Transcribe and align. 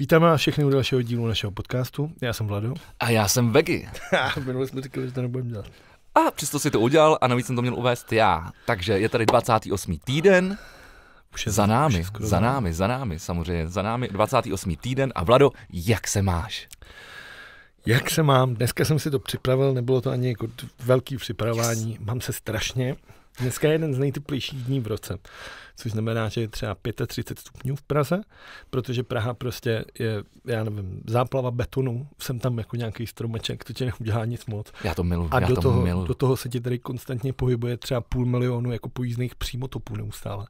Vítáme 0.00 0.26
vás 0.26 0.40
všechny 0.40 0.64
u 0.64 0.70
dalšího 0.70 1.02
dílu 1.02 1.26
našeho 1.26 1.50
podcastu. 1.50 2.12
Já 2.20 2.32
jsem 2.32 2.46
Vlado. 2.46 2.74
A 3.00 3.10
já 3.10 3.28
jsem 3.28 3.52
Vegy. 3.52 3.88
Minule 4.44 4.66
jsme 4.66 4.82
říkali, 4.82 5.06
že 5.06 5.12
to 5.12 5.22
nebudeme 5.22 5.50
dělat. 5.50 5.66
A 6.14 6.30
přesto 6.30 6.58
si 6.58 6.70
to 6.70 6.80
udělal 6.80 7.18
a 7.20 7.28
navíc 7.28 7.46
jsem 7.46 7.56
to 7.56 7.62
měl 7.62 7.74
uvést 7.74 8.12
já. 8.12 8.50
Takže 8.66 8.98
je 8.98 9.08
tady 9.08 9.26
28. 9.26 9.98
týden. 9.98 10.58
Už 11.34 11.46
je 11.46 11.52
Za 11.52 11.66
námi, 11.66 12.00
už 12.00 12.20
je 12.20 12.26
za 12.26 12.40
námi, 12.40 12.72
za 12.72 12.86
námi, 12.86 13.18
samozřejmě, 13.18 13.68
za 13.68 13.82
námi 13.82 14.08
28. 14.08 14.76
týden. 14.76 15.12
A 15.14 15.24
Vlado, 15.24 15.50
jak 15.72 16.08
se 16.08 16.22
máš? 16.22 16.68
Jak 17.86 18.10
se 18.10 18.22
mám? 18.22 18.54
Dneska 18.54 18.84
jsem 18.84 18.98
si 18.98 19.10
to 19.10 19.18
připravil, 19.18 19.74
nebylo 19.74 20.00
to 20.00 20.10
ani 20.10 20.28
jako 20.28 20.48
velký 20.84 21.16
připravování. 21.16 21.98
Mám 22.00 22.20
se 22.20 22.32
strašně. 22.32 22.96
Dneska 23.38 23.68
je 23.68 23.74
jeden 23.74 23.94
z 23.94 23.98
nejteplejších 23.98 24.64
dní 24.64 24.80
v 24.80 24.86
roce, 24.86 25.18
což 25.76 25.92
znamená, 25.92 26.28
že 26.28 26.40
je 26.40 26.48
třeba 26.48 26.76
35 27.06 27.38
stupňů 27.38 27.76
v 27.76 27.82
Praze, 27.82 28.20
protože 28.70 29.02
Praha 29.02 29.34
prostě 29.34 29.84
je, 29.98 30.22
já 30.46 30.64
nevím, 30.64 31.02
záplava 31.06 31.50
betonu, 31.50 32.08
jsem 32.18 32.38
tam 32.38 32.58
jako 32.58 32.76
nějaký 32.76 33.06
stromeček, 33.06 33.64
to 33.64 33.72
tě 33.72 33.84
neudělá 33.84 34.24
nic 34.24 34.46
moc. 34.46 34.72
Já 34.84 34.94
to 34.94 35.04
milu, 35.04 35.28
A 35.30 35.40
já 35.40 35.46
do 35.48 35.54
to 35.54 35.60
toho, 35.60 35.82
milu. 35.82 36.06
do 36.06 36.14
toho 36.14 36.36
se 36.36 36.48
ti 36.48 36.60
tady 36.60 36.78
konstantně 36.78 37.32
pohybuje 37.32 37.76
třeba 37.76 38.00
půl 38.00 38.26
milionu 38.26 38.72
jako 38.72 38.88
pojízdných 38.88 39.34
přímotopů 39.34 39.96
neustále. 39.96 40.46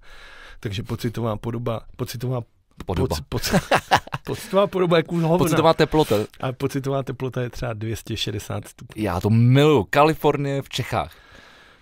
Takže 0.61 0.83
pocitová 0.83 1.37
podoba, 1.37 1.81
pocitová 1.97 2.43
Podoba. 2.87 3.09
Poc, 3.09 3.21
poc, 3.29 3.55
pocitová 4.27 4.67
podoba 4.67 4.97
je 4.97 5.03
kůl 5.03 5.21
hovna. 5.23 5.39
Pocitová 5.39 5.75
teplota. 5.75 6.17
A 6.41 6.53
pocitová 6.53 7.03
teplota 7.03 7.43
je 7.43 7.51
třeba 7.51 7.73
260 7.73 8.69
stupňů. 8.69 9.03
Já 9.03 9.21
to 9.21 9.31
milu. 9.31 9.87
Kalifornie 9.91 10.63
v 10.63 10.69
Čechách. 10.69 11.13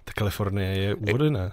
Ta 0.08 0.12
Kalifornie 0.14 0.68
je 0.78 0.94
úvodná. 0.94 1.52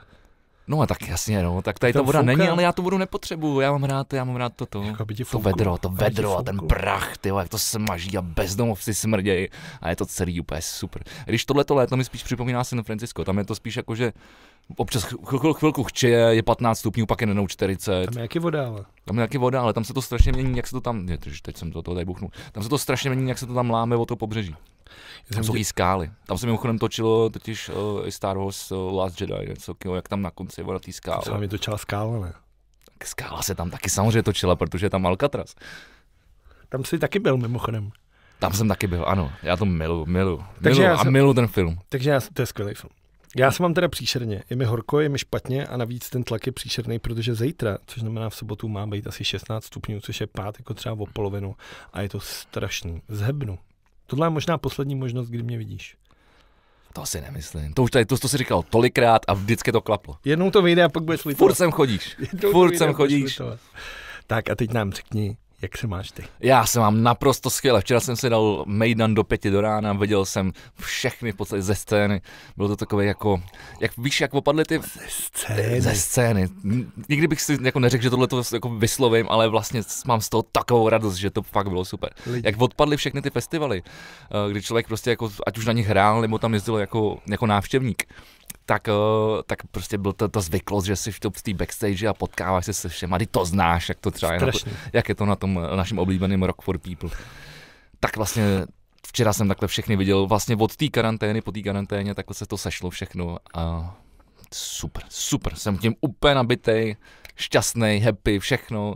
No 0.67 0.81
a 0.81 0.87
tak 0.87 1.07
jasně, 1.07 1.43
no, 1.43 1.61
tak 1.61 1.79
tady 1.79 1.93
ta 1.93 2.01
voda 2.01 2.19
fouká. 2.19 2.25
není, 2.35 2.49
ale 2.49 2.63
já 2.63 2.71
tu 2.71 2.81
vodu 2.81 2.97
nepotřebuju, 2.97 3.59
já 3.59 3.71
mám 3.71 3.83
rád, 3.83 4.13
já 4.13 4.23
mám 4.23 4.35
rád 4.35 4.53
toto. 4.55 4.83
Jako 4.83 5.05
To 5.31 5.39
vedro, 5.39 5.77
to 5.77 5.89
vedro 5.89 6.37
a 6.37 6.43
ten 6.43 6.59
prach, 6.67 7.17
ty 7.17 7.29
jak 7.29 7.49
to 7.49 7.57
smaží 7.59 8.17
a 8.17 8.21
bezdomovci 8.21 8.93
smrdějí 8.93 9.47
a 9.81 9.89
je 9.89 9.95
to 9.95 10.05
celý 10.05 10.39
úplně 10.41 10.61
super. 10.61 11.03
Když 11.25 11.45
tohleto 11.45 11.75
léto 11.75 11.97
mi 11.97 12.03
spíš 12.05 12.23
připomíná 12.23 12.63
San 12.63 12.83
Francisco, 12.83 13.23
tam 13.25 13.37
je 13.37 13.45
to 13.45 13.55
spíš 13.55 13.75
jako, 13.75 13.95
že 13.95 14.13
občas 14.77 15.03
chv- 15.05 15.19
chv- 15.23 15.53
chvilku 15.53 15.83
chčeje, 15.83 16.17
je 16.35 16.43
15 16.43 16.79
stupňů, 16.79 17.05
pak 17.05 17.21
je 17.21 17.27
nenou 17.27 17.47
40, 17.47 18.05
Tam 18.05 18.17
je 18.17 18.21
jaký 18.21 18.39
voda, 18.39 18.67
ale. 18.67 18.85
tam 19.05 19.17
je 19.19 19.23
taky 19.23 19.37
voda, 19.37 19.61
ale 19.61 19.73
tam 19.73 19.83
se 19.83 19.93
to 19.93 20.01
strašně 20.01 20.31
mění, 20.31 20.57
jak 20.57 20.67
se 20.67 20.71
to 20.71 20.81
tam, 20.81 21.05
ne, 21.05 21.17
teď 21.17 21.41
teď 21.41 21.57
jsem 21.57 21.71
to, 21.71 21.81
to 21.81 21.93
tady 21.93 22.05
buchnul, 22.05 22.31
tam 22.51 22.63
se 22.63 22.69
to 22.69 22.77
strašně 22.77 23.09
mění, 23.09 23.29
jak 23.29 23.37
se 23.37 23.45
to 23.45 23.53
tam 23.53 23.69
láme 23.69 23.95
o 23.95 24.05
to 24.05 24.15
pobřeží. 24.15 24.55
Tam 25.33 25.43
jsou 25.43 25.55
i 25.55 25.65
skály. 25.65 26.11
Tam 26.25 26.37
se 26.37 26.45
mimochodem 26.45 26.79
točilo 26.79 27.29
totiž 27.29 27.69
uh, 27.69 28.07
Star 28.09 28.37
Wars 28.37 28.71
uh, 28.71 28.93
Last 28.93 29.21
Jedi, 29.21 29.33
něco, 29.47 29.75
jak 29.95 30.07
tam 30.07 30.21
na 30.21 30.31
konci 30.31 30.61
je 30.61 30.67
na 30.73 30.79
té 30.79 30.91
skále. 30.91 31.21
se 31.23 31.37
mi 31.37 31.47
točila 31.47 31.77
skála, 31.77 32.19
ne? 32.19 32.33
Tak 32.97 33.07
Skála 33.07 33.41
se 33.41 33.55
tam 33.55 33.69
taky 33.69 33.89
samozřejmě 33.89 34.23
točila, 34.23 34.55
protože 34.55 34.85
je 34.85 34.89
tam 34.89 35.07
Alcatraz. 35.07 35.55
Tam 36.69 36.83
jsi 36.85 36.99
taky 36.99 37.19
byl 37.19 37.37
mimochodem. 37.37 37.91
Tam 38.39 38.53
jsem 38.53 38.67
taky 38.67 38.87
byl, 38.87 39.05
ano. 39.07 39.31
Já 39.43 39.57
to 39.57 39.65
milu, 39.65 40.05
milu. 40.05 40.43
Takže 40.63 40.81
milu 40.81 40.93
já 40.93 40.99
a 40.99 41.03
jsem- 41.03 41.13
milu 41.13 41.33
ten 41.33 41.47
film. 41.47 41.79
Takže 41.89 42.09
já, 42.09 42.21
to 42.33 42.41
je 42.41 42.45
skvělý 42.45 42.73
film. 42.73 42.89
Já 43.37 43.51
se 43.51 43.63
mám 43.63 43.73
teda 43.73 43.87
příšerně. 43.87 44.43
Je 44.49 44.55
mi 44.55 44.65
horko, 44.65 44.99
je 44.99 45.09
mi 45.09 45.19
špatně 45.19 45.67
a 45.67 45.77
navíc 45.77 46.09
ten 46.09 46.23
tlak 46.23 46.45
je 46.45 46.51
příšerný, 46.51 46.99
protože 46.99 47.35
zítra, 47.35 47.77
což 47.85 48.01
znamená 48.01 48.29
v 48.29 48.35
sobotu, 48.35 48.67
má 48.67 48.87
být 48.87 49.07
asi 49.07 49.23
16 49.25 49.65
stupňů, 49.65 50.01
což 50.01 50.21
je 50.21 50.27
pát 50.27 50.55
jako 50.59 50.73
třeba 50.73 50.95
o 50.99 51.05
polovinu 51.05 51.55
a 51.93 52.01
je 52.01 52.09
to 52.09 52.19
strašný. 52.19 53.01
Zhebnu. 53.07 53.57
Tohle 54.07 54.25
je 54.25 54.29
možná 54.29 54.57
poslední 54.57 54.95
možnost, 54.95 55.29
kdy 55.29 55.43
mě 55.43 55.57
vidíš. 55.57 55.95
To 56.93 57.05
si 57.05 57.21
nemyslím. 57.21 57.73
To 57.73 57.83
už 57.83 57.91
tady, 57.91 58.05
to, 58.05 58.17
to 58.17 58.27
si 58.27 58.37
říkal 58.37 58.63
tolikrát 58.69 59.21
a 59.27 59.33
vždycky 59.33 59.71
to 59.71 59.81
klaplo. 59.81 60.17
Jednou 60.25 60.51
to 60.51 60.61
vyjde 60.61 60.83
a 60.83 60.89
pak 60.89 61.03
budeš 61.03 61.25
litovat. 61.25 61.47
Furt 61.47 61.55
sem 61.55 61.71
chodíš. 61.71 62.15
Jednou 62.19 62.51
furt 62.51 62.77
sem 62.77 62.93
chodíš. 62.93 63.23
litovat. 63.23 63.59
Tak 64.27 64.49
a 64.49 64.55
teď 64.55 64.73
nám 64.73 64.91
řekni, 64.91 65.37
jak 65.61 65.77
se 65.77 65.87
máš 65.87 66.11
ty. 66.11 66.23
Já 66.39 66.65
se 66.65 66.79
mám 66.79 67.03
naprosto 67.03 67.49
skvěle. 67.49 67.81
Včera 67.81 67.99
jsem 67.99 68.15
si 68.15 68.29
dal 68.29 68.63
Mejdan 68.67 69.13
do 69.13 69.23
pěti 69.23 69.49
do 69.49 69.61
rána, 69.61 69.93
viděl 69.93 70.25
jsem 70.25 70.51
všechny 70.79 71.31
v 71.31 71.35
podstatě 71.35 71.61
ze 71.61 71.75
scény. 71.75 72.21
Bylo 72.57 72.69
to 72.69 72.75
takové 72.75 73.05
jako, 73.05 73.41
jak 73.81 73.97
víš, 73.97 74.21
jak 74.21 74.33
opadly 74.33 74.63
ty 74.65 74.79
Scény. 75.07 75.81
ze 75.81 75.95
scény. 75.95 76.47
Nikdy 77.09 77.27
bych 77.27 77.41
si 77.41 77.57
jako 77.61 77.79
neřekl, 77.79 78.03
že 78.03 78.09
tohle 78.09 78.27
to 78.27 78.41
jako 78.53 78.69
vyslovím, 78.69 79.25
ale 79.29 79.47
vlastně 79.47 79.81
mám 80.05 80.21
z 80.21 80.29
toho 80.29 80.43
takovou 80.51 80.89
radost, 80.89 81.15
že 81.15 81.29
to 81.29 81.41
fakt 81.41 81.69
bylo 81.69 81.85
super. 81.85 82.09
Lidi. 82.25 82.47
Jak 82.47 82.61
odpadly 82.61 82.97
všechny 82.97 83.21
ty 83.21 83.29
festivaly, 83.29 83.83
eh, 83.85 84.51
kdy 84.51 84.61
člověk 84.61 84.87
prostě 84.87 85.09
jako, 85.09 85.31
ať 85.47 85.57
už 85.57 85.65
na 85.65 85.73
nich 85.73 85.87
hrál, 85.87 86.21
nebo 86.21 86.37
tam 86.37 86.53
jezdil 86.53 86.77
jako, 86.77 87.19
jako 87.27 87.45
návštěvník, 87.45 88.03
tak, 88.65 88.87
eh, 88.87 88.93
tak 89.45 89.67
prostě 89.71 89.97
byl 89.97 90.13
to, 90.13 90.29
to 90.29 90.41
zvyklost, 90.41 90.87
že 90.87 90.95
jsi 90.95 91.11
v 91.11 91.19
té 91.19 91.53
backstage 91.53 92.07
a 92.07 92.13
potkáváš 92.13 92.65
se 92.65 92.73
se 92.73 92.89
všema, 92.89 93.17
ty 93.17 93.25
to 93.25 93.45
znáš, 93.45 93.89
jak 93.89 93.99
to 93.99 94.11
třeba 94.11 94.33
je, 94.33 94.39
na 94.39 94.51
to, 94.51 94.57
jak 94.93 95.09
je 95.09 95.15
to 95.15 95.25
na 95.25 95.35
tom 95.35 95.59
eh, 95.73 95.75
našem 95.75 95.99
oblíbeném 95.99 96.43
Rock 96.43 96.61
for 96.61 96.77
People. 96.77 97.09
Tak 97.99 98.17
vlastně 98.17 98.65
včera 99.07 99.33
jsem 99.33 99.47
takhle 99.47 99.67
všechny 99.67 99.95
viděl, 99.95 100.27
vlastně 100.27 100.55
od 100.55 100.75
té 100.75 100.87
karantény 100.87 101.41
po 101.41 101.51
té 101.51 101.61
karanténě, 101.61 102.15
takhle 102.15 102.33
se 102.35 102.45
to 102.45 102.57
sešlo 102.57 102.89
všechno 102.89 103.37
a 103.53 103.95
super, 104.53 105.03
super, 105.09 105.55
jsem 105.55 105.77
tím 105.77 105.95
úplně 106.01 106.35
nabitej, 106.35 106.95
šťastný, 107.35 107.99
happy, 107.99 108.39
všechno. 108.39 108.95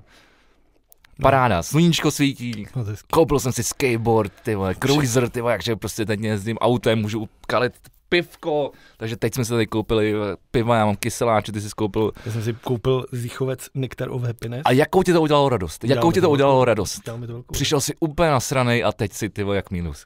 Paráda, 1.21 1.63
sluníčko 1.63 2.11
svítí, 2.11 2.67
No, 2.75 2.85
koupil 3.11 3.39
jsem 3.39 3.51
si 3.51 3.63
skateboard, 3.63 4.33
ty 4.43 4.55
vole, 4.55 4.75
cruiser, 4.75 5.29
ty 5.29 5.41
vole, 5.41 5.53
jakže 5.53 5.75
prostě 5.75 6.05
teď 6.05 6.19
jezdím 6.19 6.57
autem, 6.57 6.99
můžu 6.99 7.29
kalit 7.47 7.73
pivko, 8.09 8.71
takže 8.97 9.17
teď 9.17 9.33
jsme 9.33 9.45
si 9.45 9.51
tady 9.51 9.67
koupili 9.67 10.13
eh, 10.13 10.35
piva, 10.51 10.75
já 10.75 10.85
mám 10.85 10.95
kyseláče, 10.95 11.51
ty 11.51 11.61
jsi 11.61 11.69
koupil. 11.75 12.11
Já 12.25 12.31
jsem 12.31 12.43
si 12.43 12.53
koupil 12.53 13.05
zichovec 13.11 13.69
of 14.09 14.23
Happiness. 14.23 14.61
A 14.65 14.71
jakou 14.71 15.03
ti 15.03 15.13
to 15.13 15.21
udělalo 15.21 15.49
radost? 15.49 15.83
Jakou 15.83 16.11
ti 16.11 16.21
to 16.21 16.29
udělalo 16.29 16.65
radost? 16.65 16.97
Mi 16.97 17.27
to 17.27 17.33
velkou 17.33 17.53
Přišel 17.53 17.81
si 17.81 17.93
úplně 17.99 18.29
nasranej 18.29 18.83
a 18.83 18.91
teď 18.91 19.13
si 19.13 19.29
ty 19.29 19.45
jak 19.53 19.71
minus. 19.71 20.05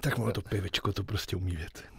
Tak 0.00 0.18
ono 0.18 0.32
to 0.32 0.42
pivečko 0.42 0.92
to 0.92 1.04
prostě 1.04 1.36
umí 1.36 1.56
věci. 1.56 1.97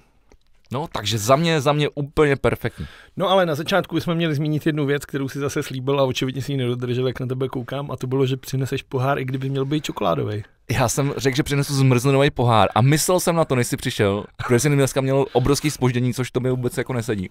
No, 0.72 0.88
takže 0.92 1.18
za 1.18 1.36
mě, 1.36 1.62
za 1.62 1.74
mě 1.74 1.90
úplně 1.90 2.36
perfektní. 2.36 2.86
No 3.18 3.30
ale 3.30 3.46
na 3.46 3.56
začátku 3.56 3.96
bychom 3.96 4.16
měli 4.16 4.36
zmínit 4.36 4.66
jednu 4.66 4.86
věc, 4.86 5.06
kterou 5.06 5.30
si 5.30 5.40
zase 5.40 5.64
slíbil 5.64 6.00
a 6.00 6.04
očividně 6.04 6.42
si 6.42 6.52
ji 6.52 6.58
nedodržel, 6.58 7.08
jak 7.08 7.20
na 7.20 7.26
tebe 7.26 7.48
koukám, 7.48 7.92
a 7.92 7.98
to 7.98 8.08
bylo, 8.08 8.26
že 8.26 8.38
přineseš 8.38 8.84
pohár, 8.84 9.20
i 9.20 9.26
kdyby 9.26 9.50
měl 9.50 9.66
být 9.66 9.84
čokoládový. 9.84 10.44
Já 10.72 10.90
jsem 10.90 11.14
řekl, 11.18 11.36
že 11.36 11.44
přinesu 11.44 11.74
zmrzlinový 11.74 12.32
pohár 12.32 12.70
a 12.76 12.82
myslel 12.82 13.20
jsem 13.20 13.36
na 13.36 13.46
to, 13.46 13.56
než 13.56 13.68
jsi 13.68 13.78
přišel, 13.78 14.26
protože 14.38 14.60
jsem 14.60 14.74
dneska 14.74 15.02
měl 15.02 15.26
obrovský 15.34 15.72
spoždění, 15.72 16.14
což 16.14 16.32
to 16.32 16.40
mi 16.40 16.50
vůbec 16.50 16.78
jako 16.78 16.94
nesedí. 16.94 17.30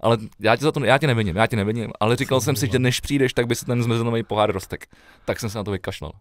Ale 0.00 0.18
já 0.40 0.56
tě 0.56 0.62
za 0.62 0.72
to, 0.72 0.84
já 0.84 0.98
tě 0.98 1.06
neviním, 1.06 1.36
já 1.36 1.46
tě 1.46 1.56
neviním, 1.56 1.90
ale 2.00 2.16
říkal 2.16 2.40
jsem 2.40 2.56
si, 2.56 2.68
že 2.72 2.78
než 2.78 3.00
přijdeš, 3.00 3.32
tak 3.32 3.46
by 3.46 3.54
se 3.54 3.66
ten 3.66 3.82
zmrzlinový 3.82 4.22
pohár 4.22 4.52
roztek. 4.52 4.86
Tak 5.24 5.40
jsem 5.40 5.50
se 5.50 5.58
na 5.58 5.64
to 5.64 5.70
vykašlal. 5.70 6.12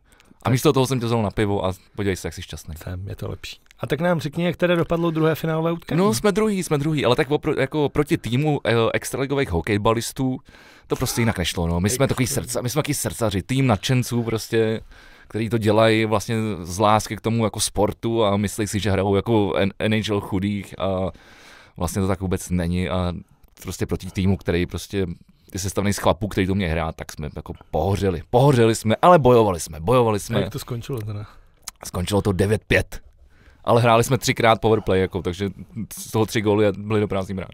A 0.46 0.50
místo 0.50 0.74
toho 0.74 0.88
jsem 0.88 1.00
tě 1.00 1.06
vzal 1.06 1.22
na 1.22 1.32
pivo 1.32 1.66
a 1.66 1.74
podívej 1.96 2.16
se, 2.16 2.28
jak 2.28 2.34
jsi 2.34 2.42
šťastný. 2.42 2.76
Jsem, 2.84 3.08
je 3.08 3.16
to 3.16 3.30
lepší. 3.30 3.58
A 3.80 3.88
tak 3.88 4.02
nám 4.02 4.20
řekni, 4.20 4.46
jak 4.46 4.58
teda 4.58 4.76
dopadlo 4.76 5.12
druhé 5.12 5.36
finálové 5.36 5.72
utkání. 5.72 6.00
No, 6.00 6.14
jsme 6.14 6.32
druhý, 6.32 6.64
jsme 6.64 6.78
druhý, 6.78 7.06
ale 7.06 7.16
tak 7.16 7.32
opro, 7.32 7.60
jako 7.60 7.90
proti 7.90 8.18
týmu 8.18 8.60
eh, 8.66 8.74
extraligových 8.94 9.50
hokejbalistů 9.50 10.40
to 10.88 10.96
prostě 10.96 11.22
jinak 11.22 11.38
nešlo. 11.38 11.68
No. 11.68 11.80
My 11.80 11.90
jsme 11.90 12.08
takový 12.08 12.28
srdca, 12.28 12.62
my 12.62 12.70
jsme 12.70 12.80
takový 12.80 12.94
srdcaři, 12.94 13.42
tým 13.44 13.68
nadšenců 13.68 14.24
prostě, 14.24 14.82
který 15.28 15.50
to 15.50 15.58
dělají 15.58 16.06
vlastně 16.06 16.36
z 16.62 16.80
lásky 16.80 17.16
k 17.16 17.22
tomu 17.22 17.44
jako 17.44 17.60
sportu 17.60 18.26
a 18.26 18.38
myslí 18.38 18.68
si, 18.68 18.80
že 18.80 18.92
hrajou 18.92 19.16
jako 19.16 19.54
NHL 19.88 20.22
chudých 20.22 20.80
a 20.80 21.12
vlastně 21.78 22.02
to 22.02 22.08
tak 22.08 22.22
vůbec 22.22 22.50
není 22.50 22.90
a 22.90 23.14
prostě 23.62 23.86
proti 23.86 24.12
týmu, 24.12 24.38
který 24.38 24.66
prostě 24.66 25.08
je 25.56 25.60
sestavený 25.60 25.94
z 25.94 25.98
chlapů, 25.98 26.28
který 26.28 26.48
to 26.48 26.56
mě 26.56 26.68
hrát, 26.68 26.96
tak 26.96 27.12
jsme 27.12 27.30
jako 27.36 27.54
pohořeli. 27.72 28.22
Pohořeli 28.30 28.76
jsme, 28.76 28.96
ale 29.02 29.20
bojovali 29.20 29.60
jsme, 29.60 29.80
bojovali 29.80 30.16
A 30.16 30.20
jsme. 30.20 30.42
jak 30.42 30.50
to 30.52 30.60
skončilo 30.60 31.00
teda? 31.00 31.26
Skončilo 31.86 32.22
to 32.22 32.32
9-5. 32.32 32.84
Ale 33.64 33.82
hráli 33.82 34.04
jsme 34.04 34.18
třikrát 34.18 34.62
powerplay, 34.62 35.02
jako, 35.02 35.22
takže 35.22 35.50
z 35.98 36.12
toho 36.12 36.26
tři 36.26 36.42
góly 36.42 36.66
byly 36.78 37.00
do 37.00 37.08
prázdný 37.08 37.36
brán. 37.36 37.50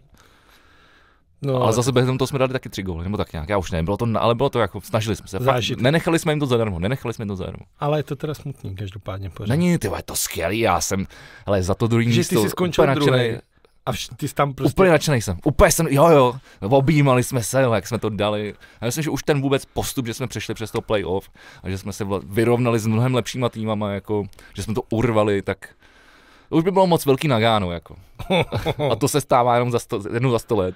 No, 1.42 1.62
Ale 1.62 1.72
zase 1.72 1.92
během 1.92 2.18
toho 2.18 2.26
jsme 2.26 2.38
dali 2.38 2.52
taky 2.52 2.68
tři 2.68 2.82
góly, 2.82 3.04
nebo 3.04 3.16
tak 3.16 3.32
nějak, 3.32 3.48
já 3.48 3.58
už 3.58 3.70
nevím, 3.70 3.84
bylo 3.84 3.96
to, 3.96 4.06
ale 4.18 4.34
bylo 4.34 4.50
to 4.50 4.58
jako, 4.58 4.80
snažili 4.80 5.16
jsme 5.16 5.28
se. 5.28 5.38
Fakt, 5.38 5.70
nenechali 5.76 6.18
jsme 6.18 6.32
jim 6.32 6.40
to 6.40 6.46
zadarmo, 6.46 6.78
nenechali 6.78 7.14
jsme 7.14 7.22
jim 7.22 7.28
to 7.28 7.36
zadarmo. 7.36 7.64
ale 7.80 7.98
je 7.98 8.02
to 8.02 8.16
teda 8.16 8.34
smutný, 8.34 8.76
každopádně 8.76 9.30
pořád. 9.30 9.48
Není, 9.48 9.78
ty 9.78 9.86
je 9.86 10.02
to 10.04 10.16
skvělý, 10.16 10.58
já 10.58 10.80
jsem, 10.80 11.06
ale 11.46 11.62
za 11.62 11.74
to 11.74 11.86
druhý 11.86 12.12
Že 12.12 12.20
místo, 12.20 12.34
ty 12.34 12.42
jsi 12.42 12.50
skončil 12.50 12.94
druhý. 12.94 13.38
A 13.86 13.92
vš- 13.92 14.16
ty 14.16 14.28
jsi 14.28 14.34
tam 14.34 14.54
prostě... 14.54 14.74
Úplně 14.74 14.90
nadšený 14.90 15.22
jsem. 15.22 15.38
Úplně 15.44 15.72
jsem, 15.72 15.86
jo 15.90 16.08
jo, 16.08 16.34
objímali 16.60 17.22
jsme 17.22 17.42
se, 17.42 17.62
jo, 17.62 17.72
jak 17.72 17.86
jsme 17.86 17.98
to 17.98 18.08
dali. 18.08 18.54
A 18.80 18.84
myslím, 18.84 19.04
že 19.04 19.10
už 19.10 19.22
ten 19.22 19.42
vůbec 19.42 19.64
postup, 19.64 20.06
že 20.06 20.14
jsme 20.14 20.26
přešli 20.26 20.54
přes 20.54 20.70
to 20.70 20.80
playoff 20.80 21.30
a 21.62 21.70
že 21.70 21.78
jsme 21.78 21.92
se 21.92 22.06
vyrovnali 22.26 22.78
s 22.78 22.86
mnohem 22.86 23.14
lepšíma 23.14 23.48
týmama, 23.48 23.92
jako, 23.92 24.24
že 24.54 24.62
jsme 24.62 24.74
to 24.74 24.82
urvali, 24.90 25.42
tak 25.42 25.68
to 26.48 26.56
už 26.56 26.64
by 26.64 26.70
bylo 26.70 26.86
moc 26.86 27.06
velký 27.06 27.28
nagáno, 27.28 27.72
jako. 27.72 27.96
A 28.92 28.96
to 28.96 29.08
se 29.08 29.20
stává 29.20 29.54
jenom 29.54 29.70
za 29.70 29.78
sto, 29.78 30.02
jednou 30.12 30.30
za 30.30 30.38
sto 30.38 30.56
let. 30.56 30.74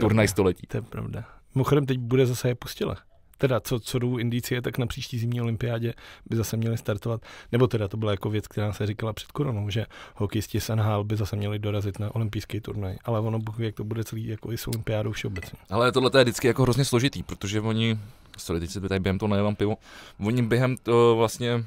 Turnaj 0.00 0.28
století. 0.28 0.66
To 0.66 0.76
je 0.76 0.82
pravda. 0.82 1.24
Mimochodem 1.54 1.86
teď 1.86 1.98
bude 1.98 2.26
zase 2.26 2.48
je 2.48 2.54
pustile. 2.54 2.96
Teda 3.38 3.60
co, 3.60 3.80
co 3.80 3.98
jdou 3.98 4.16
indicie, 4.16 4.62
tak 4.62 4.78
na 4.78 4.86
příští 4.86 5.18
zimní 5.18 5.40
olympiádě 5.40 5.94
by 6.26 6.36
zase 6.36 6.56
měli 6.56 6.78
startovat. 6.78 7.22
Nebo 7.52 7.66
teda 7.66 7.88
to 7.88 7.96
byla 7.96 8.10
jako 8.10 8.30
věc, 8.30 8.48
která 8.48 8.72
se 8.72 8.86
říkala 8.86 9.12
před 9.12 9.32
koronou, 9.32 9.70
že 9.70 9.86
hokejisti 10.14 10.60
z 10.60 10.68
NHL 10.68 11.04
by 11.04 11.16
zase 11.16 11.36
měli 11.36 11.58
dorazit 11.58 11.98
na 11.98 12.14
olympijský 12.14 12.60
turnaj. 12.60 12.96
Ale 13.04 13.20
ono, 13.20 13.38
jak 13.58 13.74
to 13.74 13.84
bude 13.84 14.04
celý 14.04 14.26
jako 14.26 14.52
i 14.52 14.58
s 14.58 14.66
olympiádou 14.66 15.12
všeobecně. 15.12 15.58
Ale 15.70 15.92
tohle 15.92 16.10
je 16.18 16.24
vždycky 16.24 16.46
jako 16.46 16.62
hrozně 16.62 16.84
složitý, 16.84 17.22
protože 17.22 17.60
oni, 17.60 17.98
sorry, 18.38 18.60
teď 18.60 18.70
si 18.70 18.80
tady 18.80 19.00
během 19.00 19.18
toho 19.18 19.30
najevám 19.30 19.56
pivo, 19.56 19.76
oni 20.20 20.42
během 20.42 20.76
to 20.76 21.14
vlastně 21.16 21.64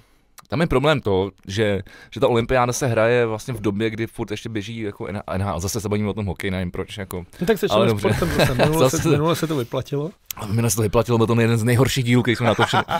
tam 0.51 0.61
je 0.61 0.67
problém 0.67 1.01
to, 1.01 1.31
že, 1.47 1.81
že 2.11 2.19
ta 2.19 2.27
olympiáda 2.27 2.73
se 2.73 2.87
hraje 2.87 3.25
vlastně 3.25 3.53
v 3.53 3.61
době, 3.61 3.89
kdy 3.89 4.07
furt 4.07 4.31
ještě 4.31 4.49
běží 4.49 4.79
jako 4.79 5.07
NHL. 5.37 5.59
Zase 5.59 5.81
se 5.81 5.89
bavíme 5.89 6.09
o 6.09 6.13
tom 6.13 6.25
hokeji, 6.25 6.51
nevím 6.51 6.71
proč. 6.71 6.97
Jako, 6.97 7.25
no 7.41 7.47
tak 7.47 7.57
se 7.57 7.67
ale 7.69 7.87
dobře. 7.87 8.13
sportem 8.13 8.37
zase. 8.37 8.53
Minule, 8.65 8.79
zase, 8.79 8.97
se, 8.97 9.09
minule 9.09 9.35
se 9.35 9.47
to 9.47 9.55
vyplatilo. 9.55 10.11
Minule 10.47 10.69
se 10.69 10.75
to 10.75 10.81
vyplatilo, 10.81 11.17
byl 11.17 11.27
to 11.27 11.41
jeden 11.41 11.57
z 11.57 11.63
nejhorších 11.63 12.03
dílů, 12.03 12.21
který 12.21 12.35
jsme 12.35 12.47
na 12.47 12.55
to 12.55 12.63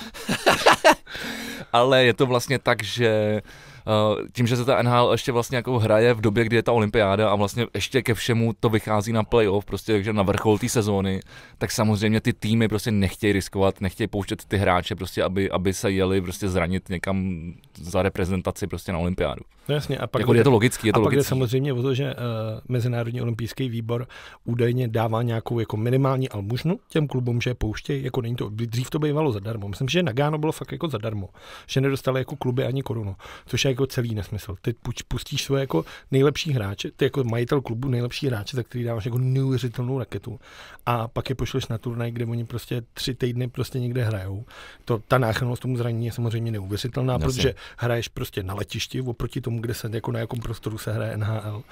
ale 1.73 2.05
je 2.05 2.13
to 2.13 2.25
vlastně 2.25 2.59
tak, 2.59 2.83
že 2.83 3.41
tím, 4.33 4.47
že 4.47 4.57
se 4.57 4.65
ta 4.65 4.81
NHL 4.81 5.09
ještě 5.11 5.31
vlastně 5.31 5.55
jako 5.55 5.79
hraje 5.79 6.13
v 6.13 6.21
době, 6.21 6.45
kdy 6.45 6.55
je 6.55 6.63
ta 6.63 6.71
olympiáda 6.71 7.29
a 7.29 7.35
vlastně 7.35 7.65
ještě 7.73 8.01
ke 8.01 8.13
všemu 8.13 8.53
to 8.59 8.69
vychází 8.69 9.13
na 9.13 9.23
playoff, 9.23 9.65
prostě 9.65 9.93
takže 9.93 10.13
na 10.13 10.23
vrchol 10.23 10.57
té 10.57 10.69
sezóny, 10.69 11.19
tak 11.57 11.71
samozřejmě 11.71 12.21
ty 12.21 12.33
týmy 12.33 12.67
prostě 12.67 12.91
nechtějí 12.91 13.33
riskovat, 13.33 13.81
nechtějí 13.81 14.07
pouštět 14.07 14.45
ty 14.45 14.57
hráče 14.57 14.95
prostě, 14.95 15.23
aby, 15.23 15.51
aby 15.51 15.73
se 15.73 15.91
jeli 15.91 16.21
prostě 16.21 16.49
zranit 16.49 16.89
někam 16.89 17.33
za 17.73 18.01
reprezentaci 18.01 18.67
prostě 18.67 18.91
na 18.91 18.97
olympiádu. 18.97 19.41
No 19.69 19.75
jasně, 19.75 19.97
a 19.97 20.07
pak 20.07 20.19
jako 20.19 20.33
je 20.33 20.43
to 20.43 20.51
logický, 20.51 20.87
je 20.87 20.93
to 20.93 20.97
a 20.97 20.99
logický. 20.99 21.17
pak 21.17 21.17
je 21.17 21.29
samozřejmě 21.29 21.73
o 21.73 21.81
to, 21.81 21.93
že 21.93 22.05
uh, 22.05 22.11
Mezinárodní 22.67 23.21
olympijský 23.21 23.69
výbor 23.69 24.07
údajně 24.43 24.87
dává 24.87 25.21
nějakou 25.21 25.59
jako 25.59 25.77
minimální 25.77 26.29
almužnu 26.29 26.79
těm 26.87 27.07
klubům, 27.07 27.41
že 27.41 27.49
je 27.49 27.53
pouštějí, 27.55 28.03
jako 28.03 28.21
není 28.21 28.35
to, 28.35 28.49
dřív 28.49 28.89
to 28.89 28.99
bývalo 28.99 29.31
zadarmo. 29.31 29.67
Myslím, 29.67 29.89
že 29.89 30.03
na 30.03 30.11
Gáno 30.11 30.37
bylo 30.37 30.51
fakt 30.51 30.71
jako 30.71 30.87
zadarmo, 30.87 31.29
že 31.67 31.81
nedostali 31.81 32.21
jako 32.21 32.35
kluby 32.35 32.65
ani 32.65 32.83
korunu, 32.83 33.15
což 33.45 33.65
je 33.65 33.71
jako 33.71 33.87
celý 33.87 34.15
nesmysl. 34.15 34.55
Ty 34.61 34.75
pustíš 35.07 35.43
svoje 35.43 35.59
jako 35.59 35.85
nejlepší 36.11 36.51
hráče, 36.51 36.91
ty 36.95 37.05
jako 37.05 37.23
majitel 37.23 37.61
klubu 37.61 37.87
nejlepší 37.87 38.27
hráče, 38.27 38.57
za 38.57 38.63
který 38.63 38.83
dáváš 38.83 39.05
jako 39.05 39.17
neuvěřitelnou 39.17 39.99
raketu 39.99 40.39
a 40.85 41.07
pak 41.07 41.29
je 41.29 41.35
pošleš 41.35 41.67
na 41.67 41.77
turnaj, 41.77 42.11
kde 42.11 42.25
oni 42.25 42.45
prostě 42.45 42.81
tři 42.93 43.13
týdny 43.13 43.47
prostě 43.47 43.79
někde 43.79 44.03
hrajou. 44.03 44.45
To, 44.85 44.99
ta 45.07 45.17
náchylnost 45.17 45.61
tomu 45.61 45.77
zranění 45.77 46.05
je 46.05 46.11
samozřejmě 46.11 46.51
neuvěřitelná, 46.51 47.13
Jasně. 47.13 47.25
protože 47.25 47.53
hraješ 47.77 48.07
prostě 48.07 48.43
na 48.43 48.53
letišti 48.53 49.01
oproti 49.01 49.41
tomu, 49.41 49.50
kde 49.57 49.73
se 49.73 49.89
jako 49.93 50.11
na 50.11 50.19
jakom 50.19 50.39
prostoru 50.39 50.77
se 50.77 50.93
hraje 50.93 51.17
NHL. 51.17 51.63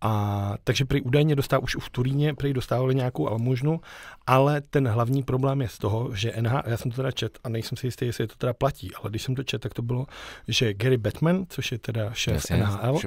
A 0.00 0.54
takže 0.64 0.84
prý 0.84 1.00
údajně 1.00 1.36
dostal 1.36 1.60
už 1.62 1.76
v 1.80 1.90
Turíně, 1.90 2.34
prý 2.34 2.52
dostávali 2.52 2.94
nějakou 2.94 3.28
almužnu, 3.28 3.80
ale 4.26 4.60
ten 4.60 4.88
hlavní 4.88 5.22
problém 5.22 5.62
je 5.62 5.68
z 5.68 5.78
toho, 5.78 6.14
že 6.14 6.32
NHL, 6.40 6.62
já 6.66 6.76
jsem 6.76 6.90
to 6.90 6.96
teda 6.96 7.10
čet 7.10 7.38
a 7.44 7.48
nejsem 7.48 7.76
si 7.76 7.86
jistý, 7.86 8.06
jestli 8.06 8.26
to 8.26 8.36
teda 8.36 8.52
platí, 8.52 8.90
ale 8.94 9.10
když 9.10 9.22
jsem 9.22 9.34
to 9.34 9.42
čet, 9.42 9.60
tak 9.60 9.74
to 9.74 9.82
bylo, 9.82 10.06
že 10.48 10.74
Gary 10.74 10.96
Batman, 10.96 11.44
což 11.48 11.72
je 11.72 11.78
teda 11.78 12.12
šéf 12.12 12.34
Jasně, 12.34 12.56
NHL, 12.56 12.98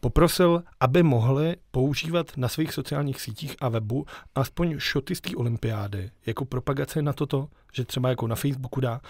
poprosil, 0.00 0.62
aby 0.80 1.02
mohli 1.02 1.56
používat 1.70 2.36
na 2.36 2.48
svých 2.48 2.72
sociálních 2.72 3.20
sítích 3.20 3.56
a 3.60 3.68
webu 3.68 4.06
aspoň 4.34 4.78
šoty 4.78 5.14
z 5.14 5.20
té 5.20 5.36
olympiády, 5.36 6.10
jako 6.26 6.44
propagace 6.44 7.02
na 7.02 7.12
toto, 7.12 7.48
že 7.72 7.84
třeba 7.84 8.08
jako 8.08 8.26
na 8.26 8.36
Facebooku 8.36 8.80
dá, 8.80 9.00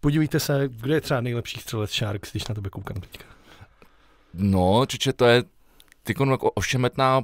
podívejte 0.00 0.40
se, 0.40 0.68
kde 0.68 0.94
je 0.94 1.00
třeba 1.00 1.20
nejlepší 1.20 1.60
střelec 1.60 1.90
Sharks, 1.90 2.30
když 2.30 2.48
na 2.48 2.54
tebe 2.54 2.70
koukám 2.70 3.00
teďka. 3.00 3.35
No, 4.36 4.86
čiče, 4.86 5.12
to 5.12 5.24
je 5.24 5.42
ty 6.02 6.14
jako 6.30 6.50
ošemetná 6.50 7.22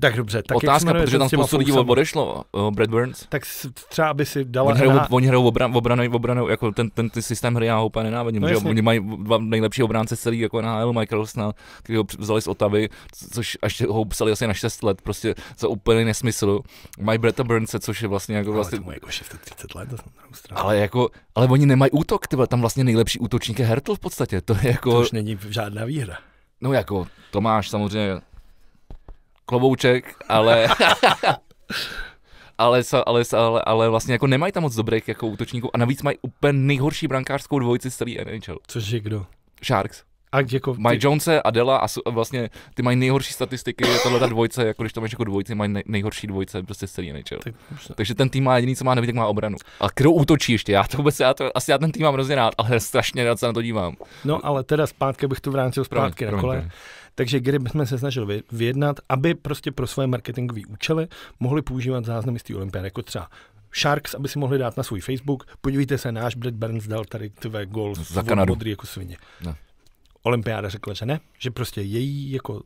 tak 0.00 0.16
dobře, 0.16 0.42
tak 0.42 0.56
Otázka, 0.56 0.92
protože 0.92 1.18
tam 1.18 1.28
spoustu 1.28 1.58
lidí 1.58 1.72
odešlo, 1.72 2.44
uh, 2.52 2.70
Brad 2.70 2.90
Burns. 2.90 3.26
Tak 3.28 3.42
třeba 3.88 4.14
by 4.14 4.26
si 4.26 4.44
dala... 4.44 4.68
Oni 4.68 4.78
hrajou, 4.78 4.92
na... 4.92 5.10
oni 5.10 5.26
hrajou 5.26 5.46
obran, 5.46 5.76
obranu, 6.12 6.48
jako 6.48 6.72
ten, 6.72 6.90
ten, 6.90 7.10
ten 7.10 7.22
systém 7.22 7.54
hry 7.54 7.66
já 7.66 7.80
úplně 7.80 8.04
nenávidím, 8.04 8.42
no, 8.42 8.48
že 8.48 8.56
oni 8.56 8.82
mají 8.82 9.00
dva 9.18 9.38
nejlepší 9.38 9.82
obránce 9.82 10.16
celý, 10.16 10.40
jako 10.40 10.62
na 10.62 10.74
Michael 10.74 10.92
Michaelsona, 10.92 11.52
který 11.82 11.96
ho 11.96 12.04
vzali 12.18 12.42
z 12.42 12.46
Otavy, 12.46 12.88
což 13.32 13.58
ještě 13.64 13.86
ho 13.86 14.04
psali 14.04 14.32
asi 14.32 14.46
na 14.46 14.54
6 14.54 14.82
let, 14.82 15.02
prostě 15.02 15.34
za 15.58 15.68
úplně 15.68 16.04
nesmysl. 16.04 16.60
Mají 17.00 17.18
Bretta 17.18 17.44
Burnse, 17.44 17.80
což 17.80 18.02
je 18.02 18.08
vlastně 18.08 18.36
jako 18.36 18.52
vlastně... 18.52 18.78
Ale 18.84 18.94
jako 18.94 19.06
30 19.06 19.74
let, 19.74 19.88
to 19.88 19.96
ale 20.54 20.76
jako, 20.76 21.08
ale 21.34 21.46
oni 21.46 21.66
nemají 21.66 21.90
útok, 21.90 22.26
tyhle, 22.26 22.46
tam 22.46 22.60
vlastně 22.60 22.84
nejlepší 22.84 23.18
útočník 23.18 23.58
je 23.58 23.66
Hertl 23.66 23.94
v 23.94 23.98
podstatě, 23.98 24.40
to 24.40 24.52
je 24.62 24.70
jako... 24.70 24.92
To 24.92 25.00
už 25.00 25.12
není 25.12 25.38
žádná 25.48 25.84
výhra. 25.84 26.18
No 26.60 26.72
jako, 26.72 27.06
Tomáš 27.30 27.70
samozřejmě 27.70 28.20
klobouček, 29.46 30.16
ale... 30.28 30.68
ale, 32.58 32.82
ale, 33.06 33.22
ale, 33.32 33.62
ale, 33.66 33.88
vlastně 33.88 34.12
jako 34.12 34.26
nemají 34.26 34.52
tam 34.52 34.62
moc 34.62 34.74
dobrých 34.74 35.08
jako 35.08 35.26
útočníků 35.26 35.70
a 35.74 35.78
navíc 35.78 36.02
mají 36.02 36.18
úplně 36.22 36.52
nejhorší 36.52 37.08
brankářskou 37.08 37.58
dvojici 37.58 37.90
z 37.90 37.96
celé 37.96 38.10
NHL. 38.24 38.58
Což 38.66 38.90
je 38.90 39.00
kdo? 39.00 39.26
Sharks. 39.64 40.07
A 40.32 40.40
jako 40.52 40.74
ty... 40.74 40.80
Mají 40.80 40.98
Jonese, 41.02 41.42
Adela 41.42 41.76
a 41.76 42.10
vlastně 42.10 42.50
ty 42.74 42.82
mají 42.82 42.96
nejhorší 42.96 43.32
statistiky, 43.32 43.88
je 43.88 43.98
tohle 44.02 44.20
ta 44.20 44.26
dvojice, 44.26 44.66
jako 44.66 44.82
když 44.82 44.92
to 44.92 45.00
máš 45.00 45.12
jako 45.12 45.24
dvojice, 45.24 45.54
mají 45.54 45.72
nej, 45.72 45.82
nejhorší 45.86 46.26
dvojice 46.26 46.62
prostě 46.62 46.86
z 46.86 46.92
celý 46.92 47.12
NHL. 47.12 47.40
Tak, 47.44 47.54
Takže 47.94 48.14
ten 48.14 48.28
tým 48.28 48.44
má 48.44 48.56
jediný, 48.56 48.76
co 48.76 48.84
má 48.84 48.94
nevíc, 48.94 49.12
má 49.12 49.26
obranu. 49.26 49.56
A 49.80 49.86
kdo 49.96 50.12
útočí 50.12 50.52
ještě? 50.52 50.72
Já 50.72 50.84
to 50.84 50.96
vůbec, 50.96 51.20
já 51.20 51.34
to, 51.34 51.56
asi 51.56 51.70
já 51.70 51.78
ten 51.78 51.92
tým 51.92 52.02
mám 52.02 52.14
hrozně 52.14 52.34
rád, 52.34 52.54
ale 52.58 52.80
strašně 52.80 53.24
rád 53.24 53.40
se 53.40 53.46
na 53.46 53.52
to 53.52 53.62
dívám. 53.62 53.96
No 54.24 54.46
ale 54.46 54.64
teda 54.64 54.86
zpátky 54.86 55.26
bych 55.26 55.40
to 55.40 55.50
vrátil 55.50 55.84
zpátky 55.84 56.24
promiň, 56.24 56.36
na 56.36 56.40
kole. 56.40 56.56
Promiň. 56.56 56.70
Takže 57.14 57.40
kdyby 57.40 57.70
jsme 57.70 57.86
se 57.86 57.98
snažili 57.98 58.42
vyjednat, 58.52 58.96
aby 59.08 59.34
prostě 59.34 59.72
pro 59.72 59.86
své 59.86 60.06
marketingové 60.06 60.60
účely 60.68 61.08
mohli 61.40 61.62
používat 61.62 62.04
záznamy 62.04 62.38
z 62.38 62.42
té 62.42 62.54
olympiády, 62.56 62.86
jako 62.86 63.02
třeba 63.02 63.28
Sharks, 63.80 64.14
aby 64.14 64.28
si 64.28 64.38
mohli 64.38 64.58
dát 64.58 64.76
na 64.76 64.82
svůj 64.82 65.00
Facebook. 65.00 65.44
Podívejte 65.60 65.98
se, 65.98 66.12
náš 66.12 66.34
Brad 66.34 66.54
Burns 66.54 66.86
dal 66.86 67.04
tady 67.04 67.30
tvé 67.30 67.66
gol 67.66 67.94
za 67.94 68.22
Kanadu. 68.22 68.52
modrý 68.52 68.70
jako 68.70 68.86
svině. 68.86 69.16
No. 69.44 69.54
Olympiáda 70.28 70.68
řekla, 70.68 70.94
že 70.94 71.06
ne, 71.06 71.20
že 71.38 71.50
prostě 71.50 71.80
její 71.80 72.32
jako 72.32 72.52
uh, 72.52 72.60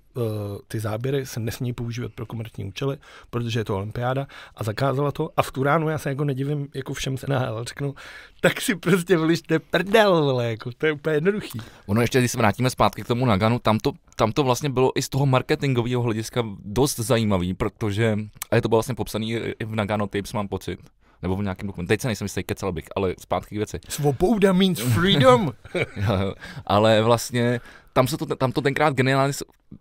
ty 0.68 0.80
záběry 0.80 1.26
se 1.26 1.40
nesmí 1.40 1.72
používat 1.72 2.12
pro 2.12 2.26
komerční 2.26 2.64
účely, 2.64 2.96
protože 3.30 3.60
je 3.60 3.64
to 3.64 3.76
olympiáda 3.76 4.26
a 4.56 4.64
zakázala 4.64 5.12
to 5.12 5.30
a 5.36 5.42
v 5.42 5.52
tu 5.52 5.62
ránu 5.62 5.88
já 5.88 5.98
se 5.98 6.08
jako 6.08 6.24
nedivím 6.24 6.68
jako 6.74 6.94
všem 6.94 7.16
se 7.16 7.26
NHL 7.28 7.64
řeknu, 7.64 7.94
tak 8.40 8.60
si 8.60 8.74
prostě 8.74 9.16
vylište 9.16 9.58
prdel, 9.58 10.24
vole, 10.24 10.50
jako 10.50 10.70
to 10.78 10.86
je 10.86 10.92
úplně 10.92 11.16
jednoduchý. 11.16 11.60
Ono 11.86 12.00
ještě, 12.00 12.18
když 12.18 12.30
se 12.30 12.38
vrátíme 12.38 12.70
zpátky 12.70 13.02
k 13.02 13.06
tomu 13.06 13.26
Naganu, 13.26 13.58
tam 13.58 13.78
to, 13.78 13.92
tam 14.16 14.32
to 14.32 14.42
vlastně 14.44 14.70
bylo 14.70 14.98
i 14.98 15.02
z 15.02 15.08
toho 15.08 15.26
marketingového 15.26 16.02
hlediska 16.02 16.44
dost 16.64 16.96
zajímavý, 16.96 17.54
protože, 17.54 18.18
a 18.50 18.54
je 18.54 18.62
to 18.62 18.68
bylo 18.68 18.76
vlastně 18.76 18.94
popsaný 18.94 19.32
i 19.32 19.64
v 19.64 19.74
Nagano 19.74 20.06
Tapes, 20.06 20.32
mám 20.32 20.48
pocit, 20.48 20.80
nebo 21.22 21.36
v 21.36 21.42
nějakém 21.42 21.66
dokumentu. 21.66 21.88
Teď 21.88 22.00
se 22.00 22.08
nejsem 22.08 22.24
jistý, 22.24 22.42
kecal 22.42 22.72
bych, 22.72 22.84
ale 22.96 23.14
zpátky 23.18 23.54
k 23.54 23.58
věci. 23.58 23.80
Svoboda 23.88 24.52
means 24.52 24.80
freedom. 24.80 25.52
ale 26.66 27.02
vlastně 27.02 27.60
tam, 27.92 28.06
se 28.06 28.16
to, 28.16 28.36
tam 28.36 28.52
to 28.52 28.60
tenkrát 28.60 28.94
geniálně 28.94 29.32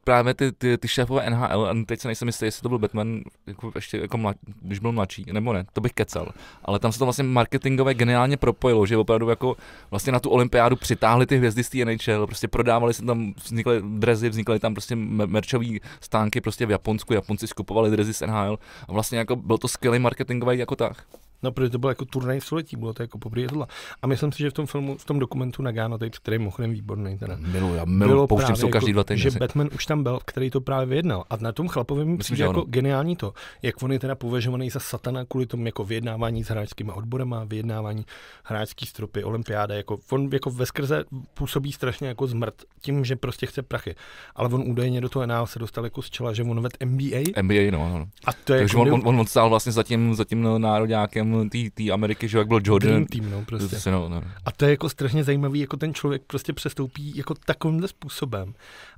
právě 0.04 0.34
ty, 0.34 0.52
ty, 0.52 0.78
ty 0.78 0.88
šéfové 0.88 1.30
NHL, 1.30 1.66
a 1.66 1.76
teď 1.86 2.00
se 2.00 2.08
nejsem 2.08 2.28
jistý, 2.28 2.46
jestli 2.46 2.62
to 2.62 2.70
byl 2.70 2.80
Batman, 2.80 3.22
jako 3.48 3.72
ještě 3.76 3.98
jako 3.98 4.18
mlad, 4.18 4.38
když 4.62 4.80
byl 4.80 4.92
mladší, 4.92 5.26
nebo 5.32 5.54
ne, 5.54 5.66
to 5.74 5.82
bych 5.82 5.94
kecal. 5.94 6.32
Ale 6.66 6.80
tam 6.80 6.92
se 6.92 7.00
to 7.00 7.06
vlastně 7.06 7.24
marketingové 7.24 7.94
geniálně 7.94 8.38
propojilo, 8.38 8.86
že 8.86 8.98
opravdu 8.98 9.30
jako 9.30 9.56
vlastně 9.92 10.12
na 10.12 10.20
tu 10.20 10.30
olympiádu 10.30 10.76
přitáhli 10.76 11.26
ty 11.26 11.38
hvězdy 11.38 11.64
z 11.64 11.70
té 11.70 11.86
NHL, 11.86 12.28
prostě 12.28 12.48
prodávali 12.48 12.94
se 12.94 13.06
tam, 13.06 13.34
vznikly 13.44 13.82
drezy, 13.98 14.30
vznikaly 14.30 14.60
tam 14.60 14.74
prostě 14.74 14.96
merchové 14.96 15.66
stánky 16.02 16.42
prostě 16.42 16.66
v 16.66 16.72
Japonsku, 16.72 17.14
Japonci 17.14 17.48
skupovali 17.48 17.92
drezy 17.92 18.14
z 18.14 18.22
NHL 18.22 18.60
a 18.88 18.94
vlastně 18.94 19.18
jako 19.18 19.36
byl 19.36 19.58
to 19.58 19.68
skvělý 19.68 20.00
marketingový 20.00 20.58
jako 20.58 20.76
tak. 20.76 21.04
No, 21.44 21.52
protože 21.52 21.70
to 21.70 21.80
byl 21.80 21.90
jako 21.90 22.06
turnaj 22.06 22.42
století, 22.42 22.76
bylo 22.76 22.94
to 22.94 23.04
jako 23.04 23.18
poprvé 23.18 23.48
tohle. 23.48 23.68
A 24.02 24.08
myslím 24.08 24.32
si, 24.32 24.38
že 24.38 24.50
v 24.50 24.54
tom 24.54 24.66
filmu, 24.66 24.98
v 24.98 25.06
tom 25.06 25.20
dokumentu 25.20 25.64
na 25.64 25.72
Gano 25.72 25.98
Tapes, 25.98 26.20
který 26.20 26.36
je 26.36 26.40
mimochodem 26.40 26.72
výborný, 26.72 27.18
teda, 27.18 27.38
milu, 27.40 27.76
já 27.76 27.86
milu, 27.86 28.28
pouštím 28.28 28.56
se 28.56 28.68
každý 28.68 28.90
jako, 28.90 28.94
dva 28.94 29.04
týdny. 29.04 29.24
Že 29.24 29.32
Batman 29.32 29.70
už 29.76 29.86
tam 29.86 30.04
byl, 30.04 30.20
který 30.26 30.50
to 30.50 30.62
právě 30.62 30.86
vyjednal. 30.86 31.24
A 31.30 31.38
na 31.38 31.52
tom 31.52 31.68
chlapovi 31.68 32.06
mi 32.06 32.18
přijde 32.18 32.44
jako 32.44 32.62
geniální 32.62 33.16
to, 33.16 33.34
jak 33.62 33.84
on 33.84 33.92
je 33.92 34.00
teda 34.00 34.16
považovaný 34.16 34.70
za 34.70 34.80
satana 34.80 35.26
kvůli 35.26 35.46
tomu 35.46 35.66
jako 35.66 35.84
vyjednávání 35.84 36.44
s 36.44 36.48
hráčskými 36.48 36.92
odborama, 36.92 37.44
vyjednávání 37.44 38.06
hráčský 38.44 38.86
stropy, 38.86 39.24
olympiáda, 39.24 39.76
jako 39.76 39.98
on 40.12 40.30
jako 40.34 40.52
ve 40.52 40.66
skrze 40.66 41.04
působí 41.34 41.72
strašně 41.72 42.08
jako 42.08 42.28
zmrt 42.28 42.56
tím, 42.82 43.06
že 43.06 43.16
prostě 43.16 43.46
chce 43.46 43.62
prachy. 43.62 43.96
Ale 44.36 44.50
on 44.50 44.64
údajně 44.68 45.02
do 45.02 45.10
toho 45.10 45.26
NL 45.26 45.48
se 45.48 45.60
dostal 45.60 45.84
jako 45.84 46.02
z 46.02 46.10
čela, 46.10 46.34
že 46.34 46.44
on 46.44 46.62
ved 46.62 46.78
NBA. 46.86 47.42
NBA, 47.42 47.72
no. 47.72 48.00
no. 48.00 48.06
A 48.26 48.34
to 48.34 48.54
je 48.54 48.60
Takže 48.60 48.78
jako 48.78 48.94
on, 48.94 49.02
on, 49.06 49.20
on, 49.20 49.26
stál 49.26 49.50
vlastně 49.50 49.72
za 49.72 49.84
tím, 49.84 50.16
za 50.16 50.26
tím 50.26 50.48
nároďákem 50.58 51.31
té 51.74 51.92
Ameriky, 51.92 52.28
že 52.28 52.38
jak 52.38 52.48
byl 52.48 52.60
Jordan. 52.64 52.90
Dream 52.90 53.06
team, 53.06 53.32
no, 53.32 53.46
prostě. 53.46 53.92
No, 53.92 54.10
no. 54.10 54.24
A 54.46 54.52
to 54.52 54.66
je 54.66 54.72
jako 54.72 54.90
strašně 54.90 55.24
zajímavý, 55.24 55.60
jako 55.60 55.78
ten 55.78 55.94
člověk 55.94 56.22
prostě 56.28 56.54
přestoupí 56.54 57.18
jako 57.18 57.34
takovýmhle 57.46 57.88
způsobem. 57.88 58.54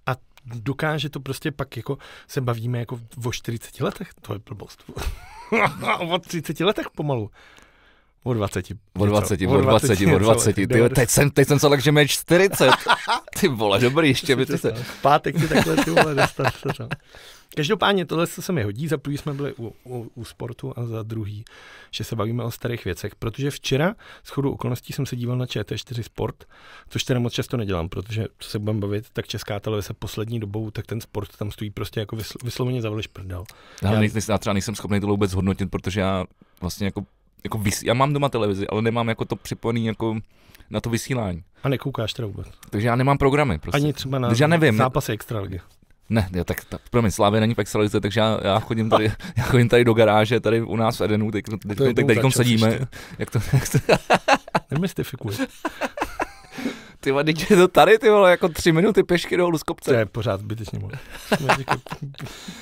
A 0.06 0.16
dokáže 0.46 1.10
to 1.10 1.20
prostě 1.20 1.52
pak 1.52 1.78
jako 1.78 1.98
se 2.28 2.42
bavíme 2.42 2.80
jako 2.80 3.00
o 3.26 3.32
40 3.32 3.82
letech, 3.82 4.10
to 4.22 4.34
je 4.34 4.40
blbost. 4.40 4.84
o 6.00 6.20
30 6.20 6.60
letech 6.60 6.90
pomalu. 6.90 7.30
O 8.24 8.34
20. 8.34 8.66
O 9.00 9.06
20, 9.06 9.42
o 9.48 9.62
20, 9.62 10.02
o 10.16 10.20
20. 10.20 10.54
Ty, 10.54 10.68
teď, 10.68 11.10
jsem, 11.10 11.32
teď 11.32 11.48
jsem 11.48 11.60
se 11.60 11.70
tak, 11.70 11.82
že 11.82 11.92
mě 11.92 12.08
40. 12.08 12.72
Ty 13.40 13.48
vole, 13.48 13.80
dobrý, 13.80 14.08
ještě 14.08 14.36
by 14.36 14.46
to 14.46 14.58
se... 14.58 14.74
Pátek 15.02 15.40
si 15.40 15.48
takhle 15.48 15.76
ty 15.76 15.90
vole 15.92 16.16
dostat. 16.16 16.54
Každopádně 17.56 18.06
tohle 18.06 18.28
se 18.28 18.54
mi 18.54 18.64
hodí, 18.64 18.88
za 18.88 18.98
prvý 18.98 19.18
jsme 19.18 19.34
byli 19.34 19.54
u, 19.54 19.74
u, 19.84 20.12
u 20.16 20.26
sportu 20.26 20.74
a 20.76 20.86
za 20.86 21.04
druhý, 21.04 21.46
že 21.92 22.04
se 22.04 22.16
bavíme 22.16 22.44
o 22.44 22.52
starých 22.52 22.86
věcech, 22.86 23.16
protože 23.16 23.52
včera 23.52 23.96
s 24.24 24.30
chodou 24.30 24.52
okolností 24.52 24.94
jsem 24.94 25.06
se 25.06 25.16
díval 25.16 25.38
na 25.38 25.46
ČT4 25.46 26.02
Sport, 26.02 26.46
což 26.90 27.04
teda 27.04 27.20
moc 27.20 27.34
často 27.34 27.58
nedělám, 27.58 27.90
protože 27.90 28.26
co 28.40 28.50
se 28.50 28.60
budeme 28.60 28.80
bavit, 28.80 29.06
tak 29.14 29.28
česká 29.28 29.60
televize 29.60 29.94
poslední 29.94 30.40
dobou, 30.40 30.72
tak 30.72 30.86
ten 30.86 31.02
sport 31.02 31.38
tam 31.38 31.52
stojí 31.52 31.70
prostě 31.70 32.00
jako 32.00 32.16
vysl, 32.16 32.34
vysloveně 32.44 32.82
za 32.82 32.92
prdel. 33.14 33.44
Já, 33.82 33.92
já, 33.92 34.00
nejsem, 34.00 34.22
já 34.30 34.38
třeba 34.38 34.54
nejsem 34.54 34.76
schopný 34.76 35.00
to 35.00 35.08
vůbec 35.08 35.34
hodnotit, 35.34 35.72
protože 35.72 36.00
já 36.00 36.26
vlastně 36.62 36.86
jako, 36.86 37.06
jako 37.44 37.58
vys, 37.58 37.84
já 37.84 37.94
mám 37.94 38.14
doma 38.14 38.30
televizi, 38.30 38.68
ale 38.68 38.82
nemám 38.82 39.10
jako 39.10 39.26
to 39.26 39.36
připojený 39.36 39.86
jako 39.86 40.18
na 40.70 40.82
to 40.82 40.90
vysílání. 40.90 41.44
A 41.64 41.70
nekoukáš 41.70 42.14
teda 42.14 42.28
vůbec? 42.28 42.48
Takže 42.70 42.88
já 42.88 42.96
nemám 42.96 43.18
programy. 43.18 43.60
Prostě. 43.60 43.78
Ani 43.78 43.94
třeba 43.94 44.20
na 44.20 44.28
Takže 44.28 44.44
já 44.44 44.48
nevím. 44.48 44.78
zápasy 44.78 45.12
extraligy. 45.12 45.60
Ne, 46.10 46.30
jo, 46.34 46.44
tak, 46.44 46.66
tak 46.66 46.82
promiň, 46.92 47.12
Slávě 47.12 47.42
není 47.42 47.54
v 47.54 47.60
extralize, 47.60 48.00
takže 48.00 48.20
já, 48.20 48.40
já, 48.44 48.60
chodím 48.60 48.90
tady, 48.90 49.12
já 49.38 49.44
chodím 49.44 49.70
tady 49.70 49.84
do 49.86 49.94
garáže, 49.94 50.40
tady 50.40 50.62
u 50.62 50.76
nás 50.76 51.00
v 51.00 51.04
Edenu, 51.04 51.32
teď, 51.32 51.46
teď, 51.46 51.78
teď, 51.78 51.96
teď, 51.96 52.08
teď 52.08 52.18
sedíme. 52.30 52.80
Jak 53.20 53.30
to, 53.30 53.40
jak 53.54 53.70
to... 53.70 53.78
Nemystifikuj. 54.72 55.34
Ty 57.00 57.12
vole, 57.12 57.24
teď 57.24 57.52
je 57.52 57.58
to 57.58 57.68
tady, 57.68 58.00
ty 58.00 58.10
vole, 58.10 58.32
jako 58.32 58.50
tři 58.50 58.72
minuty 58.72 59.04
pešky 59.04 59.38
dolů 59.38 59.58
z 59.58 59.64
kopce. 59.64 59.92
To 59.92 59.98
je 59.98 60.06
pořád 60.06 60.40
zbytečně 60.40 60.80
moc. 60.80 60.92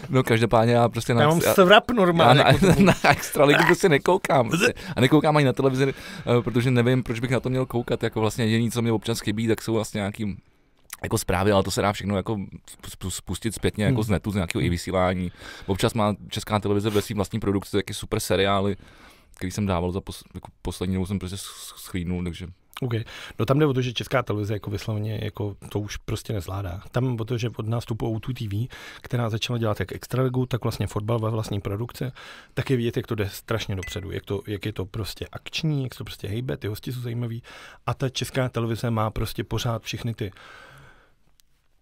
no 0.09 0.23
každopádně 0.23 0.73
já 0.73 0.89
prostě 0.89 1.13
na... 1.13 1.21
Já 1.21 1.27
mám 1.27 1.41
svrap 1.41 1.91
normálně. 1.91 2.39
Já 2.39 2.43
na, 2.43 2.51
jako 2.51 2.81
na, 2.81 2.95
na 3.03 3.11
extraligu 3.11 3.63
prostě 3.65 3.89
nekoukám. 3.89 4.49
Prostě. 4.49 4.73
A 4.95 5.01
nekoukám 5.01 5.37
ani 5.37 5.45
na 5.45 5.53
televizi, 5.53 5.93
eh, 5.93 6.41
protože 6.41 6.71
nevím, 6.71 7.03
proč 7.03 7.19
bych 7.19 7.31
na 7.31 7.39
to 7.39 7.49
měl 7.49 7.65
koukat. 7.65 8.03
Jako 8.03 8.19
vlastně 8.19 8.45
jediný, 8.45 8.71
co 8.71 8.81
mě 8.81 8.91
občas 8.91 9.19
chybí, 9.19 9.47
tak 9.47 9.61
jsou 9.61 9.73
vlastně 9.73 9.97
nějaký 9.97 10.37
jako 11.03 11.17
zprávy, 11.17 11.51
ale 11.51 11.63
to 11.63 11.71
se 11.71 11.81
dá 11.81 11.93
všechno 11.93 12.17
jako 12.17 12.37
spustit 13.09 13.55
zpětně 13.55 13.85
jako 13.85 13.95
hmm. 13.95 14.03
z 14.03 14.09
netu, 14.09 14.31
z 14.31 14.35
nějakého 14.35 14.61
i 14.61 14.69
vysílání. 14.69 15.31
Občas 15.65 15.93
má 15.93 16.15
česká 16.29 16.59
televize 16.59 16.89
ve 16.89 17.01
svým 17.01 17.15
vlastní 17.15 17.39
produkci 17.39 17.77
taky 17.77 17.93
super 17.93 18.19
seriály, 18.19 18.75
který 19.35 19.51
jsem 19.51 19.65
dával 19.65 19.91
za 19.91 20.01
pos, 20.01 20.23
jako 20.33 20.51
poslední 20.61 20.93
nebo 20.93 21.05
jsem 21.05 21.19
prostě 21.19 21.37
schlínul, 21.75 22.23
takže 22.23 22.47
OK. 22.81 22.93
No 23.39 23.45
tam 23.45 23.59
jde 23.59 23.65
o 23.65 23.73
to, 23.73 23.81
že 23.81 23.93
česká 23.93 24.23
televize 24.23 24.53
jako 24.53 24.71
vysloveně 24.71 25.19
jako 25.23 25.55
to 25.69 25.79
už 25.79 25.97
prostě 25.97 26.33
nezvládá. 26.33 26.81
Tam 26.91 27.17
o 27.21 27.25
to, 27.25 27.37
že 27.37 27.49
od 27.57 27.67
nástupu 27.67 28.17
O2 28.17 28.33
TV, 28.33 28.75
která 29.01 29.29
začala 29.29 29.59
dělat 29.59 29.79
jak 29.79 29.91
extraligu, 29.91 30.45
tak 30.45 30.63
vlastně 30.63 30.87
fotbal 30.87 31.19
ve 31.19 31.29
vlastní 31.29 31.61
produkce, 31.61 32.11
tak 32.53 32.69
je 32.69 32.77
vidět, 32.77 32.97
jak 32.97 33.07
to 33.07 33.15
jde 33.15 33.29
strašně 33.29 33.75
dopředu, 33.75 34.11
jak, 34.11 34.25
to, 34.25 34.41
jak 34.47 34.65
je 34.65 34.73
to 34.73 34.85
prostě 34.85 35.27
akční, 35.31 35.83
jak 35.83 35.95
to 35.95 36.03
prostě 36.03 36.27
hejbe, 36.27 36.57
ty 36.57 36.67
hosti 36.67 36.91
jsou 36.91 37.01
zajímaví 37.01 37.43
a 37.85 37.93
ta 37.93 38.09
česká 38.09 38.49
televize 38.49 38.91
má 38.91 39.09
prostě 39.09 39.43
pořád 39.43 39.83
všechny 39.83 40.13
ty 40.13 40.31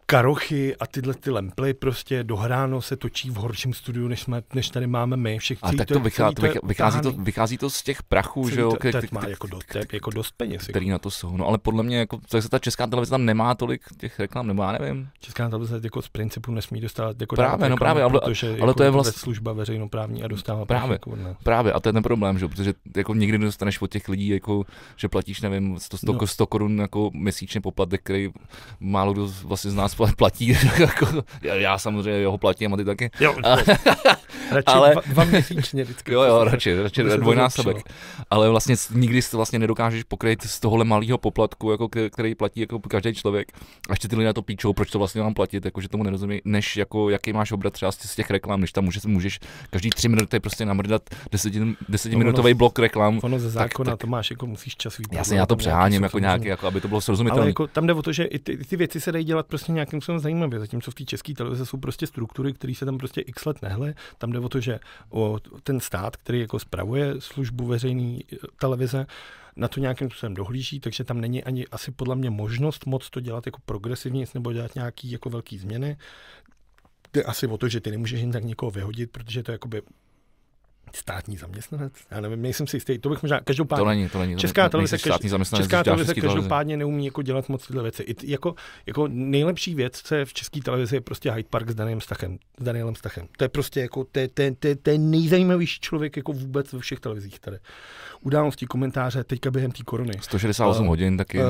karochy 0.10 0.76
a 0.76 0.88
tyhle 0.88 1.14
ty 1.14 1.32
lemply 1.32 1.74
prostě 1.74 2.24
dohráno 2.24 2.82
se 2.82 2.96
točí 2.96 3.30
v 3.30 3.36
horším 3.36 3.74
studiu, 3.74 4.08
než, 4.08 4.22
jsme, 4.22 4.42
než 4.54 4.70
tady 4.70 4.88
máme 4.88 5.18
my. 5.18 5.40
Všech, 5.40 5.58
a 5.62 5.72
tak 5.72 5.88
to, 5.88 6.00
vychází, 6.00 6.36
to, 6.36 6.42
vychází, 6.64 7.02
to, 7.02 7.12
vychází 7.12 7.58
to 7.58 7.70
z 7.70 7.84
těch 7.84 8.04
prachů, 8.04 8.50
že 8.50 8.62
jo? 8.62 8.72
To, 8.72 9.00
má 9.12 9.28
jako, 9.28 9.48
do, 9.48 9.60
jako 9.94 10.12
dost 10.12 10.32
peněz. 10.38 10.68
Který 10.68 10.86
jako. 10.86 10.92
na 10.92 11.00
to 11.00 11.12
jsou. 11.12 11.38
No 11.38 11.48
ale 11.48 11.58
podle 11.58 11.84
mě, 11.84 11.98
jako, 11.98 12.20
to 12.30 12.42
se 12.42 12.50
ta 12.50 12.60
česká 12.60 12.88
televize 12.88 13.10
tam 13.10 13.26
nemá 13.26 13.56
tolik 13.56 13.82
těch 13.98 14.20
reklam, 14.20 14.48
nebo 14.48 14.64
já 14.64 14.72
nevím. 14.72 15.10
Česká 15.20 15.50
televize 15.50 15.80
jako 15.84 16.02
z 16.02 16.10
principu 16.10 16.52
nesmí 16.52 16.82
dostat 16.82 17.22
jako 17.22 17.36
právě, 17.36 17.70
no 17.70 17.78
právě, 17.78 18.04
ale, 18.04 18.20
protože 18.20 18.48
ale 18.48 18.58
jako 18.58 18.74
to 18.74 18.84
je 18.84 18.90
vlastně 18.90 19.20
služba 19.20 19.54
veřejnoprávní 19.54 20.24
a 20.24 20.28
dostává 20.28 20.66
právě, 20.66 20.94
jako, 20.94 21.16
ne. 21.16 21.36
právě, 21.44 21.74
a 21.74 21.80
to 21.80 21.90
je 21.90 21.94
ten 21.94 22.04
problém, 22.04 22.40
že 22.40 22.48
protože 22.48 22.74
jako 22.98 23.14
nikdy 23.14 23.38
nedostaneš 23.38 23.82
od 23.82 23.92
těch 23.92 24.10
lidí, 24.10 24.28
jako, 24.28 24.66
že 24.98 25.08
platíš, 25.08 25.42
nevím, 25.42 25.80
100, 25.80 25.98
100, 25.98 26.14
no. 26.14 26.28
100 26.28 26.48
korun 26.48 26.80
jako 26.80 27.12
měsíčně 27.14 27.62
poplatek, 27.62 28.02
který 28.04 28.30
málo 28.80 29.14
kdo 29.14 29.30
vlastně 29.44 29.72
z 29.72 29.76
nás 29.76 29.99
platí 30.18 30.48
jako, 30.80 31.24
já, 31.42 31.78
samozřejmě 31.78 32.28
ho 32.28 32.38
platím 32.38 32.74
a 32.74 32.78
ty 32.78 32.86
taky. 32.86 33.12
Jo, 33.20 33.36
a, 33.44 33.56
radši 34.52 34.64
ale, 34.66 34.92
dva, 34.92 35.02
dva 35.06 35.24
měsíčně 35.24 35.84
vždycky. 35.84 36.10
Jo, 36.20 36.22
jo, 36.22 36.44
radši, 36.44 36.82
radši 36.82 37.04
dvojnásobek. 37.04 37.78
Ale 38.30 38.50
vlastně 38.50 38.76
nikdy 38.92 39.22
si 39.22 39.36
vlastně 39.36 39.60
nedokážeš 39.60 40.04
pokryt 40.04 40.44
z 40.44 40.60
tohohle 40.60 40.86
malého 40.86 41.18
poplatku, 41.18 41.72
jako, 41.72 41.90
který 42.12 42.36
platí 42.36 42.60
jako 42.60 42.80
každý 42.80 43.14
člověk. 43.14 43.52
A 43.90 43.94
ještě 43.94 44.08
ty 44.08 44.16
lidé 44.16 44.34
to 44.34 44.42
píčou, 44.42 44.74
proč 44.74 44.90
to 44.92 44.98
vlastně 44.98 45.22
mám 45.22 45.34
platit, 45.34 45.66
jako, 45.66 45.82
že 45.82 45.90
tomu 45.90 46.04
nerozumí, 46.04 46.42
než 46.46 46.78
jako, 46.78 47.10
jaký 47.10 47.34
máš 47.34 47.52
obrat 47.52 47.74
třeba 47.74 47.92
z 47.92 48.16
těch 48.16 48.30
reklam, 48.30 48.62
než 48.62 48.72
tam 48.72 48.84
můžeš, 48.84 49.06
můžeš 49.06 49.40
každý 49.70 49.90
tři 49.90 50.08
minuty 50.10 50.40
prostě 50.40 50.66
namrdat 50.66 51.02
desetiminutový 51.90 52.54
no, 52.54 52.58
blok 52.58 52.80
reklam. 52.80 53.20
Ono 53.24 53.40
ze 53.40 53.50
zákona 53.50 53.92
tak, 53.92 54.00
to 54.00 54.08
máš, 54.08 54.32
jako 54.32 54.46
musíš 54.46 54.76
čas. 54.76 54.98
Jasně, 55.12 55.40
já 55.40 55.46
to 55.46 55.56
přeháním, 55.56 56.04
jako 56.04 56.20
nějaký, 56.20 56.48
jako, 56.48 56.68
aby 56.68 56.82
to 56.82 56.88
bylo 56.88 57.02
srozumitelné. 57.02 57.42
Ale 57.42 57.50
jako, 57.50 57.68
tam 57.68 57.88
jde 57.88 57.94
o 57.94 58.02
to, 58.02 58.12
že 58.12 58.24
i 58.24 58.40
ty, 58.40 58.58
ty 58.58 58.76
věci 58.76 59.02
se 59.02 59.12
dají 59.12 59.26
dělat 59.26 59.48
prostě 59.48 59.72
nějakým 59.90 60.02
způsobem 60.02 60.20
zajímavě, 60.20 60.60
zatímco 60.60 60.92
v 60.92 60.96
té 60.96 61.04
české 61.06 61.34
televize 61.34 61.66
jsou 61.66 61.78
prostě 61.78 62.08
struktury, 62.08 62.54
které 62.54 62.76
se 62.76 62.86
tam 62.86 62.98
prostě 62.98 63.22
x 63.22 63.46
let 63.46 63.62
nehle. 63.62 63.94
Tam 64.18 64.32
jde 64.32 64.40
o 64.40 64.50
to, 64.50 64.60
že 64.60 64.80
o 65.10 65.40
ten 65.64 65.80
stát, 65.80 66.18
který 66.18 66.40
jako 66.40 66.60
spravuje 66.60 67.16
službu 67.20 67.66
veřejné 67.66 68.20
eh, 68.34 68.38
televize, 68.60 69.06
na 69.56 69.68
to 69.68 69.80
nějakým 69.80 70.10
způsobem 70.10 70.34
dohlíží, 70.34 70.80
takže 70.80 71.04
tam 71.04 71.22
není 71.22 71.44
ani 71.44 71.68
asi 71.68 71.92
podle 71.92 72.16
mě 72.16 72.30
možnost 72.30 72.86
moc 72.86 73.10
to 73.10 73.20
dělat 73.20 73.46
jako 73.46 73.60
progresivně 73.66 74.26
nebo 74.34 74.54
dělat 74.54 74.76
nějaký 74.76 75.12
jako 75.12 75.30
velký 75.30 75.58
změny. 75.58 75.98
Jde 77.14 77.24
asi 77.24 77.48
o 77.48 77.58
to, 77.58 77.70
že 77.70 77.82
ty 77.82 77.92
nemůžeš 77.92 78.22
jen 78.22 78.32
tak 78.32 78.44
někoho 78.44 78.72
vyhodit, 78.72 79.12
protože 79.12 79.44
to 79.44 79.52
je 79.52 79.54
jakoby 79.54 79.82
státní 80.96 81.38
zaměstnanec? 81.38 81.94
Já 82.12 82.22
nevím, 82.22 82.42
nejsem 82.42 82.68
si 82.68 82.76
jistý. 82.78 82.98
To 82.98 83.10
bych 83.10 83.24
možná, 83.24 83.40
každopádně. 83.40 83.84
To 83.84 83.90
není, 83.90 84.10
to 84.10 84.20
není. 84.20 84.38
Česká 84.38 84.70
televize, 84.70 84.98
státní 84.98 85.30
zaměstnanec, 85.30 85.66
česká 85.66 85.84
televize 85.84 86.14
každopádně 86.14 86.78
neumí 86.78 87.06
jako 87.06 87.22
dělat 87.22 87.50
moc 87.50 87.68
tyhle 87.68 87.84
věci. 87.84 88.04
I, 88.04 88.32
jako, 88.32 88.56
jako 88.86 89.08
nejlepší 89.08 89.76
věc, 89.76 90.02
co 90.04 90.16
je 90.16 90.26
v 90.26 90.34
české 90.34 90.62
televizi, 90.62 90.96
je 90.96 91.02
prostě 91.02 91.32
Hyde 91.32 91.50
Park 91.50 91.70
s 91.70 91.76
Danielem 91.76 92.02
Stachem. 92.02 92.38
S 92.60 92.64
Danielem 92.64 92.96
Stachem. 92.96 93.28
To 93.38 93.44
je 93.44 93.50
prostě 93.50 93.80
jako, 93.80 94.04
to 94.12 94.20
je, 94.20 94.28
to 94.28 94.42
je, 94.42 94.56
to 94.56 94.68
je, 94.68 94.76
to 94.76 94.90
je 94.90 94.98
nejzajímavější 94.98 95.80
člověk 95.80 96.18
jako 96.18 96.34
vůbec 96.34 96.74
ve 96.74 96.80
všech 96.80 97.00
televizích 97.00 97.40
tady. 97.40 97.58
Události, 98.22 98.66
komentáře, 98.66 99.24
teďka 99.24 99.52
během 99.52 99.72
té 99.72 99.84
korony. 99.84 100.14
168 100.22 100.82
uh, 100.82 100.88
hodin 100.88 101.18
taky. 101.18 101.40
Uh, 101.40 101.46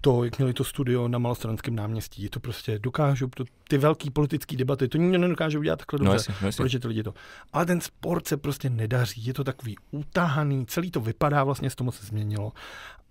to, 0.00 0.24
jak 0.24 0.38
měli 0.38 0.52
to 0.52 0.64
studio 0.64 1.08
na 1.08 1.18
Malostranském 1.18 1.76
náměstí, 1.76 2.28
to 2.28 2.40
prostě 2.40 2.78
dokážu, 2.78 3.28
to, 3.34 3.44
ty 3.68 3.78
velké 3.78 4.10
politické 4.10 4.56
debaty, 4.56 4.88
to 4.88 4.98
nikdo 4.98 5.18
nedokáže 5.18 5.58
udělat 5.58 5.78
takhle 5.78 5.98
no 5.98 6.12
dobře. 6.12 6.32
No 6.42 6.46
jasně, 6.46 6.46
no 6.60 6.64
jasně. 6.64 6.80
ty 6.80 6.88
lidi 6.88 7.02
to. 7.02 7.14
Ale 7.52 7.66
ten 7.66 7.80
sport 7.80 8.28
se 8.28 8.36
prostě 8.36 8.70
nedaří, 8.70 9.26
je 9.26 9.34
to 9.34 9.44
takový 9.44 9.76
utahaný, 9.90 10.66
celý 10.66 10.90
to 10.90 11.00
vypadá, 11.00 11.44
vlastně 11.44 11.70
se 11.70 11.76
to 11.76 11.84
moc 11.84 12.00
změnilo. 12.02 12.52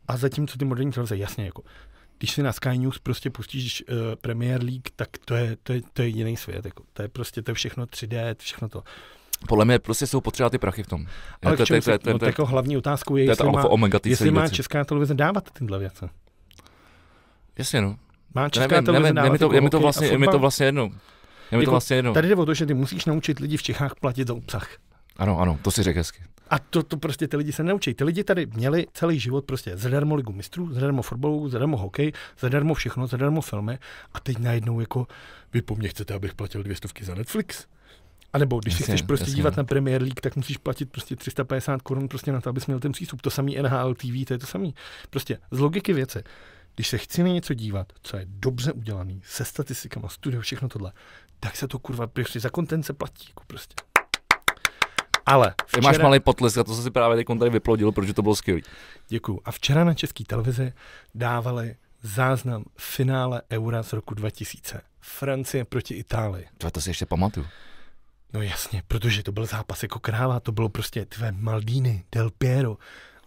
A 0.07 0.17
zatímco 0.17 0.57
ty 0.57 0.65
moderní 0.65 0.91
televize, 0.91 1.17
jasně, 1.17 1.45
jako 1.45 1.63
když 2.17 2.31
si 2.31 2.43
na 2.43 2.53
Sky 2.53 2.77
News 2.77 2.99
prostě 2.99 3.29
pustíš 3.29 3.83
uh, 3.89 3.95
Premier 4.21 4.63
League, 4.63 4.89
tak 4.95 5.09
to 5.25 5.35
je, 5.35 5.57
to 5.63 5.73
je, 5.73 5.81
to 5.93 6.01
je 6.01 6.07
jiný 6.07 6.37
svět. 6.37 6.65
Jako. 6.65 6.83
To 6.93 7.01
je 7.01 7.07
prostě 7.07 7.41
to 7.41 7.51
je 7.51 7.55
všechno 7.55 7.85
3D, 7.85 8.35
všechno 8.39 8.69
to. 8.69 8.83
Podle 9.47 9.65
mě 9.65 9.79
prostě 9.79 10.07
jsou 10.07 10.21
potřeba 10.21 10.49
ty 10.49 10.57
prachy 10.57 10.83
v 10.83 10.87
tom. 10.87 11.07
Ale 11.43 11.57
to, 11.57 11.65
to, 11.65 11.81
to, 11.81 11.97
to, 11.97 12.19
to, 12.19 12.25
jako 12.25 12.45
hlavní 12.45 12.77
otázkou 12.77 13.15
je, 13.15 13.23
jestli, 13.23 13.51
má, 13.51 13.69
jestli 14.05 14.31
má 14.31 14.49
česká 14.49 14.85
televize 14.85 15.13
dávat 15.13 15.51
tyhle 15.51 15.79
věci. 15.79 16.05
Jasně, 17.57 17.81
no. 17.81 17.97
Má 18.35 18.49
česká 18.49 18.75
nevím, 18.75 18.85
televize 18.85 19.13
nevím, 19.13 19.15
dávat 19.15 19.25
je 19.25 19.31
mi 19.31 19.39
to, 19.39 19.53
je 19.53 19.61
mi 19.61 19.69
to 19.69 19.79
vlastně, 19.79 20.07
je 20.07 20.17
mi 20.17 20.27
to 20.27 20.39
vlastně 20.39 20.65
jedno. 20.65 20.83
Je 21.51 21.57
mi 21.57 21.63
jako, 21.63 21.65
to 21.65 21.71
vlastně 21.71 21.95
jedno. 21.95 22.13
Tady 22.13 22.27
jde 22.27 22.35
o 22.35 22.45
to, 22.45 22.53
že 22.53 22.65
ty 22.65 22.73
musíš 22.73 23.05
naučit 23.05 23.39
lidi 23.39 23.57
v 23.57 23.63
Čechách 23.63 23.95
platit 23.95 24.27
za 24.27 24.33
obsah. 24.33 24.69
Ano, 25.17 25.39
ano, 25.39 25.59
to 25.61 25.71
si 25.71 25.83
řekl 25.83 25.99
hezky. 25.99 26.23
A 26.49 26.59
to, 26.59 26.83
to 26.83 26.97
prostě 26.97 27.27
ty 27.27 27.37
lidi 27.37 27.51
se 27.51 27.63
neučí. 27.63 27.93
Ty 27.93 28.03
lidi 28.03 28.23
tady 28.23 28.45
měli 28.45 28.87
celý 28.93 29.19
život 29.19 29.45
prostě 29.45 29.77
zadarmo 29.77 30.15
ligu 30.15 30.33
mistrů, 30.33 30.73
zadarmo 30.73 31.01
fotbalu, 31.01 31.49
zadarmo 31.49 31.77
hokej, 31.77 32.11
zadarmo 32.39 32.73
všechno, 32.73 33.07
zadarmo 33.07 33.41
filmy 33.41 33.79
a 34.13 34.19
teď 34.19 34.37
najednou 34.37 34.79
jako 34.79 35.07
vy 35.53 35.61
po 35.61 35.75
mně 35.75 35.89
chcete, 35.89 36.13
abych 36.13 36.33
platil 36.33 36.63
dvě 36.63 36.75
stovky 36.75 37.05
za 37.05 37.15
Netflix. 37.15 37.65
A 38.33 38.37
nebo 38.37 38.59
když 38.59 38.73
jasně, 38.73 38.85
si 38.85 38.91
chceš 38.91 39.01
prostě 39.01 39.23
jasně. 39.23 39.35
dívat 39.35 39.57
na 39.57 39.63
Premier 39.63 40.01
League, 40.01 40.21
tak 40.21 40.35
musíš 40.35 40.57
platit 40.57 40.91
prostě 40.91 41.15
350 41.15 41.81
korun 41.81 42.07
prostě 42.07 42.31
na 42.31 42.41
to, 42.41 42.49
abys 42.49 42.67
měl 42.67 42.79
ten 42.79 42.91
přístup. 42.91 43.21
To 43.21 43.29
samý 43.29 43.57
NHL 43.61 43.93
TV, 43.93 44.25
to 44.27 44.33
je 44.33 44.37
to 44.37 44.47
samý. 44.47 44.75
Prostě 45.09 45.37
z 45.51 45.59
logiky 45.59 45.93
věce. 45.93 46.23
Když 46.75 46.87
se 46.87 46.97
chci 46.97 47.23
na 47.23 47.29
něco 47.29 47.53
dívat, 47.53 47.93
co 48.01 48.17
je 48.17 48.25
dobře 48.27 48.71
udělaný, 48.71 49.21
se 49.25 49.45
statistikama, 49.45 50.09
studio, 50.09 50.41
všechno 50.41 50.69
tohle, 50.69 50.91
tak 51.39 51.55
se 51.55 51.67
to 51.67 51.79
kurva 51.79 52.07
prostě 52.07 52.39
za 52.39 52.49
kontent 52.49 52.85
se 52.85 52.93
platí. 52.93 53.25
Jako 53.27 53.43
prostě. 53.47 53.75
Ale 55.25 55.53
včera... 55.65 55.81
Máš 55.81 55.97
malý 55.97 56.19
potlesk 56.19 56.57
a 56.57 56.63
to 56.63 56.75
jsem 56.75 56.83
si 56.83 56.91
právě 56.91 57.17
teď 57.17 57.39
tady 57.39 57.51
vyplodil, 57.51 57.91
protože 57.91 58.13
to 58.13 58.21
bylo 58.21 58.35
skvělé. 58.35 58.61
Děkuju. 59.07 59.41
A 59.45 59.51
včera 59.51 59.83
na 59.83 59.93
české 59.93 60.23
televizi 60.23 60.73
dávali 61.15 61.75
záznam 62.01 62.65
finále 62.77 63.41
Eura 63.51 63.83
z 63.83 63.93
roku 63.93 64.13
2000. 64.13 64.81
Francie 65.01 65.65
proti 65.65 65.93
Itálii. 65.93 66.47
To, 66.57 66.71
to 66.71 66.81
si 66.81 66.89
ještě 66.89 67.05
pamatuju. 67.05 67.47
No 68.33 68.41
jasně, 68.41 68.83
protože 68.87 69.23
to 69.23 69.31
byl 69.31 69.45
zápas 69.45 69.83
jako 69.83 69.99
kráva, 69.99 70.39
to 70.39 70.51
bylo 70.51 70.69
prostě 70.69 71.05
tvé 71.05 71.31
Maldini, 71.31 72.03
Del 72.11 72.29
Piero, 72.37 72.77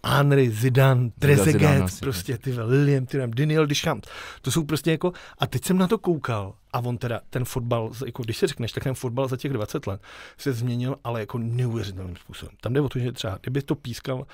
Henry, 0.05 0.49
Zidane, 0.49 1.09
Trezeguet, 1.19 1.99
prostě 1.99 2.37
ty 2.37 2.61
Lilian, 2.61 3.05
ty 3.05 3.17
Daniel 3.27 3.67
Deschamps. 3.67 4.09
To 4.41 4.51
jsou 4.51 4.63
prostě 4.63 4.91
jako, 4.91 5.13
a 5.37 5.47
teď 5.47 5.65
jsem 5.65 5.77
na 5.77 5.87
to 5.87 5.97
koukal 5.97 6.53
a 6.73 6.79
on 6.79 6.97
teda, 6.97 7.21
ten 7.29 7.45
fotbal, 7.45 7.91
jako 8.05 8.23
když 8.23 8.37
si 8.37 8.47
řekneš, 8.47 8.71
tak 8.71 8.83
ten 8.83 8.93
fotbal 8.93 9.27
za 9.27 9.37
těch 9.37 9.53
20 9.53 9.87
let 9.87 10.01
se 10.37 10.53
změnil, 10.53 10.95
ale 11.03 11.19
jako 11.19 11.37
neuvěřitelným 11.37 12.15
způsobem. 12.15 12.55
Tam 12.61 12.73
jde 12.73 12.81
o 12.81 12.89
to, 12.89 12.99
že 12.99 13.11
třeba, 13.11 13.37
kdyby 13.41 13.61
to 13.61 13.75
pískal 13.75 14.27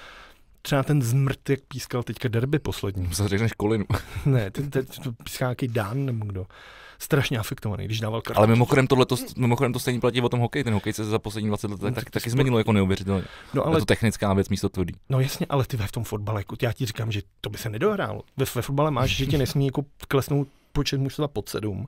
třeba 0.62 0.84
ten 0.84 1.02
zmrt, 1.02 1.50
jak 1.50 1.60
pískal 1.68 2.04
teďka 2.04 2.28
derby 2.30 2.60
poslední. 2.60 3.10
Co 3.10 3.28
řekneš 3.28 3.52
Kolinu. 3.52 3.86
ne, 4.26 4.52
ten, 4.52 4.70
ten, 4.70 4.86
ten 4.86 5.16
píská 5.24 5.46
nějaký 5.46 5.68
Dán 5.68 6.06
nebo 6.06 6.26
kdo. 6.26 6.46
Strašně 7.00 7.38
afektovaný, 7.40 7.86
když 7.86 8.00
dával 8.00 8.22
kartu. 8.22 8.38
Ale 8.38 8.48
mimochodem, 8.48 8.88
tohle 8.88 9.06
to, 9.06 9.16
mimochodem 9.38 9.74
to 9.74 9.80
stejně 9.80 10.00
platí 10.00 10.22
o 10.22 10.30
tom 10.30 10.40
hokeji. 10.40 10.64
Ten 10.64 10.74
hokej 10.74 10.94
se 10.94 11.06
za 11.06 11.20
poslední 11.20 11.48
20 11.48 11.72
let 11.72 11.82
tak, 11.82 11.96
tak, 11.96 12.10
taky 12.10 12.30
změnilo 12.30 12.58
jako 12.58 12.72
neuvěřitelně. 12.72 13.24
No 13.54 13.66
Ale... 13.66 13.76
Je 13.76 13.80
to 13.80 13.86
technická 13.86 14.34
věc 14.34 14.50
místo 14.50 14.70
tvrdý. 14.70 14.94
No 15.10 15.20
jasně, 15.20 15.46
ale 15.50 15.66
ty 15.66 15.78
ve 15.78 15.88
v 15.88 15.92
tom 15.92 16.04
fotbale, 16.04 16.40
jako 16.40 16.56
já 16.62 16.74
ti 16.74 16.86
říkám, 16.86 17.12
že 17.12 17.22
to 17.42 17.50
by 17.50 17.58
se 17.58 17.70
nedohrálo. 17.70 18.22
Ve, 18.38 18.46
ve 18.56 18.62
fotbale 18.62 18.92
máš, 18.92 19.10
že 19.10 19.26
ti 19.26 19.38
nesmí 19.38 19.66
jako 19.66 19.86
klesnout 20.08 20.48
počet 20.72 20.98
mužstva 20.98 21.28
pod 21.28 21.50
sedm. 21.50 21.88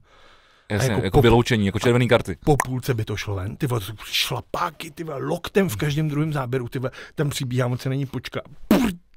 Jasně, 0.71 0.91
jako 0.91 1.05
jako, 1.05 1.17
po- 1.17 1.21
vyloučení, 1.21 1.65
jako 1.65 1.79
červený 1.79 2.07
karty. 2.07 2.37
Po 2.45 2.57
půlce 2.65 2.93
by 2.93 3.05
to 3.05 3.15
šlo 3.15 3.35
ven. 3.35 3.55
Ty 3.55 3.67
vole, 3.67 3.81
šlapáky, 4.03 4.91
ty 4.91 5.03
vole, 5.03 5.17
loktem 5.25 5.69
v 5.69 5.75
každém 5.75 6.07
druhém 6.09 6.33
záběru, 6.33 6.69
ty 6.69 6.79
vole, 6.79 6.91
tam 7.15 7.29
přibíhá, 7.29 7.67
moc 7.67 7.81
se 7.81 7.89
není 7.89 8.05
počká. 8.05 8.41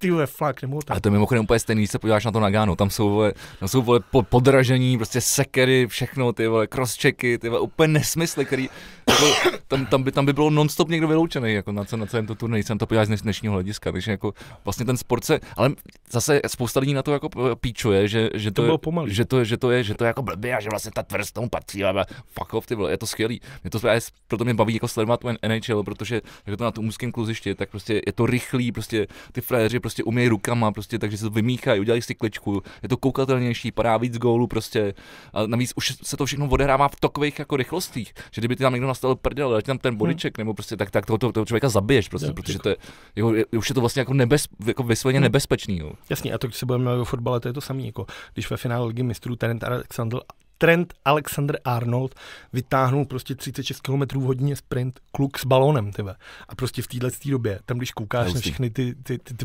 Ty 0.00 0.10
vole, 0.10 0.26
flak, 0.26 0.62
nebo 0.62 0.78
tak. 0.82 0.90
Ale 0.90 1.00
to 1.00 1.08
je 1.08 1.12
mimochodem 1.12 1.44
úplně 1.44 1.58
stejný, 1.60 1.80
když 1.82 1.90
se 1.90 1.98
podíváš 1.98 2.24
na 2.24 2.30
to 2.32 2.40
Nagano, 2.40 2.76
tam 2.76 2.90
jsou, 2.90 3.10
vole, 3.10 3.32
tam 3.58 3.68
jsou 3.68 3.82
vole, 3.82 4.00
po, 4.10 4.22
podražení, 4.22 4.96
prostě 4.96 5.20
sekery, 5.20 5.86
všechno, 5.86 6.32
ty 6.32 6.46
vole, 6.46 6.66
crosschecky, 6.66 7.38
ty 7.38 7.48
vole, 7.48 7.60
úplně 7.60 7.88
nesmysly, 7.88 8.44
který, 8.44 8.68
jako, 9.10 9.24
tam, 9.68 9.86
tam, 9.86 10.02
by, 10.02 10.12
tam 10.12 10.26
by 10.26 10.32
bylo 10.32 10.50
non-stop 10.50 10.88
někdo 10.88 11.08
vyloučený, 11.08 11.52
jako 11.54 11.72
na, 11.72 11.84
na 11.96 12.06
celém 12.06 12.26
to 12.26 12.34
turnaj, 12.34 12.62
jsem 12.62 12.78
to 12.78 12.86
podíváš 12.86 13.06
z 13.06 13.10
dneš- 13.10 13.22
dnešního 13.22 13.54
hlediska, 13.54 13.92
takže 13.92 14.10
jako 14.10 14.34
vlastně 14.64 14.86
ten 14.86 14.96
sport 14.96 15.24
se, 15.24 15.40
ale 15.56 15.70
zase 16.10 16.40
spousta 16.46 16.80
lidí 16.80 16.94
na 16.94 17.02
to 17.02 17.12
jako 17.12 17.28
p- 17.28 17.38
píčuje, 17.60 18.08
že, 18.08 18.30
že 18.34 18.50
To 18.50 18.62
to, 18.66 18.72
je, 18.72 18.78
pomalý. 18.78 19.14
že 19.14 19.24
to, 19.24 19.44
že 19.44 19.56
to 19.56 19.70
je, 19.70 19.84
že 19.84 19.94
to 19.94 20.04
je 20.04 20.08
jako 20.08 20.22
blbě 20.22 20.56
a 20.56 20.60
že 20.60 20.68
vlastně 20.70 20.90
ta 20.94 21.02
tvrz 21.02 21.32
tomu 21.32 21.48
patří, 21.48 21.84
ale 21.84 22.06
fuck 22.38 22.54
off, 22.54 22.66
ty 22.66 22.74
vole, 22.74 22.90
je 22.90 22.98
to 22.98 23.06
skvělý. 23.06 23.40
Mě 23.64 23.70
to 23.70 23.80
právě, 23.80 24.00
proto 24.28 24.44
mě 24.44 24.54
baví 24.54 24.74
jako 24.74 24.88
sledovat 24.88 25.20
tu 25.20 25.28
NHL, 25.48 25.82
protože 25.82 26.20
je 26.46 26.56
to 26.56 26.64
na 26.64 26.70
tom 26.70 26.88
úzkém 26.88 27.12
kluzišti, 27.12 27.54
tak 27.54 27.70
prostě 27.70 27.94
je 28.06 28.12
to 28.12 28.26
rychlý, 28.26 28.72
prostě 28.72 29.06
ty 29.32 29.40
frajeři 29.40 29.80
prostě 29.80 29.89
umějí 30.04 30.28
rukama, 30.28 30.72
prostě, 30.72 30.98
takže 30.98 31.16
se 31.16 31.24
to 31.24 31.30
vymíchají, 31.30 31.80
udělají 31.80 32.02
si 32.02 32.14
kličku, 32.14 32.62
je 32.82 32.88
to 32.88 32.96
koukatelnější, 32.96 33.72
padá 33.72 33.96
víc 33.96 34.18
gólů 34.18 34.46
prostě. 34.46 34.94
A 35.32 35.46
navíc 35.46 35.72
už 35.76 35.94
se 36.02 36.16
to 36.16 36.26
všechno 36.26 36.48
odehrává 36.48 36.88
v 36.88 36.96
takových 37.00 37.38
jako 37.38 37.56
rychlostích, 37.56 38.12
že 38.32 38.40
kdyby 38.40 38.56
ty 38.56 38.62
tam 38.62 38.72
někdo 38.72 38.88
nastavil 38.88 39.16
prdel, 39.16 39.50
dal 39.50 39.62
tam 39.62 39.78
ten 39.78 39.96
bodyček, 39.96 40.38
nebo 40.38 40.54
prostě 40.54 40.76
tak, 40.76 40.90
tak 40.90 41.06
toho, 41.06 41.18
toho, 41.18 41.32
toho 41.32 41.46
člověka 41.46 41.68
zabiješ 41.68 42.08
prostě, 42.08 42.26
Jo, 42.28 42.32
protože 42.34 42.52
jako- 42.52 42.62
to 42.62 42.68
je, 42.68 42.76
jeho, 43.16 43.34
je, 43.34 43.44
už 43.46 43.68
je 43.68 43.74
to 43.74 43.80
vlastně 43.80 44.00
jako, 44.00 44.14
nebez, 44.14 44.44
jako 44.66 44.82
vysloveně 44.82 45.18
Hmm. 45.18 45.22
nebezpečný. 45.22 45.78
Jo. 45.78 45.92
Jasně, 46.10 46.32
a 46.32 46.38
to, 46.38 46.46
když 46.46 46.56
se 46.56 46.66
budeme 46.66 46.84
mluvit 46.84 47.00
o 47.00 47.04
fotbale, 47.04 47.40
to 47.40 47.48
je 47.48 47.52
to 47.52 47.60
samé, 47.60 47.82
jako 47.82 48.06
když 48.34 48.50
ve 48.50 48.56
finále 48.56 48.86
ligy 48.86 49.02
mistrů 49.02 49.36
Trent 49.36 49.64
Alexander, 49.64 50.20
Trent 50.60 50.94
Alexander 51.04 51.60
Arnold 51.64 52.14
vytáhnul 52.52 53.04
prostě 53.04 53.34
36 53.34 53.80
km 53.80 54.20
hodině 54.20 54.56
sprint 54.56 55.00
kluk 55.12 55.38
s 55.38 55.46
balónem, 55.46 55.92
tyve. 55.92 56.14
A 56.48 56.54
prostě 56.54 56.82
v 56.82 56.86
téhle 56.86 57.10
době, 57.26 57.60
tam 57.66 57.76
když 57.78 57.92
koukáš 57.92 58.26
na 58.26 58.32
Hustý. 58.32 58.40
všechny 58.40 58.70
ty, 58.70 58.94
ty, 58.94 59.18
ty, 59.18 59.34
ty, 59.34 59.44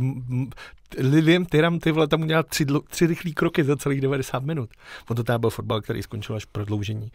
ty 0.89 1.01
Lilian 1.01 1.45
Tyram, 1.45 1.79
ty 1.79 1.91
vole, 1.91 2.07
tam 2.07 2.21
udělal 2.21 2.43
tři, 2.43 2.65
tři 2.87 3.07
rychlý 3.07 3.33
kroky 3.33 3.63
za 3.63 3.75
celých 3.75 4.01
90 4.01 4.43
minut. 4.43 4.69
On 5.09 5.15
to 5.15 5.23
teda 5.23 5.37
byl 5.37 5.49
fotbal, 5.49 5.81
který 5.81 6.03
skončil 6.03 6.35
až 6.35 6.43
v 6.45 6.47
prodloužení. 6.47 7.11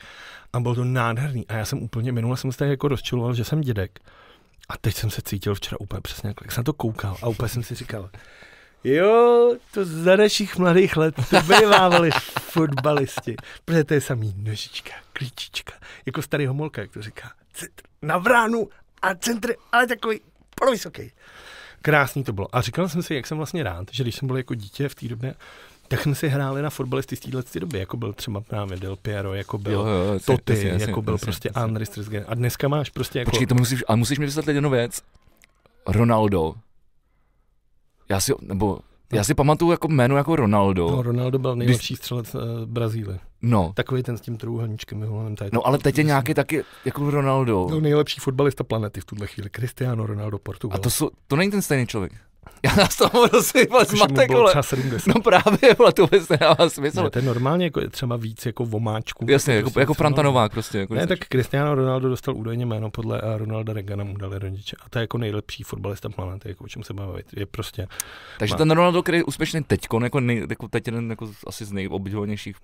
A 0.53 0.61
bylo 0.61 0.75
to 0.75 0.85
nádherný. 0.85 1.47
A 1.47 1.55
já 1.55 1.65
jsem 1.65 1.83
úplně, 1.83 2.13
minule 2.13 2.37
jsem 2.37 2.53
se 2.53 2.59
tak 2.59 2.69
jako 2.69 2.89
rozčiloval, 2.89 3.35
že 3.35 3.45
jsem 3.45 3.61
dědek. 3.61 4.01
A 4.69 4.77
teď 4.81 4.95
jsem 4.95 5.11
se 5.11 5.23
cítil 5.23 5.55
včera 5.55 5.81
úplně 5.81 6.01
přesně 6.01 6.35
jak 6.43 6.53
jsem 6.53 6.63
na 6.63 6.65
to 6.65 6.73
koukal 6.73 7.17
a 7.23 7.29
úplně 7.29 7.49
jsem 7.49 7.63
si 7.63 7.75
říkal, 7.75 8.11
jo, 8.85 9.55
to 9.75 9.85
za 9.85 10.17
našich 10.17 10.57
mladých 10.59 10.97
let 10.97 11.15
to 11.31 11.43
bývávali 11.43 12.11
fotbalisti, 12.41 13.37
protože 13.65 13.85
to 13.85 13.95
je 13.95 14.01
samý 14.01 14.35
nožička, 14.39 14.93
klíčička, 15.13 15.73
jako 16.07 16.23
starý 16.23 16.47
homolka, 16.47 16.81
jak 16.81 16.91
to 16.91 17.03
říká, 17.03 17.31
centr 17.53 17.83
na 18.03 18.19
vránu 18.19 18.69
a 19.03 19.15
centr, 19.15 19.55
ale 19.73 19.87
takový 19.87 20.21
polovysoký. 20.55 21.13
Krásný 21.83 22.25
to 22.25 22.33
bylo. 22.33 22.57
A 22.57 22.61
říkal 22.61 22.89
jsem 22.89 23.03
si, 23.03 23.15
jak 23.15 23.27
jsem 23.27 23.37
vlastně 23.37 23.63
rád, 23.63 23.87
že 23.93 24.03
když 24.03 24.15
jsem 24.15 24.27
byl 24.27 24.37
jako 24.37 24.55
dítě 24.55 24.89
v 24.89 24.95
té 24.95 25.09
době, 25.09 25.35
tak 25.89 26.03
jsme 26.03 26.15
si 26.15 26.29
hráli 26.29 26.63
na 26.63 26.71
fotbalisty 26.71 27.17
z 27.17 27.21
téhle 27.21 27.43
doby, 27.61 27.79
jako 27.79 27.97
byl 27.97 28.13
třeba 28.13 28.41
právě 28.41 28.77
Del 28.77 28.97
Piero, 28.97 29.35
jako 29.35 29.59
byl 29.59 29.73
Jo, 29.73 29.87
jo, 29.87 30.13
jasně, 30.13 30.37
Toty, 30.37 30.53
jasně, 30.53 30.69
jasně, 30.69 30.87
jako 30.87 31.03
byl 31.03 31.15
jasně, 31.15 31.25
prostě 31.25 31.49
jasně. 31.49 31.63
Andris 31.63 31.89
Trisgen. 31.89 32.25
A 32.29 32.35
dneska 32.35 32.69
máš 32.69 32.91
prostě 32.91 33.19
jako... 33.19 33.31
Počkej, 33.31 33.47
to 33.47 33.55
musíš, 33.55 33.85
ale 33.89 33.97
musíš 33.97 34.19
mi 34.19 34.27
vysvětlit 34.27 34.55
jednu 34.55 34.71
věc. 34.71 35.03
Ronaldo. 35.87 36.55
Já 38.11 38.21
si, 38.21 38.33
nebo, 38.41 38.79
já 39.13 39.25
si 39.25 39.35
pamatuju 39.35 39.71
jako 39.71 39.89
jméno 39.89 40.17
jako 40.17 40.37
Ronaldo. 40.37 40.91
No, 40.91 41.03
Ronaldo 41.03 41.39
byl 41.39 41.57
nejlepší 41.57 41.97
střelec 41.97 42.35
uh, 42.35 42.41
Brazílie. 42.65 43.19
No, 43.43 43.73
Takový 43.75 44.03
ten 44.03 44.19
s 44.19 44.21
tím 44.21 44.37
trůhelníčkem 44.37 45.05
tady. 45.37 45.51
no 45.53 45.67
ale 45.67 45.79
teď 45.79 45.99
je 45.99 46.05
nějaký 46.05 46.35
taky 46.35 46.65
jako 46.85 47.11
Ronaldo. 47.11 47.67
No, 47.71 47.81
nejlepší 47.81 48.21
fotbalista 48.21 48.65
planety 48.65 49.01
v 49.01 49.05
tuhle 49.05 49.27
chvíli. 49.27 49.51
Cristiano 49.51 50.07
Ronaldo 50.07 50.39
Portugal. 50.39 50.77
A 50.77 50.79
to, 50.79 50.91
jsou, 50.91 51.11
to 51.27 51.37
není 51.37 51.51
ten 51.51 51.63
stejný 51.63 51.87
člověk. 51.87 52.13
Já 52.65 52.75
nás 52.75 52.97
toho 52.97 53.29
zmatek, 53.89 54.31
vole. 54.31 54.51
třeba 54.51 54.63
70. 54.63 55.15
No 55.15 55.23
právě, 55.23 55.75
vole, 55.79 55.93
to 55.93 56.03
vůbec 56.03 56.29
nedává 56.29 56.69
smysl. 56.69 57.03
Ne, 57.03 57.11
to 57.11 57.19
je 57.19 57.23
normálně 57.25 57.65
jako 57.65 57.81
je 57.81 57.89
třeba 57.91 58.17
víc 58.17 58.47
jako 58.47 58.65
vomáčků. 58.65 59.27
Jasně, 59.29 59.55
jako, 59.55 59.65
Prostě 59.67 59.81
jako 59.81 59.95
třeba- 59.95 60.05
Franta 60.09 60.23
Novák 60.23 60.53
prostě. 60.53 60.79
Jako 60.79 60.95
Ne, 60.95 61.07
tak 61.07 61.19
Cristiano 61.29 61.75
Ronaldo 61.75 62.09
dostal 62.09 62.37
údajně 62.37 62.67
jméno 62.67 62.91
podle 62.91 63.23
uh, 63.23 63.37
Ronalda 63.37 63.73
Reagana 63.73 64.05
mu 64.05 64.17
dali 64.17 64.39
rodiče. 64.39 64.77
A 64.87 64.89
to 64.91 64.99
je 64.99 65.01
jako 65.01 65.19
nejlepší 65.19 65.63
fotbalista 65.63 66.09
planety, 66.09 66.49
jako 66.49 66.65
o 66.65 66.69
čem 66.69 66.83
se 66.83 66.95
bavit. 66.95 67.27
Je 67.37 67.47
prostě, 67.47 67.87
Takže 68.39 68.55
má- 68.55 68.59
ten 68.59 68.71
Ronaldo, 68.71 69.03
který 69.03 69.19
je 69.19 69.25
úspěšný 69.25 69.63
teďkon, 69.65 70.05
jako, 70.05 70.21
nej, 70.21 70.47
jako 70.51 70.69
teď 70.69 70.87
jeden 70.89 71.11
jako 71.11 71.31
asi 71.47 71.65
z 71.65 71.73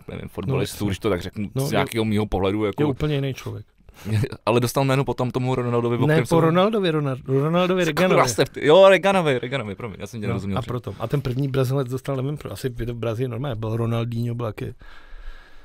nevím, 0.09 0.29
fotbalistů, 0.29 0.77
jasně. 0.77 0.87
když 0.87 0.99
to 0.99 1.11
tak 1.11 1.23
řeknu, 1.23 1.51
No, 1.55 1.67
z 1.67 1.73
je- 1.73 1.77
nějakého 1.77 2.05
mýho 2.05 2.27
pohledu, 2.27 2.65
je 2.65 2.69
jako, 2.69 2.89
úplně 2.89 3.15
jiný 3.15 3.35
člověk. 3.35 3.67
ale 4.47 4.61
dostal 4.61 4.85
jméno 4.85 5.05
potom 5.05 5.31
tomu 5.31 5.55
Ronaldovi, 5.55 6.07
Ne, 6.07 6.23
po 6.29 6.41
Ronaldovi, 6.41 6.91
Ronaldo, 6.91 7.23
Ronaldovi 7.43 7.85
v 7.85 7.95
ty- 8.53 8.67
Jo, 8.67 8.89
Reganovi, 8.89 9.39
Reganovi, 9.39 9.75
promiň, 9.75 9.97
já 10.01 10.07
jsem 10.07 10.21
tě 10.21 10.27
No, 10.27 10.31
nerozuměl. 10.33 10.59
a 10.59 10.63
proto. 10.63 10.95
A 10.99 11.07
ten 11.09 11.21
první 11.21 11.49
Brazilec 11.49 11.89
dostal, 11.89 12.17
nevím, 12.17 12.37
pro, 12.37 12.53
asi 12.53 12.69
v 12.69 12.93
Brazílii 12.93 13.29
normálně, 13.31 13.55
byl 13.55 13.77
Ronaldinho, 13.77 14.35
byl 14.35 14.47
taky. 14.47 14.75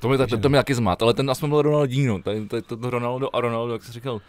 To 0.00 0.08
mě, 0.08 0.18
to, 0.18 0.38
to 0.38 0.48
mě 0.48 0.58
taky 0.58 0.74
zmat, 0.74 1.02
ale 1.02 1.14
ten 1.14 1.30
aspoň 1.30 1.48
byl 1.50 1.62
Ronaldinho, 1.62 2.18
tady, 2.22 2.46
tady, 2.48 2.62
to, 2.62 2.76
to 2.76 2.90
Ronaldo 2.90 3.36
a 3.36 3.40
Ronaldo, 3.40 3.72
jak 3.72 3.84
jsi 3.84 3.92
říkal, 3.92 4.20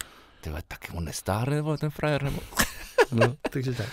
ty 0.41 0.49
vole, 0.49 0.61
taky 0.67 0.87
on 0.97 1.03
nestárne, 1.05 1.61
vole, 1.61 1.77
ten 1.77 1.89
frajer, 1.89 2.23
nebo? 2.23 2.39
No, 3.11 3.35
takže 3.51 3.73
tak. 3.73 3.87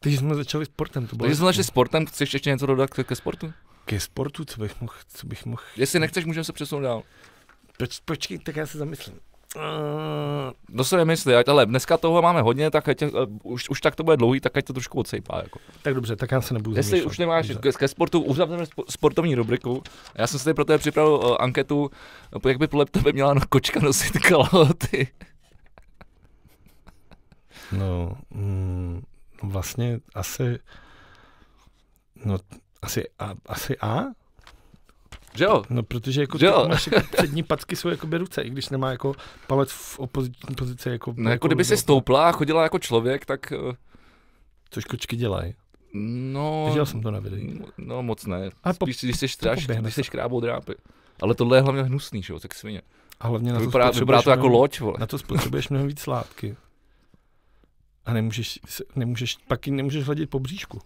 Takže 0.00 0.18
jsme 0.18 0.34
začali 0.34 0.66
sportem. 0.66 1.06
To 1.06 1.16
bylo 1.16 1.24
Takže 1.26 1.36
jsme 1.36 1.46
začali 1.46 1.64
sportem, 1.64 2.06
chceš 2.06 2.32
ještě 2.34 2.50
něco 2.50 2.66
dodat 2.66 2.90
ke, 2.90 3.04
ke 3.04 3.14
sportu? 3.16 3.52
Ke 3.84 4.00
sportu, 4.00 4.44
co 4.44 4.60
bych 4.60 4.80
mohl, 4.80 4.92
co 5.08 5.26
bych 5.26 5.46
mohl. 5.46 5.62
Jestli 5.76 6.00
nechceš, 6.00 6.24
můžeme 6.24 6.44
se 6.44 6.52
přesunout 6.52 6.82
dál. 6.82 7.02
Poč, 7.78 8.00
počkej, 8.04 8.38
tak 8.38 8.56
já 8.56 8.66
se 8.66 8.78
zamyslím. 8.78 9.20
Uh, 9.56 9.62
No 10.68 10.84
se 10.84 10.96
nemyslí, 10.96 11.34
ať, 11.34 11.48
ale 11.48 11.66
dneska 11.66 11.96
toho 11.96 12.22
máme 12.22 12.42
hodně, 12.42 12.70
tak 12.70 12.88
ať, 12.88 13.02
uh, 13.02 13.10
už, 13.42 13.68
už 13.68 13.80
tak 13.80 13.96
to 13.96 14.04
bude 14.04 14.16
dlouhý, 14.16 14.40
tak 14.40 14.56
ať 14.56 14.64
to 14.64 14.72
trošku 14.72 14.98
odsejpá. 14.98 15.38
Jako. 15.42 15.58
tak 15.82 15.94
dobře, 15.94 16.16
tak 16.16 16.30
já 16.30 16.40
se 16.40 16.54
nebudu 16.54 16.76
Jestli 16.76 16.90
zamýšlet. 16.90 17.10
už 17.10 17.18
nemáš 17.18 17.48
Dobře. 17.48 17.72
ke, 17.72 17.78
ke 17.78 17.88
sportu, 17.88 18.20
uzavřeme 18.20 18.62
spo- 18.64 18.84
sportovní 18.90 19.34
rubriku. 19.34 19.82
Já 20.14 20.26
jsem 20.26 20.38
si 20.38 20.44
tady 20.44 20.54
pro 20.54 20.64
tebe 20.64 20.78
připravil 20.78 21.12
uh, 21.12 21.36
anketu, 21.40 21.90
uh, 22.34 22.40
jak 22.48 22.58
by 22.58 22.66
podle 22.68 22.86
tebe 22.86 23.12
měla 23.12 23.34
no, 23.34 23.40
kočka 23.48 23.80
nosit 23.80 24.18
kalhoty. 24.28 25.08
No, 27.72 28.16
mm, 28.30 29.02
no 29.42 29.48
vlastně 29.48 29.98
asi, 30.14 30.58
no, 32.24 32.38
asi 32.82 33.04
A, 33.18 33.34
asi 33.46 33.78
A? 33.78 33.98
Že 35.36 35.44
jo? 35.44 35.62
No, 35.70 35.82
protože 35.82 36.20
jako, 36.20 36.38
Že 36.38 36.46
jo? 36.46 36.64
máš 36.68 36.86
jako 36.86 37.06
přední 37.16 37.42
packy 37.42 37.76
jsou 37.76 37.88
jako 37.88 38.06
ruce, 38.18 38.42
i 38.42 38.50
když 38.50 38.68
nemá 38.68 38.90
jako 38.90 39.14
palec 39.46 39.70
v 39.72 39.98
opoziční 39.98 40.54
pozici. 40.54 40.88
Jako, 40.88 41.14
No, 41.16 41.30
jako 41.30 41.46
kdyby 41.46 41.64
si 41.64 41.76
stoupla 41.76 42.28
a 42.28 42.32
chodila 42.32 42.62
jako 42.62 42.78
člověk, 42.78 43.26
tak 43.26 43.52
uh, 43.66 43.72
Což 44.70 44.84
kočky 44.84 45.16
dělají. 45.16 45.54
no... 46.32 46.64
Viděl 46.68 46.86
jsem 46.86 47.02
to 47.02 47.10
na 47.10 47.20
videu. 47.20 47.66
No 47.78 48.02
moc 48.02 48.26
ne. 48.26 48.50
Ale 48.64 48.74
po- 48.74 48.86
Spíš, 48.86 49.00
když 49.04 49.18
jsi 49.18 49.28
stráž, 49.28 49.60
poběhne 49.60 49.82
když 49.82 49.94
se. 49.94 50.00
jsi 50.00 50.04
škrábou 50.06 50.40
drápy. 50.40 50.74
Ale 51.22 51.34
tohle 51.34 51.58
je 51.58 51.62
hlavně 51.62 51.82
hnusný, 51.82 52.22
že 52.22 52.32
jo, 52.32 52.40
tak 52.40 52.54
svině. 52.54 52.82
A 53.20 53.28
hlavně 53.28 53.52
na 53.52 53.58
To 53.58 53.64
vypadá, 53.66 53.90
vypadá 53.90 54.22
to 54.22 54.30
jako 54.30 54.40
mnohem- 54.42 54.60
loď, 54.60 54.80
vole. 54.80 54.96
Na 55.00 55.06
to 55.06 55.18
spotřebuješ 55.18 55.68
mnohem 55.68 55.88
víc 55.88 56.06
látky. 56.06 56.56
A 58.06 58.12
nemůžeš, 58.12 58.58
se- 58.66 58.84
nemůžeš, 58.96 59.36
pak 59.48 59.66
ji 59.66 59.72
nemůžeš 59.72 60.04
hladit 60.04 60.30
po 60.30 60.38
bříšku. 60.40 60.80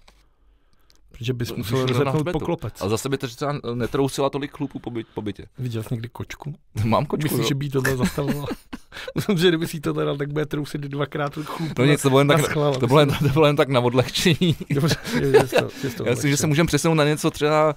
Protože 1.12 1.32
bys 1.32 1.52
musel 1.52 1.86
hřbetu. 1.86 2.38
poklopec. 2.38 2.74
Ale 2.80 2.90
zase 2.90 3.08
by 3.08 3.18
to 3.18 3.28
třeba 3.28 3.54
netrousila 3.74 4.30
tolik 4.30 4.50
chlupů 4.56 4.78
po, 4.78 4.90
by, 4.90 5.04
po 5.14 5.22
bytě. 5.22 5.46
Viděl 5.58 5.82
jsi 5.82 5.94
někdy 5.94 6.08
kočku? 6.08 6.54
Mám 6.84 7.06
kočku, 7.06 7.24
Myslíš, 7.24 7.40
jo. 7.40 7.48
že 7.48 7.54
by 7.54 7.64
jí 7.64 7.70
tohle 7.70 7.96
zastavilo? 7.96 8.46
Myslím, 9.14 9.38
že 9.38 9.48
kdyby 9.48 9.66
si 9.66 9.80
to 9.80 9.92
dal, 9.92 10.16
tak 10.16 10.32
bude 10.32 10.46
trousit 10.46 10.80
dvakrát 10.80 11.34
chlup. 11.34 11.78
No 11.78 11.84
nic, 11.84 12.02
to 12.02 12.08
bylo 12.08 12.20
jen 12.20 12.28
tak, 12.28 12.38
naschvál, 12.38 12.74
to 12.74 12.86
bylo 12.86 13.00
jen, 13.00 13.08
to 13.22 13.28
bylo 13.28 13.46
jen 13.46 13.56
tak 13.56 13.68
na 13.68 13.80
odlehčení. 13.80 14.56
Dobře, 14.70 14.96
je, 15.20 15.26
je 15.26 15.44
to, 15.44 15.68
je 15.84 15.90
to 15.90 16.04
Já 16.04 16.10
myslím, 16.10 16.30
že 16.30 16.36
se 16.36 16.46
můžeme 16.46 16.66
přesunout 16.66 16.94
na 16.94 17.04
něco 17.04 17.30
třeba, 17.30 17.74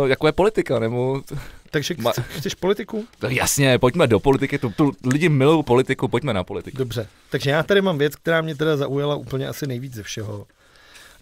uh, 0.00 0.08
jako 0.08 0.26
je 0.26 0.32
politika, 0.32 0.78
nebo... 0.78 1.22
Takže 1.70 1.94
Ma- 1.94 2.22
chceš 2.38 2.54
politiku? 2.54 3.04
No 3.22 3.28
jasně, 3.28 3.78
pojďme 3.78 4.06
do 4.06 4.20
politiky, 4.20 4.58
tu, 4.58 4.70
tu 4.70 4.92
lidi 5.04 5.28
milují 5.28 5.64
politiku, 5.64 6.08
pojďme 6.08 6.32
na 6.32 6.44
politiku. 6.44 6.78
Dobře. 6.78 7.08
Takže 7.30 7.50
já 7.50 7.62
tady 7.62 7.82
mám 7.82 7.98
věc, 7.98 8.16
která 8.16 8.40
mě 8.40 8.54
teda 8.54 8.76
zaujala 8.76 9.16
úplně 9.16 9.48
asi 9.48 9.66
nejvíc 9.66 9.94
ze 9.94 10.02
všeho. 10.02 10.46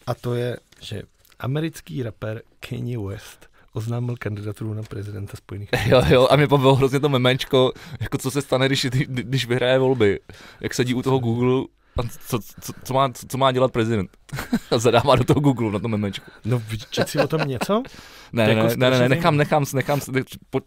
A 0.07 0.14
to 0.14 0.35
je, 0.35 0.57
že 0.81 1.03
americký 1.38 2.03
rapper 2.03 2.42
Kanye 2.61 2.99
West 2.99 3.51
oznámil 3.72 4.16
kandidaturu 4.16 4.75
na 4.75 4.83
prezidenta 4.83 5.37
Spojených. 5.37 5.70
Jo, 5.87 6.03
jo, 6.09 6.29
a 6.31 6.37
mě 6.37 6.46
pobavilo 6.46 6.75
hrozně 6.75 7.01
to 7.01 7.09
memečko, 7.09 7.72
jako 8.01 8.18
co 8.18 8.31
se 8.31 8.42
stane, 8.42 8.66
když, 8.66 8.87
když 9.07 9.46
vyhraje 9.46 9.79
volby. 9.79 10.20
Jak 10.61 10.75
sedí 10.75 10.94
u 10.94 11.03
toho 11.03 11.18
Google 11.18 11.64
co, 12.26 12.38
co, 12.38 12.72
co, 12.85 12.94
má, 12.94 13.09
co, 13.09 13.26
co 13.26 13.38
má 13.38 13.52
dělat 13.52 13.72
prezident? 13.72 14.11
Zadává 14.76 15.16
do 15.16 15.24
toho 15.24 15.40
Google 15.40 15.70
na 15.72 15.78
tom 15.78 15.90
memečku. 15.90 16.30
No, 16.44 16.62
čet 16.90 17.09
si 17.09 17.18
o 17.18 17.28
tom 17.28 17.40
něco? 17.48 17.82
Ne, 18.32 18.48
jako 18.48 18.62
ne, 18.62 18.76
ne, 18.76 18.90
ne, 18.90 18.98
ne, 18.98 19.09
nechám, 19.09 19.37
nechám, 19.37 19.64
nechám, 19.74 20.00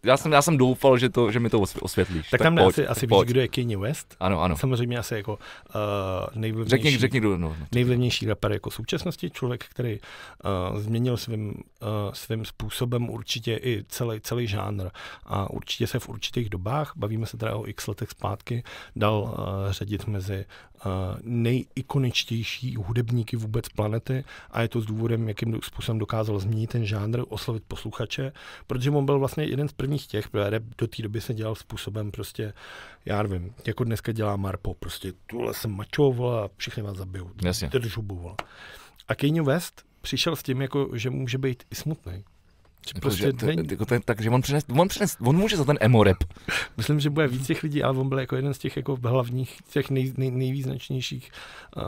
já 0.03 0.17
jsem, 0.17 0.31
já 0.31 0.41
jsem 0.41 0.57
doufal, 0.57 0.97
že, 0.97 1.09
to, 1.09 1.31
že 1.31 1.39
mi 1.39 1.49
to 1.49 1.59
osvě- 1.59 1.79
osvětlíš. 1.81 2.29
Tak 2.29 2.41
tam 2.41 2.55
pojď, 2.55 2.67
asi, 2.67 2.87
asi 2.87 3.05
víš, 3.05 3.09
pojď. 3.09 3.29
kdo 3.29 3.41
je 3.41 3.47
Kanye 3.47 3.77
West. 3.77 4.15
Ano, 4.19 4.41
ano. 4.41 4.57
Samozřejmě 4.57 4.97
asi 4.97 5.15
jako 5.15 5.33
uh, 5.33 5.39
nejvlivnější, 6.35 6.83
Řekni, 6.83 6.97
řekni, 6.97 7.19
kdo, 7.19 7.37
no, 7.37 7.55
no. 7.59 7.65
nejvlivnější 7.71 8.25
rapper 8.27 8.51
jako 8.51 8.71
současnosti, 8.71 9.29
člověk, 9.29 9.65
který 9.65 9.99
uh, 10.71 10.79
změnil 10.79 11.17
svým, 11.17 11.49
uh, 11.49 11.87
svým 12.13 12.45
způsobem 12.45 13.09
určitě 13.09 13.59
i 13.63 13.83
celý, 13.89 14.21
celý 14.21 14.47
žánr 14.47 14.89
a 15.25 15.49
určitě 15.49 15.87
se 15.87 15.99
v 15.99 16.09
určitých 16.09 16.49
dobách, 16.49 16.93
bavíme 16.95 17.25
se 17.25 17.37
teda 17.37 17.55
o 17.55 17.67
x 17.67 17.87
letech 17.87 18.09
zpátky, 18.09 18.63
dal 18.95 19.21
uh, 19.21 19.71
řadit 19.71 20.07
mezi 20.07 20.45
uh, 20.85 20.91
nejikoničtější 21.23 22.75
hudebníky 22.75 23.37
vůbec 23.37 23.69
planety 23.69 24.23
a 24.51 24.61
je 24.61 24.67
to 24.67 24.81
s 24.81 24.85
důvodem, 24.85 25.27
jakým 25.27 25.59
způsobem 25.63 25.99
dokázal 25.99 26.39
změnit 26.39 26.69
ten 26.69 26.85
žánr, 26.85 27.21
oslovit 27.29 27.63
posluchače, 27.67 28.31
protože 28.67 28.91
on 28.91 29.05
byl 29.05 29.19
vlastně 29.19 29.43
jeden 29.43 29.67
z 29.67 29.73
prvních 29.73 30.07
těch, 30.07 30.29
protože 30.29 30.49
rap 30.49 30.63
do 30.77 30.87
té 30.87 31.03
doby 31.03 31.21
se 31.21 31.33
dělal 31.33 31.55
způsobem 31.55 32.11
prostě, 32.11 32.53
já 33.05 33.23
nevím, 33.23 33.53
jako 33.67 33.83
dneska 33.83 34.11
dělá 34.11 34.35
Marpo, 34.35 34.73
prostě 34.73 35.13
tuhle 35.27 35.53
jsem 35.53 35.71
mačo, 35.71 36.11
vole, 36.11 36.43
a 36.43 36.49
všichni 36.57 36.83
vás 36.83 36.97
zabijou. 36.97 37.31
Jasně. 37.43 37.69
Držu. 37.69 38.35
A 39.07 39.15
Kanye 39.15 39.41
West 39.41 39.83
přišel 40.01 40.35
s 40.35 40.43
tím, 40.43 40.61
jako, 40.61 40.89
že 40.93 41.09
může 41.09 41.37
být 41.37 41.63
i 41.71 41.75
smutný. 41.75 42.23
Jako, 42.87 42.99
prostě 42.99 43.23
že, 43.23 43.53
jako 43.71 43.85
ten, 43.85 44.01
takže 44.05 44.29
on 44.29 44.41
přines, 44.41 44.65
on 44.77 44.87
přines, 44.87 45.17
on 45.21 45.35
může 45.37 45.57
za 45.57 45.65
ten 45.65 45.77
emo 45.81 46.03
rap. 46.03 46.17
Myslím, 46.77 46.99
že 46.99 47.09
bude 47.09 47.27
víc 47.27 47.47
těch 47.47 47.63
lidí, 47.63 47.83
ale 47.83 47.97
on 47.97 48.09
byl 48.09 48.19
jako 48.19 48.35
jeden 48.35 48.53
z 48.53 48.57
těch 48.57 48.77
jako 48.77 48.97
hlavních, 49.03 49.57
těch 49.69 49.89
nej, 49.89 50.13
nej, 50.17 50.31
nejvýznačnějších 50.31 51.31
uh, 51.77 51.83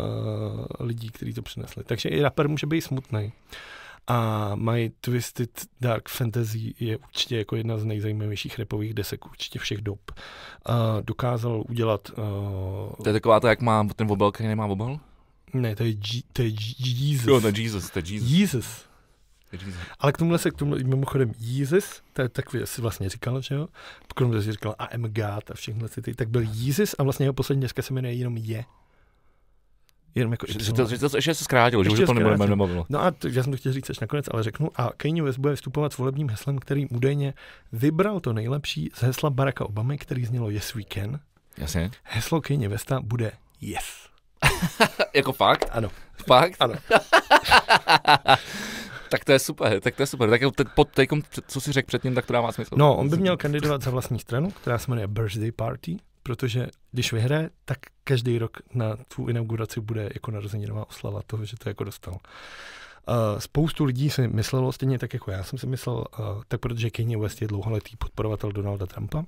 lidí, 0.80 1.10
kteří 1.10 1.34
to 1.34 1.42
přinesli. 1.42 1.84
Takže 1.84 2.10
i 2.10 2.22
rapper 2.22 2.48
může 2.50 2.68
být 2.68 2.82
smutný. 2.82 3.32
A 4.08 4.52
My 4.56 4.92
Twisted 5.02 5.50
Dark 5.82 6.10
Fantasy 6.10 6.74
je 6.80 6.98
určitě 6.98 7.38
jako 7.38 7.56
jedna 7.56 7.78
z 7.78 7.86
nejzajímavějších 7.86 8.60
repových 8.60 8.94
desek 8.94 9.26
určitě 9.26 9.60
všech 9.60 9.82
dob. 9.82 10.00
Uh, 10.70 10.76
dokázal 11.02 11.64
udělat... 11.70 12.10
Uh, 12.10 13.04
To 13.04 13.10
je 13.10 13.14
taková 13.14 13.40
to, 13.40 13.48
jak 13.48 13.62
má 13.62 13.88
ten 13.96 14.12
obal, 14.12 14.32
který 14.32 14.50
nemá 14.50 14.66
obal? 14.66 15.00
ne, 15.54 15.76
to 15.76 15.84
je, 15.84 15.94
G, 15.94 16.22
to 16.34 16.42
je 16.42 16.52
G- 16.52 16.76
Jesus. 17.10 17.28
Jo, 17.28 17.42
to 17.42 17.48
je 17.48 17.62
Jesus, 17.62 17.90
to 17.90 18.00
je 18.00 18.06
Jesus. 18.08 18.30
Jesus. 18.32 18.86
To. 19.52 19.58
Ale 20.00 20.12
k 20.12 20.18
tomuhle 20.18 20.38
se 20.40 20.52
k 20.52 20.54
tomu 20.54 20.76
mimochodem 20.76 21.32
Jesus, 21.40 22.02
to 22.14 22.22
je 22.22 22.30
takový, 22.30 22.64
asi 22.64 22.82
vlastně 22.82 23.10
říkal, 23.10 23.42
že 23.42 23.56
jo? 23.56 23.68
Kromě 24.16 24.42
že 24.42 24.52
říkal 24.52 24.76
I 24.80 24.96
am 24.96 25.02
God 25.02 25.52
a 25.52 25.54
všechno 25.54 25.88
ty, 25.88 26.14
tak 26.14 26.30
byl 26.30 26.42
Jesus 26.54 26.96
a 27.00 27.04
vlastně 27.04 27.26
jeho 27.26 27.34
poslední 27.34 27.62
dneska 27.62 27.82
se 27.82 27.94
jmenuje 27.94 28.14
jenom 28.14 28.38
Je. 28.38 28.66
Jenom 30.16 30.32
jako 30.32 30.46
Že, 30.50 30.60
že, 30.64 30.74
to, 30.74 30.86
že 30.88 30.98
to 30.98 31.18
ještě 31.18 31.34
se 31.34 31.44
zkrátilo, 31.44 31.84
že 31.84 31.90
už 31.90 31.94
Ještě 32.00 32.06
to 32.06 32.14
nebude 32.14 32.36
zkrátil. 32.36 32.56
nebavilo. 32.56 32.86
No 32.90 33.02
a 33.04 33.12
to, 33.12 33.28
já 33.28 33.44
jsem 33.44 33.52
to 33.52 33.58
chtěl 33.58 33.74
říct 33.74 33.90
až 33.90 34.00
nakonec, 34.00 34.26
ale 34.32 34.44
řeknu. 34.44 34.70
A 34.76 34.90
Kanye 34.98 35.24
West 35.24 35.40
bude 35.40 35.52
vystupovat 35.52 35.94
s 35.94 35.98
volebním 35.98 36.30
heslem, 36.30 36.60
který 36.60 36.88
údajně 36.88 37.34
vybral 37.72 38.20
to 38.20 38.34
nejlepší 38.34 38.90
z 38.94 39.02
hesla 39.02 39.30
Baracka 39.30 39.66
Obamy, 39.66 39.98
který 39.98 40.26
znělo 40.26 40.50
Yes 40.50 40.74
we 40.74 40.82
can. 40.94 41.20
Jasně. 41.58 41.92
Heslo 42.04 42.42
Kanye 42.42 42.70
Westa 42.70 43.00
bude 43.02 43.32
Yes. 43.62 43.84
jako 45.16 45.34
fakt? 45.34 45.70
Ano. 45.72 45.90
Fakt? 46.28 46.56
Ano. 46.60 46.74
tak 49.12 49.26
to 49.26 49.32
je 49.32 49.40
super, 49.40 49.80
tak 49.82 49.96
to 49.96 50.04
je 50.04 50.08
super. 50.08 50.30
Tak 50.30 50.42
te, 50.56 50.66
pod 50.76 50.90
teďkom, 50.90 51.22
co 51.48 51.62
si 51.62 51.72
řekl 51.72 51.88
předtím, 51.88 52.16
tak 52.16 52.26
to 52.26 52.34
dává 52.34 52.52
smysl. 52.52 52.76
No, 52.78 52.98
on 52.98 53.10
by 53.10 53.18
měl 53.18 53.38
kandidovat 53.38 53.82
za 53.82 53.92
vlastní 53.92 54.20
stranu, 54.20 54.52
která 54.52 54.78
se 54.78 54.92
jmenuje 54.92 55.08
Birthday 55.08 55.52
Party, 55.52 55.98
protože 56.24 56.68
když 56.92 57.14
vyhraje, 57.14 57.50
tak 57.66 57.78
každý 58.04 58.38
rok 58.38 58.58
na 58.74 58.98
tu 59.16 59.28
inauguraci 59.28 59.82
bude 59.82 60.10
jako 60.14 60.32
narozeninová 60.32 60.90
oslava 60.90 61.22
toho, 61.28 61.46
že 61.46 61.58
to 61.58 61.70
jako 61.70 61.84
dostal. 61.84 62.14
Uh, 63.10 63.40
spoustu 63.40 63.84
lidí 63.86 64.10
si 64.10 64.28
myslelo, 64.28 64.72
stejně 64.72 65.00
tak 65.00 65.14
jako 65.14 65.32
já 65.32 65.44
jsem 65.44 65.60
si 65.60 65.68
myslel, 65.68 65.96
uh, 65.96 66.26
tak 66.48 66.60
protože 66.60 66.90
Kanye 66.90 67.18
West 67.18 67.42
je 67.42 67.48
dlouholetý 67.48 67.96
podporovatel 67.98 68.52
Donalda 68.52 68.86
Trumpa, 68.86 69.24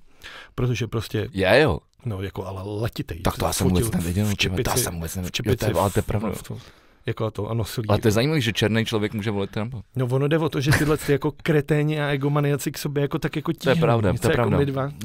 protože 0.55 0.87
prostě, 0.87 1.29
Je 1.31 1.59
jo. 1.61 1.79
no 2.05 2.21
jako 2.21 2.45
ale 2.45 2.61
letitej. 2.81 3.19
Tak 3.21 3.37
to 3.37 3.45
já 3.45 3.53
jsem 3.53 3.67
vůbec 3.67 3.91
nevěděl. 3.91 4.25
V 4.25 4.35
ty 4.35 4.49
vole, 4.49 4.63
to 4.63 4.69
já 4.69 4.73
čepici, 4.73 4.83
jsem 4.83 4.95
vůbec 4.95 5.11
v 5.11 5.15
nevěděl. 5.15 5.27
Jo, 5.27 5.31
čepici, 5.31 5.57
to 5.57 5.65
je, 5.77 5.81
ale 5.81 5.89
to 5.91 5.99
je 5.99 6.03
pravda. 6.03 6.29
v- 6.31 6.49
v- 6.49 6.71
jako 7.05 7.31
to 7.31 7.49
a 7.49 7.53
nosil 7.53 7.83
Ale 7.87 7.97
to 7.99 8.07
je 8.07 8.11
zajímavé, 8.11 8.41
že 8.41 8.53
černý 8.53 8.85
člověk 8.85 9.13
může 9.13 9.31
volit 9.31 9.49
Trumpa. 9.51 9.81
No 9.95 10.05
ono 10.05 10.27
jde 10.27 10.37
o 10.37 10.49
to, 10.49 10.61
že 10.61 10.71
tyhle 10.71 10.97
ty 10.97 11.11
jako 11.11 11.31
kreténi 11.43 12.01
a 12.01 12.07
egomaniaci 12.07 12.71
k 12.71 12.77
sobě 12.77 13.01
jako 13.01 13.19
tak 13.19 13.35
jako 13.35 13.53
To 13.53 13.69
je 13.69 13.75
tíhnou. 13.75 13.85
pravda, 13.87 14.11
Něco 14.11 14.21
to 14.21 14.27
je 14.27 14.31
jako 14.31 14.35
pravda. 14.41 14.57
my 14.57 14.65
dva. 14.65 14.91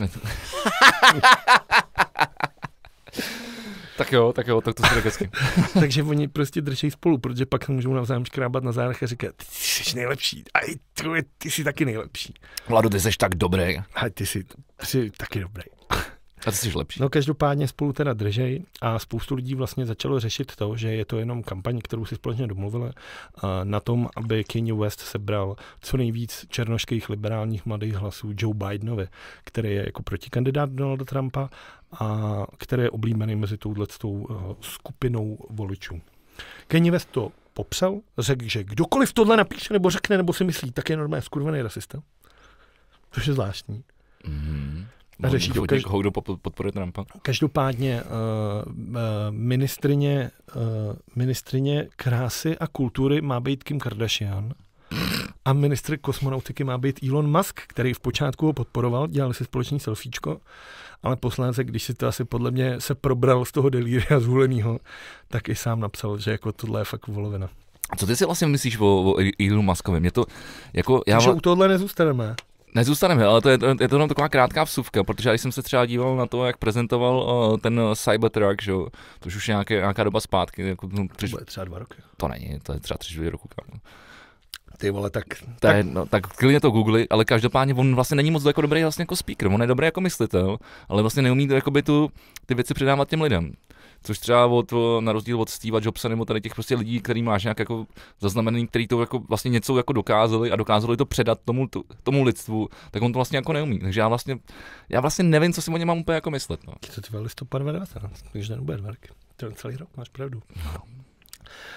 tak 3.97 4.13
jo, 4.13 4.33
tak 4.33 4.47
jo, 4.47 4.61
tak 4.61 4.75
to 4.75 4.83
řekl 4.83 5.01
hezky. 5.05 5.31
Takže 5.81 6.03
oni 6.03 6.29
prostě 6.29 6.61
drží 6.61 6.91
spolu, 6.91 7.19
protože 7.19 7.47
pak 7.47 7.65
se 7.65 7.73
můžou 7.73 7.95
navzájem 7.95 8.25
škrábat 8.25 8.65
na 8.65 8.73
zádech 8.73 9.03
a 9.03 9.07
říkat, 9.07 9.35
ty 9.37 9.45
jsi 9.51 9.97
nejlepší, 9.97 10.45
a 10.55 10.59
ty, 10.95 11.23
ty 11.39 11.51
jsi 11.51 11.65
taky 11.65 11.85
nejlepší. 11.85 12.35
Vlado, 12.69 12.89
ty 12.91 13.01
jsi 13.01 13.11
tak 13.19 13.35
dobrý. 13.35 13.79
A 13.79 14.09
ty 14.15 14.27
jsi, 14.27 14.45
jsi 14.83 15.11
taky 15.17 15.41
dobrý. 15.41 15.63
A 16.47 16.51
ty 16.51 16.57
jsi 16.57 16.73
lepší. 16.75 17.03
No 17.03 17.09
každopádně 17.09 17.69
spolu 17.69 17.93
teda 17.93 18.13
držej 18.13 18.65
a 18.81 18.99
spoustu 18.99 19.35
lidí 19.35 19.55
vlastně 19.55 19.87
začalo 19.87 20.21
řešit 20.21 20.57
to, 20.57 20.77
že 20.77 20.93
je 20.95 21.05
to 21.05 21.19
jenom 21.19 21.43
kampaň, 21.43 21.79
kterou 21.79 22.05
si 22.05 22.15
společně 22.15 22.47
domluvili 22.47 22.91
na 23.65 23.81
tom, 23.81 24.09
aby 24.17 24.45
Kanye 24.45 24.75
West 24.75 25.01
sebral 25.01 25.57
co 25.81 25.97
nejvíc 25.97 26.47
černošských 26.49 27.09
liberálních 27.09 27.67
mladých 27.67 27.95
hlasů 27.95 28.33
Joe 28.39 28.55
Bidenovi, 28.55 29.09
který 29.45 29.69
je 29.69 29.85
jako 29.87 30.03
protikandidát 30.03 30.71
Donalda 30.71 31.05
Trumpa 31.05 31.51
a 32.01 32.47
který 32.59 32.83
je 32.83 32.91
oblíbený 32.91 33.37
mezi 33.37 33.57
touhletou 33.57 34.11
uh, 34.11 34.55
skupinou 34.61 35.39
voličů. 35.51 36.01
Kanye 36.69 36.93
West 36.93 37.09
to 37.11 37.33
popsal, 37.55 38.01
řekl, 38.19 38.45
že 38.49 38.65
kdokoliv 38.65 39.13
tohle 39.13 39.37
napíše 39.37 39.73
nebo 39.73 39.91
řekne 39.91 40.17
nebo 40.17 40.33
si 40.33 40.45
myslí, 40.45 40.73
tak 40.73 40.91
je 40.91 40.97
normálně 40.97 41.23
skurvený 41.23 41.63
rasista. 41.63 42.03
Což 43.11 43.27
je 43.27 43.33
zvláštní. 43.33 43.85
Mm-hmm. 44.25 44.87
A 45.23 45.29
řeší 45.29 45.51
to 45.53 45.63
každý- 45.67 45.85
Koho 45.85 46.01
kdo 46.01 46.11
pod- 46.11 46.41
podporuje 46.43 46.73
Trumpa? 46.73 47.05
Každopádně 47.23 48.03
uh, 48.03 48.11
ministrině, 49.31 50.31
uh, 50.57 50.63
ministrině 51.17 51.89
krásy 51.97 52.59
a 52.59 52.67
kultury 52.67 53.21
má 53.21 53.41
být 53.41 53.65
Kim 53.65 53.79
Kardashian 53.81 54.53
a 55.45 55.53
ministr 55.53 55.97
kosmonautiky 55.97 56.65
má 56.65 56.79
být 56.79 57.01
Elon 57.09 57.31
Musk, 57.37 57.61
který 57.67 57.95
v 57.95 58.01
počátku 58.01 58.47
ho 58.47 58.53
podporoval, 58.53 59.07
dělali 59.07 59.35
si 59.35 59.45
společný 59.45 59.81
selfiečko, 59.81 60.41
ale 61.03 61.17
posléze, 61.17 61.65
když 61.65 61.83
si 61.83 61.95
to 61.95 62.07
asi 62.07 62.25
podle 62.25 62.51
mě 62.51 62.81
se 62.81 62.95
probral 62.95 63.45
z 63.45 63.53
toho 63.53 63.69
delíria 63.69 64.21
zvoleného, 64.21 64.79
tak 65.29 65.49
i 65.49 65.55
sám 65.55 65.81
napsal, 65.81 66.19
že 66.19 66.31
jako 66.31 66.53
tohle 66.53 66.81
je 66.81 66.85
fakt 66.85 67.07
volovina. 67.07 67.49
Co 67.97 68.07
ty 68.07 68.17
si 68.17 68.25
vlastně 68.25 68.47
myslíš 68.47 68.79
o, 68.79 68.87
o 68.87 69.15
Elonu 69.41 69.63
Muskovi? 69.63 70.01
Mě 70.01 70.11
to, 70.11 70.25
jako, 70.73 71.03
já, 71.07 71.17
Takže 71.17 71.31
vla- 71.31 71.37
u 71.37 71.41
tohohle 71.41 71.69
nezůstaneme. 71.69 72.35
Nezůstaneme, 72.79 73.25
ale 73.25 73.41
to 73.41 73.49
je, 73.49 73.59
je 73.81 73.89
to 73.89 73.95
jenom 73.95 74.09
taková 74.09 74.29
krátká 74.29 74.65
vsuvka, 74.65 75.05
protože 75.05 75.31
když 75.31 75.41
jsem 75.41 75.53
se 75.53 75.63
třeba 75.63 75.87
díval 75.87 76.17
na 76.17 76.27
to, 76.27 76.47
jak 76.47 76.57
prezentoval 76.57 77.17
uh, 77.51 77.59
ten 77.59 77.81
Cybertruck, 77.95 78.63
že 78.63 78.71
jo, 78.71 78.87
to 79.21 79.27
už 79.27 79.37
už 79.37 79.49
nějaké, 79.49 79.75
nějaká 79.75 80.05
doba 80.05 80.21
zpátky, 80.21 80.63
jako, 80.69 80.89
no, 80.93 81.09
To 81.09 81.15
tři, 81.15 81.29
bude 81.29 81.45
třeba 81.45 81.65
dva 81.65 81.79
roky. 81.79 81.95
to 82.17 82.29
není, 82.29 82.59
to 82.63 82.73
je 82.73 82.81
třeba 82.81 82.99
tři 82.99 83.13
čtvrtě 83.13 83.31
roku. 83.31 83.49
Kámo. 83.49 83.81
Ty 84.79 84.91
vole, 84.91 85.11
tak, 85.11 85.25
To 85.29 85.47
tak 85.59 85.77
je, 85.77 85.85
no, 85.85 86.07
tak 86.07 86.27
klidně 86.27 86.61
to 86.61 86.71
googli, 86.71 87.09
ale 87.09 87.25
každopádně 87.25 87.75
on 87.75 87.95
vlastně 87.95 88.17
není 88.17 88.31
moc 88.31 88.45
jako 88.45 88.61
dobrý 88.61 88.83
vlastně 88.83 89.03
jako 89.03 89.17
speaker, 89.17 89.49
on 89.49 89.61
je 89.61 89.67
dobrý 89.67 89.85
jako 89.85 90.01
myslitel, 90.01 90.57
ale 90.89 91.03
vlastně 91.03 91.23
neumí 91.23 91.49
to, 91.49 91.55
jakoby 91.55 91.83
tu, 91.83 92.11
ty 92.47 92.55
věci 92.55 92.75
předávat 92.75 93.09
těm 93.09 93.23
lidem. 93.23 93.53
Což 94.03 94.19
třeba 94.19 94.47
od, 94.47 94.73
na 95.01 95.13
rozdíl 95.13 95.41
od 95.41 95.49
Steva 95.49 95.81
Jobsa 95.83 96.09
nebo 96.09 96.25
tady 96.25 96.41
těch 96.41 96.55
prostě 96.55 96.75
lidí, 96.75 97.01
který 97.01 97.23
máš 97.23 97.45
nějak 97.45 97.59
jako 97.59 97.87
zaznamenaný, 98.21 98.67
který 98.67 98.87
to 98.89 99.01
jako 99.01 99.19
vlastně 99.19 99.49
něco 99.49 99.77
jako 99.77 99.93
dokázali 99.93 100.51
a 100.51 100.57
dokázali 100.57 100.97
to 100.97 101.07
předat 101.07 101.41
tomu, 101.45 101.69
tomu 102.03 102.23
lidstvu, 102.23 102.69
tak 102.91 103.03
on 103.03 103.13
to 103.13 103.19
vlastně 103.19 103.39
jako 103.39 103.53
neumí. 103.53 103.79
Takže 103.79 104.01
já 104.01 104.09
vlastně, 104.09 104.39
já 104.89 105.01
vlastně 105.01 105.25
nevím, 105.25 105.53
co 105.53 105.63
si 105.63 105.71
o 105.71 105.77
něm 105.77 105.89
mám 105.89 105.99
úplně 105.99 106.15
jako 106.15 106.31
myslet. 106.31 106.67
No. 106.67 106.75
to 106.95 107.01
ty 107.01 107.17
listopad 107.17 107.63
2019, 107.63 108.25
takže 108.33 108.55
roky. 108.55 109.09
To 109.37 109.47
je 109.47 109.53
celý 109.53 109.77
rok, 109.77 109.89
máš 109.97 110.09
pravdu. 110.09 110.43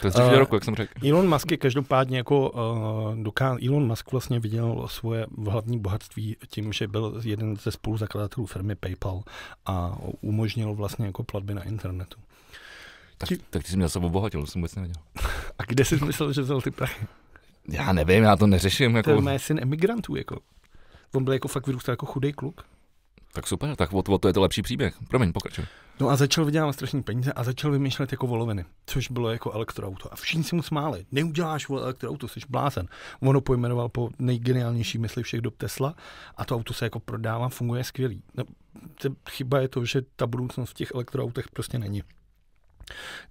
To 0.01 0.07
je 0.07 0.13
Eh, 0.17 0.39
roku, 0.39 0.55
jak 0.55 0.63
jsem 0.63 0.75
řekl. 0.75 1.07
Elon 1.09 1.29
Musk 1.29 1.51
je 1.51 1.57
každopádně 1.57 2.17
jako 2.17 2.49
uh, 2.49 3.23
doká... 3.23 3.57
Elon 3.67 3.87
Musk 3.87 4.11
vlastně 4.11 4.39
viděl 4.39 4.87
svoje 4.87 5.25
hlavní 5.47 5.79
bohatství 5.79 6.37
tím, 6.49 6.73
že 6.73 6.87
byl 6.87 7.21
jeden 7.23 7.55
ze 7.57 7.71
spoluzakladatelů 7.71 8.45
firmy 8.45 8.75
PayPal 8.75 9.23
a 9.65 9.97
umožnil 10.21 10.73
vlastně 10.73 11.05
jako 11.05 11.23
platby 11.23 11.53
na 11.53 11.63
internetu. 11.63 12.17
Tak, 13.17 13.29
ti- 13.29 13.37
tak 13.49 13.63
ty 13.63 13.69
jsi 13.69 13.77
mě 13.77 13.85
zase 13.85 13.99
obohatil, 13.99 14.41
to 14.41 14.47
jsem 14.47 14.61
vůbec 14.61 14.75
nevěděl. 14.75 15.01
A 15.59 15.63
kde 15.67 15.85
jsi 15.85 15.95
myslel, 16.05 16.33
že 16.33 16.41
vzal 16.41 16.61
ty 16.61 16.71
prachy? 16.71 17.05
Já 17.69 17.93
nevím, 17.93 18.23
já 18.23 18.35
to 18.35 18.47
neřeším. 18.47 18.91
To 18.91 18.97
Jako... 18.97 19.11
je 19.11 19.21
mé 19.21 19.39
syn 19.39 19.59
emigrantů, 19.61 20.15
jako. 20.15 20.39
On 21.15 21.23
byl 21.23 21.33
jako 21.33 21.47
fakt 21.47 21.67
vyrůstal 21.67 21.93
jako 21.93 22.05
chudý 22.05 22.33
kluk. 22.33 22.65
Tak 23.33 23.47
super, 23.47 23.75
tak 23.75 23.93
o, 23.93 23.97
o 23.97 24.17
to 24.17 24.27
je 24.27 24.33
to 24.33 24.41
lepší 24.41 24.61
příběh. 24.61 24.95
Promiň, 25.07 25.33
pokračuj. 25.33 25.65
No 25.99 26.09
a 26.09 26.15
začal 26.15 26.45
vydělávat 26.45 26.73
strašný 26.73 27.03
peníze 27.03 27.33
a 27.33 27.43
začal 27.43 27.71
vymýšlet 27.71 28.11
jako 28.11 28.27
voloviny, 28.27 28.65
což 28.85 29.11
bylo 29.11 29.29
jako 29.29 29.51
elektroauto. 29.51 30.13
A 30.13 30.15
všichni 30.15 30.43
si 30.43 30.55
mu 30.55 30.61
smáli. 30.61 31.05
Neuděláš 31.11 31.69
elektroauto, 31.69 32.27
jsi 32.27 32.39
blázen. 32.49 32.87
On 33.19 33.35
ho 33.35 33.41
pojmenoval 33.41 33.89
po 33.89 34.09
nejgeniálnější 34.19 34.97
mysli 34.97 35.23
všech 35.23 35.41
dob 35.41 35.57
Tesla 35.57 35.95
a 36.37 36.45
to 36.45 36.55
auto 36.55 36.73
se 36.73 36.85
jako 36.85 36.99
prodává, 36.99 37.49
funguje 37.49 37.83
skvělý. 37.83 38.23
No, 38.37 38.43
chyba 39.29 39.59
je 39.59 39.67
to, 39.67 39.85
že 39.85 40.01
ta 40.15 40.27
budoucnost 40.27 40.69
v 40.69 40.73
těch 40.73 40.91
elektroautech 40.93 41.45
prostě 41.53 41.79
není. 41.79 42.03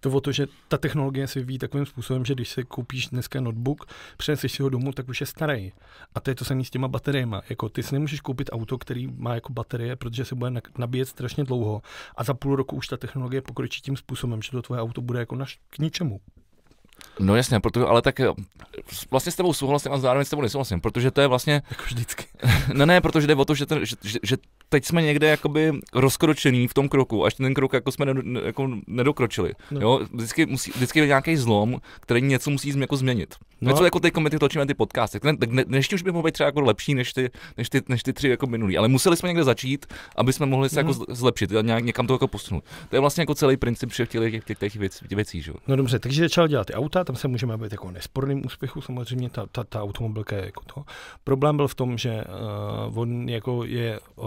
To 0.01 0.11
o 0.11 0.21
to, 0.21 0.33
že 0.33 0.47
ta 0.69 0.79
technologie 0.79 1.27
se 1.27 1.39
vyvíjí 1.39 1.59
takovým 1.59 1.87
způsobem, 1.87 2.25
že 2.25 2.35
když 2.35 2.49
si 2.49 2.65
koupíš 2.65 3.07
dneska 3.07 3.41
notebook, 3.41 3.87
přineseš 4.17 4.53
si 4.53 4.63
ho 4.63 4.69
domů, 4.69 4.93
tak 4.93 5.09
už 5.09 5.21
je 5.21 5.27
starý. 5.27 5.73
A 6.15 6.21
to 6.21 6.31
je 6.31 6.35
to 6.35 6.45
samé 6.45 6.65
s 6.65 6.71
těma 6.71 6.89
bateriemi. 6.89 7.37
Jako 7.51 7.69
ty 7.69 7.83
si 7.83 7.95
nemůžeš 7.95 8.21
koupit 8.21 8.51
auto, 8.53 8.79
který 8.79 9.07
má 9.07 9.35
jako 9.35 9.53
baterie, 9.53 9.97
protože 9.97 10.25
se 10.25 10.35
bude 10.35 10.53
nabíjet 10.79 11.09
strašně 11.09 11.45
dlouho. 11.45 11.83
A 12.17 12.25
za 12.25 12.35
půl 12.35 12.57
roku 12.57 12.77
už 12.77 12.89
ta 12.89 12.97
technologie 12.97 13.43
pokročí 13.43 13.81
tím 13.81 13.97
způsobem, 13.97 14.43
že 14.43 14.51
to 14.51 14.63
tvoje 14.63 14.81
auto 14.81 15.01
bude 15.01 15.19
jako 15.19 15.37
naš, 15.37 15.59
k 15.71 15.79
ničemu. 15.79 16.21
No 17.19 17.37
jasně, 17.37 17.61
protože, 17.61 17.87
ale 17.87 18.03
tak 18.03 18.21
eh, 18.21 18.29
vlastně 19.11 19.33
s 19.33 19.37
tebou 19.37 19.53
souhlasím 19.53 19.93
a 19.93 19.99
zároveň 19.99 20.25
s 20.25 20.31
tebou 20.31 20.43
nesouhlasím, 20.43 20.81
protože 20.81 21.11
to 21.11 21.21
je 21.21 21.27
vlastně... 21.27 21.63
Jako 21.71 21.83
vždycky. 21.85 22.25
no 22.75 22.87
ne, 22.87 23.01
protože 23.01 23.27
jde 23.27 23.35
o 23.35 23.45
to, 23.45 23.55
že, 23.55 23.67
ten, 23.67 23.87
že, 23.87 23.97
že, 24.03 24.19
že 24.23 24.37
teď 24.73 24.85
jsme 24.85 25.03
někde 25.03 25.27
jakoby 25.27 25.73
rozkročený 25.95 26.69
v 26.69 26.75
tom 26.75 26.89
kroku, 26.89 27.25
až 27.25 27.35
ten 27.35 27.55
krok 27.55 27.73
jako 27.73 27.93
jsme 27.93 28.07
ne, 28.07 28.41
jako 28.45 28.71
nedokročili. 28.87 29.53
No. 29.71 29.81
Jo? 29.81 30.01
Vždycky, 30.13 30.47
musí, 30.47 30.71
vždycky 30.71 30.99
je 30.99 31.07
nějaký 31.07 31.37
zlom, 31.37 31.81
který 32.01 32.23
něco 32.23 32.51
musí 32.51 32.81
jako 32.81 32.97
změnit. 32.97 33.35
No. 33.61 33.71
Něco 33.71 33.85
jako 33.85 34.01
teď 34.01 34.17
my 34.17 34.31
točíme 34.31 34.67
ty 34.67 34.75
podcasty, 34.75 35.21
tak, 35.21 35.39
tak 35.39 35.51
dnešní 35.51 35.95
už 35.95 36.03
by 36.03 36.13
mohl 36.13 36.23
být 36.23 36.33
třeba 36.33 36.47
jako 36.47 36.61
lepší 36.61 36.95
než 36.95 37.13
ty, 37.13 37.31
než 37.57 37.69
ty, 37.69 37.83
než 37.89 38.03
ty 38.03 38.13
tři 38.13 38.29
jako 38.29 38.47
minulý, 38.47 38.79
ale 38.79 38.89
museli 38.89 39.17
jsme 39.17 39.29
někde 39.29 39.45
začít, 39.45 39.87
aby 40.17 40.33
jsme 40.33 40.47
mohli 40.47 40.69
se 40.69 40.83
mm. 40.83 40.89
jako 40.89 41.05
zlepšit 41.09 41.53
a 41.53 41.63
nějak, 41.63 41.85
někam 41.85 42.07
to 42.07 42.15
jako 42.15 42.29
posunout. 42.29 42.65
To 42.89 42.97
je 42.97 43.01
vlastně 43.01 43.23
jako 43.23 43.35
celý 43.35 43.57
princip 43.57 43.91
všech 43.91 44.09
těch, 44.09 44.33
těch, 44.33 44.45
těch, 44.45 44.59
těch 44.59 44.77
věcí, 44.77 45.05
věcí. 45.11 45.43
Že? 45.43 45.53
No 45.69 45.77
dobře, 45.77 45.99
takže 45.99 46.23
začal 46.23 46.49
dělat 46.49 46.67
ty 46.67 46.75
auta, 46.75 47.05
tam 47.05 47.17
se 47.17 47.29
můžeme 47.29 47.57
být 47.57 47.73
jako 47.73 47.91
nesporným 47.91 48.47
úspěchu, 48.47 48.81
samozřejmě 48.81 49.31
ta, 49.31 49.47
ta, 49.53 49.65
ta 49.65 49.83
automobilka 49.83 50.37
je 50.37 50.45
jako 50.45 50.63
to. 50.75 50.85
Problém 51.25 51.57
byl 51.57 51.69
v 51.69 51.75
tom, 51.75 51.99
že 51.99 52.25
uh, 52.89 52.99
on 52.99 53.29
jako 53.29 53.65
je 53.65 54.01
uh, 54.17 54.27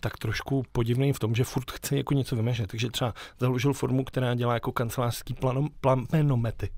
tak 0.00 0.16
trošku 0.16 0.64
podivný 0.72 1.12
v 1.12 1.18
tom, 1.18 1.34
že 1.34 1.44
furt 1.44 1.70
chce 1.70 1.96
jako 1.96 2.14
něco 2.14 2.36
vymežet, 2.36 2.70
takže 2.70 2.90
třeba 2.90 3.14
založil 3.38 3.72
formu, 3.72 4.04
která 4.04 4.34
dělá 4.34 4.54
jako 4.54 4.72
kancelářský 4.72 5.34
planom, 5.34 5.68
plamenometry. 5.80 6.68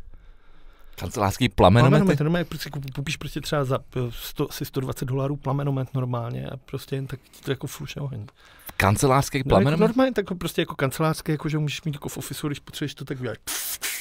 Kancelářský 0.96 1.48
plamenomet? 1.48 1.90
Plamenomet, 1.90 2.20
normálně 2.20 2.44
prostě 2.44 2.70
koupíš 2.94 3.16
prostě 3.16 3.40
třeba 3.40 3.64
za 3.64 3.78
100, 4.11 4.48
si 4.50 4.64
120 4.64 5.05
dolarů 5.05 5.37
plamenomet 5.37 5.94
normálně 5.94 6.46
a 6.46 6.57
prostě 6.57 6.96
jen 6.96 7.07
tak 7.07 7.20
to 7.44 7.50
jako 7.50 7.66
fluše 7.66 8.00
oheň. 8.00 8.26
Kancelářský 8.76 9.42
plamenomet? 9.42 9.81
No, 9.81 9.85
jako 9.85 9.92
normálně 9.92 10.12
tak 10.12 10.38
prostě 10.38 10.62
jako 10.62 10.74
kancelářský, 10.74 11.33
jako 11.33 11.48
že 11.48 11.59
můžeš 11.59 11.83
mít 11.83 11.94
jako 11.94 12.09
v 12.09 12.16
ofisu, 12.16 12.46
když 12.46 12.59
potřebuješ 12.59 12.94
to 12.94 13.05
tak 13.05 13.22
dělat. 13.22 13.38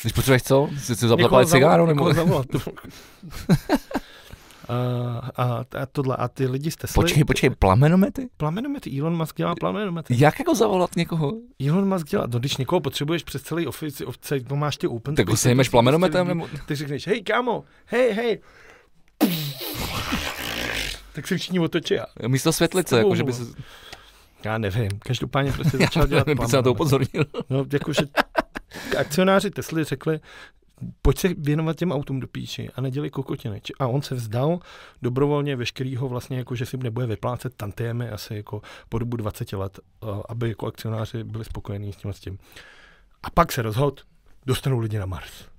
Když 0.01 0.13
potřebuješ 0.13 0.43
co? 0.43 0.69
Jsi 0.77 0.95
si 0.95 1.07
zaplatit 1.07 1.49
cigáru? 1.49 1.85
Nebo... 1.85 2.13
Zavolat, 2.13 2.47
a, 4.69 5.63
a, 5.81 5.85
tohle. 5.91 6.15
A 6.15 6.27
ty 6.27 6.47
lidi 6.47 6.71
jste 6.71 6.87
Počkej, 6.95 7.23
počkej, 7.23 7.49
plamenomety? 7.49 8.29
Plamenomety, 8.37 8.99
Elon 8.99 9.17
Musk 9.17 9.37
dělá 9.37 9.55
plamenomety. 9.55 10.15
Jak 10.17 10.39
jako 10.39 10.55
zavolat 10.55 10.95
někoho? 10.95 11.33
Elon 11.67 11.89
Musk 11.89 12.07
dělá, 12.07 12.27
no 12.33 12.39
když 12.39 12.57
někoho 12.57 12.81
potřebuješ 12.81 13.23
přes 13.23 13.41
celý 13.41 13.67
office, 13.67 14.05
office 14.05 14.39
no 14.49 14.55
máš 14.55 14.77
ty 14.77 14.87
open 14.87 15.15
Tak 15.15 15.37
si 15.37 15.51
jmeš 15.51 15.69
plamenometem? 15.69 16.27
Nebo... 16.27 16.47
Ty 16.65 16.75
řekneš, 16.75 17.07
hej 17.07 17.23
kámo, 17.23 17.63
hej, 17.85 18.11
hej. 18.11 18.39
tak 21.13 21.27
se 21.27 21.37
všichni 21.37 21.59
otočí. 21.59 21.95
Místo 22.27 22.53
světlice, 22.53 22.97
jako 22.97 23.15
že 23.15 23.23
by 23.23 23.33
se... 23.33 23.43
Já 24.43 24.57
nevím, 24.57 24.89
každopádně 24.99 25.51
prostě 25.51 25.77
začal 25.77 26.07
dělat 26.07 26.27
Já 26.27 26.47
se 26.47 26.55
na 26.55 26.61
to 26.61 26.71
upozornil. 26.71 27.25
No, 27.49 27.65
jakože 27.73 28.01
akcionáři 28.97 29.51
Tesly 29.51 29.83
řekli, 29.83 30.19
pojď 31.01 31.17
se 31.17 31.33
věnovat 31.37 31.77
těm 31.77 31.91
autům 31.91 32.19
do 32.19 32.27
píči 32.27 32.69
a 32.75 32.81
nedělej 32.81 33.09
kokotiny. 33.09 33.61
A 33.79 33.87
on 33.87 34.01
se 34.01 34.15
vzdal 34.15 34.59
dobrovolně 35.01 35.55
veškerýho 35.55 36.09
vlastně, 36.09 36.37
jako 36.37 36.55
že 36.55 36.65
si 36.65 36.77
nebude 36.77 37.05
vyplácet 37.05 37.55
tantiemy 37.55 38.09
asi 38.09 38.35
jako 38.35 38.61
po 38.89 38.99
dobu 38.99 39.17
20 39.17 39.53
let, 39.53 39.79
aby 40.29 40.49
jako 40.49 40.67
akcionáři 40.67 41.23
byli 41.23 41.45
spokojení 41.45 41.93
s 41.93 41.95
tím 41.95 42.09
a 42.09 42.13
s 42.13 42.19
tím. 42.19 42.37
A 43.23 43.29
pak 43.29 43.51
se 43.51 43.61
rozhodl, 43.61 44.03
dostanou 44.45 44.79
lidi 44.79 44.99
na 44.99 45.05
Mars. 45.05 45.51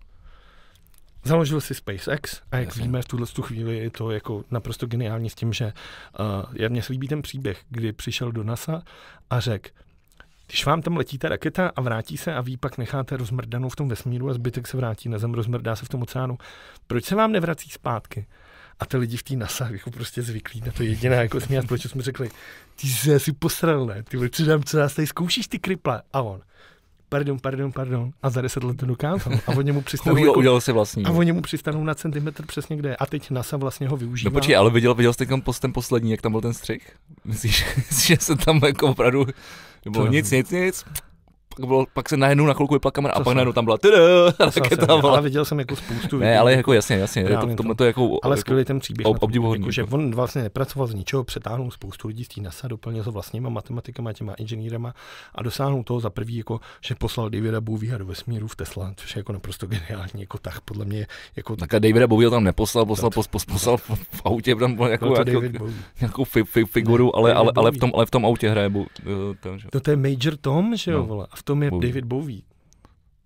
Založil 1.24 1.60
si 1.60 1.74
SpaceX 1.74 2.42
a 2.50 2.56
jak 2.56 2.68
Jasně. 2.68 2.82
víme, 2.82 3.02
v 3.02 3.04
tuhle 3.04 3.26
tu 3.26 3.42
chvíli 3.42 3.76
je 3.76 3.90
to 3.90 4.10
jako 4.10 4.44
naprosto 4.50 4.86
geniální 4.86 5.30
s 5.30 5.34
tím, 5.34 5.52
že 5.52 5.64
uh, 5.64 5.72
já 6.52 6.68
mně 6.68 6.82
se 6.82 6.92
líbí 6.92 7.08
ten 7.08 7.22
příběh, 7.22 7.60
kdy 7.70 7.92
přišel 7.92 8.32
do 8.32 8.44
NASA 8.44 8.82
a 9.30 9.40
řekl, 9.40 9.70
když 10.52 10.66
vám 10.66 10.82
tam 10.82 10.96
letí 10.96 11.18
ta 11.18 11.28
raketa 11.28 11.72
a 11.76 11.80
vrátí 11.80 12.16
se 12.16 12.34
a 12.34 12.40
vy 12.40 12.56
pak 12.56 12.78
necháte 12.78 13.16
rozmrdanou 13.16 13.68
v 13.68 13.76
tom 13.76 13.88
vesmíru 13.88 14.30
a 14.30 14.34
zbytek 14.34 14.66
se 14.66 14.76
vrátí 14.76 15.08
na 15.08 15.18
Zem, 15.18 15.34
rozmrdá 15.34 15.76
se 15.76 15.84
v 15.84 15.88
tom 15.88 16.02
oceánu, 16.02 16.38
proč 16.86 17.04
se 17.04 17.14
vám 17.14 17.32
nevrací 17.32 17.70
zpátky? 17.70 18.26
A 18.80 18.86
ty 18.86 18.96
lidi 18.96 19.16
v 19.16 19.22
té 19.22 19.36
NASA 19.36 19.68
jako 19.70 19.90
prostě 19.90 20.22
zvyklí 20.22 20.62
na 20.66 20.72
to 20.72 20.82
jediné 20.82 21.16
jako 21.16 21.40
smět, 21.40 21.66
proč 21.68 21.86
jsme 21.86 22.02
řekli, 22.02 22.30
ty 22.80 22.86
jsi 22.86 23.14
asi 23.14 23.32
posral, 23.32 23.86
ne? 23.86 24.02
Ty 24.02 24.30
co 24.30 24.44
nám, 24.44 24.62
co 24.62 24.78
nás 24.78 24.94
tady 24.94 25.06
zkoušíš 25.06 25.48
ty 25.48 25.58
kriple? 25.58 26.02
A 26.12 26.22
on, 26.22 26.40
pardon, 27.08 27.38
pardon, 27.38 27.72
pardon. 27.72 28.10
A 28.22 28.30
za 28.30 28.40
deset 28.40 28.64
let 28.64 28.76
to 28.76 28.86
dokázal. 28.86 29.32
A 29.46 29.48
oni 29.48 29.72
mu 29.72 29.82
přistanou. 29.90 30.16
jako, 30.16 30.32
udělal 30.32 30.60
si 30.60 30.72
vlastní. 30.72 31.04
A 31.04 31.10
oni 31.10 31.32
mu 31.32 31.40
přistanou 31.40 31.84
na 31.84 31.94
centimetr 31.94 32.46
přesně 32.46 32.76
kde. 32.76 32.96
A 32.96 33.06
teď 33.06 33.30
NASA 33.30 33.56
vlastně 33.56 33.88
ho 33.88 33.96
využívá. 33.96 34.30
No 34.30 34.32
počkej, 34.32 34.56
ale 34.56 34.70
viděl, 34.70 34.94
viděl 34.94 35.12
jsi 35.12 35.26
ten, 35.26 35.42
ten 35.60 35.72
poslední, 35.72 36.10
jak 36.10 36.22
tam 36.22 36.32
byl 36.32 36.40
ten 36.40 36.54
střih? 36.54 36.96
Myslíš, 37.24 37.64
že 38.06 38.16
se 38.20 38.36
tam 38.36 38.60
jako 38.66 38.88
opravdu 38.88 39.26
nebo 39.84 40.06
nic, 40.06 40.30
nic, 40.30 40.50
nic. 40.50 40.84
Pak, 41.56 41.66
bylo, 41.66 41.86
pak 41.92 42.08
se 42.08 42.16
najednou 42.16 42.46
na 42.46 42.54
chvilku 42.54 42.74
vypla 42.74 42.90
kamera 42.90 43.14
a 43.14 43.20
pak 43.20 43.34
najednou 43.34 43.52
tam 43.52 43.64
byla 43.64 43.78
tada, 43.82 43.96
raketa. 44.38 44.86
Ale 45.02 45.22
viděl 45.22 45.44
jsem 45.44 45.58
jako 45.58 45.76
spoustu 45.76 46.18
Ne, 46.18 46.38
ale 46.38 46.52
jako 46.52 46.72
jasně, 46.72 46.96
jasně. 46.96 47.24
To, 47.24 47.46
to, 47.56 47.62
to, 47.62 47.74
to, 47.74 47.84
jako, 47.84 48.18
ale 48.22 48.36
skvělý 48.36 48.64
ten 48.64 48.78
příběh. 48.78 49.06
Ob, 49.06 49.22
obdivuhodný. 49.22 49.64
Jako, 49.64 49.70
že 49.70 49.84
on 49.84 50.14
vlastně 50.14 50.42
nepracoval 50.42 50.86
z 50.86 50.94
ničeho, 50.94 51.24
přetáhnul 51.24 51.70
spoustu 51.70 52.08
lidí 52.08 52.24
z 52.24 52.28
té 52.28 52.40
NASA, 52.40 52.68
doplnil 52.68 53.04
to 53.04 53.12
vlastníma 53.12 53.48
matematikama, 53.48 54.12
těma 54.12 54.34
inženýrama 54.34 54.94
a 55.34 55.42
dosáhnul 55.42 55.84
toho 55.84 56.00
za 56.00 56.10
prvý, 56.10 56.36
jako, 56.36 56.60
že 56.80 56.94
poslal 56.94 57.30
Davida 57.30 57.60
Bowieho 57.60 57.98
do 57.98 58.06
vesmíru 58.06 58.48
v 58.48 58.56
Tesla, 58.56 58.92
což 58.96 59.16
je 59.16 59.20
jako 59.20 59.32
naprosto 59.32 59.66
geniální, 59.66 60.20
jako 60.20 60.38
tak 60.38 60.60
podle 60.60 60.84
mě. 60.84 61.06
Jako, 61.36 61.56
tak 61.56 61.74
a 61.74 61.78
Davida 61.78 62.06
Bowieho 62.06 62.30
tam 62.30 62.44
neposlal, 62.44 62.86
poslal, 62.86 63.10
pos, 63.10 63.26
pos, 63.26 63.44
poslal 63.44 63.76
v, 63.76 63.90
v, 63.90 64.22
autě 64.24 64.54
tam 64.54 64.78
jako, 64.78 65.14
jako, 65.16 65.68
nějakou 66.00 66.24
fi, 66.24 66.44
fi, 66.44 66.64
figuru, 66.64 67.16
ale, 67.16 67.34
ale, 67.34 67.52
ale, 67.56 67.70
v 67.70 67.78
tom, 67.78 67.92
ale 67.94 68.06
v 68.06 68.10
tom 68.10 68.26
autě 68.26 68.50
hraje. 68.50 68.70
To, 69.70 69.80
to 69.80 69.90
je 69.90 69.96
Major 69.96 70.36
Tom, 70.40 70.76
že 70.76 70.90
jo, 70.92 71.06
no. 71.08 71.26
A 71.30 71.36
v 71.36 71.41
tom 71.44 71.62
je 71.62 71.70
David 71.70 72.04
Bowie 72.04 72.22
Bowie. 72.22 72.42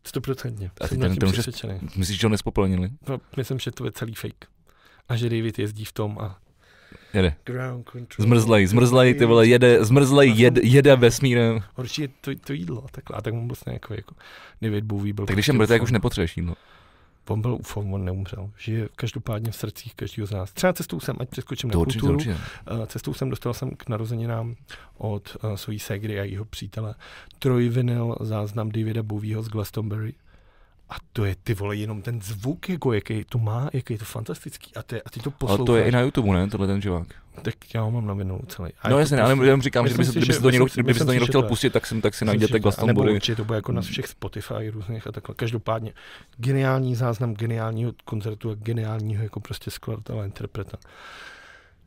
Stoprocentně. 0.05 0.71
A 0.81 0.89
ty 0.89 0.99
ten, 0.99 1.17
ten 1.17 1.29
už 1.29 1.39
myslíš, 1.97 2.21
že 2.21 2.27
ho 2.27 2.31
nespopolnili? 2.31 2.91
No, 3.09 3.19
myslím, 3.37 3.59
že 3.59 3.71
to 3.71 3.85
je 3.85 3.93
celý 3.93 4.15
fake. 4.15 4.47
A 5.09 5.17
že 5.17 5.29
David 5.29 5.59
jezdí 5.59 5.85
v 5.85 5.93
tom 5.93 6.19
a 6.19 6.39
Jede. 7.15 7.37
Zmrzlej, 8.19 8.67
zmrzlej, 8.67 9.15
ty 9.15 9.25
vole, 9.25 9.47
jede, 9.47 9.85
zmrzlej, 9.85 10.33
jede, 10.37 10.61
jede 10.65 10.97
vesmírem. 10.97 11.61
Určitě 11.77 12.15
to, 12.21 12.31
to 12.47 12.53
jídlo, 12.53 12.85
takhle, 12.91 13.17
a 13.17 13.23
tak 13.23 13.35
mu 13.35 13.47
vlastně 13.47 13.73
jako, 13.73 13.95
jako 13.95 14.15
David 14.63 14.85
Bowie 14.85 15.15
byl. 15.15 15.27
Tak 15.27 15.37
když 15.37 15.49
je 15.49 15.55
mrtvý, 15.55 15.75
tak 15.75 15.83
už 15.83 15.91
nepotřebuješ 15.91 16.37
jídlo. 16.37 16.55
On 17.29 17.41
byl 17.41 17.55
UFO, 17.55 17.81
on 17.81 18.05
neumřel. 18.05 18.51
Žije 18.59 18.89
každopádně 18.97 19.51
v 19.51 19.57
srdcích 19.57 19.95
každého 19.95 20.27
z 20.27 20.31
nás. 20.31 20.53
Třeba 20.53 20.73
cestou 20.73 21.01
jsem, 21.01 21.17
ať 21.21 21.29
přeskočím 21.29 21.71
na 21.71 21.79
určitě, 21.79 22.01
kulturu, 22.01 22.17
určitě. 22.17 22.37
Eh, 22.67 22.87
cestou 22.87 23.15
jsem 23.15 23.31
dostal 23.31 23.55
jsem 23.55 23.71
k 23.71 23.89
narozeninám 23.89 24.57
od 24.99 25.37
uh, 25.45 25.55
svojí 25.55 25.79
ségry 25.79 26.21
a 26.21 26.25
jeho 26.25 26.45
přítele 26.45 26.95
trojvinyl 27.39 28.17
záznam 28.21 28.71
Davida 28.71 29.03
Bowieho 29.03 29.43
z 29.43 29.49
Glastonbury. 29.49 30.15
A 30.89 30.95
to 31.13 31.25
je 31.25 31.37
ty 31.43 31.55
vole 31.55 31.77
jenom 31.77 32.03
ten 32.03 32.21
zvuk, 32.21 32.69
jako 32.69 32.93
jaký 32.93 33.25
to 33.25 33.39
má, 33.39 33.71
jaký 33.73 33.93
je 33.93 33.99
to 33.99 34.05
fantastický. 34.05 34.75
A 34.75 34.83
ty, 34.83 35.03
a 35.03 35.11
ty 35.11 35.21
to 35.21 35.31
posloucháš. 35.31 35.59
Ale 35.59 35.67
to 35.67 35.77
je 35.77 35.85
i 35.85 35.93
na 35.93 36.01
YouTube, 36.01 36.33
ne, 36.33 36.49
tohle 36.49 36.67
ten 36.67 36.83
živák. 36.83 37.07
Tak 37.43 37.55
já 37.75 37.83
ho 37.83 37.91
mám 37.91 38.07
na 38.07 38.15
vinu 38.15 38.41
celý. 38.49 38.71
A 38.83 38.89
no 38.89 38.99
jasně, 38.99 39.21
ale 39.21 39.47
jenom 39.47 39.63
říkám, 39.63 39.89
že 39.89 39.95
kdyby, 39.95 40.05
si, 40.05 40.19
kdyby 40.19 40.41
to 40.41 40.51
někdo, 40.51 40.67
kdyby 40.75 40.95
to 40.95 41.13
někdo 41.13 41.27
chtěl 41.27 41.43
pustit, 41.43 41.73
tak 41.73 41.87
si, 41.87 42.01
tak 42.01 42.15
si 42.15 42.25
najděte 42.25 42.61
Glastonbury. 42.61 43.07
Nebo 43.07 43.17
určitě 43.17 43.37
to 43.37 43.45
bude 43.45 43.57
jako 43.57 43.73
na 43.73 43.83
všech 43.83 44.07
Spotify 44.07 44.71
různých 44.71 45.07
a 45.07 45.13
takhle. 45.13 45.35
Každopádně 45.35 45.93
geniální 46.37 46.95
záznam 46.95 47.35
geniálního 47.35 47.93
koncertu 48.05 48.51
a 48.51 48.55
geniálního 48.55 49.23
jako 49.23 49.41
prostě 49.41 49.71
skladatele, 49.71 50.25
interpreta. 50.25 50.79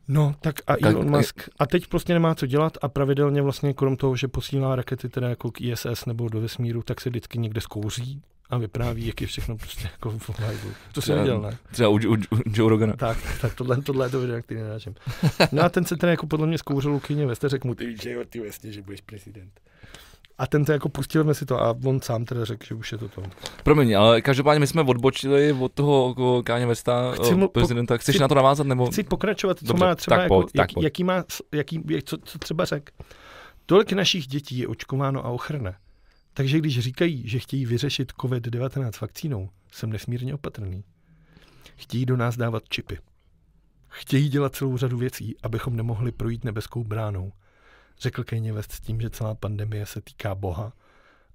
No, 0.08 0.34
tak 0.40 0.54
a 0.66 0.74
Elon 0.82 1.10
Musk. 1.10 1.48
A 1.58 1.66
teď 1.66 1.86
prostě 1.86 2.12
nemá 2.12 2.34
co 2.34 2.46
dělat 2.46 2.78
a 2.82 2.88
pravidelně 2.88 3.42
vlastně 3.42 3.74
krom 3.74 3.96
toho, 3.96 4.16
že 4.16 4.28
posílá 4.28 4.76
rakety 4.76 5.08
teda 5.08 5.28
jako 5.28 5.50
k 5.50 5.60
ISS 5.60 6.06
nebo 6.06 6.28
do 6.28 6.40
vesmíru, 6.40 6.82
tak 6.82 7.00
se 7.00 7.10
vždycky 7.10 7.38
někde 7.38 7.60
zkouří 7.60 8.22
a 8.50 8.58
vypráví, 8.58 9.06
jak 9.06 9.20
je 9.20 9.26
všechno 9.26 9.56
prostě 9.56 9.88
jako 9.92 10.10
v 10.10 10.38
live. 10.38 10.74
To 10.92 11.02
jsem 11.02 11.18
viděl, 11.18 11.40
ne? 11.40 11.58
Třeba 11.72 11.88
u, 11.88 11.94
u, 11.94 12.14
u 12.14 12.40
Joe 12.46 12.70
Rogana. 12.70 12.96
Tak, 12.96 13.18
tak 13.40 13.54
tohle, 13.54 13.82
tohle 13.82 14.06
je 14.06 14.10
to 14.10 14.20
video, 14.20 14.42
který 14.42 14.60
nenáčem. 14.60 14.94
No 15.52 15.62
a 15.62 15.68
ten 15.68 15.84
se 15.84 15.96
ten 15.96 16.10
jako 16.10 16.26
podle 16.26 16.46
mě 16.46 16.58
zkouřil 16.58 16.94
u 16.94 17.00
kyně 17.00 17.26
veste, 17.26 17.48
řekl 17.48 17.68
mu, 17.68 17.74
ty 17.74 17.86
víš, 17.86 18.02
že 18.02 18.12
jo, 18.12 18.24
ty 18.28 18.40
vlastně, 18.40 18.72
že 18.72 18.82
budeš 18.82 19.00
prezident. 19.00 19.60
A 20.38 20.46
ten 20.46 20.64
to 20.64 20.72
jako 20.72 20.88
pustil 20.88 21.34
si 21.34 21.46
to 21.46 21.62
a 21.62 21.76
on 21.84 22.00
sám 22.00 22.24
teda 22.24 22.44
řekl, 22.44 22.66
že 22.66 22.74
už 22.74 22.92
je 22.92 22.98
to 22.98 23.08
to. 23.08 23.22
Promiň, 23.62 23.98
ale 23.98 24.22
každopádně 24.22 24.60
my 24.60 24.66
jsme 24.66 24.82
odbočili 24.82 25.52
od 25.52 25.72
toho 25.72 26.08
jako 26.08 26.42
Káně 26.42 26.66
Vesta, 26.66 27.12
chci 27.12 27.34
mu, 27.34 27.48
prezidenta. 27.48 27.96
Chceš 27.96 28.14
chci, 28.14 28.22
na 28.22 28.28
to 28.28 28.34
navázat? 28.34 28.66
Nebo? 28.66 28.86
Chci 28.86 29.02
pokračovat, 29.02 29.58
co 29.58 29.66
Dobře, 29.66 29.84
má 29.84 29.94
třeba, 29.94 30.16
tak 30.16 30.22
jako, 30.22 30.34
pojď, 30.34 30.50
jak, 30.54 30.72
tak 30.72 30.82
jaký 30.82 31.04
má, 31.04 31.24
jaký, 31.52 31.82
co, 32.04 32.18
co 32.18 32.38
třeba 32.38 32.64
řekl. 32.64 32.92
Tolik 33.66 33.92
našich 33.92 34.26
dětí 34.26 34.58
je 34.58 34.68
očkováno 34.68 35.26
a 35.26 35.28
ochrne. 35.28 35.74
Takže 36.34 36.58
když 36.58 36.78
říkají, 36.78 37.28
že 37.28 37.38
chtějí 37.38 37.66
vyřešit 37.66 38.12
COVID-19 38.12 39.00
vakcínou, 39.00 39.50
jsem 39.72 39.90
nesmírně 39.90 40.34
opatrný. 40.34 40.84
Chtějí 41.76 42.06
do 42.06 42.16
nás 42.16 42.36
dávat 42.36 42.68
čipy. 42.68 42.98
Chtějí 43.88 44.28
dělat 44.28 44.54
celou 44.54 44.76
řadu 44.76 44.98
věcí, 44.98 45.36
abychom 45.42 45.76
nemohli 45.76 46.12
projít 46.12 46.44
nebeskou 46.44 46.84
bránou. 46.84 47.32
Řekl 48.00 48.24
Kanye 48.24 48.52
West 48.52 48.72
s 48.72 48.80
tím, 48.80 49.00
že 49.00 49.10
celá 49.10 49.34
pandemie 49.34 49.86
se 49.86 50.00
týká 50.00 50.34
Boha 50.34 50.72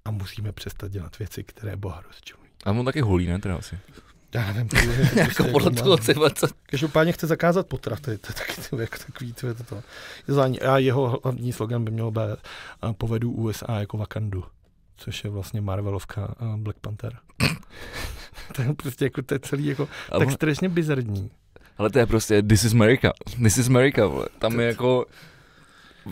a 0.06 0.12
musíme 0.12 0.52
přestat 0.52 0.92
dělat 0.92 1.20
věci, 1.20 1.44
které 1.44 1.76
Boha 1.76 2.02
rozčilují. 2.02 2.50
A 2.66 2.72
on 2.72 2.86
taky 2.86 3.02
hulí, 3.02 3.28
ne, 3.28 3.40
teda 3.40 3.56
asi. 3.56 3.80
Já 4.36 4.54
nevím, 4.54 4.70
to 4.70 4.78
je 4.78 4.86
to 4.86 4.92
jako 5.20 5.26
prostě 5.26 5.52
podle 5.52 5.72
toho, 5.72 5.98
třeba, 5.98 6.30
co... 6.30 6.48
Každopádně 6.64 7.14
chce 7.14 7.28
zakázat 7.28 7.68
potraty, 7.68 8.04
to 8.04 8.12
je 8.12 8.34
taky 8.34 8.62
to, 8.70 8.82
jako 8.82 8.98
takový, 9.08 9.34
to 9.34 9.48
je 9.48 9.54
to, 9.54 9.64
to. 9.64 9.84
A 10.70 10.78
jeho 10.78 11.20
hlavní 11.24 11.54
slogan 11.54 11.86
by 11.86 11.92
měl 11.92 12.12
být 12.12 12.48
povedu 12.98 13.32
USA 13.32 13.80
jako 13.80 13.98
Wakandu, 13.98 14.44
což 14.98 15.24
je 15.24 15.30
vlastně 15.30 15.62
Marvelovka 15.62 16.26
a 16.26 16.58
Black 16.58 16.80
Panther. 16.80 17.18
to 18.56 18.62
je 18.62 18.74
prostě 18.74 19.06
jako, 19.06 19.22
to 19.22 19.34
je 19.34 19.40
celý 19.40 19.66
jako, 19.66 19.88
A 20.12 20.20
tak 20.20 20.32
strašně 20.32 20.70
bizarní. 20.70 21.32
Ale 21.78 21.90
to 21.90 22.00
je 22.00 22.06
prostě 22.06 22.44
This 22.44 22.64
is 22.64 22.74
America. 22.74 23.14
This 23.44 23.58
is 23.58 23.68
America, 23.68 24.08
vole. 24.08 24.28
Tam 24.40 24.60
je 24.60 24.68
jako... 24.68 25.06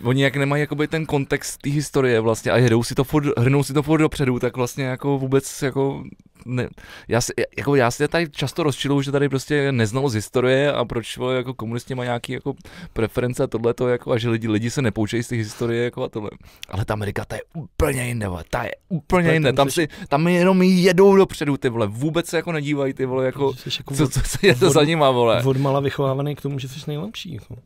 Oni 0.02 0.22
jak 0.22 0.36
nemají 0.36 0.60
jakoby 0.60 0.88
ten 0.88 1.06
kontext 1.06 1.60
té 1.62 1.70
historie 1.70 2.20
vlastně 2.20 2.52
a 2.52 2.56
jedou 2.56 2.82
si 2.82 2.94
to 2.94 3.04
furt, 3.04 3.38
hrnou 3.38 3.62
si 3.62 3.72
to 3.72 3.82
furt 3.82 3.98
dopředu, 4.00 4.38
tak 4.38 4.56
vlastně 4.56 4.84
jako 4.84 5.18
vůbec 5.18 5.62
jako 5.62 6.04
ne, 6.46 6.68
já, 7.08 7.20
si, 7.20 7.32
jako 7.58 7.74
já 7.74 7.90
si 7.90 8.08
tady 8.08 8.30
často 8.30 8.62
rozčiluju, 8.62 9.02
že 9.02 9.12
tady 9.12 9.28
prostě 9.28 9.72
neznalost 9.72 10.14
historie 10.14 10.72
a 10.72 10.84
proč 10.84 11.18
jako 11.36 11.54
komunisti 11.54 11.94
mají 11.94 12.06
nějaký 12.06 12.32
jako 12.32 12.54
preference 12.92 13.42
a 13.42 13.46
tohle 13.46 13.74
to 13.74 13.88
jako 13.88 14.12
a 14.12 14.18
že 14.18 14.28
lidi, 14.28 14.48
lidi 14.48 14.70
se 14.70 14.82
nepoučejí 14.82 15.22
z 15.22 15.28
té 15.28 15.36
historie 15.36 15.84
jako 15.84 16.02
a 16.02 16.08
tohle. 16.08 16.30
Ale 16.68 16.84
ta 16.84 16.92
Amerika 16.92 17.24
ta 17.24 17.36
je 17.36 17.42
úplně 17.54 18.06
jinde, 18.06 18.28
vole, 18.28 18.44
ta 18.50 18.62
je 18.62 18.72
úplně 18.88 19.32
jinde, 19.32 19.52
tam 19.52 19.70
si, 19.70 19.88
tam 20.08 20.28
jenom 20.28 20.62
jedou 20.62 21.16
dopředu 21.16 21.56
ty 21.56 21.68
vole, 21.68 21.86
vůbec 21.86 22.26
se 22.26 22.36
jako 22.36 22.52
nedívají 22.52 22.92
ty 22.92 23.06
vole, 23.06 23.26
jako, 23.26 23.52
jako 23.78 23.94
co, 23.94 24.08
co, 24.08 24.20
co 24.20 24.46
je 24.46 24.54
to 24.54 24.70
za 24.70 24.84
nima 24.84 25.10
vole. 25.10 25.42
od 25.44 25.56
mala 25.56 25.80
vychovávaný 25.80 26.34
k 26.34 26.40
tomu, 26.40 26.58
že 26.58 26.68
jsi 26.68 26.80
nejlepší. 26.86 27.34
Jako. 27.34 27.56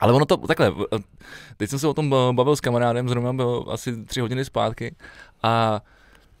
Ale 0.00 0.12
ono 0.12 0.24
to 0.24 0.36
takhle, 0.36 0.72
eh, 0.92 0.98
teď 1.56 1.70
jsem 1.70 1.78
se 1.78 1.88
o 1.88 1.94
tom 1.94 2.14
eh, 2.14 2.32
bavil 2.32 2.56
s 2.56 2.60
kamarádem, 2.60 3.08
zrovna 3.08 3.32
byl 3.32 3.64
asi 3.70 4.04
tři 4.04 4.20
hodiny 4.20 4.44
zpátky 4.44 4.94
a 5.42 5.80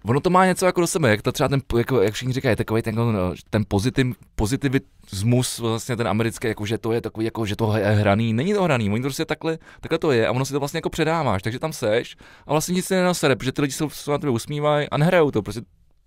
ono 0.08 0.20
to 0.20 0.30
má 0.30 0.46
něco 0.46 0.66
jako 0.66 0.80
do 0.80 0.86
sebe, 0.86 1.10
jak 1.10 1.22
to 1.22 1.32
třeba 1.32 1.48
ten, 1.48 1.60
jako, 1.78 2.02
jak 2.02 2.14
všichni 2.14 2.32
říkají, 2.32 2.56
takový 2.56 2.82
ten, 2.82 2.98
eh, 2.98 3.36
ten 3.50 3.64
pozitiv, 3.68 4.16
pozitivismus 4.34 5.58
vlastně 5.58 5.96
ten 5.96 6.08
americký, 6.08 6.48
jako, 6.48 6.66
že 6.66 6.78
to 6.78 6.92
je 6.92 7.00
takový, 7.00 7.24
jako, 7.24 7.46
že 7.46 7.56
to 7.56 7.76
je 7.76 7.84
hraný, 7.84 8.32
není 8.32 8.54
to 8.54 8.62
hraný, 8.62 8.90
oni 8.90 9.02
to 9.02 9.06
prostě 9.06 9.24
takhle, 9.24 9.58
takhle 9.80 9.98
to 9.98 10.10
je 10.10 10.26
a 10.26 10.32
ono 10.32 10.44
si 10.44 10.52
to 10.52 10.58
vlastně 10.58 10.78
jako 10.78 10.90
předáváš, 10.90 11.42
takže 11.42 11.58
tam 11.58 11.72
seš 11.72 12.16
a 12.46 12.52
vlastně 12.52 12.74
nic 12.74 12.86
se 12.86 12.94
nenasere, 12.96 13.36
protože 13.36 13.52
ty 13.52 13.62
lidi 13.62 13.72
se 13.72 13.84
se 13.88 14.10
na 14.10 14.18
tebe 14.18 14.30
usmívají 14.30 14.88
a 14.88 14.96
nehrajou 14.96 15.30
to, 15.30 15.42
prostě 15.42 15.60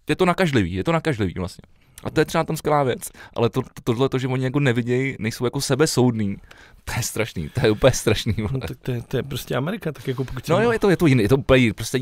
je 0.09 0.15
to 0.15 0.25
nakažlivý, 0.25 0.73
je 0.73 0.83
to 0.83 0.91
nakažlivý 0.91 1.33
vlastně. 1.37 1.61
A 2.03 2.09
to 2.09 2.21
je 2.21 2.25
třeba 2.25 2.43
tam 2.43 2.57
skvělá 2.57 2.83
věc, 2.83 3.09
ale 3.35 3.49
to, 3.49 3.61
to, 3.61 3.81
tohle, 3.83 4.09
to, 4.09 4.17
že 4.17 4.27
oni 4.27 4.43
jako 4.43 4.59
nevidějí, 4.59 5.15
nejsou 5.19 5.45
jako 5.45 5.61
sebesoudný, 5.61 6.37
to 6.85 6.93
je 6.97 7.03
strašný, 7.03 7.49
to 7.49 7.65
je 7.65 7.71
úplně 7.71 7.93
strašný. 7.93 8.33
vole. 8.33 8.49
No, 8.53 8.59
tak 8.59 8.77
to, 8.81 8.91
je, 8.91 9.01
to 9.01 9.17
je 9.17 9.23
prostě 9.23 9.55
Amerika, 9.55 9.91
tak 9.91 10.07
jako 10.07 10.25
pokud 10.25 10.47
No 10.47 10.61
jo, 10.61 10.71
je 10.71 10.79
to, 10.79 10.89
je 10.89 10.97
to 10.97 11.05
jiný, 11.05 11.23
je 11.23 11.29
to 11.29 11.37
úplně 11.37 11.73
prostě 11.73 11.99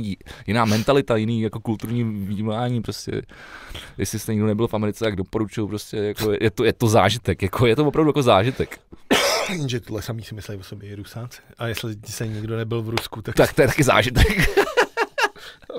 jiná 0.48 0.66
mentalita, 0.66 1.16
jiný 1.16 1.42
jako 1.42 1.60
kulturní 1.60 2.04
vnímání, 2.04 2.82
prostě, 2.82 3.22
jestli 3.98 4.20
jste 4.20 4.34
nikdo 4.34 4.48
nebyl 4.48 4.68
v 4.68 4.74
Americe, 4.74 5.06
tak 5.06 5.16
doporučuju, 5.16 5.68
prostě, 5.68 5.98
jako 5.98 6.32
je, 6.42 6.52
to, 6.52 6.64
je 6.64 6.74
to 6.74 6.88
zážitek, 6.88 7.42
jako 7.42 7.66
je 7.66 7.76
to 7.76 7.86
opravdu 7.88 8.10
jako 8.10 8.24
zážitek. 8.24 8.80
že 9.68 9.80
tohle 9.80 10.02
samý 10.02 10.24
si 10.24 10.36
myslí 10.36 10.56
o 10.56 10.64
sobě 10.64 10.90
i 10.90 10.96
Rusáci. 10.96 11.42
A 11.58 11.68
jestli 11.68 11.96
se 12.06 12.28
nikdo 12.28 12.58
nebyl 12.58 12.82
v 12.82 12.90
Rusku, 12.90 13.22
tak... 13.22 13.36
Tak 13.36 13.54
to 13.54 13.62
je 13.62 13.68
taky 13.68 13.84
zážitek. 13.84 14.50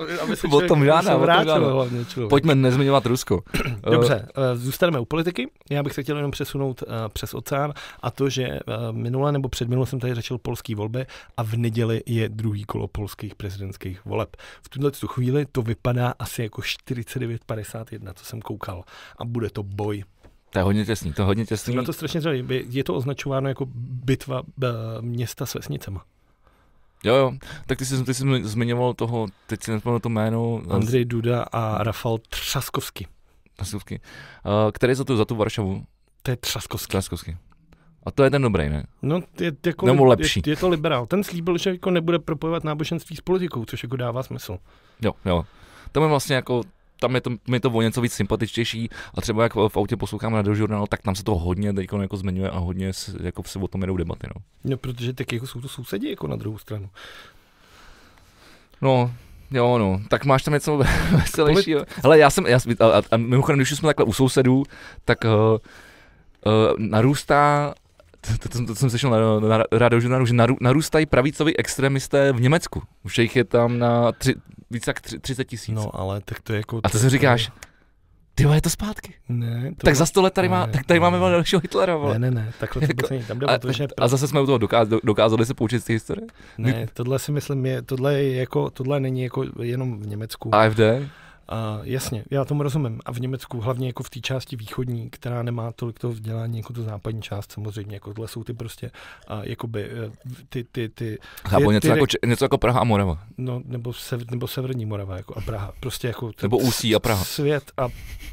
aby 0.23 0.35
se 0.35 0.47
o 0.47 0.49
člověk 0.49 0.67
tom 0.67 0.85
žádná, 0.85 1.01
se 1.01 1.09
o 1.09 1.13
tom 1.13 1.21
vrátil 1.21 1.73
hlavně 1.73 2.05
člověk. 2.05 2.29
Pojďme 2.29 2.55
nezmiňovat 2.55 3.05
Rusko. 3.05 3.43
Dobře, 3.91 4.27
eh, 4.35 4.57
zůstaneme 4.57 4.99
u 4.99 5.05
politiky. 5.05 5.51
Já 5.69 5.83
bych 5.83 5.93
se 5.93 6.03
chtěl 6.03 6.15
jenom 6.15 6.31
přesunout 6.31 6.83
eh, 6.83 7.09
přes 7.09 7.33
oceán 7.33 7.73
a 7.99 8.11
to, 8.11 8.29
že 8.29 8.43
eh, 8.43 8.59
minule 8.91 9.31
nebo 9.31 9.49
předminule 9.49 9.87
jsem 9.87 9.99
tady 9.99 10.15
řešil 10.15 10.37
polský 10.37 10.75
volby 10.75 11.05
a 11.37 11.43
v 11.43 11.53
neděli 11.53 12.01
je 12.05 12.29
druhý 12.29 12.63
kolo 12.63 12.87
polských 12.87 13.35
prezidentských 13.35 14.05
voleb. 14.05 14.29
V 14.61 14.69
tuhle 14.69 14.91
tu 14.91 15.07
chvíli 15.07 15.45
to 15.51 15.61
vypadá 15.61 16.13
asi 16.19 16.41
jako 16.43 16.61
49-51, 16.61 18.13
co 18.15 18.25
jsem 18.25 18.41
koukal. 18.41 18.83
A 19.17 19.25
bude 19.25 19.49
to 19.49 19.63
boj. 19.63 20.03
To 20.49 20.59
je 20.59 20.63
hodně 20.63 20.85
těsný, 20.85 21.13
to 21.13 21.21
je 21.21 21.25
hodně 21.25 21.45
těsný. 21.45 21.71
Jsem 21.71 21.75
na 21.75 21.83
to 21.83 21.93
strašně 21.93 22.21
zvědavý. 22.21 22.65
Je- 22.69 22.83
to 22.83 22.95
označováno 22.95 23.49
jako 23.49 23.65
bitva 24.05 24.41
města 25.01 25.45
s 25.45 25.53
vesnicema. 25.53 26.03
Jo, 27.03 27.15
jo, 27.15 27.31
tak 27.65 27.77
ty 27.77 27.85
jsi, 27.85 28.03
ty 28.03 28.13
jsi 28.13 28.23
zmiňoval 28.43 28.93
toho, 28.93 29.27
teď 29.47 29.63
si 29.63 29.71
nespomenu 29.71 29.99
to 29.99 30.09
jméno, 30.09 30.61
Andrej 30.69 31.05
Duda 31.05 31.43
a 31.51 31.83
Rafal 31.83 32.17
Třaskovský. 32.29 33.07
Nasivky, 33.59 33.99
uh, 34.45 34.71
který 34.71 34.91
je 34.91 34.95
za 34.95 35.03
tu, 35.03 35.17
za 35.17 35.25
tu 35.25 35.35
Varšavu? 35.35 35.83
To 36.23 36.31
je 36.31 36.37
Třaskovský. 36.37 36.91
Klaskovský. 36.91 37.37
A 38.03 38.11
to 38.11 38.23
je 38.23 38.29
ten 38.29 38.41
dobrý, 38.41 38.69
ne? 38.69 38.83
No, 39.01 39.21
je, 39.39 39.51
jako, 39.65 39.85
Nebo 39.85 40.05
lepší. 40.05 40.41
Je, 40.45 40.51
je, 40.51 40.57
to 40.57 40.69
liberál. 40.69 41.05
Ten 41.05 41.23
slíbil, 41.23 41.57
že 41.57 41.69
jako 41.69 41.91
nebude 41.91 42.19
propojovat 42.19 42.63
náboženství 42.63 43.15
s 43.15 43.21
politikou, 43.21 43.65
což 43.65 43.83
jako 43.83 43.95
dává 43.95 44.23
smysl. 44.23 44.57
Jo, 45.01 45.11
jo. 45.25 45.45
Tam 45.91 46.03
je 46.03 46.09
vlastně 46.09 46.35
jako, 46.35 46.61
tam 46.99 47.15
je 47.15 47.21
to, 47.21 47.31
mi 47.47 47.59
to 47.59 47.71
o 47.71 47.81
něco 47.81 48.01
víc 48.01 48.13
sympatičtější 48.13 48.89
a 49.13 49.21
třeba 49.21 49.43
jak 49.43 49.55
v 49.55 49.77
autě 49.77 49.97
poslouchám 49.97 50.33
na 50.33 50.53
žurnál, 50.53 50.87
tak 50.87 51.01
tam 51.01 51.15
se 51.15 51.23
to 51.23 51.35
hodně 51.35 51.73
teď 51.73 51.89
jako 52.01 52.17
zmiňuje 52.17 52.49
a 52.49 52.57
hodně 52.57 52.91
jako 53.23 53.43
se 53.43 53.59
o 53.59 53.67
tom 53.67 53.81
jedou 53.81 53.97
debaty, 53.97 54.27
no. 54.35 54.41
No, 54.63 54.77
protože 54.77 55.13
tak 55.13 55.31
jako 55.31 55.47
jsou 55.47 55.61
to 55.61 55.67
sousedi 55.67 56.09
jako 56.09 56.27
na 56.27 56.35
druhou 56.35 56.57
stranu. 56.57 56.89
No, 58.81 59.11
jo, 59.51 59.77
no, 59.77 60.01
tak 60.09 60.25
máš 60.25 60.43
tam 60.43 60.53
něco 60.53 60.77
veselějšího. 61.11 61.85
Hele, 62.03 62.19
já 62.19 62.29
jsem, 62.29 62.45
já, 62.45 62.59
a, 62.79 63.01
a, 63.11 63.17
mimochodem, 63.17 63.59
když 63.59 63.69
jsme 63.69 63.89
takhle 63.89 64.05
u 64.05 64.13
sousedů, 64.13 64.63
tak 65.05 65.23
uh, 65.23 65.29
uh, 65.29 65.59
narůstá, 66.77 67.73
to, 68.21 68.49
to, 68.49 68.65
to, 68.65 68.75
jsem 68.75 68.89
slyšel 68.89 69.09
na, 69.09 69.39
na, 69.39 69.57
na 69.57 69.63
radiožurnálu, 69.71 70.25
že 70.25 70.33
naru, 70.33 70.55
narůstají 70.61 71.05
pravicoví 71.05 71.57
extremisté 71.57 72.33
v 72.33 72.41
Německu. 72.41 72.81
Už 73.03 73.17
jich 73.17 73.35
je 73.35 73.43
tam 73.43 73.79
na 73.79 74.11
tři, 74.11 74.35
víc 74.71 74.87
jak 74.87 74.99
tři- 75.01 75.19
30 75.19 75.45
tisíc. 75.45 75.75
No, 75.75 75.99
ale 75.99 76.21
tak 76.25 76.39
to 76.41 76.53
je 76.53 76.57
jako... 76.57 76.81
A 76.83 76.89
to 76.89 76.99
si 76.99 77.09
říkáš, 77.09 77.51
ty 78.35 78.43
je 78.53 78.61
to 78.61 78.69
zpátky. 78.69 79.13
Ne, 79.29 79.71
to 79.77 79.85
tak 79.85 79.95
za 79.95 80.05
sto 80.05 80.21
let 80.21 80.33
tady, 80.33 80.49
má, 80.49 80.65
ne, 80.65 80.71
tak 80.71 80.85
tady 80.85 80.99
ne. 80.99 81.09
máme 81.09 81.31
dalšího 81.31 81.59
Hitlera, 81.59 81.95
vole. 81.95 82.19
Ne, 82.19 82.31
ne, 82.31 82.41
ne, 82.41 82.51
takhle 82.59 82.79
to 82.79 82.83
Jako- 82.83 82.93
vůbec 82.93 83.09
není. 83.09 83.23
Tam 83.23 83.39
jde 83.39 83.45
A, 83.47 83.57
to, 83.57 83.71
že... 83.71 83.87
a 83.97 84.07
zase 84.07 84.27
jsme 84.27 84.41
u 84.41 84.45
toho 84.45 84.57
dokázali, 84.57 85.01
dokázali 85.03 85.45
se 85.45 85.53
poučit 85.53 85.79
z 85.79 85.83
té 85.83 85.93
historie? 85.93 86.27
Ne, 86.57 86.87
tohle 86.93 87.19
si 87.19 87.31
myslím, 87.31 87.65
je, 87.65 87.81
tohle, 87.81 88.13
je 88.23 88.35
jako, 88.35 88.69
tohle 88.69 88.99
není 88.99 89.23
jako 89.23 89.45
jenom 89.61 89.99
v 89.99 90.07
Německu. 90.07 90.55
AFD? 90.55 90.79
A 91.51 91.79
jasně, 91.83 92.23
já 92.31 92.45
tomu 92.45 92.63
rozumím. 92.63 92.99
A 93.05 93.11
v 93.11 93.19
Německu, 93.19 93.59
hlavně 93.61 93.87
jako 93.87 94.03
v 94.03 94.09
té 94.09 94.19
části 94.19 94.55
východní, 94.55 95.09
která 95.09 95.43
nemá 95.43 95.71
tolik 95.71 95.99
toho 95.99 96.13
vzdělání 96.13 96.57
jako 96.57 96.73
tu 96.73 96.83
západní 96.83 97.21
část, 97.21 97.51
samozřejmě, 97.51 97.95
jako 97.95 98.13
tohle 98.13 98.27
jsou 98.27 98.43
ty 98.43 98.53
prostě, 98.53 98.91
a 99.27 99.43
jakoby, 99.43 99.89
eh, 99.91 100.11
ty, 100.49 100.63
ty, 100.63 100.89
ty, 100.89 101.17
Chápu, 101.47 101.67
ty- 101.67 101.73
něco, 101.73 101.87
ty- 101.87 101.87
jako, 101.99 102.05
něco 102.25 102.45
jako 102.45 102.57
Praha 102.57 102.79
a 102.79 102.83
Morava. 102.83 103.19
no, 103.37 103.61
nebo, 103.65 103.93
sever, 103.93 104.31
nebo 104.31 104.47
severní 104.47 104.85
Morava, 104.85 105.17
jako 105.17 105.37
a 105.37 105.41
Praha, 105.41 105.71
prostě 105.79 106.07
jako 106.07 106.31
Nebo 106.41 106.57
Ústí 106.57 106.95
a 106.95 106.99
Praha. 106.99 107.23
svět 107.23 107.71
a 107.77 107.87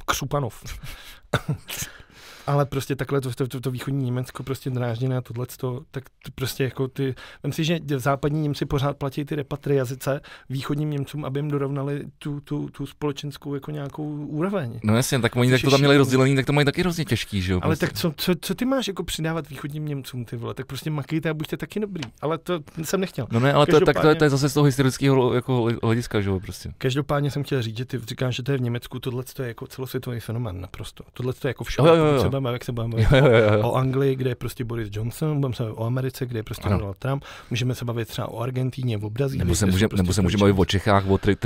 Křupanov. 0.07 0.65
Ale 2.47 2.67
prostě 2.67 2.97
takhle 2.97 3.21
to, 3.21 3.31
to, 3.31 3.49
to, 3.49 3.61
to 3.61 3.71
východní 3.71 4.05
Německo 4.05 4.43
prostě 4.43 4.71
drážděné 4.71 5.17
a 5.17 5.21
tohleto, 5.21 5.81
tak 5.91 6.05
ty 6.25 6.31
prostě 6.35 6.65
jako 6.65 6.89
ty, 6.89 7.15
vem 7.43 7.53
si, 7.53 7.65
že 7.65 7.79
západní 7.97 8.41
Němci 8.41 8.67
pořád 8.67 8.97
platí 8.97 9.25
ty 9.25 9.35
repatriazice 9.37 10.21
východním 10.51 10.91
Němcům, 10.91 11.25
aby 11.25 11.39
jim 11.39 11.49
dorovnali 11.51 12.05
tu, 12.19 12.41
tu, 12.41 12.69
tu 12.69 12.87
společenskou 12.87 13.55
jako 13.55 13.71
nějakou 13.71 14.05
úroveň. 14.27 14.81
No 14.85 14.97
jasně, 14.97 15.19
tak 15.21 15.37
oni 15.37 15.51
tak 15.51 15.61
to 15.63 15.71
tam 15.71 15.81
měli 15.81 15.97
rozdělený, 15.97 16.37
tak 16.37 16.47
to 16.47 16.53
mají 16.53 16.65
taky 16.65 16.81
hrozně 16.81 17.05
těžký, 17.05 17.43
že 17.43 17.53
jo? 17.53 17.61
Ale 17.63 17.71
prostě. 17.77 17.87
tak 17.87 17.97
co, 17.97 18.13
co, 18.17 18.33
co, 18.41 18.55
ty 18.55 18.65
máš 18.65 18.89
jako 18.89 19.05
přidávat 19.05 19.49
východním 19.49 19.87
Němcům, 19.87 20.25
ty 20.25 20.37
vole, 20.37 20.55
tak 20.55 20.67
prostě 20.67 20.91
makejte 20.91 21.31
a 21.31 21.35
buďte 21.35 21.57
taky 21.57 21.81
dobrý. 21.81 22.03
Ale 22.21 22.39
to 22.39 22.61
jsem 22.83 23.01
nechtěl. 23.01 23.27
No 23.31 23.41
ne, 23.41 23.53
ale 23.53 23.67
to, 23.67 23.81
tak 23.81 24.01
to, 24.01 24.09
je- 24.09 24.15
to 24.15 24.25
je 24.25 24.31
zase 24.31 24.49
z 24.49 24.55
toho 24.55 24.65
historického 24.65 25.35
jako 25.35 25.69
hlediska, 25.83 26.21
že 26.21 26.31
jo, 26.31 26.41
prostě. 26.41 26.73
Každopádně 26.79 27.31
jsem 27.31 27.43
chtěl 27.45 27.63
říct, 27.63 27.77
že 27.77 27.85
ty 27.85 27.99
říkáš, 28.09 28.37
že 28.37 28.43
to 28.43 28.53
je 28.53 28.59
v 28.59 28.61
Německu, 28.61 28.99
tohle 28.99 29.23
to 29.35 29.43
je 29.43 29.49
jako 29.49 29.67
celosvětový 29.67 30.21
fenomén 30.21 30.61
naprosto. 30.61 31.05
Tohle 31.13 31.33
to 31.33 31.49
je 31.49 31.51
jako 31.51 31.65
všude. 31.65 31.89
Jo, 31.89 31.95
jo, 31.97 32.05
jo, 32.05 32.07
Pokud 32.13 32.17
jo. 32.17 32.23
se 32.23 32.31
budeme, 32.41 32.55
jak 32.55 32.65
se 32.65 32.73
budeme 32.73 32.91
bavit 32.93 33.09
Jo, 33.13 33.27
jo, 33.27 33.53
jo, 33.59 33.69
o 33.71 33.75
Anglii, 33.75 34.17
kde 34.17 34.31
je 34.31 34.35
prostě 34.35 34.65
Boris 34.65 34.89
Johnson, 34.93 35.41
budeme 35.41 35.55
se 35.55 35.63
bavit 35.63 35.75
o 35.79 35.85
Americe, 35.85 36.27
kde 36.27 36.39
je 36.39 36.43
prostě 36.43 36.67
Ano. 36.69 36.79
Donald 36.79 36.99
Trump, 36.99 37.25
můžeme 37.51 37.75
se 37.75 37.85
bavit 37.85 38.09
třeba 38.09 38.29
o 38.29 38.41
Argentíně, 38.41 38.97
v 38.99 39.11
Brazílii. 39.11 39.39
Nebo 39.39 39.55
se, 39.55 39.67
může, 39.67 39.89
prostě 39.89 40.03
nebo 40.03 40.13
se 40.13 40.23
můžeme 40.23 40.41
bavit 40.41 40.55
o 40.59 40.65
Čechách, 40.65 41.07
o 41.07 41.19
tri, 41.19 41.37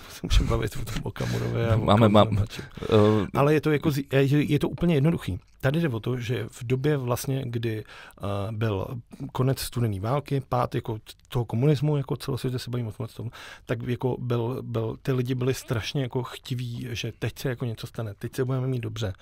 můžeme 0.22 0.48
bavit 0.50 0.76
o 0.82 0.84
tom 0.84 0.94
Okamurově. 1.02 1.68
a 1.68 1.76
o 1.76 1.84
Máme- 1.84 2.08
mám-. 2.08 2.28
Uh, 2.38 3.26
Ale 3.34 3.54
je 3.54 3.60
to, 3.60 3.70
jako, 3.70 3.90
je, 4.12 4.44
je 4.52 4.58
to 4.58 4.68
úplně 4.68 4.94
jednoduchý. 4.94 5.38
Tady 5.60 5.80
jde 5.80 5.88
o 5.88 6.00
to, 6.00 6.16
že 6.16 6.46
v 6.50 6.64
době 6.64 6.96
vlastně, 6.96 7.42
kdy 7.46 7.84
uh, 7.84 8.56
byl 8.56 8.86
konec 9.32 9.60
studené 9.60 10.00
války, 10.00 10.42
pád 10.48 10.74
jako 10.74 10.98
toho 11.28 11.44
komunismu, 11.44 11.96
jako 11.96 12.16
celosvětě 12.16 12.58
se 12.58 12.70
bavíme 12.70 12.90
o 12.98 13.06
tom, 13.06 13.30
tak 13.66 13.82
jako 13.82 14.16
byl, 14.20 14.58
byl, 14.62 14.96
ty 15.02 15.12
lidi 15.12 15.34
byli 15.34 15.54
strašně 15.54 16.02
jako 16.02 16.22
chtiví, 16.22 16.88
že 16.90 17.12
teď 17.18 17.38
se 17.38 17.48
jako 17.48 17.64
něco 17.64 17.86
stane, 17.86 18.14
teď 18.14 18.36
se 18.36 18.44
budeme 18.44 18.66
mít 18.66 18.80
dobře. 18.80 19.12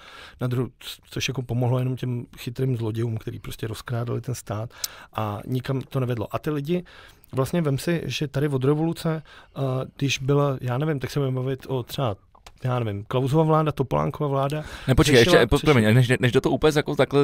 Na 0.41 0.47
druhou, 0.47 0.69
což 1.11 1.29
jako 1.29 1.43
pomohlo 1.43 1.79
jenom 1.79 1.97
těm 1.97 2.27
chytrým 2.37 2.77
zlodějům, 2.77 3.17
který 3.17 3.39
prostě 3.39 3.67
rozkrádali 3.67 4.21
ten 4.21 4.35
stát 4.35 4.71
a 5.13 5.41
nikam 5.47 5.81
to 5.81 6.01
nevedlo. 6.01 6.35
A 6.35 6.39
ty 6.39 6.51
lidi, 6.51 6.85
Vlastně 7.33 7.63
vem 7.63 7.79
si, 7.79 8.03
že 8.05 8.29
tady 8.29 8.49
od 8.49 8.65
revoluce, 8.65 9.23
uh, 9.57 9.63
když 9.97 10.19
byla, 10.19 10.59
já 10.61 10.79
nevím, 10.79 11.01
tak 11.01 11.11
se 11.11 11.21
budeme 11.21 11.35
bavit 11.35 11.67
o 11.69 11.83
třeba 11.83 12.17
já 12.65 12.79
nevím, 12.79 13.05
Klausova 13.09 13.43
vláda, 13.43 13.73
Topolánková 13.73 14.29
vláda. 14.29 14.65
Ne, 14.89 14.95
počkej, 14.95 15.17
řešila- 15.17 15.41
ještě, 15.41 15.47
řešila- 15.57 15.73
promiň, 15.73 15.95
než, 15.95 16.13
než 16.21 16.33
do 16.33 16.41
toho 16.41 16.55
úplně 16.55 16.73
jako 16.77 16.97
takhle 16.97 17.21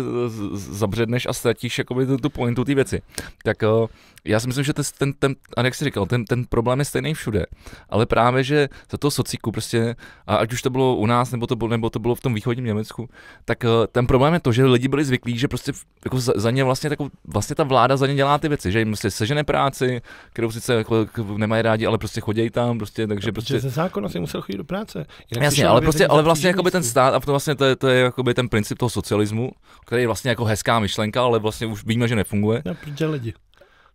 zabředneš 0.54 1.26
a 1.26 1.32
ztratíš 1.32 1.78
jakoby 1.78 2.06
tu, 2.06 2.16
tu 2.16 2.30
pointu 2.30 2.64
té 2.64 2.74
věci, 2.74 3.02
tak 3.44 3.56
uh, 3.62 3.86
já 4.26 4.40
si 4.40 4.46
myslím, 4.46 4.64
že 4.64 4.72
ten, 4.72 4.84
ten, 4.98 5.12
ten 5.12 5.34
a 5.56 5.62
jak 5.62 5.74
jsi 5.74 5.84
říkal, 5.84 6.06
ten, 6.06 6.24
ten 6.24 6.44
problém 6.44 6.78
je 6.78 6.84
stejný 6.84 7.14
všude, 7.14 7.46
ale 7.88 8.06
právě, 8.06 8.44
že 8.44 8.68
za 8.90 8.98
toho 8.98 9.10
sociku 9.10 9.52
prostě, 9.52 9.96
a 10.26 10.36
ať 10.36 10.52
už 10.52 10.62
to 10.62 10.70
bylo 10.70 10.96
u 10.96 11.06
nás, 11.06 11.32
nebo 11.32 11.46
to 11.46 11.56
bylo, 11.56 11.68
nebo 11.70 11.90
to 11.90 11.98
bylo 11.98 12.14
v 12.14 12.20
tom 12.20 12.34
východním 12.34 12.64
Německu, 12.66 13.08
tak 13.44 13.64
uh, 13.64 13.70
ten 13.92 14.06
problém 14.06 14.34
je 14.34 14.40
to, 14.40 14.52
že 14.52 14.64
lidi 14.64 14.88
byli 14.88 15.04
zvyklí, 15.04 15.38
že 15.38 15.48
prostě 15.48 15.72
jako 16.04 16.20
za, 16.20 16.32
za 16.36 16.50
ně 16.50 16.64
vlastně, 16.64 16.90
takovou, 16.90 17.10
vlastně 17.24 17.56
ta 17.56 17.64
vláda 17.64 17.96
za 17.96 18.06
ně 18.06 18.14
dělá 18.14 18.38
ty 18.38 18.48
věci, 18.48 18.72
že 18.72 18.78
jim 18.78 18.88
prostě 18.88 19.10
sežene 19.10 19.44
práci, 19.44 20.02
kterou 20.32 20.50
sice 20.50 20.74
jako 20.74 21.06
k- 21.06 21.18
nemají 21.36 21.62
rádi, 21.62 21.86
ale 21.86 21.98
prostě 21.98 22.20
chodí 22.20 22.50
tam, 22.50 22.78
prostě, 22.78 23.06
takže 23.06 23.32
prostě... 23.32 23.60
Ze 23.60 23.70
zákona 23.70 24.08
si 24.08 24.20
musel 24.20 24.42
chodit 24.42 24.58
do 24.58 24.64
práce. 24.64 25.06
Jinak 25.30 25.44
Jasně, 25.44 25.66
ale 25.66 25.80
na 25.80 25.84
prostě, 25.84 26.06
ale 26.06 26.22
vlastně 26.22 26.48
jakoby 26.48 26.70
ten 26.70 26.80
příživnictví. 26.80 26.90
stát, 26.90 27.14
a 27.14 27.20
to 27.20 27.32
vlastně 27.32 27.54
to 27.54 27.64
je, 27.64 27.76
to 27.76 27.88
je 27.88 28.00
jakoby 28.00 28.34
ten 28.34 28.48
princip 28.48 28.78
toho 28.78 28.90
socialismu, 28.90 29.50
který 29.86 30.02
je 30.02 30.06
vlastně 30.06 30.28
jako 30.28 30.44
hezká 30.44 30.78
myšlenka, 30.80 31.22
ale 31.22 31.38
vlastně 31.38 31.66
už 31.66 31.84
víme, 31.84 32.08
že 32.08 32.16
nefunguje. 32.16 32.62
No, 32.64 32.74
protože 32.74 33.06
lidi. 33.06 33.34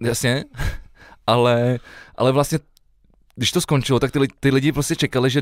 Jasně, 0.02 0.45
ale, 1.28 1.80
ale 2.16 2.32
vlastně 2.32 2.60
když 3.36 3.52
to 3.52 3.62
skončilo, 3.62 4.00
tak 4.00 4.12
ty, 4.12 4.20
ty 4.39 4.52
lidi 4.52 4.72
prostě 4.72 4.95
čekali, 4.95 5.30
že, 5.30 5.41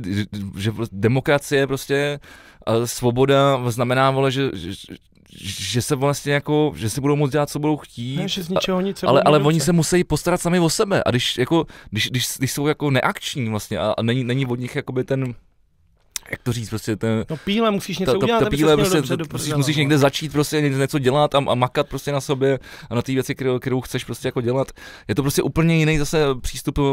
že, 0.57 0.71
demokracie 0.91 1.67
prostě, 1.67 2.19
a 2.65 2.87
svoboda 2.87 3.71
znamená, 3.71 4.11
vole, 4.11 4.31
že, 4.31 4.49
že, 4.53 4.71
že 5.39 5.81
se 5.81 5.95
vlastně 5.95 6.33
jako, 6.33 6.73
že 6.75 6.89
si 6.89 7.01
budou 7.01 7.15
moct 7.15 7.31
dělat, 7.31 7.49
co 7.49 7.59
budou 7.59 7.77
chtít. 7.77 8.17
Ne, 8.17 8.27
že 8.27 8.43
z 8.43 8.49
ničeho 8.49 8.81
nic. 8.81 9.03
ale, 9.03 9.21
ale 9.21 9.39
oni 9.39 9.59
se 9.59 9.71
musí 9.71 10.03
postarat 10.03 10.41
sami 10.41 10.59
o 10.59 10.69
sebe 10.69 11.03
a 11.05 11.09
když, 11.09 11.37
jako, 11.37 11.65
když, 11.89 12.09
když, 12.09 12.27
když 12.37 12.51
jsou 12.51 12.67
jako 12.67 12.91
neakční 12.91 13.49
vlastně 13.49 13.77
a, 13.77 13.93
a 13.97 14.01
není, 14.01 14.23
není 14.23 14.45
od 14.45 14.59
nich 14.59 14.75
jakoby 14.75 15.03
ten, 15.03 15.35
jak 16.31 16.43
to 16.43 16.51
říct, 16.53 16.69
prostě 16.69 16.95
ten, 16.95 17.25
No 17.29 17.37
píle 17.37 17.71
musíš 17.71 17.99
něco 17.99 18.11
ta, 18.11 18.17
ta, 18.19 18.23
udělat, 18.25 18.39
ta 18.39 18.49
píle 18.49 18.75
prostě, 18.77 18.97
dobře 19.15 19.33
musíš, 19.33 19.53
musíš 19.53 19.75
někde 19.75 19.97
začít 19.97 20.31
prostě 20.31 20.61
ně- 20.61 20.69
něco 20.69 20.99
dělat 20.99 21.35
a, 21.35 21.37
a 21.37 21.55
makat 21.55 21.87
prostě 21.89 22.11
na 22.11 22.21
sobě 22.21 22.59
a 22.89 22.95
na 22.95 23.01
té 23.01 23.11
věci, 23.11 23.35
kterou, 23.35 23.59
kterou 23.59 23.81
chceš 23.81 24.03
prostě 24.03 24.27
jako 24.27 24.41
dělat. 24.41 24.71
Je 25.07 25.15
to 25.15 25.21
prostě 25.21 25.41
úplně 25.41 25.77
jiný 25.77 25.97
zase 25.97 26.25
přístup 26.41 26.77
uh, 26.77 26.85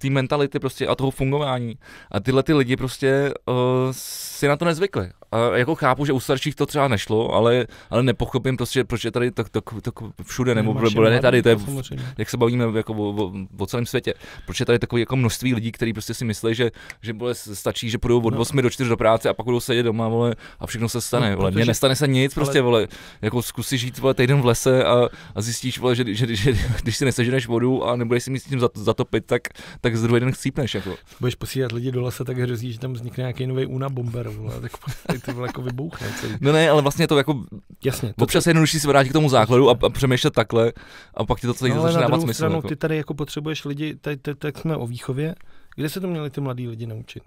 té 0.00 0.10
mentality 0.10 0.58
prostě 0.58 0.86
a 0.86 0.94
toho 0.94 1.10
fungování. 1.10 1.74
A 2.12 2.20
tyhle 2.20 2.42
ty 2.42 2.54
lidi 2.54 2.76
prostě 2.76 3.32
uh, 3.48 3.54
si 3.90 4.48
na 4.48 4.56
to 4.56 4.64
nezvykli. 4.64 5.10
A 5.32 5.56
jako 5.56 5.74
chápu, 5.74 6.04
že 6.04 6.12
u 6.12 6.20
starších 6.20 6.54
to 6.54 6.66
třeba 6.66 6.88
nešlo, 6.88 7.34
ale, 7.34 7.66
ale 7.90 8.02
nepochopím 8.02 8.56
prostě, 8.56 8.84
proč 8.84 9.04
je 9.04 9.10
tady 9.10 9.30
tak, 9.30 9.48
tak, 9.48 9.64
tak 9.82 9.94
všude, 10.22 10.54
nebo 10.54 10.74
Máš 10.74 10.94
nebo 10.94 11.04
ne 11.04 11.20
tady, 11.20 11.42
to 11.42 11.48
je 11.48 11.58
samozřejmě. 11.58 12.04
jak 12.18 12.30
se 12.30 12.36
bavíme 12.36 12.64
jako 12.76 12.94
o, 12.94 13.24
o, 13.24 13.32
o 13.58 13.66
celém 13.66 13.86
světě. 13.86 14.14
Proč 14.46 14.60
je 14.60 14.66
tady 14.66 14.78
takové 14.78 15.00
jako 15.00 15.16
množství 15.16 15.54
lidí, 15.54 15.72
kteří 15.72 15.92
prostě 15.92 16.14
si 16.14 16.24
myslí, 16.24 16.54
že, 16.54 16.70
že 17.02 17.12
vole, 17.12 17.34
stačí, 17.34 17.90
že 17.90 17.98
půjdou 17.98 18.20
od 18.20 18.34
No. 18.34 18.40
8 18.40 18.57
do 18.62 18.70
4 18.70 18.90
do 18.90 18.96
práce 18.96 19.28
a 19.28 19.34
pak 19.34 19.44
budou 19.44 19.60
sedět 19.60 19.82
doma 19.82 20.08
vole, 20.08 20.34
a 20.60 20.66
všechno 20.66 20.88
se 20.88 21.00
stane. 21.00 21.30
No, 21.30 21.36
vole. 21.36 21.50
Mně 21.50 21.64
nestane 21.64 21.96
se 21.96 22.06
nic, 22.08 22.36
ale- 22.36 22.44
prostě, 22.44 22.60
vole, 22.60 22.88
jako 23.22 23.42
zkusí 23.42 23.78
žít 23.78 23.98
vole, 23.98 24.14
týden 24.14 24.40
v 24.40 24.46
lese 24.46 24.84
a, 24.84 25.08
a 25.34 25.40
zjistíš, 25.40 25.78
vole, 25.78 25.96
že, 25.96 26.14
že, 26.14 26.36
že, 26.36 26.54
že, 26.54 26.68
když 26.82 26.96
si 26.96 27.04
neseženeš 27.04 27.46
vodu 27.46 27.84
a 27.84 27.96
nebudeš 27.96 28.22
si 28.24 28.30
mít 28.30 28.38
s 28.38 28.44
tím 28.44 28.58
zat- 28.60 28.78
zatopit, 28.78 29.26
tak, 29.26 29.42
tak 29.80 29.96
z 29.96 30.02
druhý 30.02 30.20
den 30.20 30.32
chcípneš. 30.32 30.74
Jako. 30.74 30.94
Budeš 31.20 31.34
posílat 31.34 31.72
lidi 31.72 31.92
do 31.92 32.02
lesa, 32.02 32.24
tak 32.24 32.38
hrozí, 32.38 32.72
že 32.72 32.78
tam 32.78 32.92
vznikne 32.92 33.22
nějaký 33.22 33.46
nový 33.46 33.66
Una 33.66 33.88
Bomber, 33.88 34.28
vole, 34.28 34.54
tak 34.60 34.72
to 35.26 35.32
vole 35.32 35.48
jako 35.48 35.62
vybouchne 35.62 36.06
celý. 36.20 36.34
No 36.40 36.52
ne, 36.52 36.70
ale 36.70 36.82
vlastně 36.82 37.08
to 37.08 37.18
jako, 37.18 37.44
Jasně. 37.84 38.14
To, 38.18 38.24
občas 38.24 38.46
je 38.46 38.50
jednodušší 38.50 38.80
se 38.80 38.88
vrátit 38.88 39.08
k 39.08 39.12
tomu 39.12 39.28
základu 39.28 39.70
a, 39.70 39.74
a 39.82 39.90
přemýšlet 39.90 40.34
takhle 40.34 40.72
a 41.14 41.24
pak 41.24 41.40
ti 41.40 41.46
to 41.46 41.54
celý 41.54 41.70
no, 41.70 41.82
začne 41.82 42.00
dávat 42.00 42.20
smysl. 42.20 42.34
stranu, 42.34 42.56
Jako. 42.56 42.68
ty 42.68 42.76
tady 42.76 42.96
jako 42.96 43.14
potřebuješ 43.14 43.64
lidi, 43.64 43.96
tak 44.38 44.58
jsme 44.58 44.76
o 44.76 44.86
výchově, 44.86 45.34
kde 45.76 45.88
se 45.88 46.00
to 46.00 46.08
měli 46.08 46.30
ty 46.30 46.40
mladí 46.40 46.68
lidi 46.68 46.86
naučit? 46.86 47.22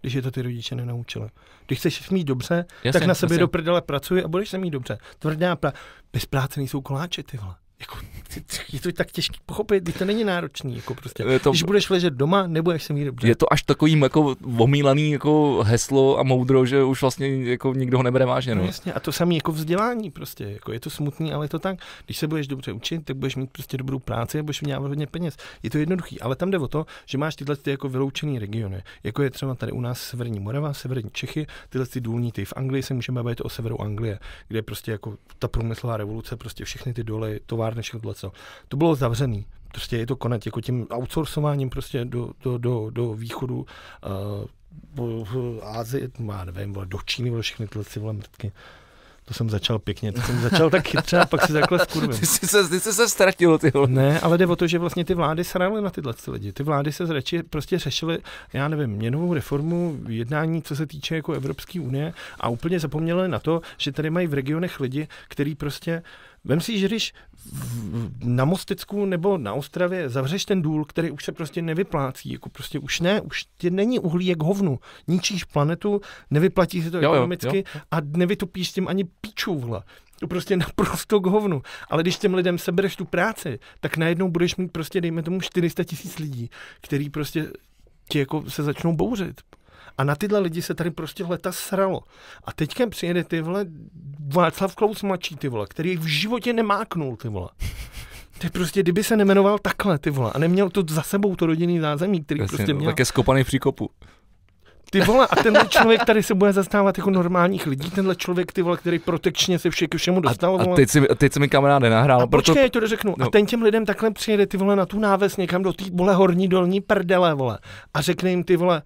Když 0.00 0.12
je 0.12 0.22
to 0.22 0.30
ty 0.30 0.42
rodiče 0.42 0.74
nenaučili. 0.74 1.28
Když 1.66 1.78
chceš 1.78 2.10
mít 2.10 2.24
dobře, 2.24 2.64
Jasně, 2.84 3.00
tak 3.00 3.08
na 3.08 3.14
sebe 3.14 3.34
jasně. 3.34 3.40
do 3.40 3.48
prdele 3.48 3.82
pracuj 3.82 4.22
a 4.24 4.28
budeš 4.28 4.48
se 4.48 4.58
mít 4.58 4.70
dobře. 4.70 4.98
Tvrdá 5.18 5.56
pra... 5.56 5.72
Bez 6.12 6.26
práce 6.26 6.60
nejsou 6.60 6.80
koláče, 6.80 7.22
ty 7.22 7.36
vole. 7.36 7.54
Jako, 7.80 7.98
je 8.72 8.80
to 8.80 8.92
tak 8.92 9.10
těžký 9.12 9.38
pochopit, 9.46 9.82
když 9.82 9.94
to 9.94 10.04
není 10.04 10.24
náročný, 10.24 10.76
jako 10.76 10.94
prostě. 10.94 11.22
Je 11.28 11.38
to, 11.38 11.50
Když 11.50 11.62
budeš 11.62 11.90
ležet 11.90 12.14
doma, 12.14 12.46
nebudeš 12.46 12.82
se 12.84 12.92
mít 12.92 13.04
dobře. 13.04 13.28
je 13.28 13.36
to 13.36 13.52
až 13.52 13.62
takovým 13.62 14.02
jako 14.02 14.36
omílaný 14.58 15.10
jako 15.10 15.62
heslo 15.66 16.18
a 16.18 16.22
moudro, 16.22 16.66
že 16.66 16.82
už 16.84 17.00
vlastně 17.00 17.44
jako 17.50 17.74
nikdo 17.74 17.96
ho 17.96 18.02
nebere 18.02 18.24
vážně. 18.26 18.54
No 18.54 18.60
No. 18.60 18.66
jasně, 18.66 18.92
a 18.92 19.00
to 19.00 19.12
samé 19.12 19.34
jako 19.34 19.52
vzdělání 19.52 20.10
prostě, 20.10 20.44
jako 20.44 20.72
je 20.72 20.80
to 20.80 20.90
smutný, 20.90 21.32
ale 21.32 21.44
je 21.44 21.48
to 21.48 21.58
tak. 21.58 21.78
Když 22.06 22.18
se 22.18 22.26
budeš 22.26 22.46
dobře 22.46 22.72
učit, 22.72 23.04
tak 23.04 23.16
budeš 23.16 23.36
mít 23.36 23.50
prostě 23.50 23.76
dobrou 23.76 23.98
práci 23.98 24.38
a 24.38 24.42
budeš 24.42 24.60
vydělávat 24.60 24.88
hodně 24.88 25.06
peněz. 25.06 25.36
Je 25.62 25.70
to 25.70 25.78
jednoduchý, 25.78 26.20
ale 26.20 26.36
tam 26.36 26.50
jde 26.50 26.58
o 26.58 26.68
to, 26.68 26.86
že 27.06 27.18
máš 27.18 27.36
tyhle 27.36 27.56
ty 27.56 27.70
jako 27.70 27.88
vyloučený 27.88 28.38
regiony, 28.38 28.82
jako 29.02 29.22
je 29.22 29.30
třeba 29.30 29.54
tady 29.54 29.72
u 29.72 29.80
nás 29.80 30.00
Severní 30.00 30.40
Morava, 30.40 30.72
Severní 30.72 31.10
Čechy, 31.12 31.46
tyhle 31.68 31.86
ty 31.86 32.00
důlní, 32.00 32.32
ty 32.32 32.44
v 32.44 32.52
Anglii 32.56 32.82
se 32.82 32.94
můžeme 32.94 33.22
bavit 33.22 33.40
o 33.44 33.48
severu 33.48 33.80
Anglie, 33.82 34.18
kde 34.48 34.62
prostě 34.62 34.90
jako 34.92 35.16
ta 35.38 35.48
průmyslová 35.48 35.96
revoluce, 35.96 36.36
prostě 36.36 36.64
všechny 36.64 36.94
ty 36.94 37.04
doly, 37.04 37.40
továrny, 37.46 37.69
všechno 37.82 38.00
tohle. 38.00 38.32
To 38.68 38.76
bylo 38.76 38.94
zavřený. 38.94 39.46
Prostě 39.72 39.96
je 39.96 40.06
to 40.06 40.16
konec 40.16 40.46
jako 40.46 40.60
tím 40.60 40.86
outsourcováním 40.94 41.70
prostě 41.70 42.04
do, 42.04 42.30
do, 42.42 42.58
do, 42.58 42.90
do 42.90 43.14
východu, 43.14 43.66
uh, 44.96 45.24
v 45.24 45.60
Ázii, 45.62 46.10
já 46.28 46.44
nevím, 46.44 46.72
do 46.84 46.98
Číny, 47.04 47.30
vole, 47.30 47.42
všechny 47.42 47.66
tyhle 47.66 47.84
ty 47.84 48.00
vole 48.00 48.12
mrtky. 48.12 48.52
To 49.24 49.34
jsem 49.34 49.50
začal 49.50 49.78
pěkně, 49.78 50.12
to 50.12 50.20
jsem 50.20 50.40
začal 50.40 50.70
tak 50.70 50.88
chytře 50.88 51.18
a 51.18 51.26
pak 51.26 51.46
si 51.46 51.52
takhle 51.52 51.78
skurvím. 51.78 52.20
Ty 52.20 52.26
jsi 52.26 52.46
se, 52.46 52.68
ty 52.68 52.80
jsi 52.80 52.92
se 52.92 53.08
ztratil, 53.08 53.58
ty 53.58 53.70
vole. 53.70 53.88
Ne, 53.88 54.20
ale 54.20 54.38
jde 54.38 54.46
o 54.46 54.56
to, 54.56 54.66
že 54.66 54.78
vlastně 54.78 55.04
ty 55.04 55.14
vlády 55.14 55.44
sraly 55.44 55.82
na 55.82 55.90
tyhle 55.90 56.14
ty 56.14 56.30
lidi. 56.30 56.52
Ty 56.52 56.62
vlády 56.62 56.92
se 56.92 57.06
zreči, 57.06 57.42
prostě 57.42 57.78
řešily, 57.78 58.18
já 58.52 58.68
nevím, 58.68 58.90
měnovou 58.90 59.34
reformu, 59.34 59.98
jednání, 60.08 60.62
co 60.62 60.76
se 60.76 60.86
týče 60.86 61.14
jako 61.16 61.32
Evropské 61.32 61.80
unie 61.80 62.12
a 62.40 62.48
úplně 62.48 62.80
zapomněly 62.80 63.28
na 63.28 63.38
to, 63.38 63.60
že 63.78 63.92
tady 63.92 64.10
mají 64.10 64.26
v 64.26 64.34
regionech 64.34 64.80
lidi, 64.80 65.08
který 65.28 65.54
prostě 65.54 66.02
Vem 66.44 66.60
si, 66.60 66.78
že 66.78 66.86
když 66.86 67.12
na 68.24 68.44
Mostecku 68.44 69.04
nebo 69.04 69.38
na 69.38 69.54
Ostravě 69.54 70.08
zavřeš 70.08 70.44
ten 70.44 70.62
důl, 70.62 70.84
který 70.84 71.10
už 71.10 71.24
se 71.24 71.32
prostě 71.32 71.62
nevyplácí, 71.62 72.32
jako 72.32 72.48
prostě 72.48 72.78
už 72.78 73.00
ne, 73.00 73.20
už 73.20 73.44
tě 73.58 73.70
není 73.70 73.98
uhlí 73.98 74.26
jak 74.26 74.42
hovnu. 74.42 74.78
Ničíš 75.08 75.44
planetu, 75.44 76.00
nevyplatí 76.30 76.82
se 76.82 76.90
to 76.90 76.96
Jo, 76.96 77.02
jo, 77.02 77.12
ekonomicky 77.12 77.64
a 77.90 78.00
nevytopíš 78.00 78.72
tím 78.72 78.88
ani 78.88 79.04
píčů. 79.04 79.74
To 80.20 80.26
prostě 80.26 80.56
naprosto 80.56 81.20
k 81.20 81.26
hovnu. 81.26 81.62
Ale 81.90 82.02
když 82.02 82.16
těm 82.16 82.34
lidem 82.34 82.58
sebereš 82.58 82.96
tu 82.96 83.04
práci, 83.04 83.58
tak 83.80 83.96
najednou 83.96 84.28
budeš 84.28 84.56
mít 84.56 84.72
prostě, 84.72 85.00
dejme 85.00 85.22
tomu, 85.22 85.40
400 85.40 85.84
tisíc 85.84 86.18
lidí, 86.18 86.50
který 86.80 87.10
prostě 87.10 87.46
ti 88.08 88.18
jako 88.18 88.50
se 88.50 88.62
začnou 88.62 88.96
bouřit. 88.96 89.40
A 89.98 90.04
na 90.04 90.14
tyhle 90.14 90.38
lidi 90.38 90.62
se 90.62 90.74
tady 90.74 90.90
prostě 90.90 91.24
leta 91.24 91.52
sralo. 91.52 92.00
A 92.44 92.52
teďka 92.52 92.86
přijede 92.86 93.24
ty 93.24 93.40
vole 93.40 93.66
Václav 94.34 94.74
Klaus 94.74 95.02
mladší, 95.02 95.36
ty 95.36 95.48
vole, 95.48 95.66
který 95.68 95.96
v 95.96 96.06
životě 96.06 96.52
nemáknul, 96.52 97.16
ty 97.16 97.28
vole. 97.28 97.48
Je 98.44 98.50
prostě, 98.50 98.82
kdyby 98.82 99.04
se 99.04 99.16
nemenoval 99.16 99.58
takhle, 99.58 99.98
ty 99.98 100.10
vole, 100.10 100.32
a 100.34 100.38
neměl 100.38 100.70
to 100.70 100.82
za 100.90 101.02
sebou 101.02 101.36
to 101.36 101.46
rodinný 101.46 101.78
zázemí, 101.80 102.24
který 102.24 102.40
Jasně, 102.40 102.56
prostě 102.56 102.72
no, 102.72 102.78
měl. 102.78 102.90
tak 102.90 102.98
je 102.98 103.04
skopaný 103.04 103.44
v 103.44 103.46
příkopu. 103.46 103.90
Ty 104.90 105.00
vole, 105.00 105.26
a 105.30 105.36
tenhle 105.36 105.66
člověk 105.68 106.04
tady 106.04 106.22
se 106.22 106.34
bude 106.34 106.52
zastávat 106.52 106.98
jako 106.98 107.10
normálních 107.10 107.66
lidí, 107.66 107.90
tenhle 107.90 108.16
člověk, 108.16 108.52
ty 108.52 108.62
vole, 108.62 108.76
který 108.76 108.98
protekčně 108.98 109.58
se 109.58 109.70
vše, 109.70 109.86
všemu 109.96 110.20
dostal, 110.20 110.60
A 110.60 110.64
vole. 110.64 110.76
teď 110.76 110.90
si, 110.90 111.00
teď 111.00 111.32
si 111.32 111.40
mi 111.40 111.48
kamarád 111.48 111.82
nenahrál, 111.82 112.20
A 112.22 112.26
proto... 112.26 112.52
počkej, 112.52 112.70
to 112.70 112.86
řeknu. 112.86 113.14
no. 113.18 113.26
A 113.26 113.30
ten 113.30 113.46
těm 113.46 113.62
lidem 113.62 113.86
takhle 113.86 114.10
přijede 114.10 114.46
ty 114.46 114.56
vole 114.56 114.76
na 114.76 114.86
tu 114.86 114.98
náves 114.98 115.36
někam 115.36 115.62
do 115.62 115.72
té 115.72 115.84
vole 115.92 116.14
horní 116.14 116.48
dolní 116.48 116.80
prdele, 116.80 117.34
vole. 117.34 117.58
A 117.94 118.00
řekne 118.00 118.30
jim 118.30 118.44
ty 118.44 118.56
vole, 118.56 118.82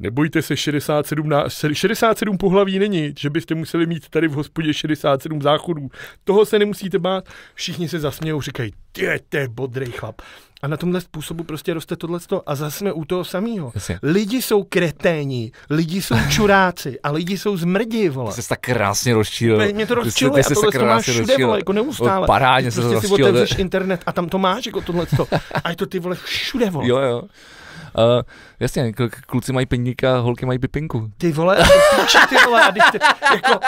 Nebojte 0.00 0.42
se, 0.42 0.56
67, 0.56 1.28
ná... 1.28 1.44
67 1.72 2.38
pohlaví 2.38 2.78
není, 2.78 3.14
že 3.18 3.30
byste 3.30 3.54
museli 3.54 3.86
mít 3.86 4.08
tady 4.08 4.28
v 4.28 4.32
hospodě 4.32 4.74
67 4.74 5.42
záchodů. 5.42 5.88
Toho 6.24 6.46
se 6.46 6.58
nemusíte 6.58 6.98
bát. 6.98 7.24
Všichni 7.54 7.88
se 7.88 7.98
zasmějou, 7.98 8.40
říkají, 8.40 8.72
ty, 8.92 9.20
to 9.28 9.36
je 9.36 9.48
bodrý 9.48 9.92
chlap. 9.92 10.22
A 10.62 10.68
na 10.68 10.76
tomhle 10.76 11.00
způsobu 11.00 11.44
prostě 11.44 11.74
roste 11.74 11.96
tohle 11.96 12.20
a 12.46 12.54
zase 12.54 12.78
jsme 12.78 12.92
u 12.92 13.04
toho 13.04 13.24
samého. 13.24 13.72
Lidi 14.02 14.42
jsou 14.42 14.62
kreténi, 14.62 15.52
lidi 15.70 16.02
jsou 16.02 16.16
čuráci 16.30 17.00
a 17.02 17.10
lidi 17.10 17.38
jsou 17.38 17.56
zmrdi, 17.56 18.08
vole. 18.08 18.34
Ty 18.34 18.42
jsi 18.42 18.48
tak 18.48 18.60
krásně 18.60 19.14
rozčílil. 19.14 19.74
Mě 19.74 19.86
to 19.86 19.94
Ty 19.94 20.12
ty 20.12 20.24
a 20.26 20.42
tohle 20.42 20.42
se 20.42 20.78
to 20.78 20.84
máš 20.84 21.08
všude, 21.08 21.44
vole, 21.44 21.58
jako 21.58 21.72
neustále. 21.72 22.26
Parádně 22.26 22.70
Ty 22.70 22.74
se 22.74 22.82
to 22.82 22.90
prostě 22.90 23.08
si 23.08 23.14
otevřeš 23.14 23.58
internet 23.58 24.02
a 24.06 24.12
tam 24.12 24.28
to 24.28 24.38
máš, 24.38 24.66
jako 24.66 24.80
tohle 24.80 25.06
A 25.64 25.70
je 25.70 25.76
to 25.76 25.86
ty 25.86 25.98
vole 25.98 26.16
všude, 26.16 26.70
vole. 26.70 26.88
Jo, 26.88 26.98
jo. 26.98 27.22
Uh, 27.98 28.22
jasně, 28.60 28.92
kluci 29.26 29.52
mají 29.52 29.66
peníka, 29.66 30.18
holky 30.18 30.46
mají 30.46 30.58
pipinku. 30.58 31.10
Ty 31.18 31.32
vole, 31.32 31.56
píče, 32.00 32.18
ty 32.28 32.34
vole, 32.46 32.62
a 32.62 32.70
když 32.70 32.84
ty, 32.92 32.98
jako, 33.34 33.60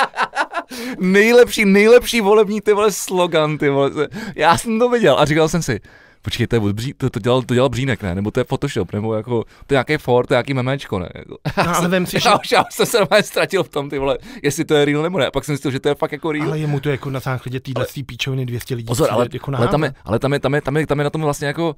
Nejlepší, 0.99 1.65
nejlepší 1.65 2.21
volební 2.21 2.61
ty 2.61 2.73
vole 2.73 2.93
slogan, 2.93 3.59
ty 3.59 3.69
vole. 3.69 3.91
Já 4.37 4.59
jsem 4.59 4.79
to 4.79 4.89
viděl 4.89 5.19
a 5.19 5.25
říkal 5.25 5.49
jsem 5.49 5.63
si, 5.63 5.81
počkej, 6.23 6.47
to, 6.47 6.57
je 6.57 6.61
od 6.61 6.73
Bří, 6.73 6.95
to, 6.95 7.11
to, 7.11 7.21
dělal, 7.21 7.43
to 7.43 7.55
dělal 7.55 7.69
Břínek, 7.69 8.03
ne? 8.03 8.15
Nebo 8.15 8.31
to 8.31 8.41
je 8.41 8.45
Photoshop, 8.45 8.93
nebo 8.93 9.15
jako, 9.15 9.45
to 9.67 9.75
je 9.75 9.77
nějaký 9.77 9.97
Ford, 9.97 10.29
to 10.29 10.35
je 10.35 10.37
nějaký 10.37 10.55
memečko, 10.55 10.99
ne? 10.99 11.09
Jako, 11.15 11.39
no, 11.57 11.77
ale 11.77 11.89
vem 11.89 12.07
si, 12.07 12.21
že, 12.21 12.29
já, 12.29 12.39
už, 12.39 12.53
já 12.53 12.65
jsem 12.71 12.87
se 12.87 12.99
normálně 12.99 13.23
ztratil 13.23 13.65
v 13.65 13.69
tom, 13.69 13.91
ty 13.91 13.99
vole, 13.99 14.19
jestli 14.43 14.65
to 14.65 14.75
je 14.75 14.85
real 14.85 15.03
nebo 15.03 15.19
ne. 15.19 15.27
A 15.27 15.31
pak 15.31 15.45
jsem 15.45 15.55
zjistil, 15.55 15.71
že 15.71 15.81
to 15.81 15.89
je 15.89 15.95
fakt 15.95 16.13
jako 16.13 16.33
real. 16.33 16.47
ale 16.47 16.59
jemu 16.59 16.81
to 16.81 16.89
jako 16.89 17.11
na 17.11 17.21
základě 17.21 17.61
téhle 17.61 17.87
píčoviny 18.07 18.47
200 18.47 18.75
lidí 18.75 18.87
Pozor, 18.87 19.09
ale, 19.11 19.29
jako 19.33 19.53
ale 19.57 19.69
tam, 19.69 19.85
je, 19.85 19.95
ale 20.05 20.19
tam, 20.19 20.33
je, 20.33 20.41
tam, 20.41 20.55
je, 20.55 20.61
tam, 20.61 20.77
je, 20.77 20.87
tam 20.87 20.99
je 20.99 21.05
na 21.05 21.11
tom 21.11 21.23
vlastně 21.23 21.47
jako 21.47 21.77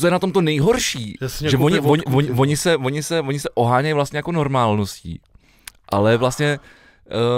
to 0.00 0.06
je 0.06 0.10
na 0.10 0.18
tom 0.18 0.32
to 0.32 0.40
nejhorší, 0.40 1.18
Jasně, 1.20 1.50
že 1.50 1.56
oni, 1.56 1.80
oni, 1.80 2.02
oni, 2.04 2.30
oni, 2.30 2.56
se, 2.56 2.76
oni, 2.76 3.02
se, 3.02 3.20
oni 3.20 3.40
se 3.40 3.48
ohánějí 3.54 3.94
vlastně 3.94 4.16
jako 4.16 4.32
normálností, 4.32 5.20
ale 5.88 6.16
vlastně 6.16 6.58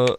uh, 0.08 0.14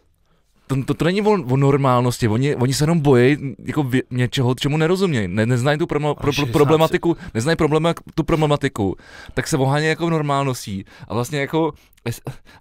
to, 0.68 0.84
to, 0.86 0.94
to 0.94 1.06
není 1.06 1.22
o, 1.22 1.32
o 1.32 1.58
normálnosti, 1.58 2.28
oni, 2.28 2.56
oni 2.56 2.74
se 2.74 2.84
jenom 2.84 3.00
bojí 3.00 3.38
jako 3.66 3.84
vě, 3.84 4.02
něčeho, 4.12 4.56
čemu 4.56 4.78
nerozumějí, 4.78 5.28
ne, 5.28 5.46
neznají 5.46 5.78
tu 5.78 5.88
promo, 5.88 6.16
pro, 6.16 6.24
pro, 6.24 6.32
60. 6.32 6.52
problematiku, 6.52 7.18
neznají 7.34 7.56
problema, 7.56 7.94
tu 8.16 8.24
problematiku, 8.24 8.96
tak 9.34 9.48
se 9.48 9.58
ohánějí 9.58 9.90
jako 9.90 10.10
normálností. 10.10 10.86
A 11.08 11.14
vlastně 11.14 11.40
jako 11.40 11.74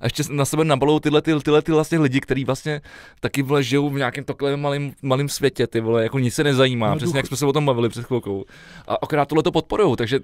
a 0.00 0.04
ještě 0.04 0.22
na 0.30 0.44
sebe 0.44 0.64
nabalou 0.64 1.00
tyhle, 1.00 1.22
ty, 1.22 1.32
tyhle 1.42 1.62
ty 1.62 1.72
vlastně 1.72 1.98
lidi, 1.98 2.20
kteří 2.20 2.44
vlastně 2.44 2.80
taky 3.20 3.42
vole, 3.42 3.62
žijou 3.62 3.90
v 3.90 3.98
nějakém 3.98 4.24
takovém 4.24 4.60
malém, 4.60 4.92
malém 5.02 5.28
světě, 5.28 5.66
ty 5.66 5.80
vole, 5.80 6.02
jako 6.02 6.18
nic 6.18 6.34
se 6.34 6.44
nezajímá, 6.44 6.90
no, 6.90 6.96
přesně 6.96 7.12
duch- 7.12 7.16
jak 7.16 7.26
jsme 7.26 7.36
se 7.36 7.46
o 7.46 7.52
tom 7.52 7.66
bavili 7.66 7.88
před 7.88 8.04
chvilkou. 8.04 8.44
A 8.88 8.94
akorát 9.02 9.28
tohle 9.28 9.42
to 9.42 9.52
podporují, 9.52 9.96
takže 9.96 10.20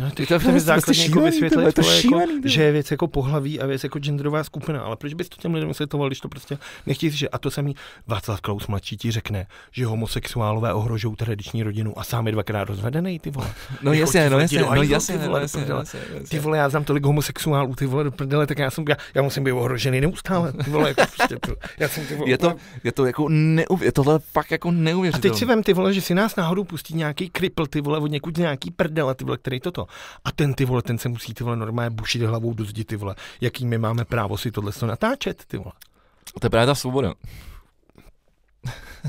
No, 0.00 0.10
ty 0.10 0.26
To 0.26 0.38
to 0.38 0.58
základně 0.58 1.02
jako 1.02 1.12
šílený, 1.12 1.30
vysvětlit, 1.30 1.74
to 1.74 1.80
je 1.80 1.86
jako, 1.86 2.00
šílený, 2.00 2.32
tyhle. 2.32 2.48
že 2.50 2.62
je 2.62 2.72
věc 2.72 2.90
jako 2.90 3.06
pohlaví 3.08 3.60
a 3.60 3.66
věc 3.66 3.84
jako 3.84 3.98
genderová 3.98 4.44
skupina. 4.44 4.80
Ale 4.80 4.96
proč 4.96 5.14
bys 5.14 5.28
to 5.28 5.36
těm 5.36 5.54
lidem 5.54 5.68
vysvětloval, 5.68 6.08
když 6.08 6.20
to 6.20 6.28
prostě 6.28 6.58
nechtějí 6.86 7.10
že 7.12 7.28
A 7.28 7.38
to 7.38 7.50
samý 7.50 7.74
Václav 8.06 8.40
Klaus 8.40 8.66
mladší 8.66 8.96
ti 8.96 9.10
řekne, 9.10 9.46
že 9.72 9.86
homosexuálové 9.86 10.72
ohrožují 10.72 11.16
tradiční 11.16 11.62
rodinu 11.62 11.98
a 11.98 12.04
sám 12.04 12.26
je 12.26 12.32
dvakrát 12.32 12.64
rozvedený, 12.68 13.18
ty 13.18 13.30
vole. 13.30 13.46
no 13.82 13.92
Jako 13.92 14.00
jasně, 14.00 14.24
ti 14.24 14.30
no 14.30 14.38
jasně, 14.38 14.60
no 14.60 14.82
jasně, 14.82 15.14
ty 15.18 15.20
no 15.24 15.26
vole, 15.28 15.40
jasně, 15.42 15.60
prdele. 15.62 15.80
jasně, 15.80 16.00
jasně. 16.14 16.28
Ty 16.28 16.38
vole, 16.38 16.58
já 16.58 16.68
znám 16.68 16.84
tolik 16.84 17.04
homosexuálů, 17.04 17.74
ty 17.74 17.86
vole, 17.86 18.04
do 18.04 18.10
prdele, 18.10 18.46
tak 18.46 18.58
já 18.58 18.70
jsem, 18.70 18.84
já, 18.88 18.96
já 19.14 19.22
musím 19.22 19.44
být 19.44 19.52
ohrožený 19.52 20.00
neustále, 20.00 20.52
ty 20.52 20.70
vole, 20.70 20.88
jako 20.88 21.02
prostě, 21.16 21.36
to, 21.46 21.54
já 21.78 21.88
jsem 21.88 22.06
ty 22.06 22.14
vole, 22.16 22.30
Je 22.30 22.38
to, 22.38 22.54
je 22.84 22.92
to 22.92 23.06
jako 23.06 23.28
neuvěřitelné, 23.28 23.84
je 23.88 23.92
tohle 23.92 24.18
fakt 24.32 24.50
jako 24.50 24.68
a 24.68 24.72
neuvěřitelné. 24.72 25.30
teď 25.30 25.38
si 25.38 25.44
vem 25.44 25.62
ty 25.62 25.72
vole, 25.72 25.94
že 25.94 26.00
si 26.00 26.14
nás 26.14 26.36
náhodou 26.36 26.64
pustí 26.64 26.94
nějaký 26.94 27.30
kripl, 27.30 27.66
ty 27.66 27.80
vole, 27.80 27.98
od 27.98 28.10
někud 28.10 28.36
nějaký 28.38 28.70
prdele, 28.70 29.14
ty 29.14 29.24
vole, 29.24 29.38
který 29.38 29.60
toto. 29.78 29.92
A 30.24 30.32
ten 30.32 30.54
ty 30.54 30.64
vole, 30.64 30.82
ten 30.82 30.98
se 30.98 31.08
musí 31.08 31.34
ty 31.34 31.44
vole 31.44 31.56
normálně 31.56 31.90
bušit 31.90 32.22
hlavou 32.22 32.54
do 32.54 32.64
zdi, 32.64 32.84
ty 32.84 32.96
vole. 32.96 33.14
Jaký 33.40 33.66
my 33.66 33.78
máme 33.78 34.04
právo 34.04 34.38
si 34.38 34.50
tohle 34.50 34.72
natáčet, 34.86 35.44
ty 35.48 35.56
vole. 35.56 35.72
To 36.40 36.46
je 36.46 36.50
právě 36.50 36.66
ta 36.66 36.74
svoboda. 36.74 37.14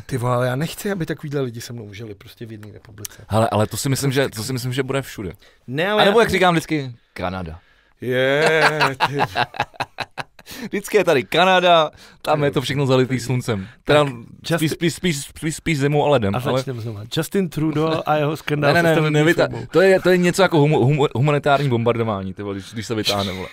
Ty 0.05 0.17
vole, 0.17 0.35
ale 0.35 0.47
já 0.47 0.55
nechci, 0.55 0.91
aby 0.91 1.05
takovýhle 1.05 1.41
lidi 1.41 1.61
se 1.61 1.73
mnou 1.73 1.93
žili 1.93 2.15
prostě 2.15 2.45
v 2.45 2.51
jedné 2.51 2.71
republice. 2.71 3.25
Hele, 3.27 3.49
ale 3.51 3.67
to 3.67 3.77
si 3.77 3.89
myslím, 3.89 4.11
že, 4.11 4.29
to 4.29 4.43
si 4.43 4.53
myslím, 4.53 4.73
že 4.73 4.83
bude 4.83 5.01
všude. 5.01 5.33
Ne, 5.67 5.87
A 5.89 5.93
ale 5.93 6.05
nebo 6.05 6.19
já- 6.19 6.23
jak 6.23 6.31
říkám 6.31 6.53
vždycky, 6.53 6.95
Kanada. 7.13 7.59
Je, 8.01 8.79
ty, 9.07 9.17
Vždycky 10.63 10.97
je 10.97 11.03
tady 11.03 11.23
Kanada, 11.23 11.91
tam 12.21 12.43
je 12.43 12.51
to 12.51 12.61
všechno 12.61 12.85
zalitý 12.85 13.19
sluncem. 13.19 13.67
Teda 13.83 14.03
Justin- 14.03 14.55
spíš, 14.55 14.71
spíš, 14.71 14.95
spíš, 14.95 15.17
spíš, 15.17 15.55
spíš 15.55 15.79
zimou 15.79 16.05
a 16.05 16.09
ledem. 16.09 16.35
a 16.35 16.41
ale... 16.45 16.63
znova. 16.63 17.03
Justin 17.17 17.49
Trudeau 17.49 18.01
a 18.05 18.15
jeho 18.15 18.37
skandál. 18.37 18.73
Ne, 18.73 18.83
ne, 18.83 19.01
ne, 19.01 19.11
nevytá... 19.11 19.47
firmou. 19.47 19.65
to, 19.71 19.81
je, 19.81 19.99
to 19.99 20.09
je 20.09 20.17
něco 20.17 20.41
jako 20.41 20.57
humu, 20.57 20.85
humu, 20.85 21.07
humanitární 21.15 21.69
bombardování, 21.69 22.33
ty 22.33 22.43
vole, 22.43 22.55
když, 22.55 22.73
když 22.73 22.87
se 22.87 22.95
vytáhne, 22.95 23.33
vole. 23.33 23.47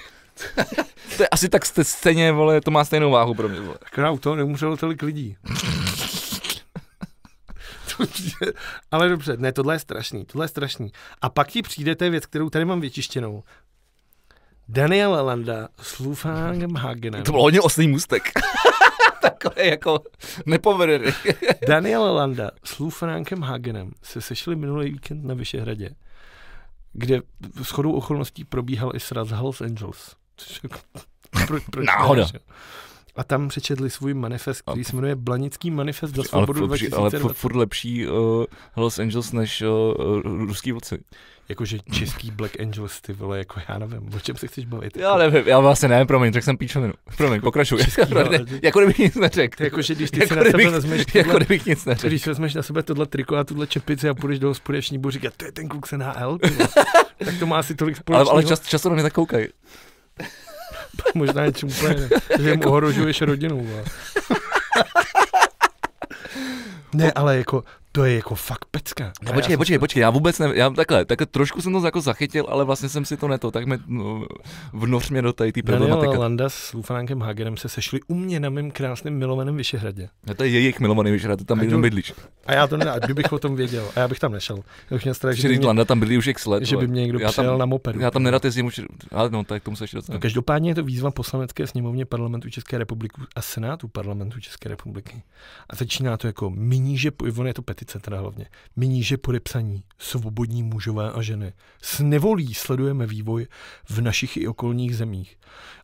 to 1.17 1.23
je 1.23 1.29
asi 1.29 1.49
tak 1.49 1.65
st- 1.65 1.85
stejně, 1.85 2.33
vole, 2.33 2.61
to 2.61 2.71
má 2.71 2.85
stejnou 2.85 3.11
váhu 3.11 3.35
pro 3.35 3.49
mě, 3.49 3.61
vole. 3.61 3.77
Akorát 3.87 4.11
u 4.11 4.19
toho 4.19 4.37
neumřelo 4.37 4.77
tolik 4.77 5.03
lidí. 5.03 5.37
Ale 8.91 9.09
dobře, 9.09 9.37
ne, 9.37 9.53
tohle 9.53 9.75
je 9.75 9.79
strašný, 9.79 10.25
tohle 10.25 10.45
je 10.45 10.49
strašný. 10.49 10.93
A 11.23 11.29
pak 11.29 11.49
ti 11.49 11.63
přijde 11.63 11.95
té 11.95 12.11
věc, 12.11 12.27
kterou 12.27 12.51
tady 12.51 12.65
mám 12.65 12.81
vyčištěnou. 12.81 13.43
Daniel 14.69 15.11
Landa 15.25 15.69
s 15.83 15.99
Lufangem 15.99 16.75
Hagenem. 16.75 17.23
To 17.23 17.33
byl 17.33 17.41
hodně 17.41 17.61
oslý 17.61 17.89
můstek. 17.89 18.23
Takové 19.23 19.67
jako 19.67 20.01
nepovedený. 20.47 21.13
Daniel 21.69 22.15
Landa 22.15 22.51
s 22.65 22.79
Lufangem 22.79 23.43
Hagenem 23.43 23.91
se 24.03 24.21
sešli 24.21 24.57
minulý 24.57 24.91
víkend 24.91 25.25
na 25.25 25.35
Vyšehradě, 25.35 25.91
kde 26.93 27.21
s 27.63 27.71
chodou 27.71 27.93
okolností 27.93 28.45
probíhal 28.45 28.91
i 28.95 29.01
sraz 29.01 29.29
Hells 29.29 29.61
Angels. 29.61 30.15
Což 30.37 30.61
jako, 30.63 30.79
pro, 31.47 31.59
proč 31.71 31.87
Náhoda. 31.87 32.23
ne, 32.23 32.29
že? 32.33 32.39
A 33.17 33.25
tam 33.25 33.49
přečetli 33.49 33.91
svůj 33.91 34.15
manifest, 34.15 34.63
který 34.63 34.85
se 34.85 34.97
jmenuje 34.97 35.17
Blanický 35.17 35.71
manifest 35.71 36.15
za 36.15 36.21
ale, 36.21 36.29
svobodu 36.29 36.59
ale 36.61 36.67
2020. 36.69 37.19
furt, 37.19 37.35
furt 37.35 37.57
lepší 37.57 38.07
uh, 38.09 38.45
Los 38.77 38.99
Angeles 38.99 39.33
než 39.33 39.63
uh, 39.63 40.21
ruský 40.47 40.73
vlci. 40.73 40.99
Jakože 41.49 41.79
český 41.93 42.31
Black 42.31 42.61
Angels, 42.61 43.01
ty 43.01 43.13
vole, 43.13 43.39
jako 43.39 43.61
já 43.69 43.79
nevím, 43.79 44.11
o 44.17 44.21
čem 44.21 44.37
se 44.37 44.47
chceš 44.47 44.65
bavit. 44.65 44.97
Já 44.97 45.17
nevím, 45.17 45.43
já 45.47 45.59
vlastně 45.61 45.89
nevím, 45.89 46.07
promiň, 46.07 46.33
řekl 46.33 46.45
jsem 46.45 46.57
píčovinu. 46.57 46.93
Promiň, 47.17 47.41
pokračuj. 47.41 47.79
Český, 47.85 48.01
Jako, 48.01 48.19
ale- 48.19 48.39
jako 48.63 48.79
kdybych 48.79 48.99
nic 48.99 49.15
neřekl. 49.15 49.57
To 49.57 49.63
je 49.63 49.67
jako, 49.67 49.83
že 49.83 49.95
když 49.95 50.11
ty 50.11 50.21
Jako 50.21 50.35
si 50.35 50.37
na 50.41 50.45
sebe 50.51 50.71
vezmeš 50.71 51.01
Jako 51.15 51.29
tohle, 51.31 51.45
kdybych 51.45 51.67
nic 51.67 51.85
neřekl. 51.85 52.07
když 52.09 52.27
vezmeš 52.27 52.55
na 52.55 52.63
sebe 52.63 52.83
tohle 52.83 53.07
triko 53.07 53.37
a 53.37 53.45
tuhle 53.45 53.67
čepici 53.67 54.09
a 54.09 54.15
půjdeš 54.15 54.39
do 54.39 54.49
hospody 54.49 54.79
a 54.79 54.81
všichni 54.81 54.99
budou 54.99 55.11
říkat, 55.11 55.35
to 55.37 55.45
je 55.45 55.53
ten 55.53 55.69
kluk 55.69 55.93
NHL, 55.93 56.39
ty 56.39 56.51
vole. 56.51 56.69
tak 57.25 57.39
to 57.39 57.47
má 57.47 57.59
asi 57.59 57.75
tolik 57.75 57.97
Ale, 57.97 58.01
společného. 58.03 58.31
ale 58.33 58.45
čas, 58.45 58.61
často 58.69 58.89
na 58.89 58.95
mě 58.95 59.03
tak 59.03 59.13
koukají. 59.13 59.47
Možná 61.15 61.47
něčím 61.47 61.69
úplně 61.69 61.95
ne, 61.95 62.09
že 62.39 62.51
jim 62.51 62.67
ohrožuješ 62.67 63.21
rodinu. 63.21 63.69
ne, 66.95 67.13
ale 67.13 67.37
jako, 67.37 67.65
to 67.97 68.05
je 68.05 68.15
jako 68.15 68.35
fakt 68.35 68.65
pecka. 68.71 69.05
No, 69.05 69.11
A 69.27 69.31
já 69.31 69.33
počkej, 69.33 69.57
počkej, 69.57 69.79
počkej, 69.79 70.01
já 70.01 70.11
vůbec 70.11 70.39
nevím, 70.39 70.57
já 70.57 70.71
takhle, 70.71 71.05
takhle 71.05 71.27
trošku 71.27 71.63
jsem 71.63 71.73
to 71.73 71.85
jako 71.85 72.01
zachytil, 72.01 72.47
ale 72.49 72.65
vlastně 72.65 72.89
jsem 72.89 73.05
si 73.05 73.17
to 73.17 73.29
neto, 73.29 73.51
tak 73.51 73.67
mi 73.67 73.79
no, 73.87 74.27
vnoř 74.73 75.11
mě 75.11 75.23
do 75.23 75.33
té 75.33 75.53
té 75.53 75.63
Daniel 75.63 75.87
problematiky. 75.89 76.19
Landa 76.19 76.49
s 76.49 76.73
Lufanánkem 76.73 77.21
Hagenem 77.21 77.57
se 77.57 77.69
sešli 77.69 78.01
u 78.09 78.15
mě 78.15 78.41
na 78.41 78.51
mém 78.51 78.71
krásném 78.71 79.19
milovaném 79.19 79.57
Vyšehradě. 79.57 80.09
No, 80.27 80.35
to 80.35 80.45
je 80.45 80.51
jejich 80.51 80.81
milovaný 80.81 81.11
vyšera, 81.11 81.37
ty 81.37 81.45
tam 81.45 81.61
A 81.61 81.63
jdu- 81.63 81.81
bydlíš. 81.81 82.13
A 82.47 82.53
já 82.55 82.67
to 82.67 82.77
nedá, 82.77 82.99
kdybych 82.99 83.33
o 83.33 83.39
tom 83.39 83.57
věděl. 83.57 83.89
A 83.97 84.01
já 84.01 84.09
bych 84.09 84.19
tam 84.19 84.33
nešel. 84.33 84.59
Bych 84.91 85.05
měl 85.05 85.15
strach, 85.15 85.35
že 85.35 85.49
by, 85.49 85.59
mě, 85.59 85.67
Landa 85.67 85.85
tam 85.85 86.01
bydlí 86.01 86.19
už 86.19 86.27
x 86.27 86.47
let. 86.47 86.63
že 86.63 86.77
by 86.77 86.87
mě 86.87 87.01
někdo 87.03 87.19
já 87.19 87.29
přijel 87.29 87.51
tam, 87.53 87.59
na 87.59 87.67
mopedu. 87.67 88.01
Já 88.01 88.11
tam 88.11 88.23
nerad 88.23 88.45
jezdím 88.45 88.67
už, 88.67 88.81
ale 89.13 89.31
no, 89.31 89.45
tak 89.45 89.63
tomu 89.63 89.77
se 89.77 89.85
ještě 89.85 89.99
No, 90.09 90.19
každopádně 90.19 90.71
je 90.71 90.75
to 90.75 90.85
výzva 90.85 91.11
poslanecké 91.11 91.67
sněmovně 91.67 92.05
parlamentu 92.05 92.51
České 92.51 92.79
republiky 92.79 93.21
a 93.37 93.43
senátu 93.43 93.89
parlamentu 93.89 94.41
České 94.41 94.69
republiky. 94.69 95.23
A 95.71 95.77
začíná 95.77 96.17
to 96.17 96.27
jako 96.27 96.51
my 96.51 96.79
níže, 96.79 97.11
on 97.39 97.47
je 97.47 97.55
to 97.55 97.63
petice 97.63 97.86
teda 97.87 98.21
hlavně, 98.21 98.47
my 98.77 98.89
níže 98.89 99.17
podepsaní, 99.17 99.83
svobodní 99.99 100.63
mužové 100.63 101.13
a 101.13 101.23
ženy. 101.23 101.53
S 101.83 102.01
nevolí 102.01 102.55
sledujeme 102.55 103.07
vývoj 103.07 103.47
v 103.89 104.01
našich 104.01 104.37
i 104.37 104.49
okolních 104.49 104.97
zemích. 104.97 105.37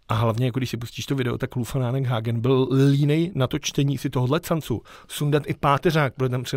A 0.08 0.14
hlavně, 0.14 0.46
jako 0.46 0.58
když 0.58 0.70
si 0.70 0.76
pustíš 0.76 1.06
to 1.06 1.14
video, 1.14 1.38
tak 1.38 1.56
Lufanánek 1.56 2.06
Hagen 2.06 2.40
byl 2.40 2.68
línej 2.90 3.32
na 3.34 3.46
to 3.46 3.58
čtení 3.58 3.98
si 3.98 4.10
tohohle 4.10 4.40
cancu. 4.40 4.82
Sundat 5.08 5.42
i 5.46 5.54
páteřák, 5.54 6.12
bude 6.16 6.28
tam 6.28 6.44
ty 6.44 6.56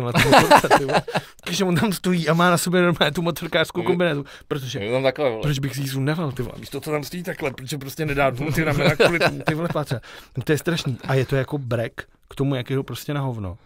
vole. 0.84 1.02
Takže 1.44 1.64
on 1.64 1.74
tam 1.74 1.92
stojí 1.92 2.28
a 2.28 2.34
má 2.34 2.50
na 2.50 2.58
sobě 2.58 2.82
normálně 2.82 3.12
tu 3.12 3.22
motorkářskou 3.22 3.82
kombinézu, 3.82 4.24
protože 4.48 4.80
tam 4.92 5.02
takhle, 5.02 5.30
vole. 5.30 5.42
proč 5.42 5.58
bych 5.58 5.74
si 5.74 5.80
ji 5.80 5.88
sundaval, 5.88 6.32
ty 6.32 6.42
vole? 6.42 6.54
Místo 6.58 6.80
to 6.80 6.90
tam 6.90 7.04
stojí 7.04 7.22
takhle, 7.22 7.50
protože 7.50 7.78
prostě 7.78 8.06
nedá 8.06 8.30
dvou 8.30 8.52
ty 8.52 8.64
ramena 8.64 8.96
kvůli 8.96 9.18
ty 9.46 9.54
vole 9.54 9.68
páce. 9.72 10.00
No 10.36 10.42
to 10.42 10.52
je 10.52 10.58
strašný. 10.58 10.98
A 11.04 11.14
je 11.14 11.26
to 11.26 11.36
jako 11.36 11.58
brek 11.58 12.08
k 12.30 12.34
tomu, 12.34 12.54
jak 12.54 12.70
je 12.70 12.76
ho 12.76 12.82
prostě 12.82 13.14
na 13.14 13.20
hovno. 13.20 13.58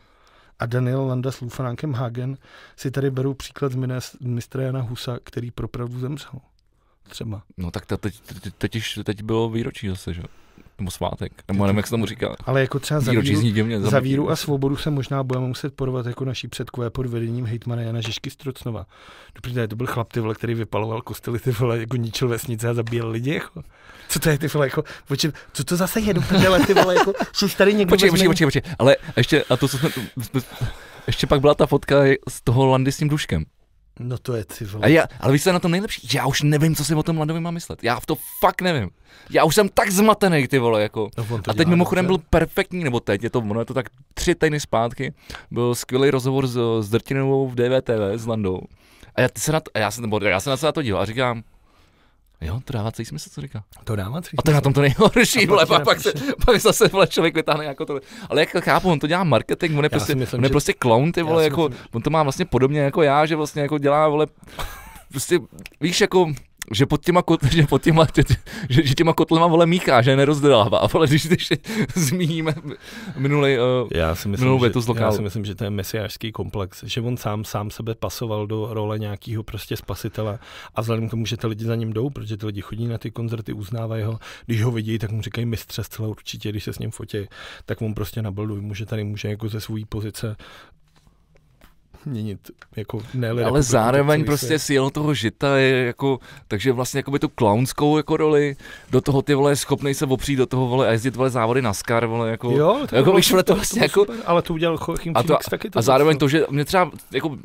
A 0.60 0.66
Daniel 0.66 1.06
Landa 1.06 1.32
s 1.32 1.40
Lufanánkem 1.40 1.92
Hagen 1.92 2.36
si 2.76 2.90
tady 2.90 3.10
berou 3.10 3.34
příklad 3.34 3.72
z 3.72 3.76
mistra 4.20 4.62
Jana 4.62 4.80
Husa, 4.80 5.18
který 5.24 5.50
pro 5.50 5.68
pravdu 5.68 5.98
zemřel. 5.98 6.40
Třeba. 7.08 7.42
No 7.56 7.70
tak 7.70 7.86
teď, 7.86 8.20
teď, 8.20 8.54
teď, 8.58 8.82
teď 9.04 9.22
bylo 9.22 9.50
výročí 9.50 9.88
zase, 9.88 10.14
že? 10.14 10.22
Nebo 10.80 10.90
svátek, 10.90 11.32
nebo 11.48 11.66
nevím, 11.66 11.76
jak 11.76 11.86
se 11.86 11.90
tomu 11.90 12.06
říká. 12.06 12.36
Ale 12.44 12.60
jako 12.60 12.78
třeba 12.78 13.00
za 13.00 13.12
víru, 13.12 13.42
divně. 13.42 13.80
za 13.80 14.00
víru 14.00 14.30
a 14.30 14.36
svobodu 14.36 14.76
se 14.76 14.90
možná 14.90 15.22
budeme 15.22 15.46
muset 15.46 15.74
porovat 15.74 16.06
jako 16.06 16.24
naší 16.24 16.48
předkové 16.48 16.90
pod 16.90 17.06
vedením 17.06 17.46
hejtmana 17.46 17.82
Jana 17.82 18.00
Žižky 18.00 18.30
Strocnova. 18.30 18.86
Dobře, 19.34 19.68
to 19.68 19.76
byl 19.76 19.86
chlap, 19.86 20.12
ty 20.12 20.20
vole, 20.20 20.34
který 20.34 20.54
vypaloval 20.54 21.02
kostely, 21.02 21.38
ty 21.38 21.50
vole, 21.50 21.78
jako 21.78 21.96
ničil 21.96 22.28
vesnice 22.28 22.68
a 22.68 22.74
zabíjel 22.74 23.10
lidi, 23.10 23.34
jako. 23.34 23.62
Co 24.08 24.18
to 24.18 24.30
je, 24.30 24.38
ty 24.38 24.46
vole, 24.48 24.66
jako, 24.66 24.84
počkej, 25.08 25.32
co 25.52 25.64
to 25.64 25.76
zase 25.76 26.00
je 26.00 26.14
do 26.14 26.20
prdele, 26.20 26.66
ty 26.66 26.74
vole, 26.74 26.94
jako, 26.94 27.12
že 27.38 27.56
tady 27.56 27.74
někdo 27.74 27.90
Počkej, 27.90 28.10
počkej, 28.10 28.28
počkej, 28.28 28.46
počkej, 28.46 28.62
ale 28.78 28.96
ještě, 29.16 29.44
a 29.50 29.56
to, 29.56 29.68
co 29.68 29.78
jsme, 29.78 29.90
jsme 30.22 30.40
ještě 31.06 31.26
pak 31.26 31.40
byla 31.40 31.54
ta 31.54 31.66
fotka 31.66 31.96
z 32.28 32.42
toho 32.42 32.66
Landy 32.66 32.92
s 32.92 32.96
tím 32.96 33.08
duškem. 33.08 33.44
No 34.02 34.18
to 34.18 34.34
je, 34.34 34.44
ty 34.44 34.64
vole. 34.64 34.84
A 34.84 34.88
já, 34.88 35.04
ale 35.20 35.32
víš, 35.32 35.42
co 35.42 35.48
je 35.48 35.52
na 35.52 35.58
tom 35.58 35.70
nejlepší? 35.70 36.08
Já 36.14 36.26
už 36.26 36.42
nevím, 36.42 36.74
co 36.74 36.84
si 36.84 36.94
o 36.94 37.02
tom 37.02 37.18
Landovi 37.18 37.40
mám 37.40 37.54
myslet. 37.54 37.84
Já 37.84 38.00
v 38.00 38.06
to 38.06 38.16
fakt 38.40 38.62
nevím. 38.62 38.90
Já 39.30 39.44
už 39.44 39.54
jsem 39.54 39.68
tak 39.68 39.90
zmatený, 39.90 40.48
ty 40.48 40.58
vole, 40.58 40.82
jako. 40.82 41.10
No, 41.18 41.38
to 41.38 41.50
A 41.50 41.54
teď 41.54 41.68
mimochodem 41.68 42.06
byl 42.06 42.18
perfektní, 42.30 42.84
nebo 42.84 43.00
teď, 43.00 43.22
je 43.22 43.30
to, 43.30 43.38
ono 43.38 43.60
je 43.60 43.66
to 43.66 43.74
tak 43.74 43.86
tři 44.14 44.34
týdny 44.34 44.60
zpátky, 44.60 45.14
byl 45.50 45.74
skvělý 45.74 46.10
rozhovor 46.10 46.46
s, 46.46 46.58
s 46.80 46.88
Drtinovou 46.88 47.48
v 47.48 47.54
DVTV 47.54 48.00
s 48.16 48.26
Landou. 48.26 48.60
A 49.14 49.20
já, 49.20 49.28
ty 49.28 49.40
se 49.40 49.52
na 49.52 49.60
to, 49.60 49.70
a 49.74 49.78
já, 49.78 49.90
jsem, 49.90 50.02
nebo 50.02 50.20
já 50.24 50.40
jsem 50.40 50.50
na 50.50 50.56
se 50.56 50.66
na 50.66 50.72
to 50.72 50.82
díval 50.82 51.02
a 51.02 51.04
říkám, 51.04 51.42
jo, 52.40 52.60
to 52.64 52.72
dává 52.72 52.92
celý 52.92 53.06
smysl, 53.06 53.30
co 53.32 53.40
říká. 53.40 53.64
To 53.84 53.96
dává 53.96 54.20
tři 54.20 54.36
A 54.38 54.42
to 54.42 54.50
je 54.50 54.54
na 54.54 54.60
tom 54.60 54.72
to 54.72 54.80
nejhorší, 54.80 55.46
vole, 55.46 55.66
pak 55.66 55.84
pak, 55.84 56.00
se, 56.00 56.12
pak 56.46 56.60
zase 56.60 56.88
vole, 56.88 57.06
člověk 57.06 57.34
vytáhne 57.34 57.64
jako 57.64 57.84
to. 57.86 58.00
Ale 58.28 58.40
jak 58.40 58.64
chápu, 58.64 58.90
on 58.90 58.98
to 58.98 59.06
dělá 59.06 59.24
marketing, 59.24 59.78
on 59.78 59.84
je 59.84 59.90
prostě, 59.90 60.14
myslím, 60.14 60.38
on 60.38 60.44
je 60.44 60.48
že- 60.48 60.52
prostě 60.52 60.74
clown, 60.82 61.12
ty 61.12 61.22
vole, 61.22 61.44
jako, 61.44 61.68
myslím- 61.68 61.86
on 61.92 62.02
to 62.02 62.10
má 62.10 62.22
vlastně 62.22 62.44
podobně 62.44 62.80
jako 62.80 63.02
já, 63.02 63.26
že 63.26 63.36
vlastně 63.36 63.62
jako 63.62 63.78
dělá, 63.78 64.08
vole, 64.08 64.26
prostě, 65.10 65.38
víš, 65.80 66.00
jako, 66.00 66.32
že 66.70 66.86
pod 66.86 67.04
těma, 67.04 67.22
kot, 67.22 67.44
že 67.50 67.66
pod 67.66 67.82
těma, 67.82 68.06
tě, 68.06 68.22
že, 68.68 68.86
že 68.86 68.94
těma 68.94 69.12
kotlema 69.12 69.46
vole 69.46 69.66
míchá, 69.66 70.02
že 70.02 70.16
nerozdává, 70.16 70.78
ale 70.78 71.06
když, 71.06 71.26
když 71.26 71.48
zmíníme 71.94 72.54
minulý, 73.16 73.56
uh, 73.58 73.88
já 73.94 74.14
si 74.14 74.28
myslím, 74.28 74.44
minulou 74.44 74.58
že, 74.58 74.64
větu 74.66 74.80
z 74.80 74.86
já 74.86 74.90
lokálu. 74.90 75.16
si 75.16 75.22
myslím, 75.22 75.44
že 75.44 75.54
to 75.54 75.64
je 75.64 75.70
mesiářský 75.70 76.32
komplex, 76.32 76.84
že 76.84 77.00
on 77.00 77.16
sám 77.16 77.44
sám 77.44 77.70
sebe 77.70 77.94
pasoval 77.94 78.46
do 78.46 78.74
role 78.74 78.98
nějakého 78.98 79.42
prostě 79.42 79.76
spasitele 79.76 80.38
a 80.74 80.80
vzhledem 80.80 81.08
k 81.08 81.10
tomu, 81.10 81.26
že 81.26 81.36
ty 81.36 81.46
lidi 81.46 81.64
za 81.64 81.76
ním 81.76 81.92
jdou, 81.92 82.10
protože 82.10 82.36
ty 82.36 82.46
lidi 82.46 82.60
chodí 82.60 82.86
na 82.86 82.98
ty 82.98 83.10
koncerty, 83.10 83.52
uznávají 83.52 84.02
ho, 84.02 84.18
když 84.46 84.62
ho 84.62 84.70
vidí, 84.70 84.98
tak 84.98 85.10
mu 85.10 85.22
říkají 85.22 85.46
mistře 85.46 85.84
zcela 85.84 86.08
určitě, 86.08 86.48
když 86.50 86.64
se 86.64 86.72
s 86.72 86.78
ním 86.78 86.90
fotí, 86.90 87.18
tak 87.66 87.82
on 87.82 87.94
prostě 87.94 88.22
nablduj, 88.22 88.60
může 88.60 88.86
tady 88.86 89.04
může 89.04 89.28
jako 89.28 89.48
ze 89.48 89.60
své 89.60 89.80
pozice 89.88 90.36
měnit 92.06 92.40
jako 92.76 93.02
ne 93.14 93.30
ale 93.30 93.62
zároveň 93.62 94.24
prostě 94.24 94.58
síl 94.58 94.90
toho 94.90 95.14
žita 95.14 95.56
je 95.56 95.84
jako, 95.84 96.18
takže 96.48 96.72
vlastně 96.72 96.98
jako 96.98 97.10
by 97.10 97.18
tu 97.18 97.28
clownskou 97.38 97.96
jako 97.96 98.16
roli, 98.16 98.56
do 98.90 99.00
toho 99.00 99.22
ty 99.22 99.34
vole 99.34 99.52
je 99.52 99.56
schopnej 99.56 99.94
se 99.94 100.06
opřít 100.06 100.36
do 100.36 100.46
toho 100.46 100.68
vole 100.68 100.88
a 100.88 100.92
jezdit 100.92 101.16
vole 101.16 101.30
závody 101.30 101.62
na 101.62 101.72
Scar, 101.72 102.06
vole 102.06 102.30
jako, 102.30 102.50
jo, 102.50 102.86
to 102.88 102.96
jako 102.96 103.10
bylo 103.10 103.16
to 103.16 103.22
super, 103.22 103.54
vlastně 103.54 103.78
bylo 103.80 103.84
jako, 103.84 104.00
super, 104.00 104.16
ale 104.26 104.42
to 104.42 104.54
udělal 104.54 104.78
Joachim 104.88 105.12
a, 105.16 105.22
to, 105.22 105.26
Phoenix 105.26 105.46
taky. 105.50 105.68
a 105.74 105.82
zároveň 105.82 106.18
to, 106.18 106.28
že 106.28 106.44
mě 106.50 106.64
třeba 106.64 106.90
jako 107.12 107.38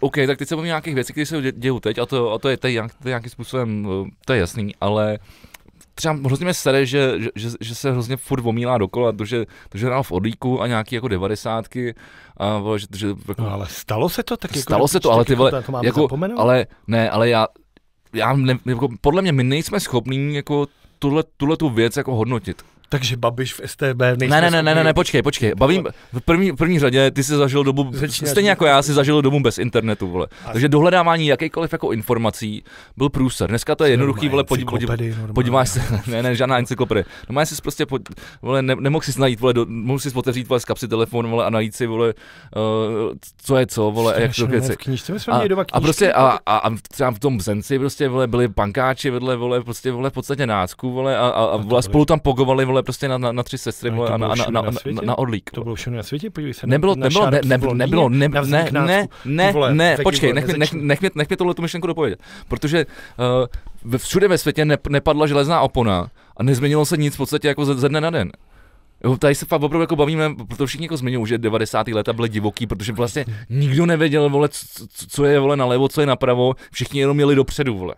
OK, 0.00 0.14
tak 0.26 0.38
teď 0.38 0.48
se 0.48 0.56
bavím 0.56 0.66
nějakých 0.66 0.94
věcí, 0.94 1.12
které 1.12 1.26
se 1.26 1.36
dě- 1.36 1.52
dějou 1.56 1.80
teď 1.80 1.98
a 1.98 2.06
to, 2.06 2.32
a 2.32 2.38
to 2.38 2.48
je 2.48 2.56
teď 2.56 2.72
nějak, 2.72 2.94
to 3.02 3.08
je 3.08 3.10
nějakým 3.10 3.30
způsobem, 3.30 3.88
eh, 4.06 4.10
to 4.24 4.32
je 4.32 4.38
jasný, 4.38 4.74
ale 4.80 5.18
třeba 5.98 6.14
hrozně 6.14 6.44
mě 6.44 6.54
sere, 6.54 6.86
že, 6.86 7.14
že, 7.20 7.30
že, 7.34 7.48
že, 7.60 7.74
se 7.74 7.92
hrozně 7.92 8.16
furt 8.16 8.46
omílá 8.46 8.78
dokola, 8.78 9.12
to, 9.12 9.24
že, 9.24 9.46
to, 9.68 9.78
že 9.78 9.86
hrál 9.86 10.02
v 10.02 10.12
Odlíku 10.12 10.62
a 10.62 10.66
nějaký 10.66 10.94
jako 10.94 11.08
devadesátky 11.08 11.94
a 12.36 12.62
že, 12.76 12.86
že 12.96 13.08
jako, 13.28 13.42
No 13.42 13.52
ale 13.52 13.66
stalo 13.68 14.08
se 14.08 14.22
to 14.22 14.36
tak 14.36 14.50
jako... 14.50 14.62
Stalo 14.62 14.88
se 14.88 15.00
to, 15.00 15.12
ale 15.12 15.24
ty 15.24 15.34
vole, 15.34 15.50
to, 15.50 15.62
to 15.62 15.84
jako, 15.84 16.00
zapomenout? 16.00 16.38
ale 16.38 16.66
ne, 16.86 17.10
ale 17.10 17.28
já, 17.28 17.46
já 18.12 18.32
ne, 18.32 18.58
jako, 18.66 18.88
podle 19.00 19.22
mě 19.22 19.32
my 19.32 19.44
nejsme 19.44 19.80
schopní 19.80 20.34
jako 20.34 20.66
tuhle, 20.98 21.24
tuhle 21.36 21.56
tu 21.56 21.70
věc 21.70 21.96
jako 21.96 22.14
hodnotit. 22.14 22.62
Takže 22.88 23.16
Babiš 23.16 23.54
v 23.54 23.60
STB 23.66 24.00
Ne, 24.16 24.40
ne, 24.40 24.50
ne, 24.50 24.62
ne, 24.62 24.74
ne, 24.74 24.84
ne, 24.84 24.94
počkej, 24.94 25.22
počkej. 25.22 25.52
Bavím, 25.54 25.86
v 26.12 26.20
první, 26.20 26.50
v 26.50 26.56
první 26.56 26.78
řadě 26.78 27.10
ty 27.10 27.24
jsi 27.24 27.36
zažil 27.36 27.64
dobu, 27.64 27.90
Začínáš 27.92 28.30
stejně 28.30 28.50
jako 28.50 28.66
já 28.66 28.82
si 28.82 28.92
zažil 28.92 29.22
dobu 29.22 29.40
bez 29.40 29.58
internetu, 29.58 30.08
vole. 30.08 30.26
A- 30.44 30.52
Takže 30.52 30.68
dohledávání 30.68 31.26
jakýkoliv 31.26 31.72
jako 31.72 31.92
informací 31.92 32.64
byl 32.96 33.08
průser. 33.08 33.48
Dneska 33.48 33.74
to 33.74 33.84
je 33.84 33.90
jednoduchý, 33.90 34.28
vole, 34.28 34.44
podív, 34.44 34.66
podív, 34.66 34.90
podíváš 35.34 35.68
se, 35.68 35.82
ne, 36.06 36.22
ne, 36.22 36.34
žádná 36.34 36.58
encyklopedie. 36.58 37.04
No 37.30 37.46
si 37.46 37.62
prostě, 37.62 37.86
pod, 37.86 38.02
vole, 38.42 38.62
ne, 38.62 38.76
nemohl 38.76 39.02
si 39.02 39.20
najít, 39.20 39.40
vole, 39.40 39.54
do, 39.54 39.66
mohl 39.68 39.98
si 39.98 40.10
otevřít, 40.14 40.48
vole, 40.48 40.60
z 40.60 40.64
kapsy 40.64 40.88
telefon, 40.88 41.30
vole, 41.30 41.44
a 41.44 41.50
najít 41.50 41.74
si, 41.74 41.86
vole, 41.86 42.14
uh, 42.56 43.14
co 43.42 43.56
je 43.56 43.66
co, 43.66 43.90
vole, 43.90 44.14
jak 44.18 44.36
to 44.36 44.46
věci. 44.46 44.72
V 44.72 44.76
knížce 44.76 45.12
A, 45.32 45.42
a 45.72 45.80
prostě 45.80 46.12
a, 46.12 46.38
a, 46.46 46.56
a, 46.56 46.70
třeba 46.90 47.10
v 47.10 47.18
tom 47.18 47.40
Zenci 47.40 47.78
prostě 47.78 48.08
vole, 48.08 48.26
byli 48.26 48.48
pankáči 48.48 49.10
vedle 49.10 49.36
vole, 49.36 49.60
prostě 49.60 49.92
vole 49.92 50.10
v 50.10 50.12
podstatě 50.12 50.46
nácku 50.46 50.92
vole 50.92 51.18
a, 51.18 51.28
a, 51.28 51.44
a 51.44 51.56
vole, 51.56 51.82
spolu 51.82 52.04
tam 52.04 52.20
pogovali 52.20 52.64
vole 52.64 52.75
prostě 52.82 53.08
na, 53.08 53.18
na, 53.18 53.32
na 53.32 53.42
tři 53.42 53.58
sestry 53.58 53.90
vole 53.90 54.10
a 54.10 54.16
na, 54.16 54.28
na, 54.28 54.34
na, 54.50 54.62
na 54.62 54.70
na, 55.02 55.18
Orlík. 55.18 55.50
To 55.50 55.64
bylo 55.64 55.74
všechno 55.74 55.96
na 55.96 56.02
světě, 56.02 56.30
podívej 56.30 56.54
se. 56.54 56.66
Nebylo, 56.66 56.94
na, 56.94 57.04
nebylo, 57.04 57.24
ne, 57.24 57.30
Šárek 57.30 57.44
ne, 57.44 57.58
v 57.58 57.64
Londýně, 57.64 57.86
nebylo, 57.86 58.08
ne, 58.08 58.28
ne, 58.28 58.70
ne, 58.70 59.08
ne, 59.24 59.52
vole, 59.52 59.74
ne, 59.74 59.96
počkej, 60.02 60.32
vole, 60.32 60.40
nech, 60.40 60.56
nech, 60.56 60.72
nech, 60.72 61.00
mě, 61.00 61.10
nech 61.14 61.28
mě 61.28 61.36
tohle 61.36 61.54
tu 61.54 61.62
myšlenku 61.62 61.86
dopovědět. 61.86 62.22
Protože 62.48 62.86
uh, 63.86 63.96
všude 63.96 64.28
ve 64.28 64.38
světě 64.38 64.64
ne, 64.64 64.78
nepadla 64.88 65.26
železná 65.26 65.60
opona 65.60 66.10
a 66.36 66.42
nezměnilo 66.42 66.86
se 66.86 66.96
nic 66.96 67.14
v 67.14 67.16
podstatě 67.16 67.48
jako 67.48 67.64
ze, 67.64 67.74
ze 67.74 67.88
dne 67.88 68.00
na 68.00 68.10
den. 68.10 68.32
Jo, 69.04 69.16
tady 69.16 69.34
se 69.34 69.46
fakt 69.46 69.62
opravdu 69.62 69.80
jako 69.80 69.96
bavíme, 69.96 70.34
protože 70.48 70.66
všichni 70.66 70.84
jako 70.84 70.96
zmiňují, 70.96 71.26
že 71.26 71.38
90. 71.38 71.88
léta 71.88 72.12
byly 72.12 72.28
divoký, 72.28 72.66
protože 72.66 72.92
vlastně 72.92 73.24
nikdo 73.50 73.86
nevěděl, 73.86 74.30
vole, 74.30 74.48
co, 74.48 74.86
co 75.08 75.24
je 75.24 75.38
vole 75.38 75.56
nalevo, 75.56 75.88
co 75.88 76.00
je 76.00 76.06
napravo, 76.06 76.54
všichni 76.72 77.00
jenom 77.00 77.16
měli 77.16 77.34
dopředu, 77.34 77.78
vole. 77.78 77.94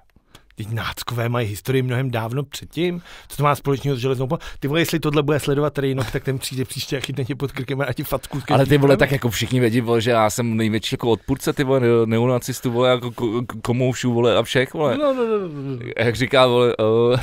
Teď 0.59 0.71
náckové 0.71 1.29
mají 1.29 1.49
historii 1.49 1.83
mnohem 1.83 2.11
dávno 2.11 2.43
předtím. 2.43 3.03
Co 3.29 3.37
to 3.37 3.43
má 3.43 3.55
společného 3.55 3.97
s 3.97 4.01
železnou 4.01 4.25
oponou? 4.25 4.41
Ty 4.61 4.69
vole, 4.69 4.81
jestli 4.81 5.01
tohle 5.01 5.23
bude 5.23 5.41
sledovat 5.41 5.79
Rejnok, 5.79 6.11
tak 6.11 6.25
ten 6.25 6.39
přijde 6.39 6.65
příště 6.65 6.97
a 6.97 7.01
chytne 7.01 7.25
tě 7.25 7.35
pod 7.35 7.53
krkem 7.53 7.81
a 7.81 7.93
ti 7.93 8.05
facku. 8.05 8.41
Ale 8.51 8.67
ty 8.67 8.79
vole, 8.79 8.97
tak 8.97 9.13
jako 9.13 9.31
všichni 9.31 9.61
vědí, 9.61 9.81
vole, 9.81 10.01
že 10.01 10.11
já 10.11 10.31
jsem 10.31 10.57
největší 10.57 10.95
jako 10.95 11.11
odpůrce, 11.11 11.53
ty 11.53 11.65
vole, 11.65 11.81
neonacistů, 12.07 12.71
vole, 12.71 12.89
jako 12.91 13.09
ko- 13.09 13.47
ko- 13.47 13.61
komoušů, 13.63 14.13
vole, 14.13 14.37
a 14.37 14.43
všech, 14.43 14.75
vole. 14.75 14.99
No, 14.99 15.15
no, 15.15 15.27
no, 15.27 15.39
no, 15.39 15.49
no. 15.49 15.79
Jak 15.99 16.17
říká, 16.17 16.47
vole, 16.47 16.77
uh, 16.77 16.87
uh, 17.17 17.19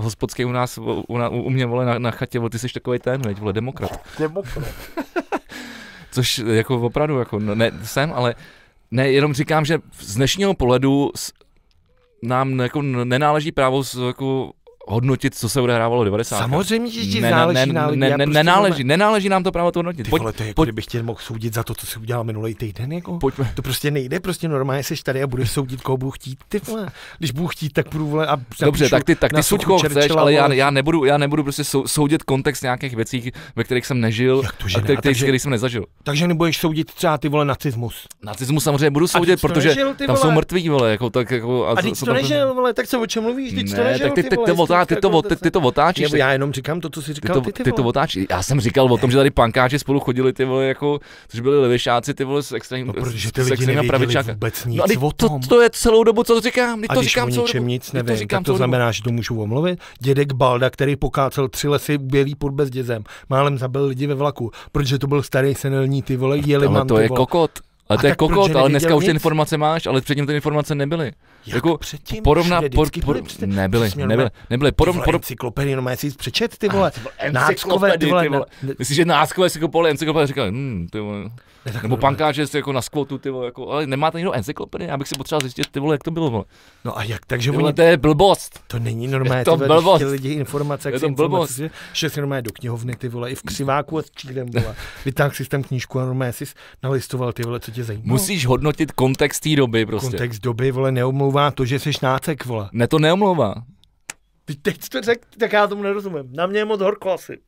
hospodský 0.04 0.44
u 0.44 0.52
nás, 0.52 0.78
u, 0.78 1.04
u, 1.08 1.42
u 1.42 1.50
mě, 1.50 1.66
vole, 1.66 1.84
na, 1.84 1.98
na 1.98 2.10
chatě, 2.10 2.38
vole, 2.38 2.50
ty 2.50 2.58
jsi 2.58 2.68
takový 2.68 2.98
ten, 2.98 3.22
veď, 3.22 3.38
vole, 3.38 3.52
demokrat. 3.52 4.00
Což 6.10 6.38
jako 6.38 6.80
opravdu, 6.80 7.18
jako, 7.18 7.38
no, 7.38 7.54
ne, 7.54 7.72
jsem, 7.82 8.12
ale 8.14 8.34
ne, 8.90 9.10
jenom 9.10 9.34
říkám, 9.34 9.64
že 9.64 9.78
z 10.00 10.14
dnešního 10.14 10.54
pohledu 10.54 11.10
nám 12.22 12.60
jako 12.60 12.82
nenáleží 12.82 13.52
právo 13.52 13.82
jako 14.06 14.52
hodnotit, 14.88 15.34
co 15.34 15.48
se 15.48 15.60
odehrávalo 15.60 16.02
v 16.02 16.04
90. 16.04 16.38
Samozřejmě, 16.38 16.90
že 16.90 17.00
ti 17.00 17.20
ne, 17.20 17.30
záleží 17.30 17.66
ne, 17.66 17.72
na 17.72 17.86
lidi. 17.86 18.00
ne, 18.00 18.10
ne, 18.10 18.16
prostě 18.16 18.38
nenáleží, 18.38 18.84
nenáleží 18.84 19.28
nám 19.28 19.42
to 19.42 19.52
právo 19.52 19.72
to 19.72 19.78
hodnotit. 19.78 20.02
Ty 20.02 20.10
vole, 20.10 20.32
to 20.32 20.42
je 20.42 20.46
jako 20.48 20.62
pojď- 20.62 20.66
kdybych 20.66 20.86
tě 20.86 21.02
mohl 21.02 21.18
soudit 21.22 21.54
za 21.54 21.62
to, 21.62 21.74
co 21.74 21.86
jsi 21.86 21.98
udělal 21.98 22.24
minulý 22.24 22.54
týden, 22.54 22.92
jako. 22.92 23.18
pojďme. 23.18 23.52
To 23.54 23.62
prostě 23.62 23.90
nejde, 23.90 24.20
prostě 24.20 24.48
normálně 24.48 24.82
jsi 24.82 24.94
tady 25.04 25.22
a 25.22 25.26
budeš 25.26 25.50
soudit, 25.50 25.80
koho 25.82 25.96
budu 25.98 26.10
chtít, 26.10 26.38
ty 26.48 26.58
vole. 26.58 26.88
Když 27.18 27.30
budu 27.30 27.46
chtít, 27.48 27.72
tak 27.72 27.86
budu 27.92 28.06
vole 28.06 28.26
a 28.26 28.36
Dobře, 28.60 28.88
tak 28.88 29.04
ty, 29.04 29.14
tak 29.14 29.32
ty 29.32 29.42
suď 29.42 29.64
koho 29.64 29.78
chceš, 29.78 30.10
ale 30.16 30.32
já, 30.32 30.52
já, 30.52 30.70
nebudu, 30.70 31.04
já 31.04 31.18
nebudu 31.18 31.42
prostě 31.42 31.64
sou, 31.64 31.86
soudit 31.86 32.22
kontext 32.22 32.62
nějakých 32.62 32.96
věcí, 32.96 33.32
ve 33.56 33.64
kterých 33.64 33.86
jsem 33.86 34.00
nežil 34.00 34.40
Jak 34.44 34.56
to, 34.56 34.64
a 34.64 34.68
který, 34.68 34.74
ne? 34.76 34.82
který, 34.82 34.96
Takže- 35.02 35.24
který 35.24 35.38
jsem 35.38 35.50
nezažil. 35.50 35.84
Takže 36.02 36.28
nebudeš 36.28 36.58
soudit 36.58 36.92
třeba 36.94 37.18
ty 37.18 37.28
vole 37.28 37.44
nacismus. 37.44 38.06
Nacismus 38.22 38.64
samozřejmě 38.64 38.90
budu 38.90 39.06
soudit, 39.08 39.40
protože 39.40 39.76
tam 40.06 40.16
jsou 40.16 40.30
mrtví, 40.30 40.68
vole, 40.68 40.90
jako 40.90 41.10
tak 41.10 41.30
jako... 41.30 41.66
A 41.66 41.82
jsou 41.82 42.06
to 42.06 42.12
nežil, 42.12 42.54
vole, 42.54 42.74
tak 42.74 42.86
se 42.86 42.98
o 42.98 43.06
čem 43.06 43.22
mluvíš, 43.22 43.50
to 43.70 43.76
Ne, 43.76 43.84
nežil, 43.84 44.06
tak 44.06 44.14
ty, 44.14 44.22
ty, 44.22 44.36
ty, 44.46 44.52
to, 44.86 45.08
otá, 45.10 45.28
ty, 45.28 45.28
to, 45.28 45.36
ty, 45.36 45.42
ty 45.42 45.50
to 45.50 45.60
otáčíš. 45.60 46.02
Nebo 46.02 46.12
ty- 46.12 46.18
já 46.18 46.32
jenom 46.32 46.52
říkám 46.52 46.80
to, 46.80 46.90
co 46.90 47.02
jsi 47.02 47.06
Ty 47.06 47.14
říkal, 47.14 47.34
to, 47.34 47.40
ty, 47.40 47.52
ty, 47.52 47.64
ty 47.64 47.72
to 47.72 47.82
otáčíš. 47.84 48.26
Já 48.30 48.42
jsem 48.42 48.60
říkal 48.60 48.92
o 48.92 48.96
tom, 48.98 49.10
že 49.10 49.16
tady 49.16 49.30
pankáči 49.30 49.78
spolu 49.78 50.00
chodili 50.00 50.32
ty 50.32 50.44
vole 50.44 50.66
jako, 50.66 50.98
což 51.28 51.40
byli 51.40 51.60
levišáci 51.60 52.14
ty 52.14 52.24
vole 52.24 52.42
s 52.42 52.52
extrémním, 52.52 52.86
No, 52.86 52.92
protože 52.92 53.32
ty 53.32 53.42
lidi 53.42 53.66
nevěděli 53.66 54.22
vůbec 54.32 54.64
nic 54.64 54.82
No 55.00 55.06
o 55.06 55.12
to, 55.12 55.28
tom. 55.28 55.40
to, 55.40 55.60
je 55.62 55.70
celou 55.72 56.04
dobu, 56.04 56.22
co 56.24 56.34
to 56.34 56.40
říkám. 56.40 56.82
A 56.88 56.94
to 56.94 57.00
když 57.00 57.10
říkám 57.10 57.28
o 57.28 57.32
celou 57.32 57.46
ničem 57.46 57.58
dobu. 57.62 57.68
nic 57.68 57.92
nevím, 57.92 58.06
to 58.14 58.16
říkám 58.16 58.42
tak 58.42 58.46
to 58.46 58.56
znamená, 58.56 58.92
že 58.92 59.02
to 59.02 59.10
můžu 59.12 59.40
omluvit. 59.42 59.78
Dědek 60.00 60.32
Balda, 60.32 60.70
který 60.70 60.96
pokácel 60.96 61.48
tři 61.48 61.68
lesy 61.68 61.98
bělý 61.98 62.34
pod 62.34 62.50
bezdězem, 62.52 63.04
málem 63.28 63.58
zabil 63.58 63.84
lidi 63.86 64.06
ve 64.06 64.14
vlaku, 64.14 64.50
protože 64.72 64.98
to 64.98 65.06
byl 65.06 65.22
starý 65.22 65.54
senilní 65.54 66.02
ty 66.02 66.16
vole, 66.16 66.38
jeli 66.38 66.68
to 66.86 66.98
je 66.98 67.08
kokot. 67.08 67.50
Ale 67.88 67.98
A 67.98 68.00
to 68.00 68.06
je 68.06 68.16
kokot, 68.16 68.56
ale 68.56 68.68
dneska 68.68 68.94
už 68.94 69.04
ty 69.04 69.10
informace 69.10 69.56
máš, 69.56 69.86
ale 69.86 70.00
předtím 70.00 70.26
ty 70.26 70.34
informace 70.34 70.74
nebyly. 70.74 71.12
Jak 71.46 71.54
jako 71.54 71.78
předtím? 71.78 72.22
Porovna, 72.22 72.60
Všude 72.60 72.74
por, 72.74 72.88
por, 73.04 73.16
nebyly, 73.46 73.90
nebyly, 73.96 74.30
nebyly. 74.50 74.70
Vole, 74.72 74.72
porom, 74.72 75.02
encyklopedii, 75.14 75.76
no 75.76 75.96
si 75.96 76.10
přečet, 76.10 76.58
ty 76.58 76.68
vole. 76.68 76.92
Náckové, 77.30 77.98
ty 77.98 78.06
vole, 78.06 78.22
ty 78.22 78.28
vole. 78.28 78.46
ne- 78.62 78.74
Myslíš, 78.78 78.96
že 78.96 79.04
náckové 79.04 79.50
si 79.50 79.60
kupovali 79.60 79.90
encyklopedii 79.90 80.24
a 80.24 80.26
říkali, 80.26 80.50
hm, 80.50 80.86
ty 80.92 81.00
vole. 81.00 81.18
ne, 81.66 81.80
Nebo 81.82 81.96
pankáče 81.96 82.46
si 82.46 82.56
jako 82.56 82.72
na 82.72 82.82
skvotu, 82.82 83.18
ty 83.18 83.30
vole, 83.30 83.44
jako, 83.46 83.70
ale 83.70 83.86
nemáte 83.86 84.18
někdo 84.18 84.32
encyklopedii, 84.32 84.88
já 84.88 84.96
bych 84.96 85.08
si 85.08 85.14
potřeboval 85.14 85.40
zjistit, 85.40 85.66
ty 85.70 85.80
vole, 85.80 85.94
jak 85.94 86.02
to 86.04 86.10
bylo, 86.10 86.30
vole. 86.30 86.44
No 86.84 86.98
a 86.98 87.02
jak, 87.04 87.26
takže 87.26 87.50
vole, 87.50 87.64
oni, 87.64 87.72
to 87.72 87.82
je 87.82 87.96
blbost. 87.96 88.60
to 88.66 88.78
není 88.78 89.06
normálně, 89.08 89.40
je 89.40 89.44
to 89.44 89.50
ty 89.52 89.56
vole, 89.56 89.68
blbost. 89.68 90.02
lidi 90.02 90.28
informace, 90.28 90.88
jak 90.88 90.94
Je 90.94 91.00
to 91.00 91.08
blbost. 91.10 91.60
šel 91.92 92.10
si 92.10 92.20
normálně 92.20 92.42
do 92.42 92.50
knihovny, 92.52 92.96
ty 92.96 93.08
vole, 93.08 93.30
i 93.30 93.34
v 93.34 93.42
křiváku 93.42 93.98
a 93.98 94.02
s 94.02 94.10
čílem, 94.10 94.46
vole. 94.50 94.74
Vytáhl 95.04 95.30
si 95.30 95.44
tam 95.44 95.62
knížku 95.62 96.00
a 96.00 96.04
normálně 96.04 96.32
si 96.32 96.44
nalistoval, 96.82 97.32
ty 97.32 97.42
vole, 97.42 97.60
co 97.60 97.70
tě 97.70 97.84
zajímá. 97.84 98.02
Musíš 98.04 98.46
hodnotit 98.46 98.92
kontext 98.92 99.42
té 99.42 99.56
doby 99.56 99.86
prostě. 99.86 100.10
Kontext 100.10 100.42
doby, 100.42 100.70
vole, 100.70 100.92
neomlouvá 101.28 101.50
to, 101.50 101.64
že 101.64 101.78
jsi 101.78 101.90
nácek, 102.02 102.44
vole. 102.44 102.68
Ne, 102.72 102.88
to 102.88 102.98
neomlouvá. 102.98 103.54
Ty 104.44 104.54
teď 104.54 104.88
to 104.88 105.00
řekl, 105.02 105.28
tak 105.38 105.52
já 105.52 105.66
tomu 105.66 105.82
nerozumím. 105.82 106.32
Na 106.32 106.46
mě 106.46 106.58
je 106.58 106.64
moc 106.64 106.80
horko 106.80 107.12
asi. 107.12 107.38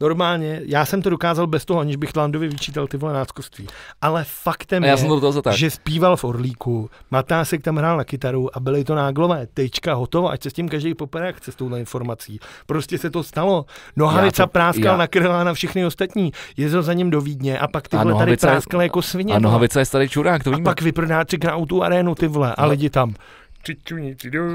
Normálně, 0.00 0.60
já 0.64 0.84
jsem 0.86 1.02
to 1.02 1.10
dokázal 1.10 1.46
bez 1.46 1.64
toho, 1.64 1.80
aniž 1.80 1.96
bych 1.96 2.16
Landovi 2.16 2.48
vyčítal 2.48 2.86
ty 2.86 2.96
vole 2.96 3.12
náckoství. 3.12 3.66
Ale 4.02 4.24
faktem 4.28 4.82
A 4.82 4.86
já 4.86 4.92
je, 4.92 4.98
jsem 4.98 5.08
to 5.08 5.20
toho 5.32 5.56
že 5.56 5.70
zpíval 5.70 6.16
v 6.16 6.24
Orlíku, 6.24 6.90
Matásek 7.10 7.62
tam 7.62 7.76
hrál 7.76 7.96
na 7.96 8.04
kytaru 8.04 8.56
a 8.56 8.60
byly 8.60 8.84
to 8.84 8.94
náglové. 8.94 9.46
Tečka, 9.54 9.94
hotovo, 9.94 10.30
ať 10.30 10.42
se 10.42 10.50
s 10.50 10.52
tím 10.52 10.68
každý 10.68 10.94
popere, 10.94 11.26
jak 11.26 11.36
chce 11.36 11.52
s 11.52 11.54
touhle 11.56 11.80
informací. 11.80 12.40
Prostě 12.66 12.98
se 12.98 13.10
to 13.10 13.22
stalo. 13.22 13.66
Nohavica 13.96 14.46
to- 14.46 14.50
práskal 14.50 14.84
já- 14.84 14.96
na 14.96 15.06
krylá 15.06 15.44
na 15.44 15.54
všechny 15.54 15.86
ostatní. 15.86 16.32
Jezdil 16.56 16.82
za 16.82 16.92
ním 16.92 17.10
do 17.10 17.20
Vídně 17.20 17.58
a 17.58 17.68
pak 17.68 17.84
A 17.84 17.88
tyhle 17.88 18.04
tady 18.04 18.10
Nohavica 18.12 18.46
je- 18.46 18.52
práskal 18.52 18.82
jako 18.82 19.02
svině. 19.02 19.32
A 19.32 19.36
vole. 19.36 19.42
nohavice 19.42 19.80
je 19.80 19.84
starý 19.84 20.08
čurák, 20.08 20.44
to 20.44 20.50
a 20.50 20.56
víme. 20.56 20.64
pak 20.64 20.82
vyprodá 20.82 21.24
třikrát 21.24 21.56
tu 21.66 21.82
arénu, 21.82 22.14
ty 22.14 22.26
vole, 22.26 22.50
a 22.50 22.54
Ale- 22.54 22.70
lidi 22.70 22.90
tam. 22.90 23.14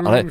Ale- 0.07 0.23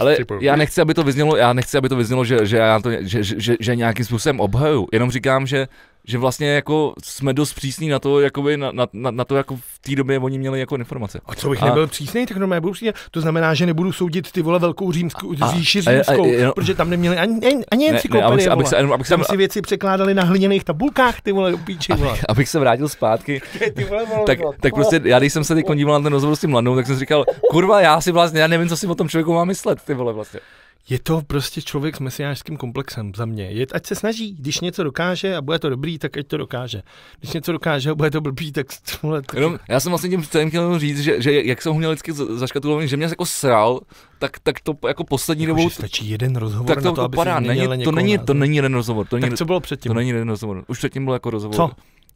Ale 0.00 0.16
já 0.40 0.56
nechci, 0.56 0.80
aby 0.80 0.94
to 0.94 1.02
vyznělo, 1.02 1.36
já 1.36 1.52
nechci, 1.52 1.78
aby 1.78 1.88
to 1.88 1.96
vyznělo, 1.96 2.24
že, 2.24 2.46
že 2.46 2.56
já 2.56 2.80
to 2.80 2.90
že, 2.90 3.22
že, 3.22 3.34
že, 3.40 3.56
že 3.60 3.76
nějakým 3.76 4.04
způsobem 4.04 4.40
obhaju. 4.40 4.88
Jenom 4.92 5.10
říkám, 5.10 5.46
že 5.46 5.68
že 6.06 6.18
vlastně 6.18 6.48
jako 6.48 6.94
jsme 7.04 7.32
dost 7.32 7.54
přísní 7.54 7.88
na 7.88 7.98
to, 7.98 8.20
jakoby 8.20 8.56
na, 8.56 8.72
na, 8.72 8.86
na, 8.92 9.10
na 9.10 9.24
to, 9.24 9.36
jako 9.36 9.56
v 9.56 9.78
té 9.80 9.94
době 9.94 10.18
oni 10.18 10.38
měli 10.38 10.60
jako 10.60 10.76
informace. 10.76 11.20
A 11.26 11.34
co 11.34 11.50
bych 11.50 11.62
a... 11.62 11.66
nebyl 11.66 11.86
přísný, 11.86 12.26
tak 12.26 12.36
normálně 12.36 12.60
budu 12.60 12.72
přísný. 12.72 12.92
To 13.10 13.20
znamená, 13.20 13.54
že 13.54 13.66
nebudu 13.66 13.92
soudit 13.92 14.32
ty 14.32 14.42
vole 14.42 14.58
velkou 14.58 14.92
římskou, 14.92 15.34
a, 15.40 15.52
říši 15.52 15.80
římskou, 15.80 16.24
a, 16.24 16.44
a, 16.44 16.48
a, 16.48 16.52
protože 16.52 16.74
tam 16.74 16.90
neměli 16.90 17.16
ani, 17.16 17.46
ani, 17.46 17.64
ani 17.72 17.90
encyklopedie, 17.90 18.32
abych 18.32 18.44
se, 18.44 18.50
abych 18.50 18.68
se, 18.68 18.76
abych 18.76 19.08
tam 19.08 19.24
si 19.24 19.36
věci 19.36 19.62
překládali 19.62 20.14
na 20.14 20.22
hliněných 20.22 20.64
tabulkách, 20.64 21.20
ty 21.20 21.32
vole, 21.32 21.56
píči, 21.56 21.92
vole. 21.92 22.10
Abych, 22.10 22.24
abych 22.28 22.48
se 22.48 22.58
vrátil 22.58 22.88
zpátky, 22.88 23.40
ty 23.74 23.84
vole, 23.84 24.06
vole, 24.06 24.24
tak, 24.26 24.40
vole. 24.40 24.56
tak 24.60 24.74
prostě, 24.74 25.00
já 25.04 25.18
když 25.18 25.32
jsem 25.32 25.44
se 25.44 25.54
teď 25.54 25.66
díval 25.74 26.00
na 26.00 26.02
ten 26.02 26.12
rozhovor 26.12 26.36
s 26.36 26.40
tím 26.40 26.50
mladou, 26.50 26.76
tak 26.76 26.86
jsem 26.86 26.96
si 26.96 27.00
říkal, 27.00 27.24
kurva, 27.50 27.80
já 27.80 28.00
si 28.00 28.12
vlastně, 28.12 28.40
já 28.40 28.46
nevím, 28.46 28.68
co 28.68 28.76
si 28.76 28.86
o 28.86 28.94
tom 28.94 29.08
člověku 29.08 29.34
mám 29.34 29.46
myslet, 29.46 29.82
ty 29.82 29.94
vole 29.94 30.12
vlastně. 30.12 30.40
Je 30.88 30.98
to 30.98 31.22
prostě 31.26 31.62
člověk 31.62 31.96
s 31.96 32.00
mesiářským 32.00 32.56
komplexem 32.56 33.12
za 33.16 33.24
mě. 33.24 33.44
Je, 33.44 33.66
ať 33.74 33.86
se 33.86 33.94
snaží, 33.94 34.34
když 34.34 34.60
něco 34.60 34.84
dokáže 34.84 35.36
a 35.36 35.42
bude 35.42 35.58
to 35.58 35.70
dobrý, 35.70 35.98
tak 35.98 36.16
ať 36.16 36.26
to 36.26 36.36
dokáže. 36.36 36.82
Když 37.20 37.32
něco 37.32 37.52
dokáže 37.52 37.90
a 37.90 37.94
bude 37.94 38.10
to 38.10 38.20
blbý, 38.20 38.52
tak 38.52 38.66
tohle... 39.00 39.22
To... 39.22 39.36
Jenom, 39.36 39.58
já 39.68 39.80
jsem 39.80 39.90
vlastně 39.90 40.10
tím 40.10 40.22
celým 40.22 40.48
chtěl 40.48 40.78
říct, 40.78 41.00
že, 41.00 41.22
že 41.22 41.42
jak 41.42 41.62
jsem 41.62 41.72
ho 41.72 41.78
měl 41.78 41.90
vždycky 41.90 42.12
zaškatulovaný, 42.12 42.88
že 42.88 42.96
mě 42.96 43.06
jako 43.06 43.26
sral, 43.26 43.80
tak, 44.18 44.38
tak 44.38 44.60
to 44.60 44.74
jako 44.88 45.04
poslední 45.04 45.44
jako, 45.44 45.56
dobou... 45.56 45.70
stačí 45.70 46.08
jeden 46.08 46.36
rozhovor 46.36 46.66
tak 46.66 46.82
to, 46.82 46.88
na 46.88 46.94
to, 46.94 47.02
aby 47.02 47.16
padá, 47.16 47.40
není, 47.40 47.84
to, 47.84 47.92
není, 47.92 48.18
to 48.18 48.34
není 48.34 48.56
jeden 48.56 48.74
rozhovor. 48.74 49.06
To 49.06 49.16
tak 49.16 49.20
není, 49.20 49.36
co 49.36 49.44
bylo 49.44 49.60
předtím? 49.60 49.90
To 49.90 49.94
není 49.94 50.10
jeden 50.10 50.28
rozhovor. 50.28 50.64
Už 50.66 50.78
předtím 50.78 51.04
byl 51.04 51.14
jako 51.14 51.30
rozhovor. 51.30 51.56
Co? 51.56 51.70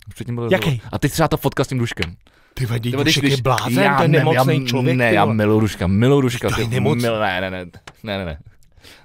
Už 0.08 0.14
předtím 0.14 0.34
byl 0.34 0.48
Jaký? 0.52 0.64
Rozhovor. 0.64 0.88
A 0.92 0.98
teď 0.98 1.12
třeba 1.12 1.28
ta 1.28 1.36
fotka 1.36 1.64
s 1.64 1.68
tím 1.68 1.78
duškem. 1.78 2.16
Ty 2.54 2.66
vadí, 2.66 2.92
Dušek 2.92 3.24
je 3.24 3.36
blázen, 3.42 3.84
já, 3.84 3.96
to 3.96 4.02
je 4.02 4.08
nemocný 4.08 4.66
člověk. 4.66 4.96
Ne, 4.96 5.12
já 5.12 5.24
miluji 5.24 5.60
Duška, 5.60 5.86
miluji 5.86 6.22
Duška. 6.22 6.50
To 6.50 6.60
je 6.60 6.68
nemocný. 6.68 7.02
Ne, 7.02 7.40
ne, 7.40 7.50
ne, 7.50 7.66
ne, 8.02 8.18
ne, 8.18 8.24
ne. 8.24 8.38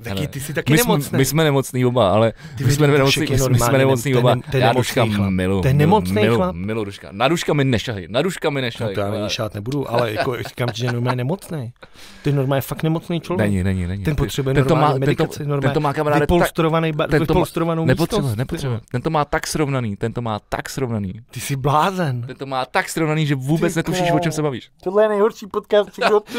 Taky, 0.03 0.27
ty 0.27 0.39
jsi 0.39 0.53
taky 0.53 0.73
my 0.73 0.77
nemocný. 0.77 1.09
Jsme, 1.09 1.17
my 1.17 1.25
jsme 1.25 1.43
nemocný 1.43 1.85
oba, 1.85 2.11
ale 2.11 2.33
ty 2.57 2.63
my 2.63 2.71
jsme 2.71 2.87
nemocný, 2.87 3.25
my, 3.29 3.37
my 3.49 3.59
jsme 3.59 3.77
nemocný 3.77 4.15
oba. 4.15 4.35
Ten, 4.51 4.61
já 4.61 4.73
Duška 4.73 5.05
milu. 5.05 5.61
Ten 5.61 5.77
nemocný 5.77 6.13
milu, 6.13 6.35
chlap. 6.35 6.55
Milu 6.55 6.85
Duška. 6.85 7.09
Na 7.11 7.27
Duška 7.27 7.53
mi 7.53 7.63
nešahy, 7.63 8.07
na 8.09 8.21
Duška 8.21 8.49
mi 8.49 8.61
nešahy. 8.61 8.89
No 8.89 8.95
to 8.95 9.01
já 9.01 9.11
není 9.11 9.29
šát 9.29 9.53
nebudu, 9.53 9.91
ale 9.91 10.13
jako 10.13 10.37
říkám 10.47 10.69
ti, 10.69 10.81
že 10.81 10.91
normálně 10.91 11.15
nemocný. 11.15 11.73
Ty 12.21 12.31
normálně 12.31 12.61
fakt 12.61 12.83
nemocný 12.83 13.21
člověk. 13.21 13.49
Není, 13.49 13.63
není, 13.63 13.87
není. 13.87 14.03
Ten 14.03 14.15
potřebuje 14.15 14.55
ten 14.55 14.65
normální 14.67 14.99
medikaci, 14.99 15.45
normálně. 15.45 15.61
Ten 15.61 15.73
to 15.73 15.79
má 15.79 15.93
kamaráde 15.93 16.19
vypolstrovaný, 16.19 16.91
ba, 16.91 17.05
vypolstrovanou 17.05 17.85
nepotřebuje, 17.85 18.35
nepotřebuje. 18.35 18.79
Ten 18.91 19.01
to 19.01 19.09
má 19.09 19.25
tak 19.25 19.47
srovnaný, 19.47 19.95
ten 19.95 20.13
to 20.13 20.21
má 20.21 20.39
tak 20.49 20.69
srovnaný. 20.69 21.13
Ty 21.31 21.39
jsi 21.39 21.55
blázen. 21.55 22.21
Ten 22.21 22.35
to 22.35 22.45
má 22.45 22.65
tak 22.65 22.89
srovnaný, 22.89 23.25
že 23.25 23.35
vůbec 23.35 23.75
netušíš, 23.75 24.11
o 24.11 24.19
čem 24.19 24.31
se 24.31 24.41
bavíš. 24.41 24.69
Tohle 24.83 25.03
je 25.03 25.09
nejhorší 25.09 25.47
podcast, 25.47 25.89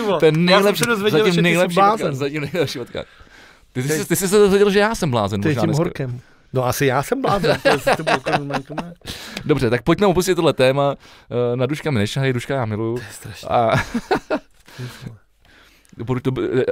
vole. 0.04 0.20
Ten 0.20 0.44
nejlepší, 0.44 0.84
zatím 1.10 1.42
nejlepší 1.42 1.80
podcast, 1.90 2.18
zatím 2.18 2.42
nejlepší 2.42 2.78
podcast. 2.78 3.06
Ty, 3.74 3.82
ty, 3.82 3.88
ty, 3.88 4.04
ty 4.04 4.16
jsi 4.16 4.28
se 4.28 4.38
dozvěděl, 4.38 4.70
že 4.70 4.78
já 4.78 4.94
jsem 4.94 5.10
blázen. 5.10 5.40
Ty 5.40 5.48
tím 5.48 5.62
dneska. 5.64 5.82
horkem. 5.82 6.20
No 6.52 6.64
asi 6.64 6.86
já 6.86 7.02
jsem 7.02 7.22
blázen. 7.22 7.60
Dobře, 9.44 9.70
tak 9.70 9.82
pojďme 9.82 10.06
opustit 10.06 10.36
tohle 10.36 10.52
téma. 10.52 10.94
Eh, 11.52 11.56
na 11.56 11.66
Duška 11.66 11.90
mi 11.90 11.98
nešahej, 11.98 12.32
Duška 12.32 12.54
já 12.54 12.64
miluju. 12.64 12.94
To 12.94 13.00
je 13.00 13.08
strašně. 13.12 13.48
A... 13.48 13.74
Eh, 15.98 16.64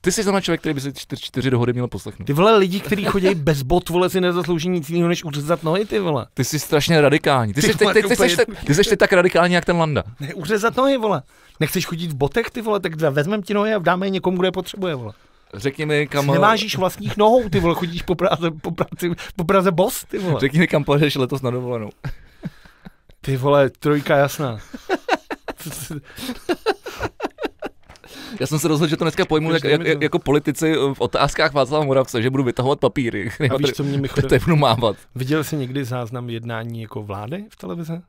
ty 0.00 0.12
jsi 0.12 0.22
znamená 0.22 0.40
člověk, 0.40 0.60
který 0.60 0.74
by 0.74 0.80
si 0.80 0.92
čtyři, 0.92 1.22
čtyři 1.22 1.50
dohody 1.50 1.72
měl 1.72 1.88
poslechnout. 1.88 2.24
Ty 2.26 2.32
vole 2.32 2.56
lidi, 2.56 2.80
kteří 2.80 3.04
chodí 3.04 3.34
bez 3.34 3.62
bot, 3.62 3.88
vole, 3.88 4.10
si 4.10 4.20
nezaslouží 4.20 4.68
nic 4.68 4.90
jiného, 4.90 5.08
než 5.08 5.24
uřezat 5.24 5.62
nohy, 5.62 5.84
ty 5.84 5.98
vole. 5.98 6.26
Ty 6.34 6.44
jsi 6.44 6.58
strašně 6.58 7.00
radikální. 7.00 7.54
Ty, 7.54 7.60
ty, 7.60 7.66
jsi, 7.66 7.78
ty, 7.78 7.86
ty, 7.86 8.02
ty, 8.02 8.16
ty, 8.16 8.36
ty, 8.36 8.54
ty 8.66 8.74
jsi 8.74 8.96
tak 8.96 9.12
radikální, 9.12 9.54
jak 9.54 9.64
ten 9.64 9.76
Landa. 9.76 10.02
Ne, 10.20 10.34
uřezat 10.34 10.76
nohy, 10.76 10.98
vole. 10.98 11.22
Nechceš 11.60 11.86
chodit 11.86 12.10
v 12.10 12.14
botech, 12.14 12.50
ty 12.50 12.62
vole, 12.62 12.80
tak 12.80 12.94
vezmeme 13.00 13.42
ti 13.42 13.54
nohy 13.54 13.74
a 13.74 13.78
dáme 13.78 14.06
je 14.06 14.10
někomu, 14.10 14.36
kdo 14.36 14.46
je 14.46 14.52
potřebuje, 14.52 14.94
vole. 14.94 15.12
Řekni 15.54 15.86
mi, 15.86 16.06
kam... 16.06 16.26
Nevážíš 16.26 16.76
vlastních 16.76 17.16
nohou, 17.16 17.48
ty 17.48 17.60
vole, 17.60 17.74
chodíš 17.74 18.02
po 18.02 18.14
Praze, 18.14 18.50
po, 18.50 18.70
Praze, 18.70 19.14
po 19.36 19.44
Praze 19.44 19.70
bos, 19.70 20.04
ty 20.04 20.18
vole. 20.18 20.40
Řekni 20.40 20.58
mi, 20.58 20.66
kam 20.66 20.84
pojedeš 20.84 21.14
letos 21.14 21.42
na 21.42 21.50
dovolenou. 21.50 21.90
Ty 23.20 23.36
vole, 23.36 23.70
trojka 23.70 24.16
jasná. 24.16 24.58
Já 28.40 28.46
jsem 28.46 28.58
se 28.58 28.68
rozhodl, 28.68 28.90
že 28.90 28.96
to 28.96 29.04
dneska 29.04 29.24
pojmu 29.24 29.52
jak, 29.52 29.64
jak, 29.64 30.02
jako 30.02 30.18
politici 30.18 30.74
v 30.94 31.00
otázkách 31.00 31.52
Václava 31.52 31.84
Moravce, 31.84 32.22
že 32.22 32.30
budu 32.30 32.42
vytahovat 32.44 32.80
papíry. 32.80 33.30
A 33.50 33.56
víš, 33.56 33.70
co 33.72 33.84
mě 33.84 33.92
mimochodem... 33.96 34.40
budu 34.44 34.56
mávat. 34.56 34.96
Viděl 35.14 35.44
jsi 35.44 35.56
někdy 35.56 35.84
záznam 35.84 36.30
jednání 36.30 36.82
jako 36.82 37.02
vlády 37.02 37.44
v 37.50 37.56
televizi? 37.56 38.00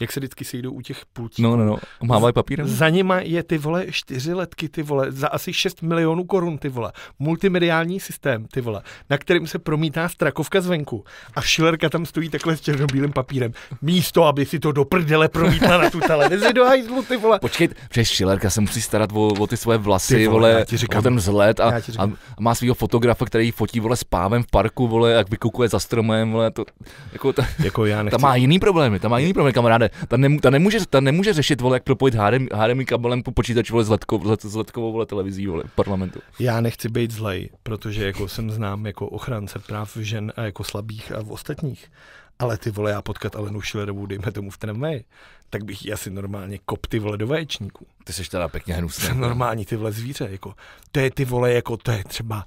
Jak 0.00 0.12
se 0.12 0.20
vždycky 0.20 0.44
sejdou 0.44 0.72
u 0.72 0.80
těch 0.80 1.02
pultí. 1.12 1.42
No, 1.42 1.56
no, 1.56 1.64
no, 1.64 1.78
mávají 2.02 2.32
papírem. 2.32 2.68
Za 2.68 2.88
nima 2.88 3.20
je 3.20 3.42
ty 3.42 3.58
vole 3.58 3.86
čtyři 3.90 4.34
letky, 4.34 4.68
ty 4.68 4.82
vole, 4.82 5.12
za 5.12 5.28
asi 5.28 5.52
6 5.52 5.82
milionů 5.82 6.24
korun, 6.24 6.58
ty 6.58 6.68
vole. 6.68 6.92
Multimediální 7.18 8.00
systém, 8.00 8.46
ty 8.52 8.60
vole, 8.60 8.82
na 9.10 9.18
kterým 9.18 9.46
se 9.46 9.58
promítá 9.58 10.08
strakovka 10.08 10.60
zvenku. 10.60 11.04
A 11.34 11.40
Šilerka 11.40 11.88
tam 11.88 12.06
stojí 12.06 12.28
takhle 12.28 12.56
s 12.56 12.60
černobílým 12.60 13.12
papírem. 13.12 13.52
Místo, 13.82 14.24
aby 14.24 14.46
si 14.46 14.58
to 14.58 14.72
do 14.72 14.84
prdele 14.84 15.28
promítla 15.28 15.78
na 15.78 15.90
tu 15.90 16.00
televizi 16.00 16.52
do 16.52 16.64
hajzlu, 16.64 17.02
ty 17.02 17.16
vole. 17.16 17.38
Počkej, 17.38 17.68
že 17.94 18.04
Šilerka 18.04 18.50
se 18.50 18.60
musí 18.60 18.82
starat 18.82 19.10
o, 19.12 19.26
o 19.26 19.46
ty 19.46 19.56
svoje 19.56 19.78
vlasy, 19.78 20.16
ty 20.16 20.26
vole, 20.26 20.52
vole 20.52 20.64
říkám, 20.68 20.98
o 20.98 21.02
ten 21.02 21.16
vzhled 21.16 21.60
a, 21.60 21.72
a, 21.98 22.10
má 22.40 22.54
svého 22.54 22.74
fotografa, 22.74 23.24
který 23.24 23.50
fotí, 23.50 23.80
vole, 23.80 23.96
s 23.96 24.04
pávem 24.04 24.42
v 24.42 24.46
parku, 24.46 24.88
vole, 24.88 25.12
jak 25.12 25.30
vykukuje 25.30 25.68
za 25.68 25.78
stromem, 25.78 26.32
vole, 26.32 26.50
to, 26.50 26.64
jako, 27.12 27.32
ta, 27.32 27.46
jako 27.58 27.86
já 27.86 28.02
nechci. 28.02 28.18
ta 28.18 28.26
má 28.26 28.36
jiný 28.36 28.58
problémy, 28.58 28.98
ta 28.98 29.08
má 29.08 29.18
jiný 29.18 29.32
problém, 29.32 29.54
kamaráde 29.54 29.89
ta, 30.08 30.16
ne, 30.16 30.38
ta, 30.38 30.50
nemůže, 30.50 30.78
ta 30.90 31.00
nemůže 31.00 31.32
řešit, 31.32 31.60
vole, 31.60 31.76
jak 31.76 31.82
propojit 31.82 32.14
HDMI, 32.14 32.48
HDMI 32.54 32.84
kabelem 32.84 33.22
po 33.22 33.32
počítači, 33.32 33.72
vole, 33.72 33.84
s, 33.84 33.88
letko, 33.88 34.20
s 34.40 34.54
letkovou, 34.54 34.92
vole, 34.92 35.06
televizí, 35.06 35.46
vole, 35.46 35.64
parlamentu. 35.74 36.20
Já 36.38 36.60
nechci 36.60 36.88
být 36.88 37.10
zlej, 37.10 37.50
protože 37.62 38.06
jako 38.06 38.28
jsem 38.28 38.50
znám 38.50 38.86
jako 38.86 39.06
ochránce 39.06 39.58
práv 39.58 39.96
žen 39.96 40.32
a 40.36 40.42
jako 40.42 40.64
slabých 40.64 41.12
a 41.12 41.22
v 41.22 41.32
ostatních. 41.32 41.90
Ale 42.38 42.58
ty 42.58 42.70
vole, 42.70 42.90
já 42.90 43.02
potkat 43.02 43.36
Alenu 43.36 43.62
Schillerovou, 43.62 44.06
dejme 44.06 44.32
tomu 44.32 44.50
v 44.50 44.58
tramvaji, 44.58 45.04
tak 45.50 45.64
bych 45.64 45.92
asi 45.92 46.10
normálně 46.10 46.58
kop 46.64 46.86
ty 46.86 46.98
vole 46.98 47.18
do 47.18 47.26
vaječníku. 47.26 47.86
Ty 48.04 48.12
jsi 48.12 48.30
teda 48.30 48.48
pěkně 48.48 48.74
hnusný. 48.74 49.04
Jsem 49.04 49.20
normální 49.20 49.66
ty 49.66 49.76
vole 49.76 49.92
zvíře, 49.92 50.28
jako, 50.30 50.54
to 50.92 51.00
je 51.00 51.10
ty 51.10 51.24
vole, 51.24 51.52
jako, 51.52 51.76
to 51.76 51.90
je 51.90 52.04
třeba, 52.04 52.46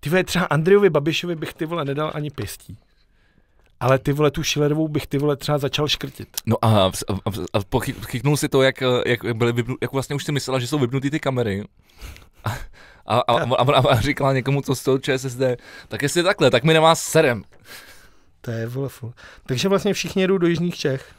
ty 0.00 0.10
vole, 0.10 0.24
třeba 0.24 0.44
Andrejovi 0.44 0.90
Babišovi 0.90 1.36
bych 1.36 1.54
ty 1.54 1.66
vole 1.66 1.84
nedal 1.84 2.10
ani 2.14 2.30
pěstí. 2.30 2.78
Ale 3.84 3.98
ty 3.98 4.12
vole, 4.12 4.30
tu 4.30 4.42
Schillerovou 4.42 4.88
bych 4.88 5.06
ty 5.06 5.18
vole 5.18 5.36
třeba 5.36 5.58
začal 5.58 5.88
škrtit. 5.88 6.28
No 6.46 6.56
a, 6.62 6.68
a, 6.68 6.90
a, 7.24 7.58
a 7.58 7.80
chytnul 8.06 8.36
si 8.36 8.48
to, 8.48 8.62
jak, 8.62 8.82
jak, 9.06 9.36
byly 9.36 9.52
vypnu, 9.52 9.76
jak 9.80 9.92
vlastně 9.92 10.16
už 10.16 10.24
si 10.24 10.32
myslela, 10.32 10.58
že 10.58 10.66
jsou 10.66 10.78
vypnutý 10.78 11.10
ty 11.10 11.20
kamery. 11.20 11.64
A, 12.44 12.50
a, 13.06 13.20
a, 13.20 13.54
a, 13.54 13.72
a, 13.72 13.88
a 13.88 14.00
říkala 14.00 14.32
někomu, 14.32 14.62
co 14.62 14.74
z 14.74 14.82
toho 14.82 14.98
ČSSD, 14.98 15.40
tak 15.88 16.02
jestli 16.02 16.22
takhle, 16.22 16.50
tak 16.50 16.64
mi 16.64 16.72
nemá 16.72 16.94
serem. 16.94 17.42
To 18.40 18.50
je 18.50 18.66
vole, 18.66 18.88
Takže 19.46 19.68
vlastně 19.68 19.94
všichni 19.94 20.22
jedou 20.22 20.38
do 20.38 20.46
Jižních 20.46 20.76
Čech. 20.76 21.14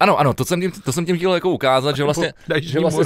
Ano, 0.00 0.18
ano, 0.18 0.34
to 0.34 0.44
jsem 0.44 0.60
tím, 0.60 0.70
to 0.84 0.92
jsem 0.92 1.06
tím 1.06 1.16
chtěl 1.16 1.34
jako 1.34 1.50
ukázat, 1.50 1.96
že 1.96 2.04
vlastně, 2.04 2.32
že 2.60 2.80
vlastně 2.80 3.04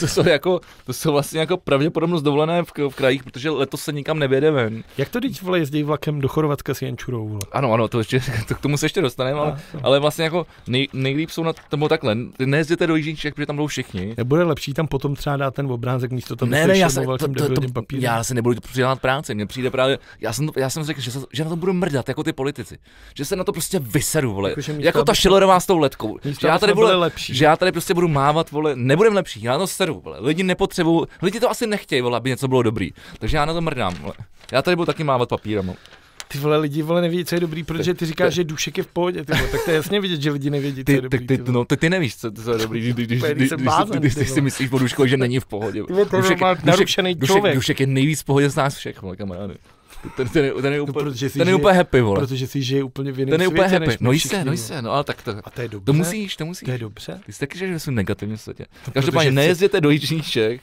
to, 0.00 0.06
jsou 0.06 0.28
jako, 0.28 0.60
to 0.86 0.92
jsou 0.92 1.12
vlastně 1.12 1.40
jako 1.40 1.56
pravděpodobnost 1.56 2.22
dovolené 2.22 2.62
v, 2.62 2.72
v 2.88 2.94
krajích, 2.94 3.22
protože 3.24 3.50
letos 3.50 3.82
se 3.82 3.92
nikam 3.92 4.18
nevěde 4.18 4.50
ven. 4.50 4.82
Jak 4.98 5.08
to 5.08 5.20
teď 5.20 5.42
vole 5.42 5.58
jezdí 5.58 5.82
vlakem 5.82 6.20
do 6.20 6.28
Chorvatska 6.28 6.74
s 6.74 6.82
Jančurou? 6.82 7.28
Vole? 7.28 7.40
Ano, 7.52 7.72
ano, 7.72 7.88
to, 7.88 7.98
ještě, 7.98 8.22
to 8.48 8.54
k 8.54 8.60
tomu 8.60 8.76
se 8.76 8.84
ještě 8.84 9.00
dostaneme, 9.00 9.40
ale, 9.40 9.60
ale 9.82 9.98
vlastně 9.98 10.24
jako 10.24 10.46
nej, 10.66 10.88
nejlíp 10.92 11.30
jsou 11.30 11.42
na 11.42 11.52
tom 11.68 11.88
takhle, 11.88 12.16
nejezděte 12.44 12.86
do 12.86 12.96
Jižních 12.96 13.20
Čech, 13.20 13.34
protože 13.34 13.46
tam 13.46 13.56
budou 13.56 13.66
všichni. 13.66 14.14
Nebude 14.16 14.42
lepší 14.42 14.74
tam 14.74 14.86
potom 14.86 15.16
třeba 15.16 15.36
dát 15.36 15.54
ten 15.54 15.72
obrázek 15.72 16.12
místo 16.12 16.36
toho, 16.36 16.50
ne, 16.50 16.66
ne, 16.66 16.78
já 16.78 16.90
se, 16.90 17.00
to, 17.00 17.18
to, 17.18 17.28
to, 17.28 17.62
já 17.92 18.24
se 18.24 18.34
nebudu 18.34 18.60
přidávat 18.60 19.00
práci, 19.00 19.34
mně 19.34 19.46
přijde 19.46 19.70
právě, 19.70 19.98
já 20.20 20.32
jsem, 20.32 20.48
já 20.56 20.70
jsem 20.70 20.84
řekl, 20.84 21.00
že, 21.00 21.10
se, 21.10 21.18
že 21.32 21.44
na 21.44 21.50
to 21.50 21.56
budu 21.56 21.72
mrdat 21.72 22.08
jako 22.08 22.22
ty 22.22 22.32
politici, 22.32 22.78
že 23.16 23.24
se 23.24 23.36
na 23.36 23.44
to 23.44 23.52
prostě 23.52 23.78
vyseru, 23.78 24.34
vole, 24.34 24.50
jako, 24.50 24.72
jako 24.78 25.04
ta 25.04 25.14
Schillerová 25.14 25.60
s 25.60 25.66
tou 25.66 25.78
letkou. 25.78 25.99
Že 26.24 26.46
já 26.46 26.58
tady 26.58 26.72
vole, 26.72 26.94
lepší. 26.94 27.34
že 27.34 27.44
já 27.44 27.56
tady 27.56 27.72
prostě 27.72 27.94
budu 27.94 28.08
mávat, 28.08 28.50
vole, 28.50 28.76
nebudem 28.76 29.14
lepší, 29.14 29.42
já 29.42 29.58
to 29.58 29.66
seru, 29.66 30.00
vole. 30.04 30.18
Lidi 30.20 30.42
nepotřebují, 30.42 31.06
lidi 31.22 31.40
to 31.40 31.50
asi 31.50 31.66
nechtějí, 31.66 32.02
vole, 32.02 32.16
aby 32.16 32.30
něco 32.30 32.48
bylo 32.48 32.62
dobrý. 32.62 32.90
Takže 33.18 33.36
já 33.36 33.44
na 33.44 33.52
to 33.52 33.60
mrdám, 33.60 33.94
vole. 33.94 34.14
Já 34.52 34.62
tady 34.62 34.76
budu 34.76 34.86
taky 34.86 35.04
mávat 35.04 35.28
papírem. 35.28 35.74
Ty 36.28 36.38
vole, 36.38 36.56
lidi 36.56 36.82
vole 36.82 37.00
neví, 37.00 37.24
co 37.24 37.34
je 37.34 37.40
dobrý, 37.40 37.62
protože 37.64 37.94
ty 37.94 38.06
říkáš, 38.06 38.34
že 38.34 38.44
dušek 38.44 38.78
je 38.78 38.84
v 38.84 38.86
pohodě, 38.86 39.24
ty 39.24 39.32
vole, 39.32 39.48
tak 39.48 39.64
to 39.64 39.70
je 39.70 39.76
jasně 39.76 40.00
vidět, 40.00 40.20
že 40.22 40.30
lidi 40.30 40.50
nevědí, 40.50 40.84
co 40.84 40.92
je 40.92 41.00
dobrý. 41.00 41.26
Ty, 41.26 41.38
ty, 41.38 41.52
no, 41.52 41.64
ty, 41.64 41.76
ty 41.76 41.90
nevíš, 41.90 42.16
co, 42.16 42.32
co 42.32 42.52
je 42.52 42.58
dobrý, 42.58 42.80
když, 42.80 42.94
když, 42.94 43.06
když, 43.06 43.22
když, 43.98 44.14
když 44.14 44.30
si 44.30 44.40
myslíš 44.40 44.72
o 44.72 44.78
duško, 44.78 45.06
že 45.06 45.16
není 45.16 45.40
v 45.40 45.46
pohodě. 45.46 45.82
Ty 45.82 45.92
dušek, 46.20 46.38
člověk. 47.26 47.54
Dušek 47.54 47.80
je 47.80 47.86
nejvíc 47.86 48.20
v 48.20 48.24
pohodě 48.24 48.50
z 48.50 48.56
nás 48.56 48.76
všech, 48.76 48.96
kamarády. 49.16 49.54
Ten, 50.16 50.28
ten, 50.28 50.44
je, 50.44 50.52
ten 50.52 50.72
je 50.72 50.80
úplně, 50.80 51.04
no, 51.04 51.28
ten 51.32 51.48
je 51.48 51.54
úplně 51.54 51.74
happy, 51.76 52.00
vole. 52.00 52.20
Protože 52.20 52.46
si 52.46 52.62
žije 52.62 52.84
úplně 52.84 53.12
v 53.12 53.18
jiném 53.18 53.30
Ten 53.32 53.40
je 53.40 53.48
úplně 53.48 53.68
happy. 53.68 53.96
No 54.00 54.12
jistě, 54.12 54.44
no 54.44 54.52
jistě, 54.52 54.82
no 54.82 54.92
ale 54.92 55.04
tak 55.04 55.22
to. 55.22 55.34
A 55.44 55.50
to 55.50 55.60
je 55.60 55.68
dobře. 55.68 55.86
To 55.86 55.92
musíš, 55.92 56.36
to 56.36 56.46
musíš. 56.46 56.66
To 56.66 56.70
je 56.70 56.78
dobře. 56.78 57.20
Ty 57.26 57.32
jsi 57.32 57.40
taky, 57.40 57.58
že 57.58 57.80
jsou 57.80 57.90
negativní 57.90 58.36
v 58.36 58.40
světě. 58.40 58.66
Každopádně 58.92 59.30
nejezděte 59.30 59.80
do 59.80 59.90
Jižních 59.90 60.30
Čech 60.30 60.60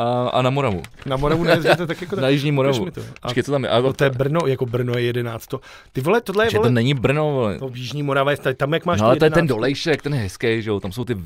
a, 0.00 0.28
a 0.28 0.42
na 0.42 0.50
Moravu. 0.50 0.82
Na 1.06 1.16
Moravu 1.16 1.44
nejezdíte 1.44 1.86
tak 1.86 2.00
jako 2.00 2.16
tak. 2.16 2.22
Na 2.22 2.28
Jižní 2.28 2.52
Moravu. 2.52 2.90
to. 2.90 3.00
A 3.22 3.26
Počkej, 3.28 3.42
co 3.42 3.52
tam 3.52 3.64
je? 3.64 3.70
A, 3.70 3.80
no, 3.80 3.92
to 3.92 4.04
je 4.04 4.10
Brno, 4.10 4.40
jako 4.46 4.66
Brno 4.66 4.92
je 4.96 5.02
11. 5.02 5.48
Ty 5.92 6.00
vole, 6.00 6.20
tohle 6.20 6.46
je 6.46 6.50
že 6.50 6.56
to 6.56 6.60
vole, 6.60 6.70
není 6.70 6.94
Brno, 6.94 7.32
vole. 7.32 7.58
to 7.58 7.70
Jižní 7.74 8.02
Morava 8.02 8.30
je 8.30 8.36
tady- 8.36 8.54
tam, 8.54 8.72
jak 8.74 8.86
máš 8.86 9.00
No 9.00 9.06
ale 9.06 9.16
to 9.16 9.24
je 9.24 9.30
ten 9.30 9.44
11. 9.44 9.48
dolejšek, 9.56 10.02
ten 10.02 10.14
je 10.14 10.20
hezký, 10.20 10.62
že 10.62 10.70
jo, 10.70 10.80
tam 10.80 10.92
jsou 10.92 11.04
ty, 11.04 11.16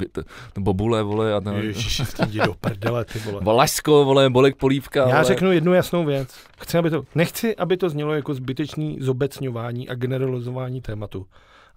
bobule, 0.59 1.03
vole, 1.03 1.35
a 1.35 1.41
ten... 1.41 1.55
Ježiši, 1.55 2.03
jdi 2.27 2.39
do 2.41 2.55
prdele, 2.61 3.05
ty 3.05 3.18
vole. 3.18 3.41
Valašsko, 3.45 4.05
vole, 4.05 4.31
bolek 4.31 4.57
polívka, 4.57 5.01
Já 5.01 5.07
vole. 5.07 5.25
řeknu 5.25 5.53
jednu 5.53 5.75
jasnou 5.75 6.05
věc. 6.05 6.29
Chci, 6.61 6.79
aby 6.79 6.91
to, 6.91 7.03
nechci, 7.14 7.57
aby 7.57 7.77
to 7.77 7.89
znělo 7.89 8.14
jako 8.14 8.35
zbytečný 8.35 8.99
zobecňování 9.01 9.89
a 9.89 9.95
generalizování 9.95 10.81
tématu. 10.81 11.27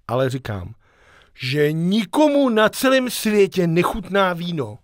Ale 0.08 0.30
říkám, 0.30 0.74
že 1.40 1.72
nikomu 1.72 2.50
na 2.50 2.70
celém 2.70 3.10
světě 3.10 3.68
nechutná 3.68 4.34
víno. 4.34 4.78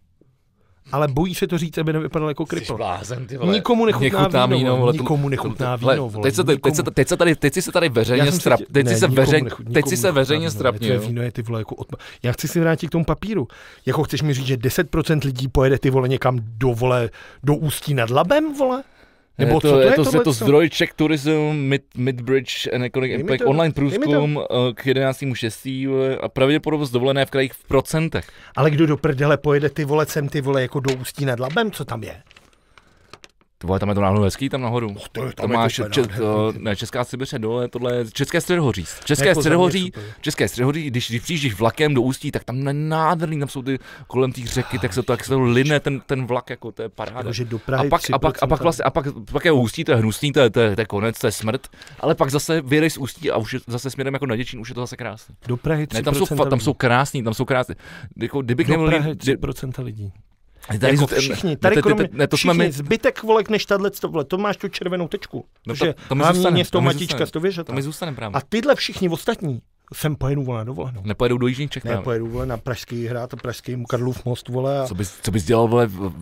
Ale 0.92 1.08
bojí 1.08 1.36
se 1.36 1.48
to 1.48 1.58
říct, 1.58 1.78
aby 1.78 1.94
nevypadal 1.94 2.28
jako 2.30 2.46
kripl. 2.46 2.78
blázen, 2.78 3.28
ty 3.28 3.38
Nikomu 3.52 3.86
nechutná 3.86 4.46
víno, 4.46 4.78
vole, 4.78 4.94
to- 4.94 4.98
nikomu 5.04 5.30
nechutná 5.30 5.76
víno, 5.76 6.10
vole, 6.10 6.24
Teď 6.24 6.36
se, 6.36 6.44
teď, 6.44 6.62
teď, 6.62 6.76
se, 6.76 6.84
teď, 6.84 7.08
se 7.08 7.18
tady, 7.18 7.36
teď 7.36 7.54
si 7.54 7.62
se 7.62 7.72
tady 7.72 7.90
veřejně 7.90 8.32
se 8.32 8.40
strap, 8.40 8.60
teď 8.72 8.88
si 8.88 8.94
ne, 8.94 9.00
se 9.00 9.06
nikomu 9.08 9.16
veřejně, 9.16 9.50
teď 9.74 9.88
si 9.88 9.98
se 9.98 10.08
nechutná 10.08 10.12
veřejně 10.12 10.40
víno, 10.40 10.52
strapně, 10.52 10.88
To 10.88 10.94
je 10.94 10.96
jo. 10.96 11.02
víno 11.08 11.22
je 11.22 11.32
ty 11.32 11.42
vole 11.42 11.60
jako 11.62 11.76
odpa- 11.76 11.98
Já 12.24 12.32
chci 12.32 12.48
si 12.48 12.60
vrátit 12.60 12.88
k 12.88 12.92
tomu 12.92 13.06
papíru. 13.06 13.48
Jako 13.86 14.04
chceš 14.04 14.22
mi 14.22 14.34
říct, 14.34 14.46
že 14.46 14.58
10% 14.58 15.24
lidí 15.24 15.48
pojede 15.48 15.80
ty 15.80 15.90
vole 15.90 16.08
někam 16.08 16.40
do 16.58 16.68
vole, 16.70 17.10
do 17.44 17.56
Ústí 17.56 17.94
nad 17.94 18.10
Labem, 18.10 18.54
vole? 18.58 18.84
Nebo 19.38 19.56
je 19.56 19.62
to, 19.62 19.68
co 19.68 19.74
to 19.74 19.80
je 19.80 19.86
je 19.86 19.94
to, 19.96 20.18
je 20.18 20.24
to 20.24 20.32
zdroj 20.32 20.70
Czech 20.70 20.94
Tourism 20.94 21.52
Mid, 21.54 21.84
Midbridge 21.98 22.68
and 22.74 22.84
Economic 22.84 23.12
Dej 23.12 23.20
Impact 23.20 23.40
to, 23.40 23.50
online 23.50 23.74
průzkum 23.74 24.40
eh, 24.40 24.74
k 24.74 24.86
11.6. 24.86 25.90
vole, 25.90 26.18
a 26.22 26.30
pravděpodobnost 26.30 26.92
dovolené 26.92 27.26
v 27.26 27.32
krajích 27.32 27.54
v 27.54 27.64
procentech. 27.64 28.30
Ale 28.56 28.72
kdo 28.72 28.88
do 28.88 28.98
prdele 28.98 29.38
pojede 29.38 29.70
ty 29.70 29.86
vole 29.86 30.06
sem, 30.06 30.30
ty 30.30 30.42
vole 30.42 30.62
jako 30.62 30.80
do 30.80 30.96
Ústí 30.96 31.26
nad 31.26 31.40
Labem, 31.40 31.72
co 31.72 31.86
tam 31.86 32.04
je? 32.04 32.16
Ty 33.64 33.68
vole, 33.68 33.80
tam 33.80 33.90
je 33.90 33.96
to 33.96 34.02
náhodou 34.02 34.22
hezký, 34.22 34.50
tam 34.50 34.62
nahoru. 34.62 34.96
to 35.12 35.26
je, 35.26 35.34
Tam 35.34 35.52
máš 35.52 35.80
úplně 35.80 35.94
če, 35.94 36.02
nádherný. 36.02 36.26
to, 36.26 36.54
ne, 36.58 36.76
Česká 36.76 37.04
Sibiře 37.04 37.40
dole, 37.40 37.68
tohle 37.68 37.96
je 37.96 38.06
České 38.12 38.42
středohoří. 38.42 38.86
České 39.06 39.28
Jako 39.28 39.42
středohoří. 39.42 39.92
České 40.22 40.48
středohoří, 40.48 40.84
když, 40.88 41.10
když 41.10 41.22
přijíždíš 41.22 41.54
vlakem 41.56 41.94
do 41.94 42.02
Ústí, 42.02 42.32
tak 42.32 42.44
tam 42.44 42.68
je 42.68 42.74
nádherný, 42.74 43.40
tam 43.40 43.48
jsou 43.50 43.62
ty 43.62 43.80
kolem 44.08 44.32
té 44.32 44.42
řeky, 44.46 44.80
tak 44.80 44.94
se 44.94 45.04
to, 45.04 45.04
tak 45.14 45.24
se 45.24 45.30
to 45.30 45.42
line 45.42 45.80
ten, 45.80 46.00
ten 46.00 46.26
vlak, 46.26 46.50
jako 46.50 46.72
to 46.72 46.82
je 46.82 46.90
paráda. 46.90 47.18
Jakože 47.20 47.46
do 47.46 47.58
A 47.58 47.60
Prahy 47.66 47.90
pak, 47.90 48.02
a, 48.14 48.20
pak, 48.20 48.44
a 48.44 48.48
pak 48.48 48.60
3%. 48.60 48.64
vlastně, 48.64 48.84
a 48.84 48.90
pak, 48.90 49.06
pak 49.32 49.46
je 49.46 49.52
Ústí, 49.52 49.84
to 49.84 49.92
je 49.92 49.98
hnusný, 49.98 50.32
to 50.32 50.40
je, 50.40 50.50
to, 50.50 50.60
je, 50.60 50.76
to 50.76 50.82
je 50.82 50.86
konec, 50.86 51.20
to 51.20 51.28
je 51.28 51.32
smrt, 51.32 51.68
ale 52.00 52.16
pak 52.16 52.32
zase 52.32 52.62
vyjedeš 52.62 52.94
z 52.94 52.98
Ústí 52.98 53.32
a 53.32 53.38
už 53.38 53.54
je 53.54 53.60
zase 53.68 53.90
směrem 53.90 54.14
jako 54.14 54.26
na 54.26 54.36
Děčín, 54.36 54.60
už 54.60 54.70
je 54.70 54.76
to 54.76 54.82
zase 54.82 54.98
krásné. 54.98 55.36
Do 55.48 55.58
Prahy 55.58 55.84
3% 55.86 55.94
Ne, 55.94 56.04
tam 56.04 56.16
jsou, 56.16 56.26
fa- 56.26 56.38
tam 56.38 56.48
lidí. 56.54 56.64
jsou 56.66 56.74
krásný, 56.74 57.24
tam 57.24 57.34
jsou 57.34 57.46
krásný. 57.46 57.76
Jako, 58.18 58.42
kdybych 58.42 58.68
do. 58.68 58.86
Prahy 58.86 59.12
kdy- 59.16 59.36
3% 59.38 59.84
lidí. 59.84 60.12
Tady, 60.68 60.88
jako 60.98 61.08
ne- 61.12 61.20
všichni, 61.20 61.50
ne, 61.50 61.56
tady 61.58 61.76
ne, 61.76 61.82
kromě, 61.82 62.10
ne, 62.12 62.28
to 62.28 62.38
jsme 62.38 62.54
všichni, 62.54 62.66
my, 62.68 62.72
zbytek 62.72 63.24
volek 63.24 63.50
než 63.50 63.66
tahle 63.66 63.92
vole, 64.08 64.24
to 64.26 64.38
máš 64.38 64.58
tu 64.58 64.68
červenou 64.68 65.08
tečku. 65.08 65.46
No 65.68 65.76
to- 65.76 65.86
to, 65.86 65.94
to 66.10 66.16
mi 66.16 66.22
hlavní 66.22 66.38
zůstane, 66.38 66.54
město 66.54 66.78
to 66.78 66.82
Matička 66.82 67.26
zůstane. 67.26 67.64
to 67.64 67.74
mi 67.74 67.82
zůstane 67.82 68.14
právě. 68.14 68.36
A 68.38 68.42
tyhle 68.50 68.76
všichni 68.76 69.10
ostatní 69.10 69.62
sem 69.94 70.16
pojedu 70.16 70.44
vole 70.44 70.58
na 70.58 70.64
dovolenou. 70.64 71.02
Nepojedou 71.06 71.38
do 71.38 71.48
Jižních 71.48 71.70
Čech 71.72 71.84
Ne, 71.84 71.90
právě. 71.90 72.04
pojedu 72.04 72.28
vole 72.28 72.46
na 72.46 72.58
Pražský 72.58 73.06
hrát 73.08 73.34
a 73.34 73.38
Pražský 73.38 73.84
Karlův 73.90 74.26
most 74.26 74.48
vole 74.50 74.80
a 74.80 74.88
Co 74.88 74.96
bys, 74.96 75.16
co 75.22 75.32
bys 75.32 75.44
dělal, 75.44 75.68
vole, 75.68 75.88
v, 75.88 75.92
v, 75.92 76.14